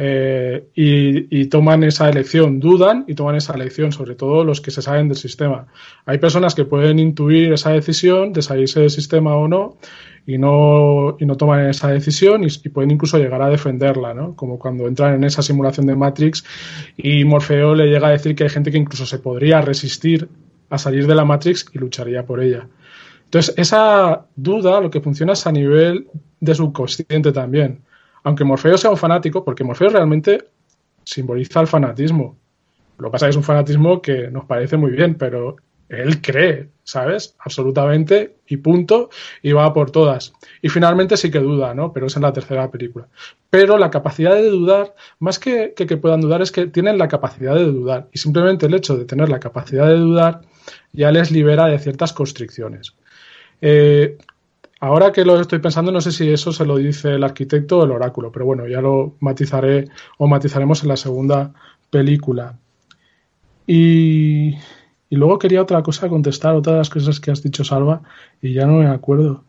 eh, 0.00 0.68
y, 0.76 1.46
toman 1.46 1.82
esa 1.82 2.08
elección, 2.08 2.60
dudan 2.60 3.04
y 3.08 3.16
toman 3.16 3.34
esa 3.34 3.54
elección, 3.54 3.90
sobre 3.90 4.14
todo 4.14 4.44
los 4.44 4.60
que 4.60 4.70
se 4.70 4.80
saben 4.80 5.08
del 5.08 5.16
sistema. 5.16 5.66
Hay 6.06 6.18
personas 6.18 6.54
que 6.54 6.64
pueden 6.64 7.00
intuir 7.00 7.52
esa 7.52 7.70
decisión 7.72 8.32
de 8.32 8.42
salirse 8.42 8.78
del 8.78 8.90
sistema 8.90 9.34
o 9.34 9.48
no 9.48 9.76
y 10.24 10.38
no, 10.38 11.16
y 11.18 11.26
no 11.26 11.36
toman 11.36 11.68
esa 11.68 11.88
decisión 11.88 12.44
y, 12.44 12.68
pueden 12.68 12.92
incluso 12.92 13.18
llegar 13.18 13.42
a 13.42 13.48
defenderla, 13.48 14.14
¿no? 14.14 14.36
Como 14.36 14.56
cuando 14.56 14.86
entran 14.86 15.16
en 15.16 15.24
esa 15.24 15.42
simulación 15.42 15.86
de 15.86 15.96
Matrix 15.96 16.44
y 16.96 17.24
Morfeo 17.24 17.74
le 17.74 17.88
llega 17.88 18.06
a 18.06 18.12
decir 18.12 18.36
que 18.36 18.44
hay 18.44 18.50
gente 18.50 18.70
que 18.70 18.78
incluso 18.78 19.04
se 19.04 19.18
podría 19.18 19.62
resistir 19.62 20.28
a 20.70 20.78
salir 20.78 21.08
de 21.08 21.16
la 21.16 21.24
Matrix 21.24 21.66
y 21.72 21.78
lucharía 21.78 22.24
por 22.24 22.40
ella. 22.40 22.68
Entonces, 23.24 23.52
esa 23.58 24.26
duda 24.36 24.80
lo 24.80 24.90
que 24.90 25.00
funciona 25.00 25.32
es 25.32 25.44
a 25.44 25.50
nivel 25.50 26.06
de 26.38 26.54
subconsciente 26.54 27.32
también. 27.32 27.80
Aunque 28.28 28.44
Morfeo 28.44 28.76
sea 28.76 28.90
un 28.90 28.98
fanático, 28.98 29.42
porque 29.42 29.64
Morfeo 29.64 29.88
realmente 29.88 30.50
simboliza 31.02 31.62
el 31.62 31.66
fanatismo. 31.66 32.36
Lo 32.98 33.08
que 33.08 33.12
pasa 33.12 33.24
es 33.24 33.28
que 33.28 33.30
es 33.30 33.36
un 33.38 33.42
fanatismo 33.42 34.02
que 34.02 34.30
nos 34.30 34.44
parece 34.44 34.76
muy 34.76 34.90
bien, 34.90 35.14
pero 35.14 35.56
él 35.88 36.20
cree, 36.20 36.68
¿sabes? 36.84 37.34
Absolutamente 37.38 38.36
y 38.46 38.58
punto, 38.58 39.08
y 39.40 39.52
va 39.52 39.72
por 39.72 39.90
todas. 39.90 40.34
Y 40.60 40.68
finalmente 40.68 41.16
sí 41.16 41.30
que 41.30 41.38
duda, 41.38 41.72
¿no? 41.72 41.90
Pero 41.94 42.08
es 42.08 42.16
en 42.16 42.22
la 42.22 42.32
tercera 42.34 42.70
película. 42.70 43.08
Pero 43.48 43.78
la 43.78 43.88
capacidad 43.88 44.34
de 44.34 44.50
dudar, 44.50 44.94
más 45.20 45.38
que, 45.38 45.72
que, 45.74 45.96
puedan 45.96 46.20
dudar, 46.20 46.42
es 46.42 46.52
que 46.52 46.66
tienen 46.66 46.98
la 46.98 47.08
capacidad 47.08 47.54
de 47.54 47.64
dudar. 47.64 48.08
Y 48.12 48.18
simplemente 48.18 48.66
el 48.66 48.74
hecho 48.74 48.98
de 48.98 49.06
tener 49.06 49.30
la 49.30 49.40
capacidad 49.40 49.86
de 49.86 49.96
dudar 49.96 50.42
ya 50.92 51.10
les 51.10 51.30
libera 51.30 51.64
de 51.64 51.78
ciertas 51.78 52.12
constricciones. 52.12 52.94
Eh, 53.62 54.18
ahora 54.80 55.12
que 55.12 55.24
lo 55.24 55.40
estoy 55.40 55.58
pensando, 55.58 55.92
no 55.92 56.00
sé 56.00 56.12
si 56.12 56.30
eso 56.30 56.52
se 56.52 56.64
lo 56.64 56.76
dice 56.76 57.14
el 57.14 57.24
arquitecto 57.24 57.78
o 57.78 57.84
el 57.84 57.90
oráculo, 57.90 58.32
pero 58.32 58.44
bueno, 58.44 58.66
ya 58.66 58.80
lo 58.80 59.16
matizaré 59.20 59.88
o 60.18 60.26
matizaremos 60.26 60.82
en 60.82 60.88
la 60.88 60.96
segunda 60.96 61.52
película. 61.90 62.56
Y, 63.66 64.54
luego 65.10 65.38
quería 65.38 65.62
otra 65.62 65.82
cosa 65.82 66.08
contestar, 66.08 66.54
otra 66.54 66.72
de 66.74 66.78
las 66.78 66.90
cosas 66.90 67.20
que 67.20 67.30
has 67.30 67.42
dicho, 67.42 67.64
Salva, 67.64 68.02
y 68.40 68.54
ya 68.54 68.66
no 68.66 68.74
me 68.74 68.88
acuerdo. 68.88 69.44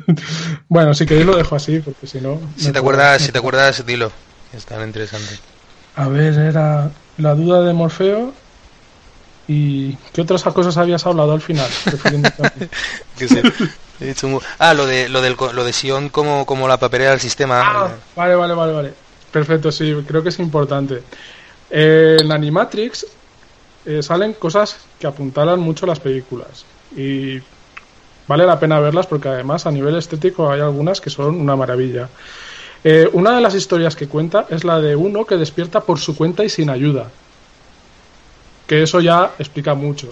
bueno, 0.68 0.94
si 0.94 1.06
queréis 1.06 1.26
lo 1.26 1.36
dejo 1.36 1.56
así, 1.56 1.80
porque 1.80 2.06
si 2.06 2.20
no. 2.20 2.40
Si 2.56 2.72
te 2.72 2.78
acuerdas, 2.78 3.22
si 3.22 3.32
te 3.32 3.38
acuerdas, 3.38 3.84
dilo. 3.84 4.12
Es 4.52 4.64
tan 4.66 4.86
interesante. 4.86 5.38
A 5.96 6.08
ver, 6.08 6.34
era 6.34 6.90
la 7.18 7.34
duda 7.34 7.62
de 7.62 7.72
Morfeo 7.72 8.32
¿Y 9.46 9.96
qué 10.12 10.22
otras 10.22 10.42
cosas 10.42 10.76
habías 10.76 11.04
hablado 11.06 11.32
al 11.32 11.42
final? 11.42 11.68
ah, 14.58 14.74
lo 14.74 14.86
de 14.86 15.08
lo 15.08 15.20
del 15.20 15.36
lo 15.52 15.64
de 15.64 15.72
Sion 15.72 16.08
como, 16.08 16.46
como 16.46 16.68
la 16.68 16.78
papelera 16.78 17.10
del 17.12 17.20
sistema. 17.20 17.62
Ah, 17.64 17.90
vale, 18.16 18.34
vale, 18.34 18.54
vale, 18.54 18.72
vale. 18.72 18.94
Perfecto, 19.30 19.72
sí, 19.72 19.94
creo 20.06 20.22
que 20.22 20.28
es 20.28 20.38
importante. 20.38 21.02
en 21.70 22.30
Animatrix 22.30 23.06
eh, 23.86 24.02
salen 24.02 24.34
cosas 24.34 24.76
que 24.98 25.06
apuntalan 25.06 25.60
mucho 25.60 25.86
las 25.86 26.00
películas 26.00 26.64
y 26.96 27.40
vale 28.26 28.46
la 28.46 28.58
pena 28.58 28.78
verlas 28.80 29.06
porque 29.06 29.28
además 29.28 29.66
a 29.66 29.70
nivel 29.70 29.96
estético 29.96 30.50
hay 30.50 30.60
algunas 30.60 31.00
que 31.00 31.10
son 31.10 31.40
una 31.40 31.56
maravilla. 31.56 32.08
Eh, 32.84 33.08
una 33.12 33.34
de 33.34 33.40
las 33.40 33.54
historias 33.54 33.96
que 33.96 34.08
cuenta 34.08 34.46
es 34.50 34.62
la 34.62 34.80
de 34.80 34.94
uno 34.94 35.24
que 35.24 35.36
despierta 35.36 35.80
por 35.80 35.98
su 35.98 36.16
cuenta 36.16 36.44
y 36.44 36.48
sin 36.48 36.70
ayuda 36.70 37.08
que 38.66 38.82
eso 38.82 39.00
ya 39.00 39.32
explica 39.38 39.74
mucho. 39.74 40.08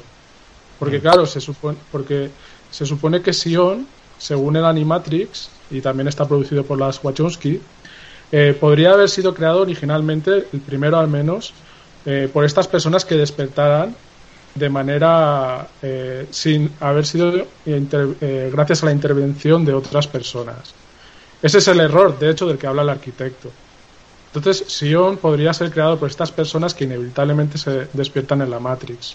Porque 0.78 0.98
mm. 0.98 1.00
claro, 1.00 1.26
se 1.26 1.40
supone, 1.40 1.78
porque 1.90 2.30
se 2.72 2.86
supone 2.86 3.20
que 3.20 3.32
Sion, 3.32 3.86
según 4.18 4.56
el 4.56 4.64
Animatrix, 4.64 5.50
y 5.70 5.80
también 5.80 6.08
está 6.08 6.26
producido 6.26 6.64
por 6.64 6.78
las 6.78 7.02
Wachowski, 7.04 7.60
eh, 8.32 8.56
podría 8.58 8.94
haber 8.94 9.10
sido 9.10 9.34
creado 9.34 9.60
originalmente, 9.60 10.48
el 10.52 10.60
primero 10.60 10.98
al 10.98 11.06
menos, 11.06 11.52
eh, 12.06 12.28
por 12.32 12.44
estas 12.44 12.66
personas 12.66 13.04
que 13.04 13.14
despertaran 13.14 13.94
de 14.54 14.68
manera 14.68 15.68
eh, 15.82 16.26
sin 16.30 16.70
haber 16.80 17.06
sido 17.06 17.46
gracias 17.64 18.82
a 18.82 18.86
la 18.86 18.92
intervención 18.92 19.64
de 19.64 19.74
otras 19.74 20.06
personas. 20.06 20.74
Ese 21.42 21.58
es 21.58 21.68
el 21.68 21.80
error, 21.80 22.18
de 22.18 22.30
hecho, 22.30 22.46
del 22.46 22.58
que 22.58 22.66
habla 22.66 22.82
el 22.82 22.88
arquitecto. 22.88 23.50
Entonces, 24.34 24.64
Sion 24.66 25.18
podría 25.18 25.52
ser 25.52 25.70
creado 25.70 25.98
por 25.98 26.08
estas 26.08 26.30
personas 26.30 26.72
que 26.72 26.84
inevitablemente 26.84 27.58
se 27.58 27.88
despiertan 27.92 28.40
en 28.40 28.50
la 28.50 28.58
Matrix. 28.58 29.14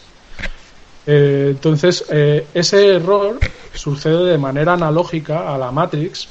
Eh, 1.08 1.48
entonces, 1.52 2.06
eh, 2.10 2.46
ese 2.54 2.96
error 2.96 3.40
sucede 3.74 4.26
de 4.26 4.38
manera 4.38 4.74
analógica 4.74 5.54
a 5.54 5.58
la 5.58 5.72
Matrix 5.72 6.28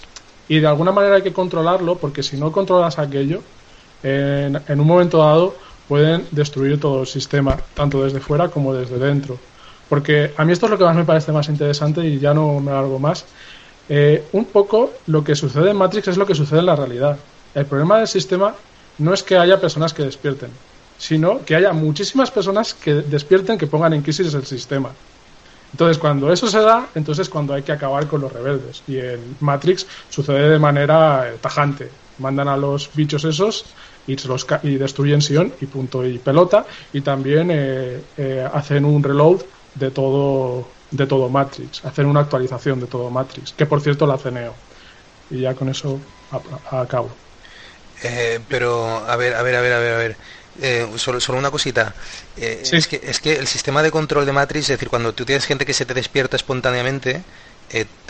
y 0.49 0.61
de 0.61 0.67
alguna 0.67 0.93
manera 0.93 1.17
hay 1.17 1.23
que 1.23 1.33
controlarlo 1.33 1.97
porque 1.97 2.23
si 2.23 2.37
no 2.37 2.53
controlas 2.53 2.99
aquello, 2.99 3.41
en, 4.03 4.61
un 4.69 4.87
momento 4.87 5.19
dado 5.19 5.57
pueden 5.89 6.27
destruir 6.31 6.79
todo 6.79 7.01
el 7.01 7.07
sistema, 7.07 7.57
tanto 7.75 8.05
desde 8.05 8.21
fuera 8.21 8.49
como 8.49 8.75
desde 8.75 8.99
dentro. 8.99 9.39
Porque 9.89 10.33
a 10.37 10.45
mí 10.45 10.53
esto 10.53 10.67
es 10.67 10.71
lo 10.71 10.79
que 10.79 10.85
más 10.85 10.97
me 10.97 11.05
parece 11.05 11.33
más 11.33 11.49
interesante 11.49 12.05
y 12.07 12.19
ya 12.19 12.35
no 12.35 12.61
me 12.61 12.71
alargo 12.71 12.99
más. 12.99 13.25
Eh, 13.89 14.25
un 14.33 14.47
poco 14.47 14.93
lo 15.07 15.23
que 15.23 15.35
sucede 15.35 15.71
en 15.71 15.77
Matrix 15.77 16.09
es 16.09 16.17
lo 16.17 16.27
que 16.27 16.35
sucede 16.35 16.61
en 16.61 16.67
la 16.67 16.77
realidad. 16.77 17.17
El 17.55 17.67
problema 17.67 17.99
del 17.99 18.09
sistema 18.09 18.55
no 18.99 19.15
es 19.15 19.23
que 19.23 19.37
haya 19.37 19.61
personas 19.61 19.95
que 19.95 20.03
despierten, 20.03 20.51
sino 20.99 21.45
que 21.45 21.55
haya 21.55 21.73
muchísimas 21.73 22.31
personas 22.31 22.75
que 22.75 22.95
despierten, 22.95 23.59
que 23.59 23.67
pongan 23.67 23.93
en 23.93 24.03
crisis 24.03 24.33
el 24.35 24.47
sistema. 24.47 24.91
Entonces, 25.73 25.99
cuando 25.99 26.33
eso 26.33 26.47
se 26.47 26.61
da, 26.61 26.89
entonces 26.95 27.29
cuando 27.29 27.53
hay 27.53 27.63
que 27.63 27.73
acabar 27.73 28.07
con 28.07 28.21
los 28.21 28.33
rebeldes. 28.33 28.83
Y 28.87 28.99
en 28.99 29.37
Matrix 29.41 29.87
sucede 30.09 30.49
de 30.49 30.59
manera 30.59 31.29
eh, 31.29 31.37
tajante. 31.41 31.91
Mandan 32.19 32.49
a 32.49 32.57
los 32.57 32.89
bichos 32.95 33.25
esos 33.25 33.67
y, 34.07 34.17
se 34.17 34.29
los 34.29 34.47
y 34.63 34.77
destruyen 34.77 35.21
Sion 35.21 35.53
y 35.61 35.67
punto 35.67 36.07
y 36.07 36.19
pelota. 36.19 36.65
Y 36.93 37.03
también 37.03 37.51
eh, 37.51 38.01
eh, 38.17 38.49
hacen 38.51 38.85
un 38.85 39.03
reload 39.03 39.43
de 39.75 39.91
todo, 39.91 40.67
de 40.91 41.07
todo 41.07 41.29
Matrix. 41.29 41.85
Hacen 41.85 42.07
una 42.07 42.21
actualización 42.21 42.81
de 42.81 42.87
todo 42.87 43.11
Matrix. 43.11 43.53
Que 43.53 43.67
por 43.67 43.83
cierto 43.83 44.07
la 44.07 44.15
hace 44.15 44.31
Neo. 44.31 44.55
Y 45.31 45.41
ya 45.41 45.55
con 45.55 45.69
eso 45.69 45.99
acabo. 46.71 47.11
Eh, 48.03 48.41
pero, 48.49 48.87
a 49.07 49.17
ver, 49.17 49.35
a 49.35 49.43
ver, 49.43 49.57
a 49.57 49.61
ver, 49.61 49.73
a 49.73 49.79
ver, 49.79 49.95
a 49.95 49.99
ver. 49.99 50.17
Eh, 50.63 50.87
solo, 50.97 51.21
solo 51.21 51.39
una 51.39 51.51
cosita. 51.51 51.95
Eh, 52.37 52.63
es, 52.71 52.87
que, 52.87 53.01
es 53.03 53.21
que 53.21 53.35
el 53.35 53.47
sistema 53.47 53.83
de 53.83 53.91
control 53.91 54.25
de 54.25 54.33
Matrix, 54.33 54.65
es 54.65 54.79
decir, 54.79 54.89
cuando 54.89 55.13
tú 55.13 55.25
tienes 55.25 55.45
gente 55.45 55.67
que 55.67 55.75
se 55.75 55.85
te 55.85 55.95
despierta 55.95 56.37
espontáneamente, 56.37 57.23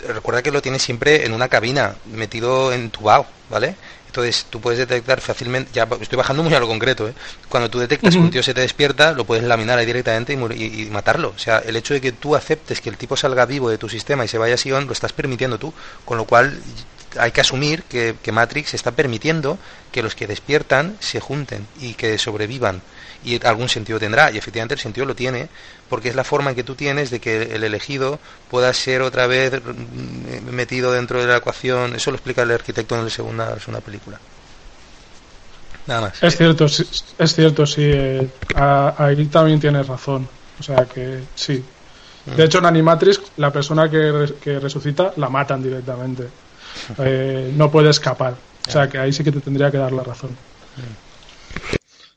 recuerda 0.07 0.41
que 0.41 0.51
lo 0.51 0.61
tienes 0.61 0.81
siempre 0.81 1.25
en 1.25 1.33
una 1.33 1.49
cabina, 1.49 1.95
metido 2.05 2.71
en 2.71 2.89
tu 2.89 3.01
bao, 3.01 3.25
¿vale? 3.49 3.75
Entonces 4.07 4.47
tú 4.49 4.59
puedes 4.59 4.79
detectar 4.79 5.21
fácilmente, 5.21 5.69
ya 5.73 5.87
estoy 6.01 6.17
bajando 6.17 6.41
muy 6.41 6.53
a 6.53 6.59
lo 6.59 6.67
concreto, 6.67 7.07
¿eh? 7.07 7.13
cuando 7.49 7.69
tú 7.69 7.77
detectas 7.77 8.15
que 8.15 8.19
un 8.19 8.31
tío 8.31 8.41
se 8.41 8.53
te 8.53 8.61
despierta, 8.61 9.11
lo 9.11 9.25
puedes 9.25 9.43
laminar 9.43 9.77
ahí 9.77 9.85
directamente 9.85 10.33
y, 10.33 10.63
y, 10.63 10.89
matarlo. 10.89 11.33
O 11.35 11.39
sea, 11.39 11.59
el 11.59 11.75
hecho 11.75 11.93
de 11.93 12.01
que 12.01 12.13
tú 12.13 12.35
aceptes 12.35 12.81
que 12.81 12.89
el 12.89 12.97
tipo 12.97 13.15
salga 13.15 13.45
vivo 13.45 13.69
de 13.69 13.77
tu 13.77 13.89
sistema 13.89 14.25
y 14.25 14.27
se 14.27 14.37
vaya 14.37 14.55
a 14.55 14.57
Sion, 14.57 14.87
lo 14.87 14.93
estás 14.93 15.13
permitiendo 15.13 15.59
tú, 15.59 15.73
con 16.03 16.17
lo 16.17 16.25
cual 16.25 16.59
hay 17.19 17.31
que 17.31 17.41
asumir 17.41 17.83
que, 17.83 18.15
Matrix 18.31 18.73
está 18.73 18.91
permitiendo 18.91 19.57
que 19.91 20.03
los 20.03 20.15
que 20.15 20.27
despiertan 20.27 20.97
se 20.99 21.19
junten 21.19 21.67
y 21.79 21.93
que 21.93 22.17
sobrevivan. 22.17 22.81
Y 23.23 23.43
algún 23.45 23.67
sentido 23.67 23.99
tendrá, 23.99 24.31
y 24.31 24.37
efectivamente 24.37 24.75
el 24.75 24.79
sentido 24.79 25.05
lo 25.05 25.15
tiene, 25.15 25.49
porque 25.89 26.09
es 26.09 26.15
la 26.15 26.23
forma 26.23 26.51
en 26.51 26.55
que 26.55 26.63
tú 26.63 26.75
tienes 26.75 27.09
de 27.09 27.19
que 27.19 27.55
el 27.55 27.63
elegido 27.63 28.19
pueda 28.49 28.71
ser 28.73 29.01
otra 29.01 29.27
vez 29.27 29.53
mm, 29.53 30.49
metido 30.51 30.91
dentro 30.91 31.19
de 31.19 31.27
la 31.27 31.37
ecuación. 31.37 31.95
Eso 31.95 32.11
lo 32.11 32.17
explica 32.17 32.43
el 32.43 32.51
arquitecto 32.51 32.95
en 32.95 33.05
la 33.05 33.09
segunda, 33.09 33.55
película. 33.83 34.19
Nada 35.87 36.01
más. 36.01 36.21
Es 36.21 36.37
cierto, 36.37 36.65
es 36.65 37.35
cierto, 37.35 37.65
sí. 37.65 37.83
Eh, 37.83 38.27
ahí 38.55 39.25
también 39.25 39.59
tienes 39.59 39.87
razón. 39.87 40.27
O 40.59 40.63
sea 40.63 40.85
que 40.85 41.21
sí. 41.35 41.63
De 42.25 42.43
mm. 42.43 42.45
hecho, 42.45 42.57
en 42.59 42.65
Animatrix, 42.65 43.21
la 43.37 43.51
persona 43.51 43.89
que, 43.89 44.33
que 44.41 44.59
resucita 44.59 45.13
la 45.15 45.29
matan 45.29 45.63
directamente. 45.63 46.27
Eh, 46.99 47.51
no 47.55 47.71
puede 47.71 47.89
escapar. 47.89 48.35
O 48.67 48.71
sea 48.71 48.87
que 48.89 48.97
ahí 48.97 49.13
sí 49.13 49.23
que 49.23 49.31
te 49.31 49.41
tendría 49.41 49.71
que 49.71 49.77
dar 49.77 49.91
la 49.91 50.03
razón. 50.03 50.35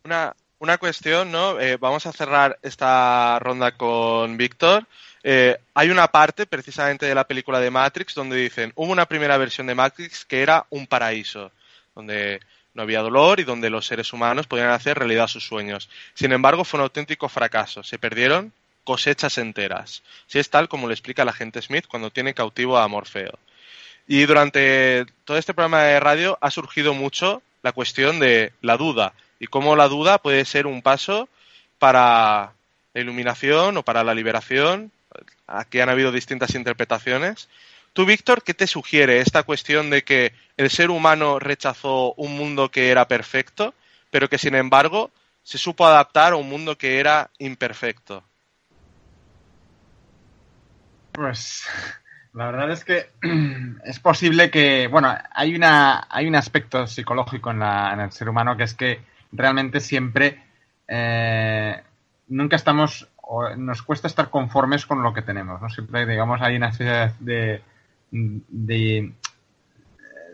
Una, 0.05 0.35
una 0.59 0.79
cuestión, 0.79 1.31
¿no? 1.31 1.61
Eh, 1.61 1.77
vamos 1.77 2.07
a 2.07 2.13
cerrar 2.13 2.59
esta 2.63 3.39
ronda 3.41 3.73
con 3.73 4.37
Víctor. 4.37 4.87
eh, 5.23 5.59
hay 5.75 5.91
una 5.91 6.09
parte 6.09 6.47
precisamente 6.47 7.07
de 7.07 7.15
la 7.15 7.27
película 7.27 7.61
de 7.61 7.71
Matrix 7.71 8.15
donde 8.15 8.37
dicen, 8.37 8.73
hubo 8.75 8.91
una 8.91 9.07
primera 9.07 9.37
versión 9.37 9.67
de 9.67 9.75
Matrix 9.75 10.25
que 10.25 10.43
era 10.43 10.67
un 10.71 10.87
paraíso, 10.87 11.53
donde 11.95 12.41
no 12.75 12.83
había 12.83 13.03
dolor 13.03 13.41
y 13.41 13.45
donde 13.45 13.71
los 13.71 13.87
seres 13.87 14.13
humanos 14.13 14.47
podían 14.47 14.71
hacer 14.71 14.99
realidad 14.99 15.29
sus 15.29 15.47
sueños. 15.47 15.89
Sin 16.15 16.33
embargo, 16.33 16.65
fue 16.65 16.79
un 16.79 16.85
auténtico 16.85 17.29
fracaso. 17.29 17.83
Se 17.83 17.99
perdieron 17.99 18.53
cosechas 18.85 19.39
enteras. 19.39 20.03
Si 20.27 20.39
es 20.39 20.51
tal 20.51 20.69
como 20.69 20.89
le 20.89 20.95
explica 20.95 21.25
la 21.25 21.33
gente 21.33 21.61
Smith 21.63 21.87
cuando 21.87 22.11
tiene 22.11 22.35
cautivo 22.35 22.79
a 22.79 22.89
Morfeo. 22.89 23.39
Y 24.13 24.27
durante 24.27 25.07
todo 25.25 25.39
este 25.39 25.55
programa 25.55 25.85
de 25.85 26.01
radio 26.01 26.37
ha 26.41 26.51
surgido 26.51 26.95
mucho 26.95 27.45
la 27.63 27.71
cuestión 27.71 28.19
de 28.19 28.53
la 28.61 28.77
duda 28.77 29.13
y 29.39 29.47
cómo 29.47 29.77
la 29.77 29.87
duda 29.87 30.19
puede 30.19 30.45
ser 30.45 30.67
un 30.67 30.83
paso 30.83 31.29
para 31.79 32.53
la 32.93 33.01
iluminación 33.01 33.77
o 33.77 33.85
para 33.85 34.03
la 34.03 34.13
liberación. 34.13 34.91
Aquí 35.47 35.79
han 35.79 35.91
habido 35.91 36.11
distintas 36.11 36.57
interpretaciones. 36.57 37.49
Tú, 37.93 38.05
Víctor, 38.05 38.43
¿qué 38.43 38.53
te 38.53 38.67
sugiere 38.67 39.21
esta 39.21 39.45
cuestión 39.45 39.91
de 39.91 40.03
que 40.03 40.33
el 40.57 40.71
ser 40.71 40.91
humano 40.91 41.39
rechazó 41.39 42.13
un 42.15 42.37
mundo 42.37 42.69
que 42.69 42.91
era 42.91 43.07
perfecto, 43.07 43.75
pero 44.11 44.29
que 44.29 44.39
sin 44.39 44.57
embargo 44.57 45.13
se 45.45 45.57
supo 45.57 45.87
adaptar 45.87 46.33
a 46.33 46.37
un 46.37 46.49
mundo 46.49 46.77
que 46.77 46.99
era 46.99 47.31
imperfecto? 47.39 48.25
Pues 51.13 51.65
la 52.35 52.47
verdad 52.47 52.71
es 52.71 52.85
que 52.85 53.11
es 53.85 53.99
posible 53.99 54.51
que, 54.51 54.87
bueno, 54.89 55.15
hay 55.33 55.55
una 55.55 56.07
hay 56.09 56.27
un 56.29 56.37
aspecto 56.37 56.87
psicológico 56.87 57.51
en, 57.51 57.61
la, 57.61 57.93
en 57.93 58.01
el 58.01 58.13
ser 58.13 58.29
humano 58.29 58.57
que 58.57 58.65
es 58.65 58.75
que 58.75 59.01
realmente 59.33 59.81
siempre 59.81 60.43
eh, 60.87 61.83
nunca 62.29 62.57
estamos 62.57 63.09
o 63.23 63.55
nos 63.57 63.83
cuesta 63.83 64.09
estar 64.09 64.29
conformes 64.29 64.87
con 64.87 65.03
lo 65.03 65.15
que 65.15 65.23
tenemos, 65.23 65.63
¿no? 65.63 65.69
Siempre, 65.71 66.05
digamos, 66.05 66.41
hay 66.43 66.57
una 66.57 66.71
especie 66.71 67.13
de, 67.21 67.63
de, 68.11 69.13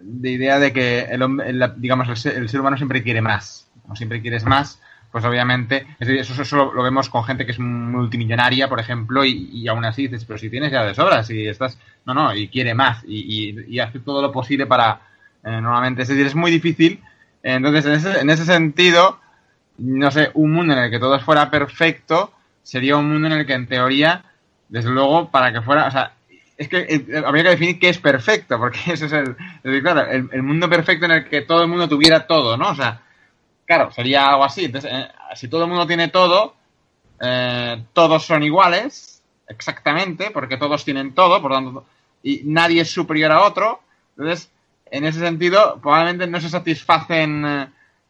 de 0.01 0.31
idea 0.31 0.59
de 0.59 0.73
que 0.73 1.01
el, 1.01 1.75
digamos, 1.77 2.09
el 2.09 2.17
ser, 2.17 2.37
el 2.37 2.49
ser, 2.49 2.61
humano 2.61 2.79
siempre 2.79 3.03
quiere 3.03 3.21
más. 3.21 3.71
Como 3.83 3.97
siempre 3.97 4.23
quieres 4.23 4.45
más, 4.45 4.81
pues 5.17 5.25
obviamente, 5.25 5.87
eso, 5.99 6.43
eso 6.43 6.71
lo, 6.75 6.83
vemos 6.83 7.09
con 7.09 7.25
gente 7.25 7.47
que 7.47 7.53
es 7.53 7.59
multimillonaria, 7.59 8.69
por 8.69 8.81
ejemplo, 8.81 9.25
y, 9.25 9.49
y, 9.51 9.67
aún 9.67 9.83
así 9.87 10.03
dices, 10.03 10.27
pero 10.27 10.39
si 10.39 10.51
tienes 10.51 10.71
ya 10.71 10.85
de 10.85 10.95
sobra, 10.95 11.25
si 11.25 11.49
estás, 11.49 11.79
no, 12.05 12.13
no, 12.13 12.35
y 12.35 12.49
quiere 12.49 12.75
más, 12.75 13.03
y, 13.09 13.49
y, 13.49 13.77
y 13.77 13.81
hace 13.81 13.99
todo 14.01 14.21
lo 14.21 14.31
posible 14.31 14.67
para, 14.67 15.01
eh, 15.43 15.59
normalmente, 15.59 16.03
es 16.03 16.09
decir, 16.09 16.27
es 16.27 16.35
muy 16.35 16.51
difícil. 16.51 17.01
Entonces, 17.43 17.87
en 17.87 17.93
ese, 17.93 18.21
en 18.21 18.29
ese 18.29 18.45
sentido, 18.45 19.19
no 19.79 20.11
sé, 20.11 20.33
un 20.35 20.53
mundo 20.53 20.75
en 20.75 20.81
el 20.81 20.91
que 20.91 20.99
todo 20.99 21.19
fuera 21.21 21.51
perfecto 21.51 22.35
sería 22.63 22.99
un 22.99 23.11
mundo 23.11 23.29
en 23.29 23.33
el 23.41 23.47
que, 23.47 23.55
en 23.55 23.69
teoría, 23.69 24.23
desde 24.69 24.91
luego, 24.91 25.31
para 25.31 25.51
que 25.51 25.63
fuera, 25.63 25.87
o 25.87 25.91
sea, 25.91 26.13
es 26.59 26.69
que 26.69 26.81
eh, 26.91 27.23
habría 27.25 27.45
que 27.45 27.51
definir 27.53 27.79
qué 27.79 27.89
es 27.89 27.97
perfecto, 27.97 28.59
porque 28.59 28.81
ese 28.93 29.07
es 29.07 29.13
el, 29.15 29.35
el 29.65 29.83
claro, 29.83 30.11
el, 30.11 30.29
el, 30.31 30.43
mundo 30.43 30.69
perfecto 30.69 31.07
en 31.07 31.13
el 31.13 31.25
que 31.25 31.41
todo 31.41 31.63
el 31.63 31.69
mundo 31.69 31.89
tuviera 31.89 32.27
todo, 32.27 32.59
¿no? 32.59 32.69
O 32.69 32.75
sea, 32.75 33.01
claro, 33.67 33.91
sería 33.93 34.29
algo 34.29 34.45
así. 34.45 34.67
Entonces, 34.67 34.91
eh, 34.93 35.09
si 35.35 35.49
todo 35.49 35.65
el 35.65 35.71
mundo 35.71 35.87
tiene 35.87 36.09
todo, 36.09 36.55
eh, 37.21 37.83
todos 37.93 38.25
son 38.25 38.43
iguales, 38.43 39.23
exactamente, 39.49 40.31
porque 40.31 40.57
todos 40.57 40.85
tienen 40.85 41.15
todo, 41.15 41.41
por 41.41 41.53
tanto, 41.53 41.85
y 42.23 42.43
nadie 42.45 42.83
es 42.83 42.91
superior 42.91 43.33
a 43.33 43.43
otro. 43.43 43.81
Entonces, 44.17 44.51
en 44.91 45.05
ese 45.05 45.21
sentido, 45.21 45.79
probablemente 45.81 46.27
no 46.27 46.41
se 46.41 46.49
satisfacen, 46.49 47.45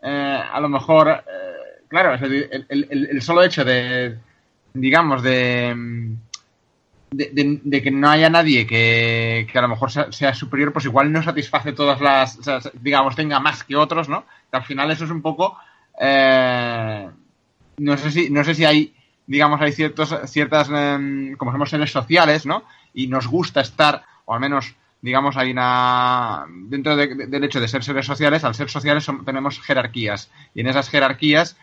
eh, 0.03 0.43
a 0.53 0.61
lo 0.61 0.69
mejor, 0.69 1.09
eh, 1.09 1.83
claro, 1.89 2.15
el, 2.15 3.23
solo 3.23 3.43
hecho 3.43 3.65
de, 3.65 4.19
digamos, 4.75 5.23
de, 5.23 5.75
de, 7.11 7.83
que 7.83 7.91
no 7.91 8.11
haya 8.11 8.29
nadie 8.29 8.67
que, 8.67 9.47
que 9.51 9.59
a 9.59 9.63
lo 9.63 9.69
mejor 9.69 9.91
sea, 9.91 10.13
sea, 10.13 10.35
superior, 10.35 10.73
pues 10.73 10.85
igual 10.85 11.11
no 11.11 11.23
satisface 11.23 11.73
todas 11.73 12.01
las, 12.01 12.39
o 12.39 12.43
sea, 12.43 12.61
digamos, 12.75 13.17
tenga 13.17 13.41
más 13.41 13.65
que 13.65 13.77
otros, 13.77 14.09
¿no? 14.09 14.25
Al 14.57 14.65
final 14.65 14.91
eso 14.91 15.05
es 15.05 15.11
un 15.11 15.23
poco, 15.23 15.59
eh, 16.01 17.09
no 17.79 17.97
sé 17.97 18.11
si, 18.11 18.31
no 18.31 18.43
sé 18.43 18.55
si 18.55 18.65
hay, 18.65 18.95
digamos, 19.27 19.61
hay 19.61 19.73
ciertos, 19.73 20.15
ciertas, 20.27 20.69
eh, 20.73 21.35
como 21.37 21.53
somos 21.53 21.71
seres 21.71 21.91
sociales, 21.91 22.47
¿no? 22.47 22.65
Y 22.95 23.07
nos 23.09 23.27
gusta 23.27 23.61
estar, 23.61 24.03
o 24.25 24.35
al 24.35 24.41
menos, 24.41 24.75
digamos, 25.03 25.37
hay 25.37 25.51
una, 25.51 26.47
dentro 26.49 26.97
de, 26.97 27.27
del 27.27 27.45
hecho 27.45 27.61
de 27.61 27.69
ser 27.69 27.85
seres 27.85 28.07
sociales, 28.07 28.45
al 28.45 28.55
ser 28.55 28.71
sociales 28.71 29.07
tenemos 29.25 29.61
jerarquías, 29.61 30.31
y 30.55 30.61
en 30.63 30.69
esas 30.69 30.89
jerarquías, 30.89 31.57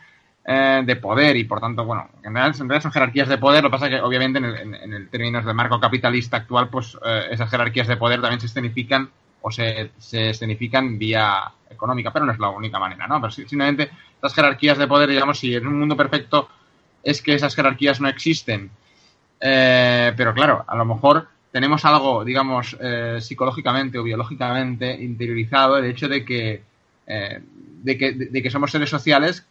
eh, 0.46 0.84
de 0.86 0.96
poder 0.98 1.38
y 1.38 1.46
por 1.46 1.62
tanto, 1.62 1.86
bueno, 1.86 2.10
en 2.22 2.34
realidad, 2.34 2.62
en 2.62 2.68
realidad, 2.68 2.84
son 2.84 2.92
jerarquías 2.92 3.30
de 3.30 3.38
poder, 3.38 3.64
lo 3.64 3.70
que 3.70 3.78
pasa 3.78 3.88
es 3.88 3.92
que 3.94 4.02
obviamente 4.02 4.40
en 4.40 4.46
el, 4.46 4.76
en 4.76 4.94
el 4.94 5.10
términos 5.10 5.46
del 5.46 5.56
marco 5.56 5.80
capitalista 5.80 6.38
actual, 6.38 6.68
pues 6.68 6.98
eh, 7.06 7.28
esas 7.32 7.50
jerarquías 7.50 7.88
de 7.88 7.96
poder 7.96 8.22
también 8.22 8.42
se 8.42 8.48
escenifican 8.48 9.10
o 9.46 9.52
se, 9.52 9.92
se 9.98 10.30
escenifican 10.30 10.98
vía 10.98 11.52
económica, 11.70 12.12
pero 12.12 12.26
no 12.26 12.32
es 12.32 12.40
la 12.40 12.50
única 12.50 12.80
manera, 12.80 13.08
¿no? 13.08 13.20
Pero 13.20 13.32
simplemente 13.32 13.92
estas 14.16 14.34
jerarquías 14.34 14.78
de 14.78 14.88
poder, 14.88 15.10
digamos, 15.10 15.38
si 15.38 15.54
en 15.54 15.68
un 15.68 15.80
mundo 15.80 15.98
perfecto 15.98 16.48
es 17.04 17.22
que 17.22 17.36
esas 17.36 17.54
jerarquías 17.54 18.00
no 18.00 18.08
existen, 18.08 18.72
eh, 19.42 20.14
pero 20.16 20.34
claro, 20.34 20.64
a 20.66 20.76
lo 20.78 20.86
mejor 20.86 21.28
tenemos 21.52 21.84
algo, 21.84 22.24
digamos, 22.24 22.78
eh, 22.80 23.18
psicológicamente 23.20 24.00
o 24.00 24.04
biológicamente 24.04 24.94
interiorizado 25.04 25.78
el 25.78 25.86
hecho 25.86 26.08
de 26.08 26.24
que, 26.24 26.64
eh, 27.06 27.42
de 27.84 27.98
que, 27.98 28.14
de, 28.14 28.42
que 28.42 28.50
somos 28.50 28.72
seres 28.72 28.90
sociales 28.90 29.46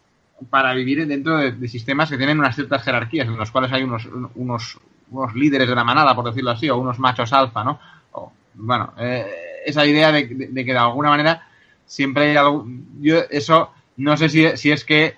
para 0.49 0.73
vivir 0.73 1.07
dentro 1.07 1.37
de, 1.37 1.53
de, 1.53 1.69
sistemas 1.69 2.09
que 2.09 2.17
tienen 2.17 2.39
unas 2.39 2.55
ciertas 2.55 2.83
jerarquías, 2.83 3.29
en 3.29 3.37
los 3.37 3.51
cuales 3.51 3.71
hay 3.73 3.83
unos, 3.83 4.09
unos, 4.35 4.81
unos 5.11 5.35
líderes 5.35 5.69
de 5.69 5.75
la 5.75 5.85
manada, 5.85 6.15
por 6.15 6.25
decirlo 6.25 6.51
así, 6.53 6.71
o 6.71 6.79
unos 6.79 6.99
machos 6.99 7.33
alfa, 7.35 7.63
¿no? 7.63 7.79
O, 8.13 8.33
bueno, 8.55 8.95
eh, 8.99 9.52
esa 9.65 9.87
idea 9.87 10.13
de, 10.13 10.29
que 10.29 10.73
de 10.73 10.79
alguna 10.79 11.11
manera 11.11 11.47
siempre 11.87 12.31
hay 12.31 12.37
algo. 12.37 12.67
Yo, 13.01 13.21
eso 13.31 13.71
no 13.97 14.17
sé 14.17 14.29
si, 14.29 14.57
si 14.57 14.71
es 14.71 14.85
que 14.85 15.17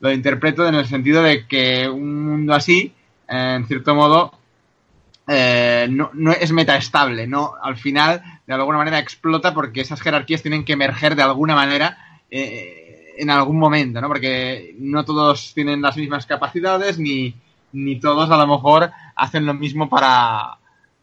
lo 0.00 0.12
interpreto 0.12 0.66
en 0.66 0.74
el 0.74 0.86
sentido 0.86 1.22
de 1.22 1.46
que 1.46 1.88
un 1.88 2.24
mundo 2.24 2.54
así, 2.54 2.94
en 3.28 3.66
cierto 3.66 3.94
modo, 3.94 4.32
eh, 5.28 5.86
no, 5.90 6.10
no, 6.14 6.32
es 6.32 6.52
metaestable, 6.52 7.26
¿no? 7.26 7.52
Al 7.62 7.76
final, 7.76 8.22
de 8.46 8.54
alguna 8.54 8.78
manera, 8.78 8.98
explota 8.98 9.54
porque 9.54 9.82
esas 9.82 10.00
jerarquías 10.00 10.42
tienen 10.42 10.64
que 10.64 10.72
emerger 10.72 11.14
de 11.16 11.22
alguna 11.22 11.54
manera. 11.54 11.98
Eh, 12.30 12.90
en 13.20 13.28
algún 13.28 13.58
momento, 13.58 14.00
¿no? 14.00 14.08
Porque 14.08 14.74
no 14.78 15.04
todos 15.04 15.52
tienen 15.52 15.82
las 15.82 15.96
mismas 15.96 16.24
capacidades 16.24 16.98
ni, 16.98 17.34
ni 17.72 18.00
todos 18.00 18.30
a 18.30 18.36
lo 18.36 18.46
mejor 18.46 18.90
hacen 19.14 19.44
lo 19.44 19.52
mismo 19.52 19.90
para, 19.90 20.56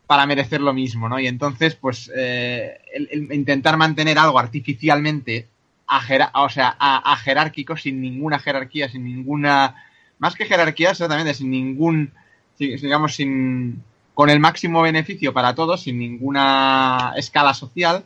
para 0.08 0.26
merecer 0.26 0.62
lo 0.62 0.74
mismo, 0.74 1.10
¿no? 1.10 1.20
Y 1.20 1.28
entonces, 1.28 1.76
pues, 1.76 2.10
eh, 2.16 2.80
el, 2.94 3.32
intentar 3.34 3.76
mantener 3.76 4.18
algo 4.18 4.40
artificialmente, 4.40 5.50
a, 5.86 6.44
o 6.44 6.50
sea, 6.50 6.76
a, 6.80 7.16
jerárquico, 7.18 7.76
sin 7.76 8.02
ninguna 8.02 8.40
jerarquía, 8.40 8.90
sin 8.90 9.04
ninguna, 9.04 9.76
más 10.20 10.36
que 10.36 10.46
jerarquía, 10.46 10.92
exactamente, 10.92 11.34
sin 11.34 11.52
ningún, 11.52 12.12
digamos, 12.58 13.16
sin, 13.16 13.84
con 14.14 14.30
el 14.30 14.40
máximo 14.40 14.82
beneficio 14.82 15.34
para 15.34 15.54
todos, 15.54 15.84
sin 15.84 16.00
ninguna 16.00 17.14
escala 17.18 17.54
social, 17.54 18.04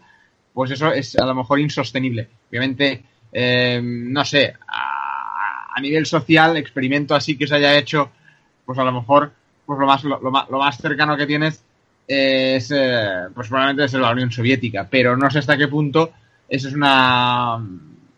pues 0.54 0.72
eso 0.72 0.92
es 0.92 1.16
a 1.18 1.26
lo 1.26 1.36
mejor 1.36 1.60
insostenible. 1.60 2.28
Obviamente, 2.50 3.04
eh, 3.32 3.80
no 3.84 4.26
sé, 4.26 4.56
a, 4.68 5.80
nivel 5.82 6.06
social, 6.06 6.58
experimento 6.58 7.16
así 7.16 7.36
que 7.36 7.48
se 7.48 7.56
haya 7.56 7.76
hecho, 7.76 8.12
pues 8.66 8.78
a 8.78 8.84
lo 8.84 8.92
mejor, 8.92 9.34
pues 9.66 9.80
lo 9.80 9.88
más, 9.88 10.04
lo 10.04 10.20
más, 10.30 10.48
lo 10.48 10.60
más 10.60 10.78
cercano 10.78 11.18
que 11.18 11.26
tienes 11.26 11.64
es, 12.08 12.72
eh, 12.72 13.28
pues 13.34 13.48
probablemente 13.48 13.86
es 13.86 13.94
la 13.94 14.12
Unión 14.12 14.32
Soviética, 14.32 14.88
pero 14.90 15.16
no 15.16 15.30
sé 15.30 15.40
hasta 15.40 15.58
qué 15.58 15.68
punto 15.68 16.12
eso 16.52 16.68
es 16.68 16.74
una 16.74 17.66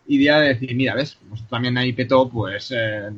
idea 0.08 0.40
de 0.40 0.50
decir, 0.50 0.76
mira, 0.76 0.96
¿ves? 0.96 1.18
Pues 1.30 1.48
también 1.48 1.78
ahí 1.78 1.94
petó, 1.94 2.28
pues 2.28 2.74
eh, 2.76 3.10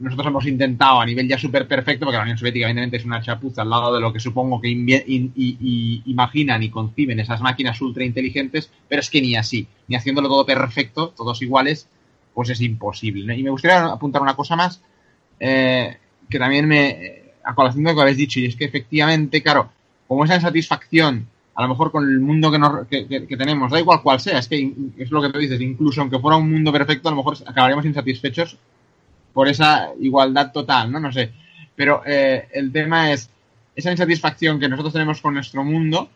nosotros 0.00 0.26
hemos 0.26 0.46
intentado 0.46 1.00
a 1.00 1.06
nivel 1.06 1.28
ya 1.28 1.38
súper 1.38 1.68
perfecto, 1.68 2.04
porque 2.04 2.16
la 2.16 2.24
Unión 2.24 2.36
Soviética 2.36 2.66
evidentemente 2.66 2.96
es 2.96 3.04
una 3.04 3.22
chapuza 3.22 3.62
al 3.62 3.70
lado 3.70 3.94
de 3.94 4.00
lo 4.00 4.12
que 4.12 4.18
supongo 4.18 4.60
que 4.60 4.68
in, 4.68 4.88
in, 4.88 5.32
in, 5.36 6.02
imaginan 6.06 6.62
y 6.62 6.70
conciben 6.70 7.20
esas 7.20 7.40
máquinas 7.40 7.80
ultra 7.80 8.04
inteligentes, 8.04 8.70
pero 8.88 9.00
es 9.00 9.08
que 9.08 9.22
ni 9.22 9.36
así, 9.36 9.66
ni 9.86 9.94
haciéndolo 9.94 10.28
todo 10.28 10.44
perfecto, 10.44 11.14
todos 11.16 11.40
iguales, 11.40 11.88
pues 12.34 12.50
es 12.50 12.60
imposible. 12.60 13.36
Y 13.36 13.42
me 13.44 13.50
gustaría 13.50 13.84
apuntar 13.86 14.20
una 14.22 14.34
cosa 14.34 14.56
más, 14.56 14.82
eh, 15.38 15.96
que 16.28 16.38
también 16.40 16.66
me, 16.66 17.22
a 17.44 17.54
colación 17.54 17.84
de 17.84 17.90
lo 17.90 17.96
que 17.96 18.02
habéis 18.02 18.18
dicho, 18.18 18.40
y 18.40 18.46
es 18.46 18.56
que 18.56 18.64
efectivamente, 18.64 19.40
claro, 19.40 19.70
como 20.06 20.24
esa 20.24 20.36
insatisfacción 20.36 21.26
a 21.54 21.62
lo 21.62 21.68
mejor 21.68 21.92
con 21.92 22.08
el 22.08 22.18
mundo 22.18 22.50
que, 22.50 22.58
nos, 22.58 22.86
que, 22.88 23.36
tenemos, 23.38 23.70
da 23.70 23.78
igual 23.78 24.02
cuál 24.02 24.18
sea, 24.18 24.38
es 24.38 24.48
que 24.48 24.72
es 24.98 25.10
lo 25.10 25.22
que 25.22 25.30
tú 25.30 25.38
dices, 25.38 25.60
incluso 25.60 26.00
aunque 26.00 26.18
fuera 26.18 26.36
un 26.36 26.50
mundo 26.50 26.72
perfecto, 26.72 27.08
a 27.08 27.12
lo 27.12 27.18
mejor 27.18 27.36
acabaríamos 27.46 27.84
insatisfechos 27.84 28.56
por 29.32 29.48
esa 29.48 29.90
igualdad 30.00 30.52
total, 30.52 30.90
¿no? 30.90 30.98
No 30.98 31.12
sé. 31.12 31.32
Pero 31.76 32.02
eh, 32.06 32.48
el 32.52 32.72
tema 32.72 33.12
es 33.12 33.30
esa 33.74 33.90
insatisfacción 33.90 34.58
que 34.58 34.68
nosotros 34.68 34.92
tenemos 34.92 35.20
con 35.20 35.34
nuestro 35.34 35.64
mundo, 35.64 36.08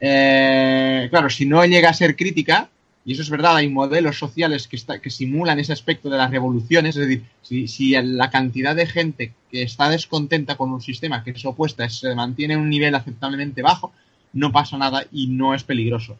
eh, 0.00 1.08
claro, 1.10 1.28
si 1.28 1.44
no 1.46 1.64
llega 1.64 1.90
a 1.90 1.94
ser 1.94 2.14
crítica, 2.14 2.68
y 3.08 3.12
eso 3.12 3.22
es 3.22 3.30
verdad, 3.30 3.56
hay 3.56 3.70
modelos 3.70 4.18
sociales 4.18 4.68
que, 4.68 4.76
que 5.00 5.08
simulan 5.08 5.58
ese 5.58 5.72
aspecto 5.72 6.10
de 6.10 6.18
las 6.18 6.30
revoluciones, 6.30 6.94
es 6.94 7.08
decir, 7.08 7.24
si, 7.40 7.66
si, 7.66 7.92
la 8.02 8.28
cantidad 8.28 8.76
de 8.76 8.84
gente 8.84 9.32
que 9.50 9.62
está 9.62 9.88
descontenta 9.88 10.58
con 10.58 10.70
un 10.70 10.82
sistema 10.82 11.24
que 11.24 11.30
es 11.30 11.42
opuesta 11.46 11.88
se 11.88 12.14
mantiene 12.14 12.52
en 12.52 12.60
un 12.60 12.68
nivel 12.68 12.94
aceptablemente 12.94 13.62
bajo, 13.62 13.92
no 14.34 14.52
pasa 14.52 14.76
nada 14.76 15.06
y 15.10 15.28
no 15.28 15.54
es 15.54 15.64
peligroso. 15.64 16.18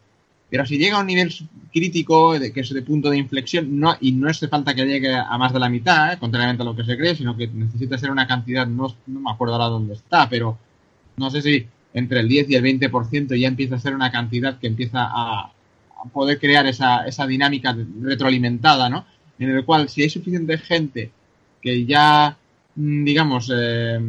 Pero 0.49 0.65
si 0.65 0.79
llega 0.79 0.97
a 0.97 1.01
un 1.01 1.09
nivel 1.09 1.31
crítico, 1.75 2.33
que 2.41 2.61
es 2.61 2.73
de 2.73 2.81
punto 2.81 3.11
de 3.11 3.19
inflexión, 3.19 3.79
no, 3.79 3.95
y 4.01 4.13
no 4.13 4.31
hace 4.31 4.49
falta 4.49 4.75
que 4.75 4.87
llegue 4.87 5.15
a 5.15 5.37
más 5.37 5.53
de 5.53 5.59
la 5.59 5.69
mitad, 5.69 6.15
¿eh? 6.15 6.19
contrariamente 6.19 6.63
a 6.63 6.65
lo 6.65 6.75
que 6.75 6.85
se 6.85 6.97
cree, 6.97 7.15
sino 7.15 7.37
que 7.37 7.49
necesita 7.49 7.99
ser 7.99 8.11
una 8.11 8.27
cantidad, 8.27 8.67
no, 8.67 8.97
no 9.09 9.21
me 9.21 9.31
acuerdo 9.31 9.57
ahora 9.57 9.67
dónde 9.67 9.93
está, 9.93 10.27
pero 10.31 10.57
no 11.19 11.31
sé 11.31 11.43
si 11.43 11.67
entre 11.93 12.21
el 12.21 12.29
10 12.29 12.49
y 12.49 12.55
el 12.55 12.65
20% 12.65 13.39
ya 13.39 13.47
empieza 13.47 13.75
a 13.75 13.79
ser 13.79 13.95
una 13.95 14.11
cantidad 14.11 14.59
que 14.59 14.69
empieza 14.69 15.07
a, 15.07 15.53
poder 16.13 16.39
crear 16.39 16.67
esa, 16.67 17.07
esa 17.07 17.27
dinámica 17.27 17.77
retroalimentada, 18.01 18.89
¿no? 18.89 19.05
En 19.39 19.51
el 19.51 19.65
cual 19.65 19.89
si 19.89 20.03
hay 20.03 20.11
suficiente 20.11 20.59
gente 20.59 21.11
que 21.61 21.85
ya, 21.85 22.37
mm, 22.77 23.05
digamos, 23.05 23.51
eh, 23.55 24.01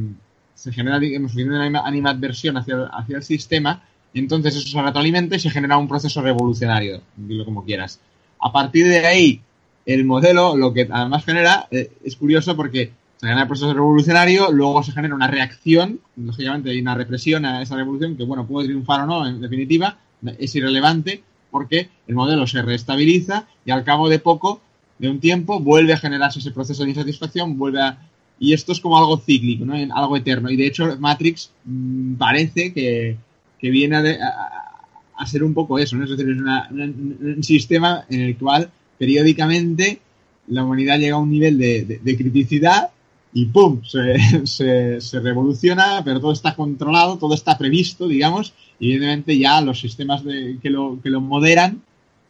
se 0.54 0.74
genera 0.74 1.00
digamos, 1.00 1.32
suficiente 1.32 1.80
animadversión 1.80 2.58
hacia, 2.58 2.86
hacia 2.92 3.18
el 3.18 3.24
sistema, 3.24 3.84
entonces 4.14 4.56
eso 4.56 4.68
se 4.68 4.82
retroalimenta 4.82 5.36
y 5.36 5.40
se 5.40 5.50
genera 5.50 5.78
un 5.78 5.88
proceso 5.88 6.22
revolucionario, 6.22 7.02
dilo 7.16 7.46
como 7.46 7.64
quieras. 7.64 8.00
A 8.40 8.52
partir 8.52 8.88
de 8.88 9.06
ahí, 9.06 9.42
el 9.86 10.06
modelo 10.06 10.56
lo 10.58 10.74
que 10.74 10.88
además 10.90 11.26
genera 11.26 11.68
eh, 11.72 11.92
es 12.04 12.16
curioso 12.16 12.56
porque 12.56 12.92
se 13.18 13.26
genera 13.26 13.42
el 13.42 13.48
proceso 13.48 13.74
revolucionario, 13.74 14.52
luego 14.52 14.82
se 14.84 14.92
genera 14.92 15.14
una 15.14 15.28
reacción, 15.28 16.00
lógicamente 16.16 16.70
hay 16.72 16.80
una 16.80 16.96
represión 16.96 17.46
a 17.46 17.62
esa 17.62 17.76
revolución 17.76 18.16
que, 18.16 18.24
bueno, 18.24 18.48
puede 18.48 18.68
triunfar 18.68 19.02
o 19.02 19.06
no, 19.06 19.28
en 19.28 19.42
definitiva, 19.42 19.98
es 20.38 20.56
irrelevante, 20.56 21.24
porque 21.52 21.90
el 22.08 22.16
modelo 22.16 22.48
se 22.48 22.62
reestabiliza 22.62 23.48
y 23.66 23.72
al 23.72 23.84
cabo 23.84 24.10
de 24.10 24.20
poco, 24.20 24.62
de 24.98 25.10
un 25.10 25.20
tiempo, 25.20 25.60
vuelve 25.60 25.94
a 25.94 25.98
generarse 25.98 26.40
ese 26.40 26.52
proceso 26.52 26.84
de 26.84 26.90
insatisfacción, 26.90 27.58
vuelve 27.58 27.82
a... 27.82 27.98
Y 28.40 28.54
esto 28.54 28.72
es 28.72 28.80
como 28.80 28.98
algo 28.98 29.18
cíclico, 29.18 29.66
¿no? 29.66 29.74
algo 29.94 30.16
eterno. 30.16 30.50
Y 30.50 30.56
de 30.56 30.68
hecho, 30.68 30.98
Matrix 31.00 31.52
mmm, 31.66 32.16
parece 32.16 32.74
que, 32.74 33.18
que 33.60 33.70
viene 33.70 33.98
a, 33.98 34.74
a, 35.18 35.26
ser 35.26 35.44
un 35.44 35.54
poco 35.54 35.78
eso, 35.78 35.98
¿no? 35.98 36.06
Es 36.06 36.12
decir, 36.12 36.30
es 36.30 36.38
una, 36.40 36.70
un 36.72 37.44
sistema 37.44 38.06
en 38.10 38.22
el 38.22 38.38
cual 38.38 38.70
periódicamente 38.98 40.00
la 40.48 40.64
humanidad 40.64 41.00
llega 41.00 41.16
a 41.16 41.20
un 41.20 41.32
nivel 41.32 41.58
de, 41.58 41.84
de, 41.86 42.00
de 42.00 42.18
criticidad 42.18 42.90
y 43.34 43.46
¡pum! 43.46 43.82
Se, 43.84 44.46
se, 44.46 45.02
se, 45.02 45.20
revoluciona, 45.20 46.02
pero 46.04 46.20
todo 46.20 46.32
está 46.32 46.56
controlado, 46.56 47.18
todo 47.18 47.34
está 47.34 47.58
previsto, 47.58 48.08
digamos, 48.08 48.54
y 48.80 48.92
evidentemente 48.92 49.38
ya 49.38 49.62
los 49.62 49.80
sistemas 49.80 50.24
de, 50.24 50.58
que, 50.62 50.70
lo, 50.70 51.00
que 51.02 51.10
lo 51.10 51.22
moderan 51.22 51.82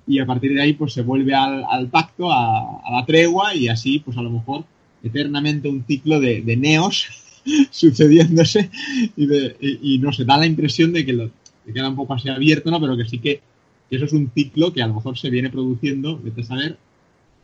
y 0.07 0.19
a 0.19 0.25
partir 0.25 0.53
de 0.53 0.61
ahí 0.61 0.73
pues 0.73 0.93
se 0.93 1.03
vuelve 1.03 1.35
al, 1.35 1.63
al 1.69 1.87
pacto, 1.87 2.31
a, 2.31 2.79
a, 2.79 2.91
la 2.91 3.05
tregua 3.05 3.53
y 3.53 3.67
así 3.67 3.99
pues 3.99 4.17
a 4.17 4.23
lo 4.23 4.31
mejor 4.31 4.65
eternamente 5.03 5.69
un 5.69 5.85
ciclo 5.85 6.19
de, 6.19 6.41
de 6.41 6.57
neos 6.57 7.07
sucediéndose 7.71 8.69
y, 9.15 9.25
de, 9.27 9.55
y, 9.61 9.95
y, 9.95 9.99
no 9.99 10.11
sé, 10.11 10.25
da 10.25 10.37
la 10.37 10.47
impresión 10.47 10.91
de 10.91 11.05
que 11.05 11.13
lo, 11.13 11.29
que 11.65 11.73
queda 11.73 11.89
un 11.89 11.95
poco 11.95 12.15
así 12.15 12.29
abierto, 12.29 12.71
¿no? 12.71 12.81
Pero 12.81 12.97
que 12.97 13.05
sí 13.05 13.19
que, 13.19 13.41
que 13.89 13.95
eso 13.95 14.05
es 14.05 14.13
un 14.13 14.31
ciclo 14.33 14.73
que 14.73 14.81
a 14.81 14.87
lo 14.87 14.95
mejor 14.95 15.17
se 15.17 15.29
viene 15.29 15.49
produciendo, 15.49 16.19
vete 16.21 16.41
a 16.41 16.45
saber 16.45 16.77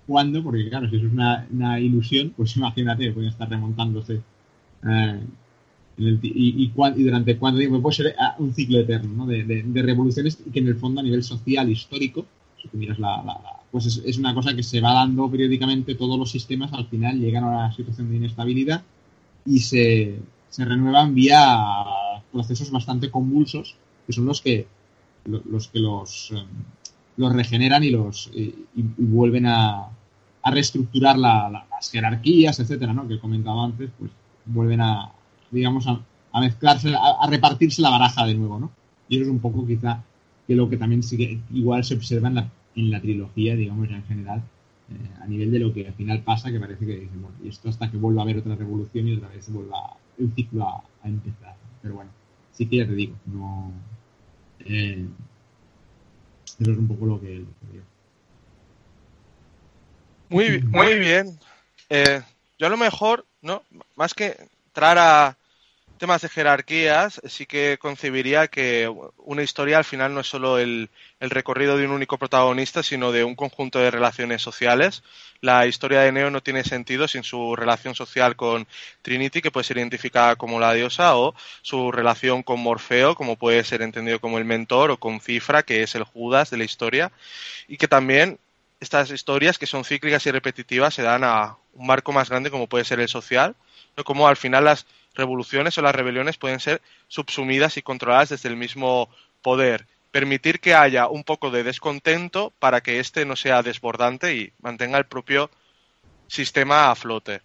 cuándo, 0.05 0.43
porque 0.43 0.69
claro, 0.69 0.89
si 0.89 0.97
eso 0.97 1.07
es 1.07 1.13
una, 1.13 1.47
una 1.51 1.79
ilusión, 1.79 2.33
pues 2.35 2.55
imagínate, 2.57 3.11
pueden 3.11 3.29
estar 3.29 3.49
remontándose. 3.49 4.21
Eh, 4.87 5.19
el, 5.97 6.19
y, 6.21 6.63
y, 6.63 6.73
y, 6.75 7.03
durante 7.03 7.37
cuánto 7.37 7.59
tiempo 7.59 7.81
puede 7.81 7.95
ser 7.95 8.15
ah, 8.19 8.35
un 8.39 8.53
ciclo 8.53 8.79
eterno 8.79 9.13
¿no? 9.15 9.25
de, 9.25 9.45
de, 9.45 9.63
de, 9.63 9.81
revoluciones 9.81 10.37
que 10.51 10.59
en 10.59 10.67
el 10.67 10.75
fondo 10.75 10.99
a 10.99 11.03
nivel 11.03 11.23
social, 11.23 11.69
histórico, 11.69 12.25
si 12.61 12.67
tú 12.67 12.77
miras 12.77 12.99
la, 12.99 13.23
la, 13.23 13.39
pues 13.71 13.85
es, 13.85 14.01
es, 14.05 14.17
una 14.17 14.33
cosa 14.33 14.53
que 14.53 14.63
se 14.63 14.81
va 14.81 14.93
dando 14.93 15.29
periódicamente, 15.31 15.95
todos 15.95 16.19
los 16.19 16.29
sistemas 16.29 16.73
al 16.73 16.87
final 16.87 17.19
llegan 17.19 17.45
a 17.45 17.47
una 17.47 17.71
situación 17.73 18.09
de 18.09 18.17
inestabilidad 18.17 18.83
y 19.45 19.59
se, 19.59 20.19
se 20.49 20.65
renuevan 20.65 21.15
vía 21.15 21.63
procesos 22.31 22.71
bastante 22.71 23.09
convulsos, 23.09 23.75
que 24.05 24.13
son 24.13 24.25
los 24.25 24.41
que 24.41 24.67
los 25.25 25.69
que 25.69 25.79
los, 25.79 26.31
um, 26.31 26.45
los 27.17 27.33
regeneran 27.33 27.83
y 27.83 27.89
los 27.89 28.29
y 28.33 28.53
vuelven 28.75 29.47
a, 29.47 29.89
a 30.45 30.51
reestructurar 30.51 31.17
la, 31.17 31.49
la, 31.49 31.65
las 31.69 31.89
jerarquías, 31.89 32.59
etcétera, 32.59 32.93
¿no? 32.93 33.07
Que 33.07 33.19
comentaba 33.19 33.65
antes, 33.65 33.89
pues 33.97 34.11
vuelven 34.45 34.79
a, 34.79 35.11
digamos, 35.49 35.87
a, 35.87 35.99
mezclarse, 36.39 36.93
a, 36.95 37.27
repartirse 37.27 37.81
la 37.81 37.89
baraja 37.89 38.25
de 38.27 38.35
nuevo, 38.35 38.59
¿no? 38.59 38.71
Y 39.09 39.15
eso 39.15 39.25
es 39.25 39.31
un 39.31 39.39
poco 39.39 39.65
quizá 39.65 40.03
que 40.45 40.55
lo 40.55 40.69
que 40.69 40.77
también 40.77 41.01
sigue, 41.01 41.41
igual 41.51 41.83
se 41.83 41.95
observa 41.95 42.27
en 42.27 42.35
la, 42.35 42.51
en 42.75 42.91
la 42.91 43.01
trilogía, 43.01 43.55
digamos, 43.55 43.89
ya 43.89 43.95
en 43.95 44.03
general, 44.03 44.43
eh, 44.91 45.09
a 45.19 45.25
nivel 45.25 45.49
de 45.51 45.59
lo 45.59 45.73
que 45.73 45.87
al 45.87 45.95
final 45.95 46.21
pasa, 46.21 46.51
que 46.51 46.59
parece 46.59 46.85
que 46.85 46.99
dicen, 46.99 47.23
bueno, 47.23 47.37
y 47.43 47.47
esto 47.47 47.67
hasta 47.67 47.89
que 47.89 47.97
vuelva 47.97 48.21
a 48.21 48.25
haber 48.25 48.37
otra 48.37 48.55
revolución 48.55 49.07
y 49.07 49.15
otra 49.15 49.29
vez 49.29 49.51
vuelva 49.51 49.97
el 50.19 50.31
ciclo 50.35 50.67
a, 50.67 50.83
empezar. 51.03 51.55
Pero 51.81 51.95
bueno, 51.95 52.11
sí 52.51 52.67
que 52.67 52.77
ya 52.77 52.85
te 52.85 52.93
digo, 52.93 53.15
no. 53.25 53.71
Eh, 54.59 55.07
eso 56.59 56.71
es 56.71 56.77
un 56.77 56.87
poco 56.87 57.07
lo 57.07 57.19
que, 57.19 57.39
lo. 57.39 57.94
Muy, 60.29 60.61
muy 60.61 60.99
bien. 60.99 61.39
Eh, 61.89 62.21
yo 62.57 62.67
a 62.67 62.69
lo 62.69 62.77
mejor, 62.77 63.25
¿no? 63.41 63.63
Más 63.95 64.13
que 64.13 64.37
entrar 64.67 64.97
a 64.97 65.37
temas 65.97 66.21
de 66.21 66.29
jerarquías, 66.29 67.21
sí 67.25 67.45
que 67.45 67.77
concebiría 67.79 68.47
que 68.47 68.91
una 69.17 69.43
historia 69.43 69.77
al 69.77 69.85
final 69.85 70.13
no 70.13 70.19
es 70.19 70.27
solo 70.27 70.57
el, 70.57 70.89
el, 71.19 71.29
recorrido 71.29 71.77
de 71.77 71.85
un 71.85 71.91
único 71.91 72.17
protagonista, 72.17 72.83
sino 72.83 73.11
de 73.11 73.23
un 73.23 73.35
conjunto 73.35 73.79
de 73.79 73.91
relaciones 73.91 74.41
sociales. 74.41 75.03
La 75.41 75.67
historia 75.67 76.01
de 76.01 76.11
Neo 76.11 76.29
no 76.31 76.41
tiene 76.41 76.63
sentido 76.63 77.07
sin 77.07 77.23
su 77.23 77.55
relación 77.55 77.95
social 77.95 78.35
con 78.35 78.67
Trinity, 79.01 79.41
que 79.41 79.51
puede 79.51 79.63
ser 79.63 79.77
identificada 79.77 80.35
como 80.35 80.59
la 80.59 80.73
diosa, 80.73 81.15
o 81.15 81.33
su 81.61 81.91
relación 81.91 82.43
con 82.43 82.59
Morfeo, 82.59 83.15
como 83.15 83.37
puede 83.37 83.63
ser 83.63 83.81
entendido 83.81 84.19
como 84.19 84.37
el 84.37 84.45
mentor, 84.45 84.91
o 84.91 84.97
con 84.97 85.21
Cifra, 85.21 85.63
que 85.63 85.83
es 85.83 85.95
el 85.95 86.03
Judas 86.03 86.49
de 86.49 86.57
la 86.57 86.65
historia, 86.65 87.11
y 87.67 87.77
que 87.77 87.87
también 87.87 88.39
estas 88.79 89.11
historias 89.11 89.57
que 89.57 89.65
son 89.65 89.85
cíclicas 89.85 90.25
y 90.25 90.31
repetitivas 90.31 90.93
se 90.93 91.01
dan 91.01 91.23
a 91.23 91.57
un 91.73 91.87
marco 91.87 92.11
más 92.11 92.29
grande 92.29 92.51
como 92.51 92.67
puede 92.67 92.85
ser 92.85 92.99
el 92.99 93.07
social, 93.07 93.55
¿no? 93.97 94.03
como 94.03 94.27
al 94.27 94.37
final 94.37 94.65
las 94.65 94.85
revoluciones 95.13 95.77
o 95.77 95.81
las 95.81 95.95
rebeliones 95.95 96.37
pueden 96.37 96.59
ser 96.59 96.81
subsumidas 97.07 97.77
y 97.77 97.81
controladas 97.81 98.29
desde 98.29 98.49
el 98.49 98.57
mismo 98.57 99.09
poder. 99.41 99.87
Permitir 100.11 100.59
que 100.59 100.73
haya 100.73 101.07
un 101.07 101.23
poco 101.23 101.51
de 101.51 101.63
descontento 101.63 102.53
para 102.59 102.81
que 102.81 102.99
éste 102.99 103.25
no 103.25 103.35
sea 103.35 103.63
desbordante 103.63 104.35
y 104.35 104.53
mantenga 104.61 104.97
el 104.97 105.05
propio 105.05 105.49
sistema 106.27 106.89
a 106.89 106.95
flote. 106.95 107.41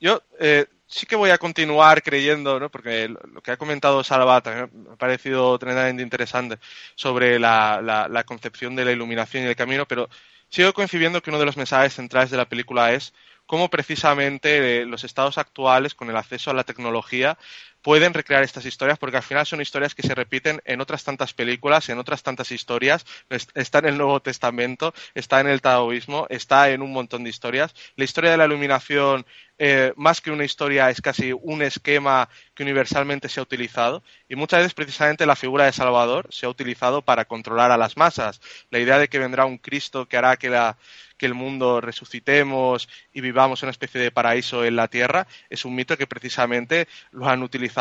Yo 0.00 0.22
eh, 0.38 0.66
sí 0.86 1.06
que 1.06 1.16
voy 1.16 1.30
a 1.30 1.38
continuar 1.38 2.02
creyendo, 2.02 2.60
¿no? 2.60 2.70
porque 2.70 3.08
lo 3.08 3.40
que 3.40 3.52
ha 3.52 3.56
comentado 3.56 4.04
Salva 4.04 4.42
me 4.44 4.92
ha 4.92 4.96
parecido 4.96 5.58
tremendamente 5.58 6.02
interesante 6.02 6.58
sobre 6.94 7.38
la, 7.38 7.80
la, 7.82 8.08
la 8.08 8.24
concepción 8.24 8.76
de 8.76 8.84
la 8.84 8.92
iluminación 8.92 9.44
y 9.44 9.46
el 9.46 9.56
camino, 9.56 9.86
pero 9.86 10.08
sigo 10.48 10.72
concibiendo 10.72 11.22
que 11.22 11.30
uno 11.30 11.38
de 11.38 11.46
los 11.46 11.56
mensajes 11.56 11.94
centrales 11.94 12.30
de 12.30 12.36
la 12.36 12.48
película 12.48 12.92
es 12.92 13.14
cómo 13.46 13.68
precisamente 13.70 14.86
los 14.86 15.04
estados 15.04 15.38
actuales, 15.38 15.94
con 15.94 16.10
el 16.10 16.16
acceso 16.16 16.50
a 16.50 16.54
la 16.54 16.64
tecnología, 16.64 17.38
pueden 17.84 18.14
recrear 18.14 18.42
estas 18.42 18.64
historias, 18.64 18.98
porque 18.98 19.18
al 19.18 19.22
final 19.22 19.44
son 19.44 19.60
historias 19.60 19.94
que 19.94 20.02
se 20.02 20.14
repiten 20.14 20.62
en 20.64 20.80
otras 20.80 21.04
tantas 21.04 21.34
películas, 21.34 21.90
en 21.90 21.98
otras 21.98 22.22
tantas 22.22 22.50
historias. 22.50 23.04
Está 23.28 23.80
en 23.80 23.84
el 23.84 23.98
Nuevo 23.98 24.20
Testamento, 24.20 24.94
está 25.14 25.40
en 25.40 25.48
el 25.48 25.60
taoísmo, 25.60 26.26
está 26.30 26.70
en 26.70 26.80
un 26.80 26.92
montón 26.94 27.24
de 27.24 27.30
historias. 27.30 27.74
La 27.96 28.04
historia 28.04 28.30
de 28.30 28.38
la 28.38 28.46
iluminación, 28.46 29.26
eh, 29.58 29.92
más 29.96 30.22
que 30.22 30.30
una 30.30 30.46
historia, 30.46 30.88
es 30.88 31.02
casi 31.02 31.34
un 31.34 31.60
esquema 31.60 32.30
que 32.54 32.62
universalmente 32.62 33.28
se 33.28 33.40
ha 33.40 33.42
utilizado. 33.42 34.02
Y 34.30 34.34
muchas 34.34 34.60
veces, 34.60 34.72
precisamente, 34.72 35.26
la 35.26 35.36
figura 35.36 35.66
de 35.66 35.72
Salvador 35.74 36.28
se 36.30 36.46
ha 36.46 36.48
utilizado 36.48 37.02
para 37.02 37.26
controlar 37.26 37.70
a 37.70 37.76
las 37.76 37.98
masas. 37.98 38.40
La 38.70 38.78
idea 38.78 38.98
de 38.98 39.08
que 39.08 39.18
vendrá 39.18 39.44
un 39.44 39.58
Cristo 39.58 40.06
que 40.06 40.16
hará 40.16 40.38
que 40.38 40.48
la, 40.48 40.78
que 41.16 41.26
el 41.26 41.34
mundo 41.34 41.80
resucitemos 41.80 42.88
y 43.12 43.20
vivamos 43.20 43.62
una 43.62 43.70
especie 43.70 44.00
de 44.00 44.10
paraíso 44.10 44.64
en 44.64 44.76
la 44.76 44.88
tierra, 44.88 45.26
es 45.50 45.64
un 45.64 45.74
mito 45.74 45.96
que 45.96 46.06
precisamente 46.06 46.88
lo 47.12 47.28
han 47.28 47.42
utilizado 47.42 47.73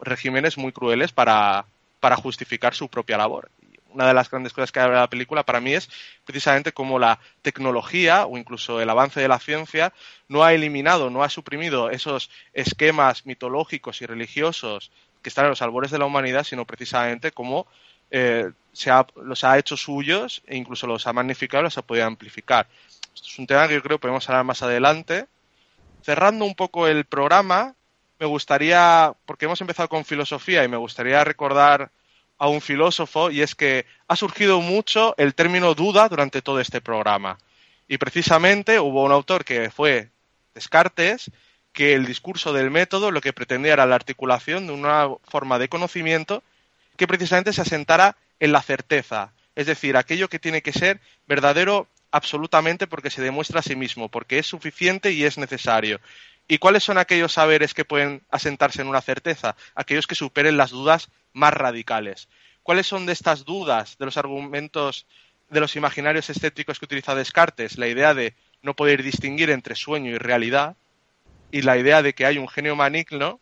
regímenes 0.00 0.58
muy 0.58 0.72
crueles 0.72 1.12
para, 1.12 1.66
para 2.00 2.16
justificar 2.16 2.74
su 2.74 2.88
propia 2.88 3.18
labor. 3.18 3.50
Una 3.90 4.06
de 4.06 4.14
las 4.14 4.30
grandes 4.30 4.52
cosas 4.52 4.70
que 4.70 4.80
habla 4.80 5.00
la 5.00 5.10
película 5.10 5.44
para 5.44 5.60
mí 5.60 5.72
es 5.72 5.88
precisamente 6.24 6.72
cómo 6.72 6.98
la 6.98 7.18
tecnología 7.42 8.26
o 8.26 8.36
incluso 8.36 8.80
el 8.80 8.90
avance 8.90 9.20
de 9.20 9.28
la 9.28 9.38
ciencia 9.38 9.92
no 10.28 10.44
ha 10.44 10.52
eliminado, 10.52 11.10
no 11.10 11.22
ha 11.22 11.30
suprimido 11.30 11.90
esos 11.90 12.30
esquemas 12.52 13.24
mitológicos 13.24 14.02
y 14.02 14.06
religiosos 14.06 14.90
que 15.22 15.30
están 15.30 15.46
en 15.46 15.50
los 15.50 15.62
albores 15.62 15.90
de 15.90 15.98
la 15.98 16.04
humanidad, 16.04 16.44
sino 16.44 16.66
precisamente 16.66 17.32
cómo 17.32 17.66
eh, 18.10 18.50
se 18.72 18.90
ha, 18.90 19.06
los 19.16 19.42
ha 19.44 19.58
hecho 19.58 19.76
suyos 19.76 20.42
e 20.46 20.56
incluso 20.56 20.86
los 20.86 21.06
ha 21.06 21.12
magnificado, 21.12 21.62
los 21.62 21.78
ha 21.78 21.82
podido 21.82 22.06
amplificar. 22.06 22.68
Esto 23.14 23.26
es 23.26 23.38
un 23.38 23.46
tema 23.46 23.66
que 23.66 23.74
yo 23.74 23.82
creo 23.82 23.98
que 23.98 24.02
podemos 24.02 24.28
hablar 24.28 24.44
más 24.44 24.62
adelante. 24.62 25.26
Cerrando 26.02 26.44
un 26.44 26.54
poco 26.54 26.86
el 26.86 27.04
programa, 27.04 27.74
me 28.18 28.26
gustaría, 28.26 29.12
porque 29.26 29.44
hemos 29.44 29.60
empezado 29.60 29.88
con 29.88 30.04
filosofía 30.04 30.64
y 30.64 30.68
me 30.68 30.76
gustaría 30.76 31.22
recordar 31.24 31.90
a 32.38 32.48
un 32.48 32.60
filósofo 32.60 33.30
y 33.30 33.42
es 33.42 33.54
que 33.54 33.86
ha 34.06 34.16
surgido 34.16 34.60
mucho 34.60 35.14
el 35.18 35.34
término 35.34 35.74
duda 35.74 36.08
durante 36.08 36.42
todo 36.42 36.60
este 36.60 36.80
programa. 36.80 37.38
Y 37.88 37.98
precisamente 37.98 38.78
hubo 38.80 39.04
un 39.04 39.12
autor 39.12 39.44
que 39.44 39.70
fue 39.70 40.10
Descartes, 40.54 41.30
que 41.72 41.94
el 41.94 42.06
discurso 42.06 42.52
del 42.52 42.70
método 42.70 43.10
lo 43.10 43.20
que 43.20 43.32
pretendía 43.32 43.72
era 43.72 43.86
la 43.86 43.94
articulación 43.94 44.66
de 44.66 44.72
una 44.72 45.08
forma 45.24 45.58
de 45.58 45.68
conocimiento 45.68 46.42
que 46.96 47.06
precisamente 47.06 47.52
se 47.52 47.62
asentara 47.62 48.16
en 48.40 48.52
la 48.52 48.62
certeza, 48.62 49.32
es 49.54 49.66
decir, 49.66 49.96
aquello 49.96 50.28
que 50.28 50.38
tiene 50.38 50.62
que 50.62 50.72
ser 50.72 51.00
verdadero 51.26 51.88
absolutamente 52.10 52.86
porque 52.86 53.10
se 53.10 53.22
demuestra 53.22 53.60
a 53.60 53.62
sí 53.62 53.76
mismo, 53.76 54.08
porque 54.08 54.38
es 54.38 54.46
suficiente 54.46 55.12
y 55.12 55.24
es 55.24 55.38
necesario. 55.38 56.00
¿Y 56.48 56.58
cuáles 56.58 56.82
son 56.82 56.96
aquellos 56.96 57.34
saberes 57.34 57.74
que 57.74 57.84
pueden 57.84 58.22
asentarse 58.30 58.80
en 58.80 58.88
una 58.88 59.02
certeza? 59.02 59.54
Aquellos 59.74 60.06
que 60.06 60.14
superen 60.14 60.56
las 60.56 60.70
dudas 60.70 61.10
más 61.34 61.52
radicales. 61.52 62.28
¿Cuáles 62.62 62.86
son 62.86 63.04
de 63.04 63.12
estas 63.12 63.44
dudas, 63.44 63.98
de 63.98 64.06
los 64.06 64.16
argumentos, 64.16 65.06
de 65.50 65.60
los 65.60 65.76
imaginarios 65.76 66.30
estéticos 66.30 66.78
que 66.78 66.86
utiliza 66.86 67.14
Descartes? 67.14 67.76
La 67.76 67.86
idea 67.86 68.14
de 68.14 68.34
no 68.62 68.74
poder 68.74 69.02
distinguir 69.02 69.50
entre 69.50 69.74
sueño 69.74 70.10
y 70.10 70.18
realidad 70.18 70.76
y 71.50 71.62
la 71.62 71.76
idea 71.76 72.02
de 72.02 72.14
que 72.14 72.24
hay 72.26 72.38
un 72.38 72.48
genio 72.48 72.76
maligno 72.76 73.40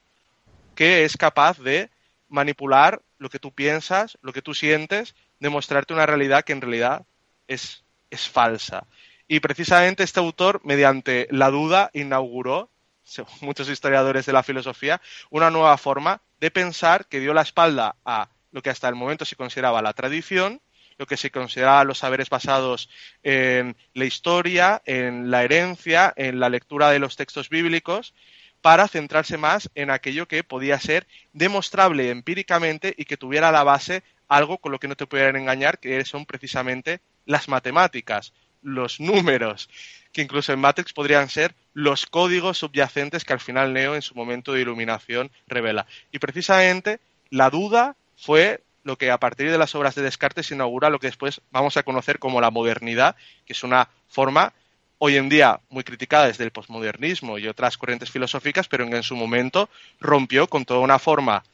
que 0.74 1.04
es 1.04 1.16
capaz 1.16 1.58
de 1.58 1.90
manipular 2.28 3.02
lo 3.18 3.30
que 3.30 3.38
tú 3.38 3.52
piensas, 3.52 4.18
lo 4.20 4.32
que 4.32 4.42
tú 4.42 4.52
sientes, 4.52 5.14
demostrarte 5.38 5.94
una 5.94 6.06
realidad 6.06 6.44
que 6.44 6.52
en 6.52 6.60
realidad 6.60 7.06
es, 7.46 7.84
es 8.10 8.28
falsa. 8.28 8.86
Y 9.28 9.40
precisamente 9.40 10.02
este 10.02 10.20
autor, 10.20 10.60
mediante 10.64 11.28
la 11.30 11.50
duda, 11.50 11.90
inauguró, 11.92 12.70
según 13.06 13.32
muchos 13.40 13.68
historiadores 13.70 14.26
de 14.26 14.32
la 14.32 14.42
filosofía, 14.42 15.00
una 15.30 15.50
nueva 15.50 15.78
forma 15.78 16.20
de 16.40 16.50
pensar 16.50 17.06
que 17.06 17.20
dio 17.20 17.32
la 17.32 17.42
espalda 17.42 17.96
a 18.04 18.28
lo 18.52 18.62
que 18.62 18.70
hasta 18.70 18.88
el 18.88 18.94
momento 18.94 19.24
se 19.24 19.36
consideraba 19.36 19.80
la 19.80 19.94
tradición, 19.94 20.60
lo 20.98 21.06
que 21.06 21.16
se 21.16 21.30
consideraba 21.30 21.84
los 21.84 21.98
saberes 21.98 22.30
basados 22.30 22.88
en 23.22 23.76
la 23.94 24.04
historia, 24.04 24.82
en 24.86 25.30
la 25.30 25.44
herencia, 25.44 26.12
en 26.16 26.40
la 26.40 26.48
lectura 26.48 26.90
de 26.90 26.98
los 26.98 27.16
textos 27.16 27.48
bíblicos, 27.48 28.14
para 28.62 28.88
centrarse 28.88 29.36
más 29.36 29.70
en 29.74 29.90
aquello 29.90 30.26
que 30.26 30.42
podía 30.42 30.80
ser 30.80 31.06
demostrable 31.32 32.10
empíricamente 32.10 32.94
y 32.96 33.04
que 33.04 33.18
tuviera 33.18 33.50
a 33.50 33.52
la 33.52 33.62
base 33.62 34.02
algo 34.26 34.58
con 34.58 34.72
lo 34.72 34.80
que 34.80 34.88
no 34.88 34.96
te 34.96 35.06
pudieran 35.06 35.36
engañar, 35.36 35.78
que 35.78 36.04
son 36.04 36.26
precisamente 36.26 37.00
las 37.26 37.48
matemáticas, 37.48 38.32
los 38.62 38.98
números, 38.98 39.68
que 40.16 40.22
incluso 40.22 40.50
en 40.50 40.60
Matrix 40.60 40.94
podrían 40.94 41.28
ser 41.28 41.54
los 41.74 42.06
códigos 42.06 42.56
subyacentes 42.56 43.22
que 43.22 43.34
al 43.34 43.38
final 43.38 43.74
Neo 43.74 43.94
en 43.94 44.00
su 44.00 44.14
momento 44.14 44.54
de 44.54 44.62
iluminación 44.62 45.30
revela. 45.46 45.86
Y 46.10 46.18
precisamente 46.20 47.00
la 47.28 47.50
duda 47.50 47.96
fue 48.16 48.62
lo 48.82 48.96
que 48.96 49.10
a 49.10 49.18
partir 49.18 49.50
de 49.50 49.58
las 49.58 49.74
obras 49.74 49.94
de 49.94 50.00
Descartes 50.00 50.50
inaugura 50.50 50.88
lo 50.88 50.98
que 51.00 51.08
después 51.08 51.42
vamos 51.50 51.76
a 51.76 51.82
conocer 51.82 52.18
como 52.18 52.40
la 52.40 52.50
modernidad, 52.50 53.14
que 53.44 53.52
es 53.52 53.62
una 53.62 53.90
forma 54.08 54.54
hoy 54.96 55.18
en 55.18 55.28
día 55.28 55.60
muy 55.68 55.84
criticada 55.84 56.28
desde 56.28 56.44
el 56.44 56.50
posmodernismo 56.50 57.36
y 57.36 57.46
otras 57.46 57.76
corrientes 57.76 58.10
filosóficas, 58.10 58.68
pero 58.68 58.84
en 58.84 59.02
su 59.02 59.16
momento 59.16 59.68
rompió 60.00 60.46
con 60.46 60.64
toda 60.64 60.80
una 60.80 60.98
forma 60.98 61.44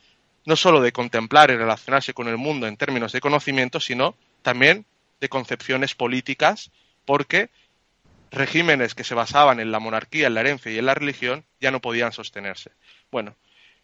no 0.45 0.55
solo 0.55 0.81
de 0.81 0.93
contemplar 0.93 1.51
y 1.51 1.57
relacionarse 1.57 2.15
con 2.15 2.29
el 2.29 2.37
mundo 2.37 2.69
en 2.69 2.77
términos 2.77 3.11
de 3.11 3.21
conocimiento, 3.21 3.81
sino 3.81 4.15
también 4.43 4.87
de 5.21 5.29
concepciones 5.29 5.97
políticas, 5.97 6.71
porque 7.05 7.51
regímenes 8.33 8.95
que 8.95 9.05
se 9.05 9.15
basaban 9.15 9.61
en 9.61 9.71
la 9.71 9.79
monarquía, 9.79 10.27
en 10.27 10.35
la 10.35 10.41
herencia 10.41 10.73
y 10.73 10.79
en 10.79 10.87
la 10.87 10.95
religión 10.95 11.45
ya 11.61 11.71
no 11.71 11.81
podían 11.81 12.13
sostenerse. 12.13 12.73
Bueno, 13.11 13.37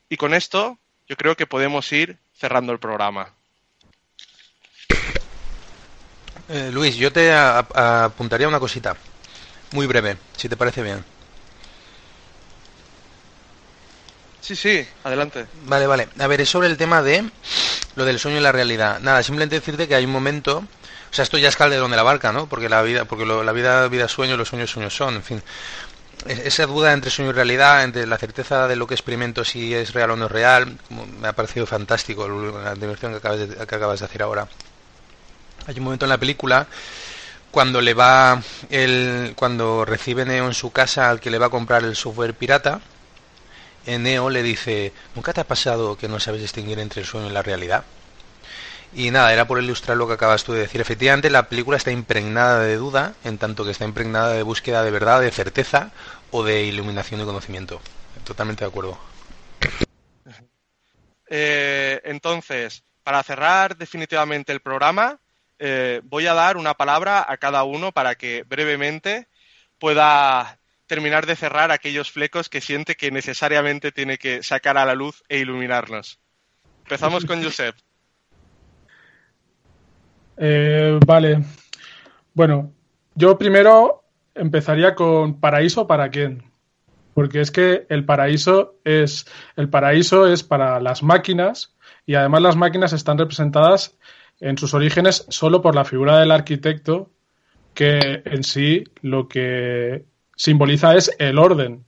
y 0.09 0.17
con 0.17 0.35
esto 0.35 0.79
yo 1.09 1.17
creo 1.17 1.37
que 1.37 1.47
podemos 1.47 1.93
ir 1.93 2.19
cerrando 2.35 2.73
el 2.73 2.79
programa. 2.79 3.35
Eh, 6.49 6.71
Luis, 6.73 6.97
yo 6.97 7.13
te 7.13 7.31
apuntaría 7.33 8.49
una 8.49 8.61
cosita, 8.61 8.97
muy 9.73 9.87
breve, 9.87 10.17
si 10.37 10.49
te 10.49 10.57
parece 10.57 10.83
bien. 10.83 11.05
Sí, 14.41 14.57
sí, 14.57 14.89
adelante. 15.05 15.47
Vale, 15.65 15.87
vale. 15.87 16.09
A 16.19 16.27
ver, 16.27 16.41
es 16.41 16.49
sobre 16.49 16.69
el 16.69 16.79
tema 16.79 17.03
de 17.03 17.29
lo 17.97 18.07
del 18.07 18.19
sueño 18.19 18.39
y 18.39 18.41
la 18.41 18.53
realidad. 18.53 18.99
Nada, 19.01 19.23
simplemente 19.23 19.57
decirte 19.57 19.87
que 19.87 19.95
hay 19.95 20.07
un 20.07 20.13
momento, 20.13 20.65
o 21.11 21.15
sea, 21.15 21.23
esto 21.23 21.39
ya 21.39 21.49
es 21.49 21.57
Calderón 21.57 21.91
de 21.91 21.97
la 21.97 22.03
Barca, 22.03 22.33
¿no? 22.33 22.49
Porque 22.49 22.69
la 22.69 22.83
vida, 22.83 23.05
porque 23.05 23.25
la 23.25 23.53
vida, 23.53 23.89
vida 23.89 24.09
sueño, 24.09 24.37
los 24.37 24.49
sueños 24.49 24.71
sueños 24.71 24.95
son, 24.95 25.17
en 25.17 25.23
fin. 25.23 25.43
Esa 26.27 26.67
duda 26.67 26.93
entre 26.93 27.11
sueño 27.11 27.31
y 27.31 27.35
realidad, 27.35 27.85
entre 27.85 28.07
la 28.07 28.19
certeza 28.19 28.67
de 28.67 28.77
lo 28.77 28.87
que 28.87 28.95
experimento 28.95 29.45
si 29.45 29.73
es 29.73 29.95
real 29.95 30.11
o 30.11 30.17
no 30.17 30.27
es 30.27 30.33
real, 30.33 30.77
me 31.21 31.29
ha 31.29 31.33
parecido 31.33 31.65
fantástico 31.65 32.29
la 32.29 32.75
diversión 32.75 33.13
que 33.13 33.19
acabas, 33.19 33.39
de, 33.39 33.49
que 33.49 33.75
acabas 33.75 34.01
de 34.01 34.05
hacer 34.05 34.23
ahora. 34.23 34.49
Hay 35.67 35.79
un 35.79 35.85
momento 35.85 36.07
en 36.07 36.11
la 36.11 36.19
película 36.19 36.67
cuando 37.51 37.81
le 37.81 37.95
va 37.95 38.43
el, 38.69 39.33
cuando 39.37 39.85
recibe 39.85 40.25
Neo 40.25 40.47
en 40.47 40.55
su 40.55 40.71
casa 40.71 41.09
al 41.09 41.21
que 41.21 41.31
le 41.31 41.39
va 41.39 41.47
a 41.47 41.51
comprar 41.51 41.85
el 41.85 41.97
software 41.97 42.35
pirata, 42.35 42.81
Neo 43.87 44.29
le 44.29 44.43
dice, 44.43 44.93
¿nunca 45.15 45.33
te 45.33 45.41
ha 45.41 45.47
pasado 45.47 45.97
que 45.97 46.09
no 46.09 46.21
sabes 46.21 46.43
distinguir 46.43 46.79
entre 46.79 47.01
el 47.01 47.07
sueño 47.07 47.29
y 47.29 47.33
la 47.33 47.43
realidad? 47.43 47.85
Y 48.95 49.11
nada, 49.11 49.33
era 49.33 49.47
por 49.47 49.63
ilustrar 49.63 49.97
lo 49.97 50.07
que 50.07 50.15
acabas 50.15 50.45
tú 50.45 50.53
de 50.53 50.61
decir. 50.61 50.81
Efectivamente, 50.81 51.31
la 51.31 51.49
película 51.49 51.77
está 51.77 51.91
impregnada 51.91 52.61
de 52.61 52.77
duda, 52.77 53.15
en 53.25 53.39
tanto 53.39 53.65
que 53.65 53.71
está 53.71 53.85
impregnada 53.85 54.33
de 54.33 54.43
búsqueda 54.43 54.83
de 54.83 54.91
verdad, 54.91 55.21
de 55.21 55.31
certeza 55.31 55.93
o 56.31 56.43
de 56.43 56.65
iluminación 56.65 57.21
de 57.21 57.27
conocimiento. 57.27 57.81
Totalmente 58.25 58.65
de 58.65 58.69
acuerdo. 58.69 58.99
Eh, 61.29 62.01
entonces, 62.05 62.85
para 63.03 63.23
cerrar 63.23 63.77
definitivamente 63.77 64.53
el 64.53 64.61
programa, 64.61 65.21
eh, 65.59 66.01
voy 66.05 66.27
a 66.27 66.35
dar 66.35 66.57
una 66.57 66.75
palabra 66.75 67.25
a 67.29 67.37
cada 67.37 67.65
uno 67.65 67.93
para 67.93 68.15
que 68.15 68.45
brevemente 68.45 69.29
pueda 69.79 70.59
terminar 70.87 71.27
de 71.27 71.37
cerrar 71.37 71.71
aquellos 71.71 72.11
flecos 72.11 72.49
que 72.49 72.61
siente 72.61 72.97
que 72.97 73.11
necesariamente 73.11 73.93
tiene 73.93 74.19
que 74.19 74.43
sacar 74.43 74.79
a 74.79 74.87
la 74.87 74.95
luz 74.95 75.23
e 75.29 75.39
iluminarnos. 75.39 76.19
Empezamos 76.85 77.27
con 77.27 77.43
Josep. 77.45 77.77
Eh, 80.39 80.99
vale. 81.07 81.45
Bueno, 82.35 82.73
yo 83.15 83.37
primero 83.37 84.05
empezaría 84.35 84.95
con 84.95 85.41
paraíso 85.41 85.87
para 85.87 86.09
quién. 86.11 86.45
Porque 87.15 87.41
es 87.41 87.51
que 87.51 87.85
el 87.89 88.05
paraíso 88.05 88.77
es 88.85 89.27
el 89.57 89.69
paraíso 89.69 90.33
es 90.33 90.45
para 90.45 90.79
las 90.79 91.03
máquinas 91.03 91.75
y 92.07 92.15
además 92.15 92.43
las 92.43 92.57
máquinas 92.57 92.93
están 92.93 93.19
representadas 93.19 93.99
en 94.39 94.57
sus 94.57 94.73
orígenes 94.73 95.27
solo 95.29 95.61
por 95.61 95.75
la 95.75 95.85
figura 95.85 96.21
del 96.21 96.31
arquitecto 96.31 97.11
que 97.75 98.23
en 98.25 98.45
sí 98.45 98.85
lo 99.03 99.29
que 99.29 100.05
simboliza 100.37 100.95
es 100.95 101.15
el 101.19 101.39
orden. 101.39 101.85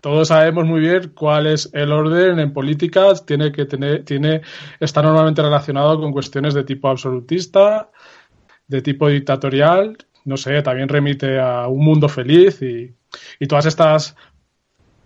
Todos 0.00 0.28
sabemos 0.28 0.64
muy 0.64 0.80
bien 0.80 1.12
cuál 1.14 1.46
es 1.46 1.70
el 1.72 1.92
orden 1.92 2.38
en 2.38 2.52
política, 2.52 3.14
tiene 3.26 3.52
que 3.52 3.66
tener, 3.66 4.04
tiene, 4.04 4.42
está 4.78 5.02
normalmente 5.02 5.42
relacionado 5.42 6.00
con 6.00 6.12
cuestiones 6.12 6.54
de 6.54 6.64
tipo 6.64 6.88
absolutista, 6.88 7.90
de 8.66 8.82
tipo 8.82 9.08
dictatorial, 9.08 9.96
no 10.24 10.36
sé, 10.36 10.62
también 10.62 10.88
remite 10.88 11.38
a 11.38 11.66
un 11.68 11.84
mundo 11.84 12.08
feliz 12.08 12.62
y, 12.62 12.94
y 13.38 13.46
todas 13.46 13.66
estas 13.66 14.16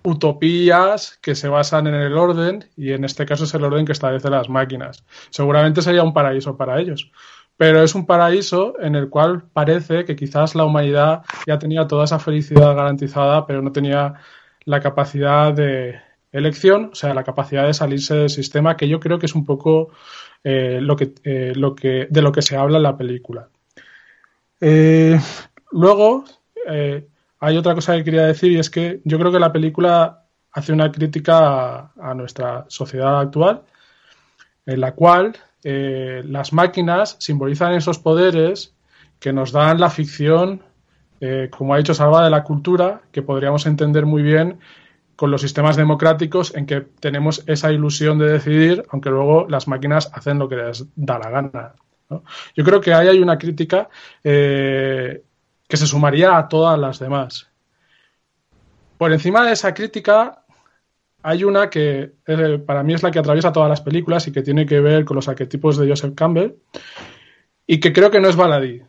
utopías 0.03 1.19
que 1.23 1.35
se 1.35 1.49
basan 1.49 1.87
en 1.87 1.95
el 1.95 2.13
orden 2.17 2.69
y 2.77 2.93
en 2.93 3.05
este 3.05 3.25
caso 3.25 3.45
es 3.45 3.55
el 3.55 3.65
orden 3.65 3.87
que 3.87 3.93
establece 3.93 4.29
las 4.29 4.49
máquinas. 4.49 5.05
Seguramente 5.31 5.81
sería 5.81 6.03
un 6.03 6.13
paraíso 6.13 6.57
para 6.57 6.81
ellos 6.81 7.11
pero 7.57 7.83
es 7.83 7.95
un 7.95 8.07
paraíso 8.07 8.75
en 8.81 8.95
el 8.95 9.09
cual 9.09 9.45
parece 9.53 10.05
que 10.05 10.17
quizás 10.17 10.55
la 10.55 10.65
humanidad 10.65 11.23
ya 11.47 11.59
tenía 11.59 11.87
toda 11.87 12.05
esa 12.05 12.19
felicidad 12.19 12.75
garantizada, 12.75 13.47
pero 13.47 13.63
no 13.63 13.73
tenía 13.73 14.15
la 14.65 14.81
capacidad 14.81 15.53
de 15.53 16.01
elección, 16.33 16.91
o 16.93 16.95
sea, 16.95 17.15
la 17.15 17.25
capacidad 17.25 17.67
de 17.67 17.75
salirse 17.75 18.15
del 18.15 18.31
sistema, 18.31 18.77
que 18.77 18.89
yo 18.89 18.99
creo 19.01 19.19
que 19.19 19.27
es 19.27 19.35
un 19.35 19.45
poco 19.45 19.91
eh, 20.43 20.79
lo 20.81 20.97
que, 20.97 21.15
eh, 21.25 21.53
lo 21.55 21.75
que, 21.75 22.07
de 22.11 22.23
lo 22.23 22.33
que 22.33 22.43
se 22.43 22.57
habla 22.57 22.79
en 22.79 22.83
la 22.83 22.97
película. 22.97 23.49
Eh, 24.61 25.19
luego, 25.71 26.25
hay 27.41 27.57
otra 27.57 27.75
cosa 27.75 27.95
que 27.95 28.05
quería 28.05 28.27
decir 28.27 28.53
y 28.53 28.59
es 28.59 28.71
que 28.71 29.01
yo 29.05 29.19
creo 29.19 29.31
que 29.31 29.39
la 29.39 29.53
película 29.53 30.25
hace 30.55 30.73
una 30.73 30.91
crítica 30.91 31.93
a 32.01 32.15
nuestra 32.15 32.65
sociedad 32.69 33.21
actual, 33.21 33.63
en 34.67 34.81
la 34.81 34.93
cual 34.93 35.37
eh, 35.65 36.23
las 36.27 36.53
máquinas 36.53 37.17
simbolizan 37.19 37.75
esos 37.75 37.99
poderes 37.99 38.75
que 39.19 39.33
nos 39.33 39.51
dan 39.51 39.81
la 39.81 39.91
ficción, 39.91 40.63
eh, 41.27 41.49
como 41.49 41.73
ha 41.73 41.79
dicho 41.79 41.95
Salva, 41.95 42.23
de 42.23 42.29
la 42.29 42.45
cultura, 42.45 43.01
que 43.11 43.23
podríamos 43.23 43.65
entender 43.65 44.05
muy 44.05 44.23
bien 44.23 44.59
con 45.17 45.31
los 45.31 45.41
sistemas 45.41 45.75
democráticos 45.75 46.55
en 46.55 46.67
que 46.67 46.83
tenemos 46.83 47.43
esa 47.47 47.73
ilusión 47.73 48.19
de 48.19 48.31
decidir, 48.31 48.85
aunque 48.91 49.09
luego 49.09 49.47
las 49.49 49.67
máquinas 49.67 50.11
hacen 50.13 50.39
lo 50.39 50.51
que 50.51 50.57
les 50.57 50.85
da 50.97 51.19
la 51.19 51.31
gana. 51.31 51.73
Yo 52.55 52.63
creo 52.63 52.79
que 52.79 52.93
ahí 52.93 53.09
hay 53.09 53.21
una 53.21 53.39
crítica 53.39 53.89
eh, 54.23 55.23
que 55.67 55.77
se 55.79 55.87
sumaría 55.87 56.37
a 56.37 56.47
todas 56.47 56.79
las 56.79 56.99
demás. 56.99 57.49
Por 58.99 59.11
encima 59.11 59.47
de 59.47 59.53
esa 59.53 59.73
crítica, 59.73 60.45
hay 61.23 61.43
una 61.43 61.71
que 61.71 62.17
eh, 62.27 62.59
para 62.59 62.83
mí 62.83 62.93
es 62.93 63.03
la 63.03 63.11
que 63.11 63.21
atraviesa 63.21 63.51
todas 63.51 63.71
las 63.71 63.81
películas 63.81 64.27
y 64.29 64.33
que 64.33 64.43
tiene 64.43 64.67
que 64.67 64.81
ver 64.81 65.07
con 65.07 65.15
los 65.15 65.27
arquetipos 65.27 65.79
de 65.79 65.89
Joseph 65.89 66.15
Campbell 66.15 66.57
y 67.67 67.81
que 67.81 67.95
creo 67.95 68.11
que 68.11 68.21
no 68.21 68.29
es 68.29 68.37
baladí. 68.37 68.83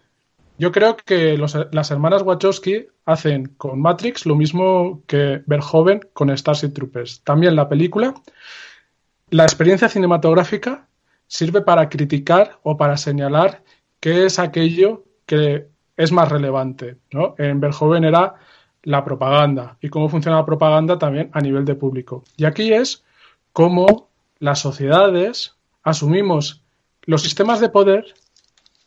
Yo 0.58 0.72
creo 0.72 0.96
que 0.96 1.38
las 1.38 1.92
hermanas 1.92 2.22
Wachowski 2.22 2.88
hacen 3.06 3.48
con 3.58 3.82
Matrix 3.82 4.26
lo 4.26 4.36
mismo 4.36 5.02
que 5.06 5.42
Verhoeven 5.46 6.02
con 6.14 6.36
Starship 6.36 6.70
Troopers. 6.70 7.22
También 7.24 7.56
la 7.56 7.68
película, 7.68 8.14
la 9.32 9.44
experiencia 9.44 9.90
cinematográfica 9.90 10.88
sirve 11.28 11.62
para 11.62 11.90
criticar 11.90 12.60
o 12.64 12.78
para 12.78 12.96
señalar 12.96 13.64
qué 14.00 14.26
es 14.26 14.40
aquello 14.40 15.04
que 15.26 15.68
es 15.98 16.12
más 16.14 16.30
relevante. 16.30 16.98
¿no? 17.12 17.36
En 17.38 17.60
Verhoeven 17.60 18.06
era 18.06 18.36
la 18.84 19.04
propaganda 19.04 19.78
y 19.82 19.90
cómo 19.90 20.08
funciona 20.08 20.38
la 20.38 20.46
propaganda 20.46 20.98
también 20.98 21.30
a 21.34 21.42
nivel 21.42 21.66
de 21.66 21.76
público. 21.76 22.24
Y 22.38 22.46
aquí 22.46 22.72
es 22.72 23.04
cómo 23.52 24.10
las 24.40 24.60
sociedades 24.60 25.56
asumimos 25.84 26.64
los 27.04 27.22
sistemas 27.24 27.60
de 27.60 27.70
poder 27.70 28.06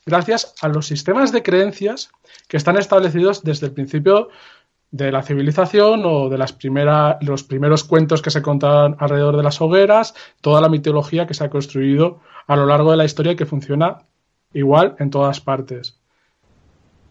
gracias 0.09 0.55
a 0.61 0.69
los 0.69 0.87
sistemas 0.87 1.33
de 1.33 1.43
creencias 1.43 2.11
que 2.49 2.57
están 2.57 2.77
establecidos 2.77 3.43
desde 3.45 3.67
el 3.67 3.73
principio 3.73 4.29
de 4.91 5.13
la 5.13 5.23
civilización 5.23 6.03
o 6.05 6.29
de 6.29 6.39
las 6.39 6.53
primeras, 6.53 7.17
los 7.21 7.45
primeros 7.45 7.85
cuentos 7.85 8.23
que 8.23 8.31
se 8.31 8.43
contaban 8.43 8.97
alrededor 8.99 9.37
de 9.37 9.43
las 9.43 9.61
hogueras, 9.61 10.15
toda 10.41 10.61
la 10.61 10.69
mitología 10.69 11.27
que 11.27 11.35
se 11.35 11.45
ha 11.45 11.51
construido 11.51 12.21
a 12.47 12.57
lo 12.57 12.67
largo 12.67 12.91
de 12.91 12.97
la 12.97 13.05
historia 13.05 13.33
y 13.33 13.37
que 13.37 13.47
funciona 13.47 13.99
igual 14.55 14.97
en 14.99 15.11
todas 15.11 15.41
partes. 15.41 16.01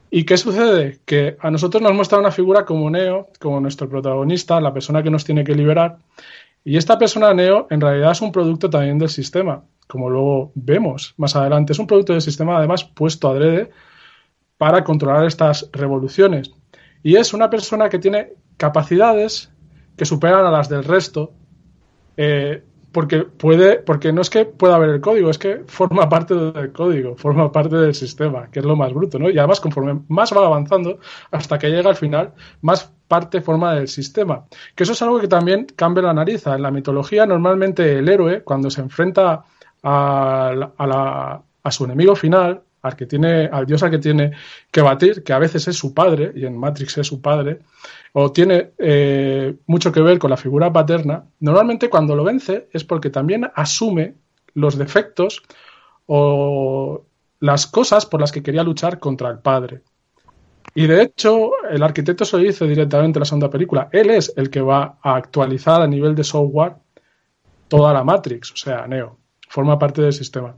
¿Y 0.09 0.23
qué 0.23 0.37
sucede? 0.37 0.99
Que 1.05 1.37
a 1.39 1.51
nosotros 1.51 1.83
nos 1.83 1.93
muestra 1.93 2.17
una 2.17 2.31
figura 2.31 2.65
como 2.65 2.89
Neo, 2.89 3.27
como 3.39 3.59
nuestro 3.59 3.89
protagonista, 3.89 4.59
la 4.61 4.73
persona 4.73 5.03
que 5.03 5.11
nos 5.11 5.25
tiene 5.25 5.43
que 5.43 5.53
liberar. 5.53 5.97
Y 6.67 6.75
esta 6.75 6.97
persona 6.99 7.33
Neo 7.33 7.65
en 7.69 7.79
realidad 7.79 8.11
es 8.11 8.19
un 8.19 8.33
producto 8.33 8.69
también 8.69 8.97
del 8.97 9.07
sistema, 9.07 9.63
como 9.87 10.09
luego 10.09 10.51
vemos 10.53 11.13
más 11.15 11.33
adelante. 11.33 11.71
Es 11.71 11.79
un 11.79 11.87
producto 11.87 12.11
del 12.11 12.21
sistema 12.21 12.57
además 12.57 12.83
puesto 12.83 13.29
adrede 13.29 13.71
para 14.57 14.83
controlar 14.83 15.25
estas 15.25 15.69
revoluciones. 15.71 16.51
Y 17.03 17.15
es 17.15 17.33
una 17.33 17.49
persona 17.49 17.87
que 17.87 17.99
tiene 17.99 18.33
capacidades 18.57 19.49
que 19.95 20.03
superan 20.03 20.45
a 20.45 20.51
las 20.51 20.67
del 20.67 20.83
resto, 20.83 21.31
eh, 22.17 22.61
porque 22.91 23.19
puede, 23.19 23.77
porque 23.77 24.11
no 24.11 24.21
es 24.21 24.29
que 24.29 24.43
pueda 24.43 24.75
haber 24.75 24.89
el 24.89 24.99
código, 24.99 25.29
es 25.29 25.37
que 25.37 25.63
forma 25.67 26.09
parte 26.09 26.35
del 26.35 26.73
código, 26.73 27.15
forma 27.15 27.49
parte 27.49 27.77
del 27.77 27.95
sistema, 27.95 28.51
que 28.51 28.59
es 28.59 28.65
lo 28.65 28.75
más 28.75 28.93
bruto, 28.93 29.19
¿no? 29.19 29.29
Y 29.29 29.37
además, 29.37 29.61
conforme 29.61 30.01
más 30.09 30.33
va 30.35 30.45
avanzando, 30.45 30.99
hasta 31.31 31.57
que 31.59 31.69
llega 31.69 31.89
al 31.89 31.95
final, 31.95 32.33
más 32.59 32.93
parte 33.07 33.41
forma 33.41 33.73
del 33.75 33.87
sistema. 33.87 34.45
Que 34.75 34.83
eso 34.83 34.93
es 34.93 35.01
algo 35.01 35.19
que 35.19 35.27
también 35.27 35.65
cambia 35.75 36.03
la 36.03 36.13
nariz. 36.13 36.47
En 36.47 36.61
la 36.61 36.71
mitología, 36.71 37.25
normalmente 37.25 37.99
el 37.99 38.09
héroe, 38.09 38.43
cuando 38.43 38.69
se 38.69 38.81
enfrenta 38.81 39.43
a, 39.83 40.71
a, 40.77 41.41
a 41.63 41.71
su 41.71 41.85
enemigo 41.85 42.15
final, 42.15 42.61
al 42.81 42.95
que 42.95 43.05
tiene, 43.05 43.49
al 43.51 43.65
dios 43.65 43.83
al 43.83 43.91
que 43.91 43.99
tiene 43.99 44.31
que 44.71 44.81
batir, 44.81 45.23
que 45.23 45.33
a 45.33 45.39
veces 45.39 45.67
es 45.67 45.75
su 45.75 45.93
padre, 45.93 46.31
y 46.35 46.45
en 46.45 46.57
Matrix 46.57 46.97
es 46.97 47.07
su 47.07 47.21
padre, 47.21 47.59
o 48.13 48.31
tiene 48.31 48.71
eh, 48.77 49.55
mucho 49.67 49.91
que 49.91 50.01
ver 50.01 50.19
con 50.19 50.29
la 50.29 50.37
figura 50.37 50.71
paterna, 50.71 51.25
normalmente 51.39 51.89
cuando 51.89 52.15
lo 52.15 52.23
vence 52.23 52.67
es 52.71 52.83
porque 52.83 53.09
también 53.09 53.49
asume 53.55 54.15
los 54.53 54.77
defectos 54.77 55.43
o 56.05 57.05
las 57.39 57.67
cosas 57.67 58.05
por 58.05 58.21
las 58.21 58.31
que 58.31 58.41
quería 58.41 58.63
luchar 58.63 58.99
contra 58.99 59.29
el 59.29 59.39
padre. 59.39 59.81
Y 60.73 60.87
de 60.87 61.01
hecho, 61.01 61.51
el 61.69 61.81
arquitecto 61.81 62.23
se 62.23 62.37
lo 62.37 62.43
dice 62.43 62.67
directamente 62.67 63.17
en 63.17 63.21
la 63.21 63.25
segunda 63.25 63.49
película. 63.49 63.89
Él 63.91 64.11
es 64.11 64.33
el 64.37 64.49
que 64.49 64.61
va 64.61 64.99
a 65.01 65.15
actualizar 65.15 65.81
a 65.81 65.87
nivel 65.87 66.13
de 66.15 66.23
software 66.23 66.75
toda 67.67 67.93
la 67.93 68.03
Matrix, 68.03 68.51
o 68.51 68.55
sea, 68.55 68.87
Neo. 68.87 69.17
Forma 69.49 69.79
parte 69.79 70.01
del 70.01 70.13
sistema. 70.13 70.55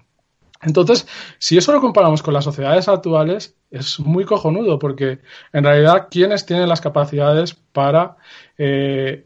Entonces, 0.61 1.07
si 1.37 1.57
eso 1.57 1.71
lo 1.71 1.79
comparamos 1.79 2.21
con 2.21 2.33
las 2.33 2.43
sociedades 2.43 2.89
actuales, 2.89 3.55
es 3.71 3.99
muy 3.99 4.25
cojonudo, 4.25 4.77
porque 4.77 5.19
en 5.53 5.63
realidad, 5.63 6.07
¿quiénes 6.11 6.45
tienen 6.45 6.67
las 6.67 6.81
capacidades 6.81 7.53
para 7.53 8.17
eh, 8.57 9.25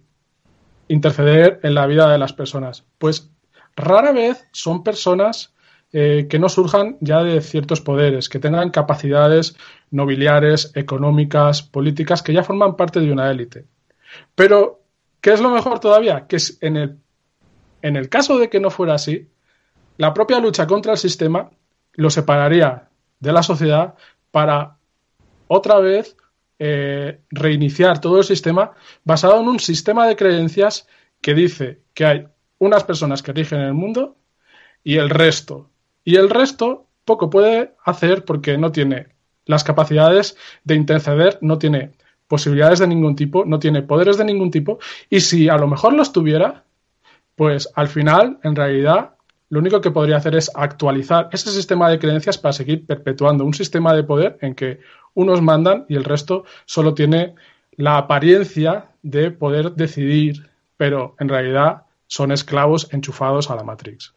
interceder 0.88 1.60
en 1.64 1.74
la 1.74 1.88
vida 1.88 2.12
de 2.12 2.20
las 2.20 2.34
personas? 2.34 2.86
Pues 3.00 3.32
rara 3.76 4.12
vez 4.12 4.48
son 4.52 4.84
personas 4.84 5.53
eh, 5.94 6.28
que 6.28 6.40
no 6.40 6.50
surjan 6.50 6.98
ya 7.02 7.24
de 7.24 7.40
ciertos 7.42 7.80
poderes, 7.80 8.28
que 8.28 8.40
tengan 8.40 8.72
capacidades 8.72 9.56
nobiliares, 9.92 10.72
económicas, 10.74 11.62
políticas, 11.62 12.24
que 12.24 12.34
ya 12.34 12.44
forman 12.44 12.76
parte 12.76 13.00
de 13.00 13.12
una 13.12 13.30
élite. 13.30 13.68
Pero, 14.34 14.82
¿qué 15.22 15.34
es 15.34 15.40
lo 15.40 15.52
mejor 15.52 15.80
todavía? 15.80 16.26
Que 16.28 16.38
en 16.62 16.78
el, 16.78 16.98
en 17.84 17.96
el 17.96 18.10
caso 18.10 18.40
de 18.40 18.50
que 18.50 18.60
no 18.60 18.72
fuera 18.72 18.96
así, 18.96 19.30
la 19.98 20.14
propia 20.14 20.40
lucha 20.40 20.66
contra 20.66 20.94
el 20.94 20.98
sistema 20.98 21.52
lo 21.94 22.10
separaría 22.10 22.90
de 23.20 23.32
la 23.32 23.44
sociedad 23.44 23.94
para 24.32 24.78
otra 25.48 25.80
vez 25.80 26.18
eh, 26.58 27.22
reiniciar 27.30 28.02
todo 28.02 28.18
el 28.18 28.24
sistema 28.24 28.72
basado 29.04 29.40
en 29.40 29.48
un 29.48 29.60
sistema 29.60 30.08
de 30.08 30.16
creencias 30.16 30.88
que 31.22 31.36
dice 31.36 31.82
que 31.94 32.06
hay 32.06 32.28
unas 32.58 32.84
personas 32.84 33.22
que 33.22 33.34
rigen 33.34 33.60
el 33.60 33.74
mundo 33.74 34.18
y 34.84 34.98
el 34.98 35.10
resto. 35.10 35.70
Y 36.04 36.16
el 36.16 36.30
resto 36.30 36.88
poco 37.06 37.30
puede 37.30 37.76
hacer 37.84 38.26
porque 38.26 38.58
no 38.58 38.72
tiene 38.72 39.08
las 39.46 39.64
capacidades 39.64 40.38
de 40.64 40.76
interceder, 40.76 41.38
no 41.42 41.58
tiene 41.58 41.92
posibilidades 42.28 42.80
de 42.80 42.88
ningún 42.88 43.16
tipo, 43.16 43.46
no 43.46 43.60
tiene 43.60 43.82
poderes 43.82 44.18
de 44.18 44.26
ningún 44.26 44.52
tipo, 44.52 44.80
y 45.10 45.20
si 45.20 45.50
a 45.50 45.58
lo 45.58 45.68
mejor 45.68 45.94
los 45.94 46.14
tuviera, 46.14 46.64
pues 47.36 47.70
al 47.76 47.88
final, 47.88 48.40
en 48.44 48.56
realidad, 48.56 49.16
lo 49.50 49.60
único 49.60 49.82
que 49.82 49.92
podría 49.92 50.18
hacer 50.18 50.36
es 50.36 50.50
actualizar 50.56 51.30
ese 51.32 51.52
sistema 51.52 51.90
de 51.90 52.00
creencias 52.00 52.38
para 52.38 52.54
seguir 52.54 52.86
perpetuando 52.86 53.46
un 53.46 53.54
sistema 53.54 53.94
de 53.94 54.04
poder 54.04 54.38
en 54.42 54.56
que 54.56 54.80
unos 55.14 55.42
mandan 55.42 55.86
y 55.90 55.96
el 55.96 56.04
resto 56.04 56.46
solo 56.66 56.94
tiene 56.94 57.36
la 57.76 57.98
apariencia 57.98 58.90
de 59.02 59.32
poder 59.32 59.74
decidir, 59.74 60.50
pero 60.78 61.16
en 61.20 61.30
realidad 61.30 61.84
son 62.08 62.32
esclavos 62.32 62.92
enchufados 62.92 63.50
a 63.52 63.56
la 63.56 63.64
Matrix. 63.64 64.14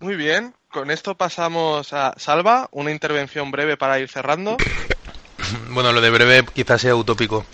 Muy 0.00 0.14
bien, 0.14 0.54
con 0.70 0.90
esto 0.90 1.16
pasamos 1.16 1.92
a 1.92 2.14
Salva, 2.18 2.68
una 2.70 2.92
intervención 2.92 3.50
breve 3.50 3.76
para 3.76 3.98
ir 3.98 4.08
cerrando. 4.08 4.56
Bueno, 5.70 5.92
lo 5.92 6.00
de 6.00 6.10
breve 6.10 6.44
quizás 6.52 6.80
sea 6.80 6.96
utópico. 6.96 7.46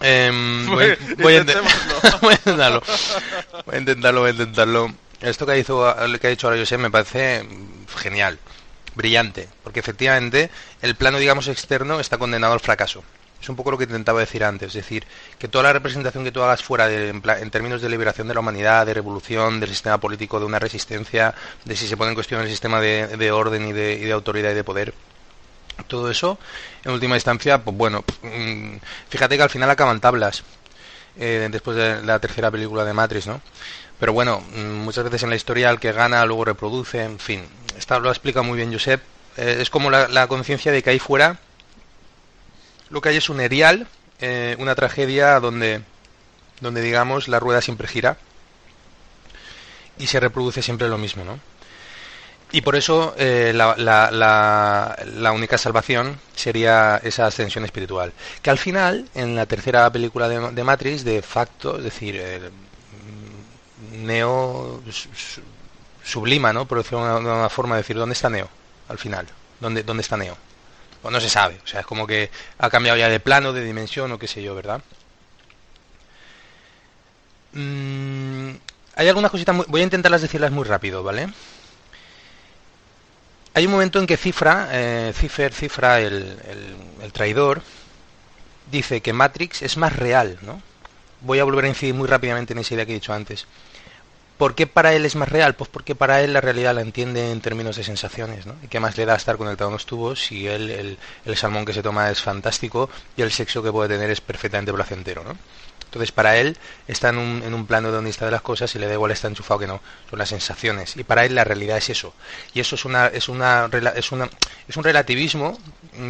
Em, 0.00 0.66
voy, 1.18 1.34
a 1.34 1.40
intentarlo. 1.40 2.82
Voy 3.64 3.76
a 3.76 3.78
intentarlo, 3.78 4.20
voy 4.20 4.30
a 4.30 4.32
intentarlo. 4.32 4.92
Esto 5.20 5.46
que, 5.46 5.58
hizo, 5.58 5.94
que 6.20 6.26
ha 6.26 6.30
dicho 6.30 6.48
ahora 6.48 6.58
José 6.58 6.76
me 6.76 6.90
parece 6.90 7.48
genial, 7.96 8.38
brillante, 8.94 9.48
porque 9.62 9.80
efectivamente 9.80 10.50
el 10.82 10.96
plano, 10.96 11.18
digamos, 11.18 11.48
externo 11.48 12.00
está 12.00 12.18
condenado 12.18 12.52
al 12.52 12.60
fracaso. 12.60 13.04
Es 13.40 13.48
un 13.48 13.56
poco 13.56 13.70
lo 13.70 13.78
que 13.78 13.84
intentaba 13.84 14.20
decir 14.20 14.42
antes, 14.42 14.68
es 14.68 14.74
decir, 14.74 15.04
que 15.38 15.48
toda 15.48 15.64
la 15.64 15.72
representación 15.74 16.24
que 16.24 16.32
tú 16.32 16.42
hagas 16.42 16.62
fuera 16.62 16.88
de, 16.88 17.10
en, 17.10 17.50
términos 17.50 17.82
de 17.82 17.90
liberación 17.90 18.26
de 18.26 18.34
la 18.34 18.40
humanidad, 18.40 18.86
de 18.86 18.94
revolución, 18.94 19.60
del 19.60 19.68
sistema 19.68 19.98
político, 19.98 20.40
de 20.40 20.46
una 20.46 20.58
resistencia, 20.58 21.34
de 21.64 21.76
si 21.76 21.86
se 21.86 21.96
pone 21.96 22.10
en 22.10 22.14
cuestión 22.14 22.40
el 22.40 22.48
sistema 22.48 22.80
de, 22.80 23.32
orden 23.32 23.68
y 23.68 23.72
de, 23.72 23.94
y 23.94 24.04
de 24.04 24.12
autoridad 24.12 24.50
y 24.50 24.54
de 24.54 24.64
poder, 24.64 24.94
todo 25.88 26.10
eso, 26.10 26.38
en 26.84 26.92
última 26.92 27.16
instancia, 27.16 27.58
pues 27.58 27.76
bueno, 27.76 28.04
mm, 28.22 28.76
fíjate 29.08 29.36
que 29.36 29.42
al 29.42 29.50
final 29.50 29.68
acaban 29.68 30.00
tablas, 30.00 30.42
eh, 31.16 31.48
después 31.50 31.76
de 31.76 32.02
la 32.02 32.18
tercera 32.18 32.50
película 32.50 32.84
de 32.84 32.92
Matrix, 32.92 33.26
¿no? 33.26 33.40
Pero 34.00 34.12
bueno, 34.12 34.40
mm, 34.40 34.84
muchas 34.84 35.04
veces 35.04 35.22
en 35.22 35.30
la 35.30 35.36
historia 35.36 35.70
el 35.70 35.78
que 35.78 35.92
gana 35.92 36.24
luego 36.24 36.44
reproduce, 36.44 37.02
en 37.02 37.18
fin. 37.18 37.44
Esta 37.76 37.98
lo 37.98 38.10
explica 38.10 38.42
muy 38.42 38.56
bien 38.56 38.72
Josep. 38.72 39.00
Eh, 39.36 39.58
es 39.60 39.70
como 39.70 39.90
la, 39.90 40.26
conciencia 40.26 40.72
de 40.72 40.82
que 40.82 40.90
ahí 40.90 40.98
fuera 40.98 41.38
lo 42.94 43.00
que 43.00 43.08
hay 43.08 43.16
es 43.16 43.28
un 43.28 43.40
erial, 43.40 43.88
eh, 44.20 44.54
una 44.60 44.76
tragedia 44.76 45.40
donde, 45.40 45.82
donde 46.60 46.80
digamos 46.80 47.26
la 47.26 47.40
rueda 47.40 47.60
siempre 47.60 47.88
gira 47.88 48.16
y 49.98 50.06
se 50.06 50.20
reproduce 50.20 50.62
siempre 50.62 50.88
lo 50.88 50.96
mismo, 50.96 51.24
¿no? 51.24 51.40
Y 52.52 52.60
por 52.60 52.76
eso 52.76 53.12
eh, 53.18 53.50
la, 53.52 53.74
la, 53.76 54.96
la, 55.04 55.32
única 55.32 55.58
salvación 55.58 56.20
sería 56.36 57.00
esa 57.02 57.26
ascensión 57.26 57.64
espiritual. 57.64 58.12
Que 58.42 58.50
al 58.50 58.58
final, 58.58 59.08
en 59.16 59.34
la 59.34 59.46
tercera 59.46 59.90
película 59.90 60.28
de, 60.28 60.62
Matrix, 60.62 61.02
de 61.02 61.20
facto, 61.20 61.78
es 61.78 61.84
decir, 61.84 62.22
Neo 63.90 64.80
sublima, 66.04 66.52
¿no? 66.52 66.66
Por 66.66 66.78
decirlo 66.78 67.04
de 67.04 67.26
una, 67.26 67.48
forma 67.48 67.74
de 67.74 67.82
decir, 67.82 67.96
¿dónde 67.96 68.12
está 68.12 68.30
Neo? 68.30 68.48
Al 68.88 68.98
final, 68.98 69.26
¿dónde, 69.58 69.82
dónde 69.82 70.02
está 70.02 70.16
Neo? 70.16 70.36
Pues 71.04 71.12
no 71.12 71.20
se 71.20 71.28
sabe, 71.28 71.60
o 71.62 71.66
sea, 71.66 71.80
es 71.80 71.86
como 71.86 72.06
que 72.06 72.30
ha 72.56 72.70
cambiado 72.70 72.96
ya 72.96 73.10
de 73.10 73.20
plano, 73.20 73.52
de 73.52 73.62
dimensión 73.62 74.10
o 74.10 74.18
qué 74.18 74.26
sé 74.26 74.42
yo, 74.42 74.54
¿verdad? 74.54 74.80
Mm, 77.52 78.52
hay 78.96 79.08
algunas 79.08 79.30
cositas, 79.30 79.54
voy 79.66 79.82
a 79.82 79.84
intentarlas 79.84 80.22
decirlas 80.22 80.50
muy 80.50 80.64
rápido, 80.64 81.02
¿vale? 81.02 81.28
Hay 83.52 83.66
un 83.66 83.72
momento 83.72 83.98
en 83.98 84.06
que 84.06 84.16
Cifra, 84.16 84.70
eh, 84.72 85.12
Cifra, 85.12 86.00
el, 86.00 86.38
el 87.02 87.12
traidor, 87.12 87.60
dice 88.70 89.02
que 89.02 89.12
Matrix 89.12 89.60
es 89.60 89.76
más 89.76 89.94
real, 89.94 90.38
¿no? 90.40 90.62
voy 91.20 91.38
a 91.38 91.44
volver 91.44 91.66
a 91.66 91.68
incidir 91.68 91.94
muy 91.94 92.08
rápidamente 92.08 92.54
en 92.54 92.60
esa 92.60 92.72
idea 92.72 92.86
que 92.86 92.92
he 92.92 92.94
dicho 92.94 93.12
antes. 93.12 93.46
¿Por 94.38 94.54
qué 94.54 94.66
para 94.66 94.94
él 94.94 95.06
es 95.06 95.14
más 95.14 95.28
real? 95.28 95.54
Pues 95.54 95.70
porque 95.70 95.94
para 95.94 96.20
él 96.22 96.32
la 96.32 96.40
realidad 96.40 96.74
la 96.74 96.80
entiende 96.80 97.30
en 97.30 97.40
términos 97.40 97.76
de 97.76 97.84
sensaciones, 97.84 98.46
¿no? 98.46 98.56
¿Y 98.62 98.68
qué 98.68 98.80
más 98.80 98.96
le 98.96 99.06
da 99.06 99.14
estar 99.14 99.36
conectado 99.36 99.66
a 99.66 99.70
unos 99.70 99.86
tubos 99.86 100.24
si 100.24 100.48
él, 100.48 100.70
el, 100.70 100.98
el 101.24 101.36
salmón 101.36 101.64
que 101.64 101.72
se 101.72 101.82
toma 101.82 102.10
es 102.10 102.20
fantástico 102.20 102.90
y 103.16 103.22
el 103.22 103.30
sexo 103.30 103.62
que 103.62 103.70
puede 103.70 103.88
tener 103.94 104.10
es 104.10 104.20
perfectamente 104.20 104.72
placentero, 104.72 105.22
¿no? 105.22 105.36
Entonces, 105.94 106.10
para 106.10 106.36
él 106.36 106.56
está 106.88 107.10
en 107.10 107.18
un, 107.18 107.42
en 107.44 107.54
un 107.54 107.66
plano 107.66 107.92
donde 107.92 108.10
está 108.10 108.24
de 108.24 108.32
las 108.32 108.42
cosas 108.42 108.74
y 108.74 108.80
le 108.80 108.88
da 108.88 108.94
igual 108.94 109.12
está 109.12 109.28
enchufado 109.28 109.60
que 109.60 109.68
no. 109.68 109.80
Son 110.10 110.18
las 110.18 110.28
sensaciones. 110.28 110.96
Y 110.96 111.04
para 111.04 111.24
él 111.24 111.36
la 111.36 111.44
realidad 111.44 111.76
es 111.78 111.88
eso. 111.88 112.12
Y 112.52 112.58
eso 112.58 112.74
es 112.74 112.84
una, 112.84 113.06
es 113.06 113.28
una, 113.28 113.70
es 113.94 114.10
una, 114.10 114.28
es 114.66 114.76
un 114.76 114.82
relativismo 114.82 115.56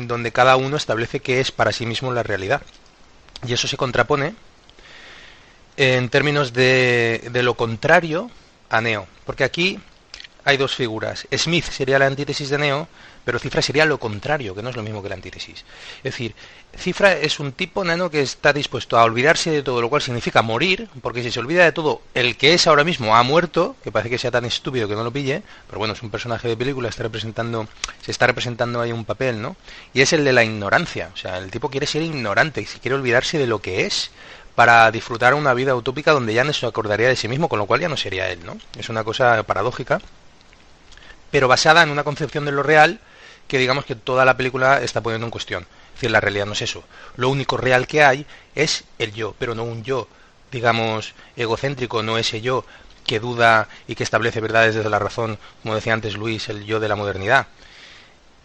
donde 0.07 0.33
cada 0.33 0.57
uno 0.57 0.79
establece 0.79 1.21
qué 1.21 1.39
es 1.41 1.51
para 1.51 1.71
sí 1.71 1.85
mismo 1.85 2.15
la 2.15 2.23
realidad. 2.23 2.63
Y 3.47 3.53
eso 3.53 3.69
se 3.69 3.77
contrapone 3.77 4.35
en 5.77 6.09
términos 6.09 6.53
de, 6.53 7.29
de 7.33 7.43
lo 7.43 7.55
contrario 7.55 8.31
a 8.71 8.81
Neo. 8.81 9.07
Porque 9.25 9.45
aquí 9.45 9.81
hay 10.45 10.57
dos 10.57 10.75
figuras. 10.75 11.27
Smith 11.37 11.65
sería 11.65 11.99
la 11.99 12.07
antítesis 12.07 12.51
de 12.51 12.59
Neo, 12.59 12.89
pero 13.25 13.39
Cifra 13.39 13.63
sería 13.63 13.87
lo 13.87 13.99
contrario, 13.99 14.55
que 14.55 14.63
no 14.63 14.69
es 14.69 14.77
lo 14.77 14.83
mismo 14.83 15.03
que 15.03 15.09
la 15.09 15.15
antítesis. 15.15 15.65
Es 15.99 16.03
decir, 16.03 16.35
Cifra 16.77 17.13
es 17.13 17.41
un 17.41 17.53
tipo 17.53 17.83
nano 17.83 18.11
que 18.11 18.21
está 18.21 18.53
dispuesto 18.53 18.99
a 18.99 19.05
olvidarse 19.05 19.51
de 19.51 19.63
todo, 19.63 19.81
lo 19.81 19.89
cual 19.89 20.03
significa 20.03 20.43
morir, 20.43 20.89
porque 21.01 21.23
si 21.23 21.31
se 21.31 21.41
olvida 21.41 21.65
de 21.65 21.73
todo, 21.73 22.03
el 22.13 22.37
que 22.37 22.53
es 22.53 22.67
ahora 22.67 22.85
mismo 22.85 23.17
ha 23.17 23.23
muerto, 23.23 23.77
que 23.83 23.91
parece 23.91 24.11
que 24.11 24.19
sea 24.19 24.31
tan 24.31 24.45
estúpido 24.45 24.87
que 24.87 24.95
no 24.95 25.05
lo 25.05 25.11
pille, 25.11 25.43
pero 25.67 25.79
bueno, 25.79 25.95
es 25.95 26.03
un 26.03 26.11
personaje 26.11 26.49
de 26.49 26.57
película, 26.57 26.91
está 26.91 27.05
representando, 27.05 27.67
se 28.03 28.11
está 28.11 28.27
representando 28.27 28.81
ahí 28.81 28.93
un 28.93 29.07
papel, 29.07 29.41
¿no? 29.41 29.57
Y 29.95 30.03
es 30.03 30.13
el 30.13 30.25
de 30.25 30.33
la 30.35 30.45
ignorancia, 30.45 31.11
o 31.15 31.17
sea, 31.17 31.39
el 31.39 31.51
tipo 31.51 31.71
quiere 31.71 31.87
ser 31.87 32.03
ignorante 32.03 32.61
y 32.61 32.67
quiere 32.67 32.97
olvidarse 32.97 33.39
de 33.39 33.47
lo 33.47 33.63
que 33.63 33.87
es 33.87 34.11
para 34.55 34.91
disfrutar 34.91 35.35
una 35.35 35.55
vida 35.55 35.75
utópica 35.75 36.13
donde 36.13 36.35
ya 36.35 36.45
no 36.45 36.53
se 36.53 36.67
acordaría 36.67 37.09
de 37.09 37.17
sí 37.17 37.29
mismo, 37.29 37.49
con 37.49 37.59
lo 37.59 37.67
cual 37.67 37.81
ya 37.81 37.89
no 37.89 37.97
sería 37.97 38.31
él, 38.31 38.45
¿no? 38.45 38.57
Es 38.79 38.89
una 38.89 39.05
cosa 39.05 39.43
paradójica, 39.43 40.01
pero 41.31 41.49
basada 41.49 41.83
en 41.83 41.91
una 41.91 42.05
concepción 42.05 42.45
de 42.45 42.53
lo 42.53 42.63
real 42.63 43.01
que 43.49 43.59
digamos 43.59 43.85
que 43.85 43.95
toda 43.95 44.25
la 44.25 44.37
película 44.37 44.81
está 44.83 45.03
poniendo 45.03 45.27
en 45.27 45.31
cuestión. 45.31 45.63
Es 45.89 45.95
decir, 45.95 46.11
la 46.11 46.21
realidad 46.21 46.47
no 46.47 46.53
es 46.53 46.63
eso. 46.63 46.85
Lo 47.17 47.29
único 47.29 47.57
real 47.57 47.87
que 47.87 48.03
hay 48.03 48.27
es 48.55 48.85
el 48.99 49.13
yo, 49.13 49.35
pero 49.39 49.55
no 49.55 49.65
un 49.65 49.85
yo, 49.85 50.09
digamos, 50.51 51.15
egocéntrico, 51.37 52.03
no 52.03 52.19
ese 52.19 52.41
yo 52.41 52.65
que 53.05 53.21
duda 53.21 53.69
y 53.87 53.97
que 53.97 54.03
establece 54.03 54.41
verdades 54.41 54.75
desde 54.75 54.89
la 54.89 54.99
razón, 54.99 55.39
como 55.63 55.75
decía 55.75 55.93
antes 55.93 56.15
Luis, 56.15 56.49
el 56.49 56.65
yo 56.65 56.81
de 56.81 56.89
la 56.89 56.97
modernidad. 56.97 57.49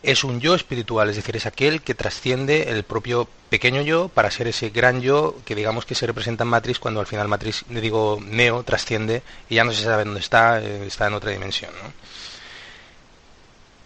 Es 0.02 0.24
un 0.24 0.40
yo 0.40 0.56
espiritual, 0.56 1.10
es 1.10 1.18
decir, 1.18 1.36
es 1.36 1.46
aquel 1.46 1.82
que 1.82 1.94
trasciende 1.94 2.70
el 2.70 2.84
propio 2.84 3.28
pequeño 3.50 3.82
yo 3.82 4.08
para 4.08 4.32
ser 4.32 4.48
ese 4.48 4.70
gran 4.70 5.02
yo 5.02 5.36
que 5.46 5.56
digamos 5.56 5.86
que 5.86 5.96
se 5.96 6.08
representa 6.08 6.44
en 6.44 6.50
Matrix 6.50 6.80
cuando 6.80 7.02
al 7.02 7.08
final 7.08 7.28
Matrix, 7.28 7.66
le 7.70 7.82
digo, 7.82 8.20
Neo, 8.22 8.64
trasciende 8.64 9.24
y 9.50 9.56
ya 9.56 9.64
no 9.64 9.74
se 9.74 9.84
sabe 9.84 10.06
dónde 10.06 10.22
está, 10.22 10.62
eh, 10.62 10.86
está 10.88 11.08
en 11.08 11.14
otra 11.16 11.32
dimensión. 11.32 11.72
¿no? 11.84 11.92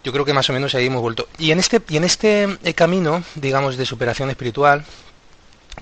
yo 0.04 0.12
creo 0.12 0.24
que 0.24 0.34
más 0.34 0.48
o 0.50 0.52
menos 0.52 0.74
ahí 0.74 0.86
hemos 0.86 1.00
vuelto. 1.00 1.26
Y 1.38 1.50
en 1.50 1.58
este, 1.58 1.80
y 1.88 1.96
en 1.96 2.04
este 2.04 2.58
eh, 2.62 2.74
camino, 2.74 3.24
digamos, 3.34 3.78
de 3.78 3.86
superación 3.86 4.28
espiritual, 4.28 4.84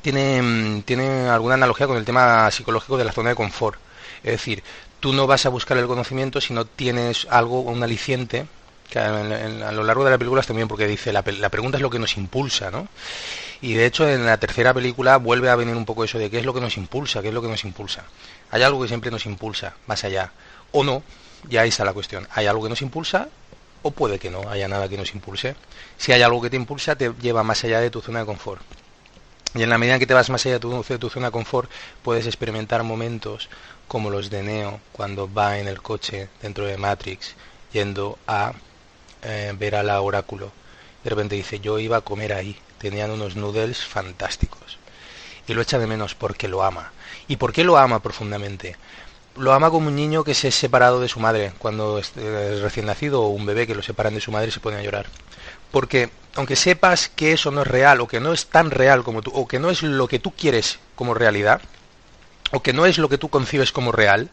tiene, 0.01 0.41
mm, 0.41 0.83
tiene 0.83 1.29
alguna 1.29 1.55
analogía 1.55 1.89
con 1.89 1.97
el 1.97 2.05
tema 2.05 2.51
psicológico 2.51 2.97
de 2.97 3.05
la 3.05 3.13
zona 3.13 3.31
de 3.31 3.35
confort. 3.35 3.79
Es 4.23 4.31
decir, 4.33 4.63
tú 5.01 5.13
no 5.13 5.27
vas 5.27 5.45
a 5.45 5.49
buscar 5.49 5.77
el 5.77 5.89
conocimiento 5.89 6.41
si 6.41 6.55
no 6.55 6.65
tienes 6.65 7.27
algo, 7.29 7.61
un 7.63 7.83
aliciente, 7.83 8.47
que 8.93 8.99
a, 8.99 9.73
lo 9.73 9.85
largo 9.85 10.05
de 10.05 10.11
la 10.11 10.19
película 10.19 10.43
bien 10.51 10.69
porque 10.69 10.87
dice, 10.87 11.15
la, 11.15 11.23
pregunta 11.23 11.79
es 11.79 11.83
lo 11.83 11.89
que 11.89 11.99
nos 11.99 12.19
impulsa, 12.19 12.71
¿no? 12.71 12.89
Y 13.63 13.73
de 13.73 13.87
hecho 13.87 14.07
en 14.07 14.27
la 14.27 14.37
tercera 14.37 14.75
película 14.75 15.17
vuelve 15.17 15.49
a 15.49 15.57
venir 15.57 15.75
un 15.75 15.87
poco 15.87 16.05
eso 16.05 16.19
de 16.19 16.29
qué 16.29 16.39
es 16.39 16.45
lo 16.45 16.53
que 16.53 16.61
nos 16.61 16.77
impulsa, 16.77 17.23
qué 17.23 17.29
es 17.29 17.35
lo 17.35 17.41
que 17.41 17.49
nos 17.49 17.65
impulsa. 17.65 18.05
Hay 18.51 18.63
algo 18.63 18.83
que 18.83 18.89
siempre 18.89 19.11
nos 19.11 19.25
impulsa, 19.25 19.75
más 19.87 20.05
allá. 20.05 20.33
O 20.73 20.85
no, 20.85 21.03
ya 21.49 21.63
ahí 21.63 21.71
está 21.71 21.87
la 21.87 21.95
cuestión. 21.95 22.29
Hay 22.33 22.47
algo 22.47 22.63
que 22.65 22.69
nos 22.69 22.83
impulsa 22.83 23.29
o 23.81 23.93
puede 23.93 24.19
que 24.19 24.31
no 24.31 24.47
haya 24.51 24.69
nada 24.69 24.91
que 24.91 24.99
nos 24.99 25.15
impulse. 25.15 25.57
Si 25.97 26.13
hay 26.13 26.21
algo 26.21 26.43
que 26.43 26.51
te 26.51 26.57
impulsa, 26.57 26.95
te 26.95 27.15
lleva 27.19 27.43
más 27.43 27.65
allá 27.65 27.81
de 27.81 27.91
tu 27.91 28.03
zona 28.03 28.19
de 28.19 28.27
confort. 28.27 28.61
Y 29.55 29.63
en 29.63 29.71
la 29.71 29.79
medida 29.79 29.99
que 29.99 30.07
te 30.07 30.13
vas 30.13 30.29
más 30.29 30.45
allá 30.45 30.59
de 30.59 30.99
tu 30.99 31.09
zona 31.09 31.27
de 31.27 31.33
confort, 31.33 31.71
puedes 32.03 32.27
experimentar 32.27 32.83
momentos 32.83 33.49
como 33.89 34.11
los 34.11 34.29
de 34.29 34.43
Neo 34.43 34.81
cuando 34.93 35.33
va 35.33 35.59
en 35.59 35.69
el 35.69 35.81
coche 35.81 36.29
dentro 36.43 36.67
de 36.67 36.77
Matrix 36.77 37.35
yendo 37.73 38.19
a 38.27 38.53
eh, 39.23 39.53
ver 39.59 39.77
a 39.77 39.83
la 39.83 40.01
oráculo. 40.01 40.53
De 41.05 41.11
repente 41.11 41.35
dice, 41.35 41.61
yo 41.61 41.79
iba 41.79 41.97
a 41.97 42.03
comer 42.03 42.33
ahí, 42.33 42.57
tenían 42.79 43.11
unos 43.11 43.37
noodles 43.37 43.85
fantásticos. 43.85 44.79
Y 45.47 45.55
lo 45.55 45.63
echa 45.63 45.79
de 45.79 45.87
menos 45.87 46.15
porque 46.15 46.49
lo 46.49 46.63
ama. 46.63 46.93
¿Y 47.29 47.37
por 47.37 47.53
qué 47.53 47.65
lo 47.65 47.77
ama 47.77 48.01
profundamente? 48.01 48.77
lo 49.37 49.53
ama 49.53 49.71
como 49.71 49.89
un 49.89 49.97
niño 49.97 50.25
que 50.25 50.35
se 50.35 50.49
es 50.49 50.55
separado 50.55 51.01
de 51.01 51.09
su 51.09 51.21
madre 51.21 51.53
cuando 51.59 51.99
es 51.99 52.13
recién 52.61 52.87
nacido 52.87 53.23
o 53.23 53.29
un 53.29 53.47
bebé 53.47 53.67
que 53.67 53.75
lo 53.75 53.83
separan 53.83 54.15
de 54.15 54.21
su 54.21 54.31
madre 54.31 54.49
y 54.49 54.51
se 54.51 54.61
pone 54.61 54.77
a 54.77 54.83
llorar. 54.83 55.07
Porque 55.71 56.11
aunque 56.35 56.57
sepas 56.57 57.09
que 57.09 57.33
eso 57.33 57.51
no 57.51 57.63
es 57.63 57.67
real 57.67 58.01
o 58.01 58.09
que 58.09 58.21
no 58.21 58.33
es 58.33 58.47
tan 58.47 58.71
real 58.71 59.03
como 59.03 59.23
tú 59.23 59.31
o 59.35 59.49
que 59.49 59.59
no 59.59 59.71
es 59.71 59.83
lo 59.83 60.09
que 60.09 60.19
tú 60.19 60.33
quieres 60.33 60.79
como 60.95 61.15
realidad 61.15 61.63
o 62.53 62.63
que 62.63 62.73
no 62.73 62.85
es 62.85 62.99
lo 62.99 63.09
que 63.09 63.19
tú 63.19 63.29
concibes 63.31 63.73
como 63.73 63.93
real, 63.93 64.29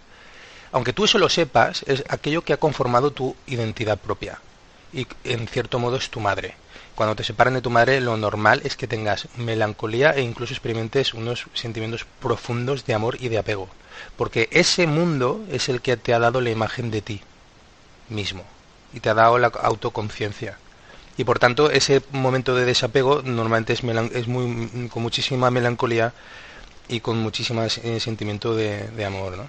aunque 0.72 0.94
tú 0.94 1.06
eso 1.06 1.18
lo 1.18 1.30
sepas, 1.30 1.84
es 1.88 2.04
aquello 2.10 2.44
que 2.44 2.54
ha 2.54 2.58
conformado 2.58 3.12
tu 3.12 3.36
identidad 3.48 3.98
propia 3.98 4.40
y 4.94 5.08
en 5.24 5.48
cierto 5.48 5.80
modo 5.80 5.98
es 5.98 6.10
tu 6.10 6.20
madre. 6.20 6.56
Cuando 6.96 7.16
te 7.16 7.24
separan 7.24 7.54
de 7.54 7.62
tu 7.62 7.70
madre, 7.70 8.02
lo 8.02 8.18
normal 8.18 8.62
es 8.66 8.76
que 8.76 8.88
tengas 8.88 9.28
melancolía 9.38 10.12
e 10.12 10.22
incluso 10.22 10.54
experimentes 10.54 11.14
unos 11.14 11.46
sentimientos 11.54 12.06
profundos 12.22 12.86
de 12.86 12.94
amor 12.94 13.18
y 13.20 13.30
de 13.30 13.38
apego 13.38 13.70
porque 14.18 14.50
ese 14.52 14.88
mundo 14.88 15.44
es 15.52 15.70
el 15.70 15.82
que 15.82 15.98
te 15.98 16.14
ha 16.14 16.20
dado 16.20 16.42
la 16.42 16.50
imagen 16.50 16.92
de 16.92 17.02
ti 17.02 17.22
mismo 18.10 18.44
y 18.94 19.00
te 19.00 19.10
ha 19.10 19.14
dado 19.14 19.38
la 19.38 19.48
autoconciencia. 19.48 20.58
Y 21.18 21.26
por 21.26 21.38
tanto, 21.38 21.70
ese 21.70 22.02
momento 22.12 22.56
de 22.56 22.66
desapego 22.66 23.22
normalmente 23.24 23.74
es, 23.74 23.84
es 23.84 24.28
muy, 24.28 24.88
con 24.90 25.04
muchísima 25.04 25.52
melancolía 25.52 26.14
y 26.88 27.02
con 27.02 27.18
muchísimo 27.20 27.64
eh, 27.64 28.00
sentimiento 28.00 28.56
de, 28.56 28.88
de 28.90 29.06
amor. 29.06 29.38
¿no? 29.38 29.48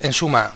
En 0.00 0.12
suma, 0.12 0.52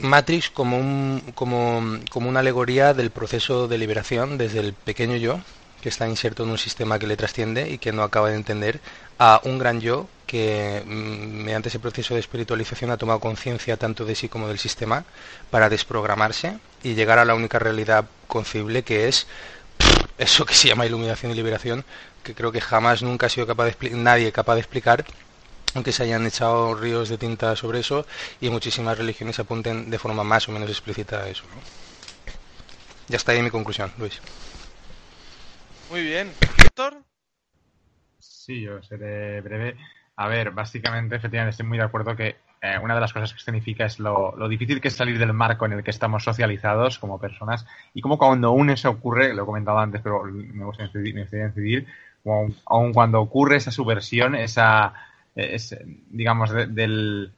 Matrix 0.00 0.50
como, 0.50 0.78
un, 0.78 1.22
como, 1.34 1.82
como 2.10 2.28
una 2.28 2.40
alegoría 2.40 2.94
del 2.94 3.10
proceso 3.10 3.68
de 3.68 3.78
liberación 3.78 4.38
desde 4.38 4.60
el 4.60 4.72
pequeño 4.72 5.16
yo, 5.16 5.40
que 5.80 5.88
está 5.88 6.08
inserto 6.08 6.44
en 6.44 6.50
un 6.50 6.58
sistema 6.58 6.98
que 6.98 7.06
le 7.06 7.16
trasciende 7.16 7.70
y 7.70 7.78
que 7.78 7.92
no 7.92 8.02
acaba 8.02 8.30
de 8.30 8.36
entender, 8.36 8.80
a 9.18 9.40
un 9.44 9.58
gran 9.58 9.80
yo 9.80 10.08
que 10.26 10.82
mm, 10.86 11.44
mediante 11.44 11.68
ese 11.68 11.78
proceso 11.78 12.14
de 12.14 12.20
espiritualización 12.20 12.90
ha 12.90 12.96
tomado 12.96 13.20
conciencia 13.20 13.76
tanto 13.76 14.04
de 14.04 14.14
sí 14.14 14.28
como 14.28 14.48
del 14.48 14.58
sistema 14.58 15.04
para 15.50 15.68
desprogramarse 15.68 16.58
y 16.82 16.94
llegar 16.94 17.18
a 17.18 17.24
la 17.24 17.34
única 17.34 17.58
realidad 17.58 18.04
concebible 18.26 18.82
que 18.82 19.08
es 19.08 19.26
eso 20.18 20.44
que 20.44 20.54
se 20.54 20.68
llama 20.68 20.86
iluminación 20.86 21.32
y 21.32 21.34
liberación, 21.34 21.84
que 22.22 22.34
creo 22.34 22.52
que 22.52 22.60
jamás 22.60 23.02
nunca 23.02 23.26
ha 23.26 23.30
sido 23.30 23.46
capaz 23.46 23.64
de 23.64 23.90
nadie 23.90 24.32
capaz 24.32 24.54
de 24.54 24.60
explicar, 24.60 25.04
aunque 25.74 25.92
se 25.92 26.04
hayan 26.04 26.26
echado 26.26 26.74
ríos 26.74 27.08
de 27.08 27.18
tinta 27.18 27.54
sobre 27.56 27.80
eso 27.80 28.06
y 28.40 28.50
muchísimas 28.50 28.98
religiones 28.98 29.38
apunten 29.38 29.90
de 29.90 29.98
forma 29.98 30.24
más 30.24 30.48
o 30.48 30.52
menos 30.52 30.68
explícita 30.68 31.22
a 31.22 31.28
eso. 31.28 31.44
Ya 33.08 33.16
está 33.16 33.32
ahí 33.32 33.42
mi 33.42 33.50
conclusión, 33.50 33.92
Luis. 33.98 34.20
Muy 35.90 36.02
bien. 36.02 36.32
Víctor. 36.62 37.02
Sí, 38.18 38.60
yo 38.62 38.82
seré 38.82 39.40
breve. 39.40 39.76
A 40.16 40.28
ver, 40.28 40.52
básicamente, 40.52 41.16
efectivamente, 41.16 41.50
estoy 41.50 41.66
muy 41.66 41.78
de 41.78 41.84
acuerdo 41.84 42.14
que 42.14 42.36
eh, 42.62 42.78
una 42.82 42.94
de 42.94 43.00
las 43.00 43.12
cosas 43.12 43.32
que 43.32 43.40
significa 43.40 43.86
es 43.86 43.98
lo, 43.98 44.34
difícil 44.48 44.80
que 44.80 44.88
es 44.88 44.94
salir 44.94 45.18
del 45.18 45.32
marco 45.32 45.64
en 45.64 45.72
el 45.72 45.82
que 45.82 45.90
estamos 45.90 46.22
socializados 46.22 46.98
como 46.98 47.18
personas 47.18 47.66
y 47.94 48.02
como 48.02 48.18
cuando 48.18 48.48
aún 48.48 48.68
eso 48.68 48.90
ocurre, 48.90 49.32
lo 49.32 49.44
he 49.44 49.46
comentado 49.46 49.78
antes, 49.78 50.02
pero 50.02 50.22
me 50.24 50.64
gustaría 50.66 51.46
incidir, 51.46 51.86
aún 52.66 52.92
cuando 52.92 53.20
ocurre 53.20 53.56
esa 53.56 53.70
subversión, 53.70 54.34
esa, 54.34 54.92
digamos, 56.10 56.50
del, 56.50 57.32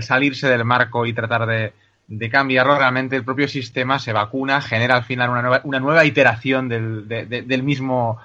salirse 0.00 0.48
del 0.48 0.64
marco 0.64 1.06
y 1.06 1.12
tratar 1.12 1.46
de, 1.46 1.72
de 2.06 2.30
cambiarlo, 2.30 2.76
realmente 2.76 3.16
el 3.16 3.24
propio 3.24 3.48
sistema 3.48 3.98
se 3.98 4.12
vacuna, 4.12 4.60
genera 4.60 4.96
al 4.96 5.04
final 5.04 5.30
una 5.30 5.42
nueva, 5.42 5.60
una 5.64 5.80
nueva 5.80 6.04
iteración 6.04 6.68
del, 6.68 7.08
del 7.08 7.62
mismo, 7.62 8.18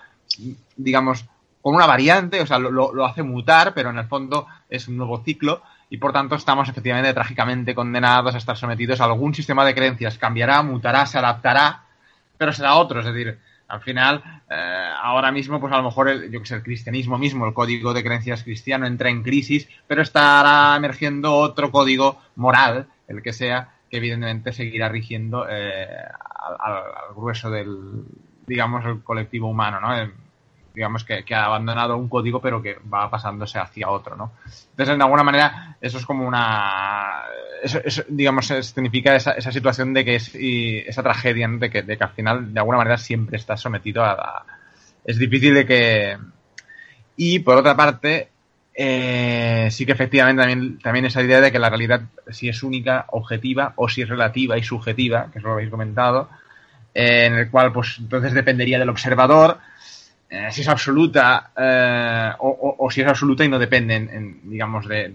digamos, 0.76 1.26
con 1.62 1.76
una 1.76 1.86
variante, 1.86 2.42
o 2.42 2.48
sea, 2.48 2.60
lo, 2.60 3.06
hace 3.06 3.24
mutar, 3.24 3.74
pero 3.74 3.90
en 3.90 3.98
el 3.98 4.08
fondo 4.08 4.48
es 4.70 4.88
un 4.88 4.98
nuevo 4.98 5.22
ciclo 5.24 5.62
y 5.90 5.98
por 5.98 6.14
tanto 6.14 6.36
estamos 6.36 6.70
efectivamente 6.70 7.14
trágicamente 7.14 7.76
condenados 7.76 8.36
a 8.36 8.38
estar 8.38 8.56
sometidos 8.56 9.02
a 9.02 9.06
algún 9.06 9.34
sistema 9.34 9.66
de 9.66 9.76
creencias. 9.76 10.18
Cambiará, 10.18 10.62
mutará, 10.62 11.06
se 11.06 11.18
adaptará, 11.18 11.84
pero 12.38 12.54
será 12.54 12.76
otro. 12.76 13.00
Es 13.00 13.08
decir, 13.08 13.40
al 13.70 13.82
final, 13.82 14.24
eh, 14.50 14.90
ahora 15.02 15.32
mismo, 15.32 15.60
pues 15.60 15.72
a 15.72 15.78
lo 15.78 15.84
mejor, 15.84 16.10
el, 16.10 16.32
yo 16.32 16.40
que 16.40 16.48
sé, 16.48 16.56
el 16.56 16.64
cristianismo 16.64 17.20
mismo, 17.20 17.46
el 17.46 17.54
código 17.54 17.94
de 17.94 18.04
creencias 18.04 18.44
cristiano 18.44 18.88
entra 18.88 19.10
en 19.10 19.22
crisis, 19.22 19.70
pero 19.88 20.02
estará 20.02 20.76
emergiendo 20.76 21.36
otro 21.36 21.72
código 21.72 22.20
moral 22.36 22.88
el 23.08 23.22
que 23.22 23.32
sea, 23.32 23.70
que 23.90 23.98
evidentemente 23.98 24.54
seguirá 24.54 24.90
rigiendo 24.90 25.48
eh, 25.48 25.88
al, 25.88 26.74
al, 26.74 27.16
grueso 27.16 27.52
del, 27.52 28.06
digamos, 28.48 28.84
el 28.86 29.04
colectivo 29.04 29.48
humano, 29.48 29.80
¿no? 29.80 30.12
Digamos 30.80 31.04
que, 31.04 31.26
ha 31.36 31.44
abandonado 31.44 31.98
un 31.98 32.08
código 32.08 32.40
pero 32.40 32.62
que 32.62 32.78
va 32.92 33.12
pasándose 33.12 33.60
hacia 33.60 33.90
otro, 33.90 34.16
¿no? 34.16 34.32
Entonces, 34.46 34.98
de 34.98 35.04
alguna 35.04 35.24
manera, 35.24 35.76
eso 35.82 35.98
es 35.98 36.06
como 36.06 36.26
una, 36.26 37.24
eso, 37.62 37.82
digamos, 38.08 38.46
significa 38.48 39.14
esa, 39.14 39.34
esa, 39.34 39.52
situación 39.52 39.94
de 39.94 40.06
que 40.06 40.16
es, 40.16 40.32
esa 40.34 41.04
tragedia, 41.04 41.50
de, 41.50 41.70
que, 41.70 41.82
de 41.82 41.98
que 41.98 42.04
al 42.06 42.12
final, 42.12 42.54
de 42.54 42.60
alguna 42.62 42.78
manera, 42.78 42.98
siempre 42.98 43.36
estás 43.36 43.60
sometido 43.60 44.06
a, 44.06 44.46
es 45.04 45.20
difícil 45.20 45.54
de 45.54 45.66
que, 45.66 46.18
y 47.18 47.40
por 47.40 47.58
otra 47.58 47.76
parte, 47.76 48.30
eh, 48.74 49.68
sí 49.72 49.86
que 49.86 49.92
efectivamente 49.92 50.42
también, 50.42 50.80
también 50.80 51.06
esa 51.08 51.22
idea 51.22 51.42
de 51.42 51.52
que 51.52 51.60
la 51.60 51.68
realidad 51.68 52.04
si 52.30 52.48
es 52.48 52.64
única, 52.64 53.04
objetiva, 53.10 53.74
o 53.76 53.90
si 53.90 54.02
es 54.02 54.08
relativa 54.08 54.58
y 54.58 54.64
subjetiva, 54.64 55.30
que 55.30 55.40
es 55.40 55.44
lo 55.44 55.52
habéis 55.52 55.70
comentado, 55.70 56.30
eh, 56.94 57.26
en 57.26 57.34
el 57.34 57.52
cual 57.52 57.74
pues 57.74 57.98
entonces 58.00 58.34
dependería 58.34 58.80
del 58.80 58.88
observador, 58.88 59.58
eh, 60.30 60.48
si 60.52 60.62
es 60.62 60.68
absoluta 60.68 61.52
o, 62.40 62.88
si 62.92 63.02
es 63.02 63.08
absoluta 63.08 63.44
y 63.44 63.50
no 63.50 63.58
depende, 63.58 63.96
en, 63.96 64.42
digamos, 64.44 64.88
de, 64.88 65.10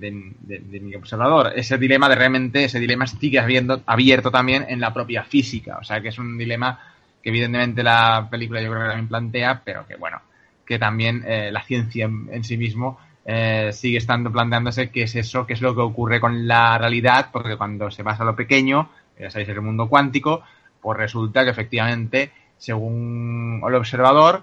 mi 0.83 0.95
observador. 0.95 1.53
Ese 1.55 1.79
dilema 1.79 2.09
de 2.09 2.17
realmente, 2.17 2.65
ese 2.65 2.81
dilema 2.81 3.07
sigue 3.07 3.39
habiendo, 3.39 3.83
abierto 3.87 4.31
también 4.31 4.67
en 4.69 4.81
la 4.81 4.93
propia 4.93 5.25
física, 5.25 5.79
o 5.81 5.85
sea 5.85 6.01
que 6.01 6.09
es 6.09 6.19
un 6.19 6.37
dilema 6.37 6.81
que 7.23 7.31
evidentemente 7.31 7.83
la 7.83 8.29
película 8.31 8.61
yo 8.61 8.71
creo 8.71 8.83
que 8.83 8.89
también 8.89 9.09
plantea, 9.09 9.63
pero 9.65 9.87
que 9.87 9.97
bueno, 9.97 10.21
que 10.67 10.79
también 10.79 11.25
la 11.27 11.63
ciencia 11.63 12.05
en 12.05 12.45
sí 12.45 12.57
mismo 12.57 12.99
eh, 13.27 13.71
sigue 13.73 13.97
estando 13.97 14.31
planteándose 14.31 14.91
qué 14.91 15.05
es 15.05 15.17
eso, 15.17 15.47
qué 15.47 15.55
es 15.55 15.63
lo 15.63 15.75
que 15.75 15.81
ocurre 15.81 16.21
con 16.21 16.47
la 16.47 16.77
realidad, 16.77 17.31
porque 17.33 17.57
cuando 17.57 17.91
se 17.91 18.05
pasa 18.05 18.23
a 18.23 18.27
lo 18.27 18.37
pequeño, 18.37 18.91
ya 19.19 19.31
sabéis, 19.31 19.49
el 19.49 19.63
mundo 19.63 19.89
cuántico, 19.89 20.43
pues 20.81 20.99
resulta 20.99 21.43
que 21.45 21.51
efectivamente, 21.51 22.33
según 22.59 23.63
el 23.67 23.75
observador, 23.75 24.43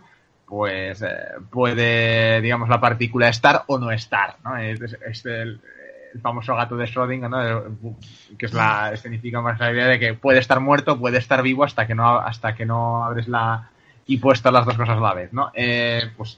pues 0.51 1.01
eh, 1.01 1.15
puede, 1.49 2.41
digamos, 2.41 2.67
la 2.67 2.81
partícula 2.81 3.29
estar 3.29 3.63
o 3.67 3.79
no 3.79 3.89
estar, 3.89 4.35
¿no? 4.43 4.57
Es, 4.57 5.25
el, 5.25 5.61
famoso 6.21 6.53
gato 6.57 6.75
de 6.75 6.87
Schrödinger, 6.87 7.29
¿no? 7.29 7.95
que 8.37 8.47
es 8.47 8.53
la, 8.53 8.93
significa 8.97 9.39
más 9.39 9.57
la 9.61 9.71
idea 9.71 9.85
de 9.87 9.97
que 9.97 10.13
puede 10.13 10.39
estar 10.39 10.59
muerto, 10.59 10.99
puede 10.99 11.19
estar 11.19 11.41
vivo 11.41 11.63
hasta 11.63 11.87
que 11.87 11.95
no, 11.95 12.19
hasta 12.19 12.53
que 12.53 12.65
no 12.65 13.05
abres 13.05 13.29
la 13.29 13.69
y 14.05 14.17
puestas 14.17 14.51
las 14.51 14.65
dos 14.65 14.75
cosas 14.75 14.97
a 14.97 14.99
la 14.99 15.13
vez, 15.13 15.31
¿no? 15.31 15.51
Eh, 15.53 16.11
pues 16.17 16.37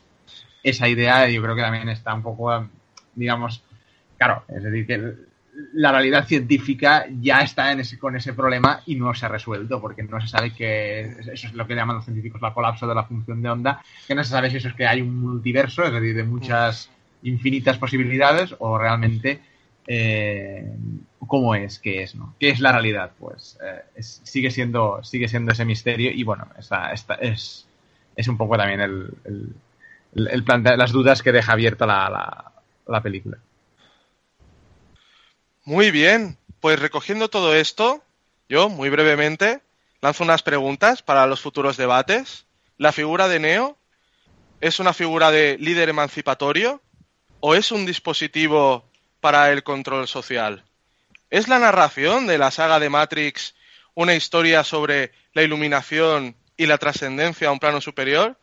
esa 0.61 0.87
idea 0.87 1.27
yo 1.27 1.41
creo 1.41 1.55
que 1.55 1.63
también 1.63 1.89
está 1.89 2.13
un 2.13 2.21
poco, 2.21 2.67
digamos, 3.15 3.63
claro, 4.19 4.43
es 4.47 4.61
decir, 4.61 4.85
que 4.85 5.13
la 5.73 5.91
realidad 5.91 6.25
científica 6.25 7.05
ya 7.21 7.41
está 7.41 7.71
en 7.71 7.81
ese, 7.81 7.99
con 7.99 8.15
ese 8.15 8.33
problema 8.33 8.81
y 8.85 8.95
no 8.95 9.13
se 9.13 9.25
ha 9.25 9.29
resuelto, 9.29 9.79
porque 9.79 10.03
no 10.03 10.19
se 10.19 10.27
sabe 10.27 10.53
que, 10.53 11.15
eso 11.33 11.47
es 11.47 11.53
lo 11.53 11.67
que 11.67 11.75
llaman 11.75 11.97
los 11.97 12.05
científicos 12.05 12.41
la 12.41 12.53
colapso 12.53 12.87
de 12.87 12.95
la 12.95 13.03
función 13.03 13.41
de 13.41 13.49
onda, 13.49 13.83
que 14.07 14.15
no 14.15 14.23
se 14.23 14.31
sabe 14.31 14.49
si 14.49 14.57
eso 14.57 14.69
es 14.69 14.73
que 14.73 14.87
hay 14.87 15.01
un 15.01 15.15
multiverso, 15.15 15.83
es 15.83 15.93
decir, 15.93 16.15
de 16.15 16.23
muchas 16.23 16.89
infinitas 17.23 17.77
posibilidades, 17.77 18.55
o 18.59 18.77
realmente 18.77 19.41
eh, 19.87 20.75
cómo 21.27 21.55
es, 21.55 21.79
qué 21.79 22.03
es, 22.03 22.15
¿no? 22.15 22.35
¿Qué 22.39 22.49
es 22.49 22.59
la 22.59 22.71
realidad? 22.71 23.11
Pues 23.19 23.57
eh, 23.63 24.01
sigue, 24.01 24.51
siendo, 24.51 25.03
sigue 25.03 25.27
siendo 25.27 25.51
ese 25.51 25.65
misterio 25.65 26.11
y 26.11 26.23
bueno, 26.23 26.47
esta, 26.57 26.91
esta 26.91 27.15
es, 27.15 27.67
es 28.15 28.27
un 28.27 28.37
poco 28.37 28.57
también 28.57 28.81
el 28.81 29.53
el 30.15 30.43
las 30.77 30.91
dudas 30.91 31.21
que 31.21 31.31
deja 31.31 31.53
abierta 31.53 31.85
la, 31.85 32.51
la, 32.87 33.01
película. 33.01 33.37
Muy 35.65 35.91
bien, 35.91 36.37
pues 36.59 36.79
recogiendo 36.79 37.29
todo 37.29 37.55
esto, 37.55 38.03
yo 38.49 38.69
muy 38.69 38.89
brevemente 38.89 39.61
lanzo 40.01 40.23
unas 40.23 40.43
preguntas 40.43 41.01
para 41.01 41.25
los 41.25 41.41
futuros 41.41 41.77
debates. 41.77 42.45
¿La 42.77 42.91
figura 42.91 43.27
de 43.27 43.39
Neo 43.39 43.77
es 44.61 44.79
una 44.79 44.93
figura 44.93 45.31
de 45.31 45.57
líder 45.57 45.89
emancipatorio 45.89 46.81
o 47.39 47.55
es 47.55 47.71
un 47.71 47.85
dispositivo 47.85 48.89
para 49.21 49.51
el 49.51 49.63
control 49.63 50.07
social? 50.07 50.63
¿Es 51.29 51.47
la 51.47 51.59
narración 51.59 52.27
de 52.27 52.37
la 52.37 52.51
saga 52.51 52.79
de 52.79 52.89
Matrix 52.89 53.55
una 53.95 54.15
historia 54.15 54.63
sobre 54.63 55.11
la 55.33 55.43
iluminación 55.43 56.35
y 56.57 56.65
la 56.65 56.77
trascendencia 56.77 57.47
a 57.47 57.51
un 57.51 57.59
plano 57.59 57.79
superior? 57.79 58.37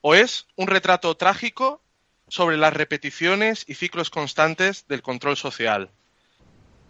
o 0.00 0.14
es 0.14 0.46
un 0.56 0.66
retrato 0.66 1.16
trágico 1.16 1.82
sobre 2.28 2.56
las 2.56 2.72
repeticiones 2.72 3.64
y 3.66 3.74
ciclos 3.74 4.10
constantes 4.10 4.86
del 4.88 5.02
control 5.02 5.36
social. 5.36 5.90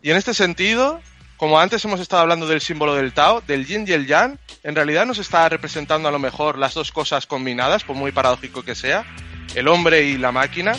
Y 0.03 0.11
en 0.11 0.17
este 0.17 0.35
sentido, 0.35 1.01
como 1.37 1.59
antes 1.59 1.85
hemos 1.85 2.01
estado 2.01 2.23
hablando 2.23 2.47
del 2.47 2.61
símbolo 2.61 2.95
del 2.95 3.13
Tao, 3.13 3.43
del 3.47 3.67
yin 3.67 3.85
y 3.87 3.93
el 3.93 4.07
yang, 4.07 4.39
en 4.63 4.75
realidad 4.75 5.07
nos 5.07 5.19
está 5.19 5.49
representando 5.49 6.09
a 6.09 6.13
lo 6.13 6.19
mejor 6.19 6.59
las 6.59 6.75
dos 6.75 6.93
cosas 6.93 7.27
combinadas, 7.27 7.85
por 7.85 7.97
muy 7.97 8.13
paradójico 8.13 8.63
que 8.63 8.75
sea, 8.75 9.05
el 9.55 9.69
hombre 9.69 10.05
y 10.05 10.19
la 10.19 10.33
máquina, 10.33 10.73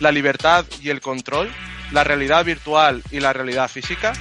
la 0.00 0.12
libertad 0.12 0.64
y 0.80 0.90
el 0.90 1.00
control, 1.00 1.50
la 1.92 2.04
realidad 2.04 2.44
virtual 2.44 3.02
y 3.10 3.20
la 3.20 3.32
realidad 3.32 3.68
física. 3.68 4.12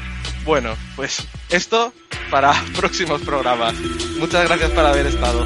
Bueno, 0.43 0.75
pues 0.95 1.27
esto 1.49 1.93
para 2.29 2.53
próximos 2.75 3.21
programas. 3.21 3.73
Muchas 4.17 4.47
gracias 4.47 4.71
por 4.71 4.85
haber 4.85 5.05
estado. 5.07 5.45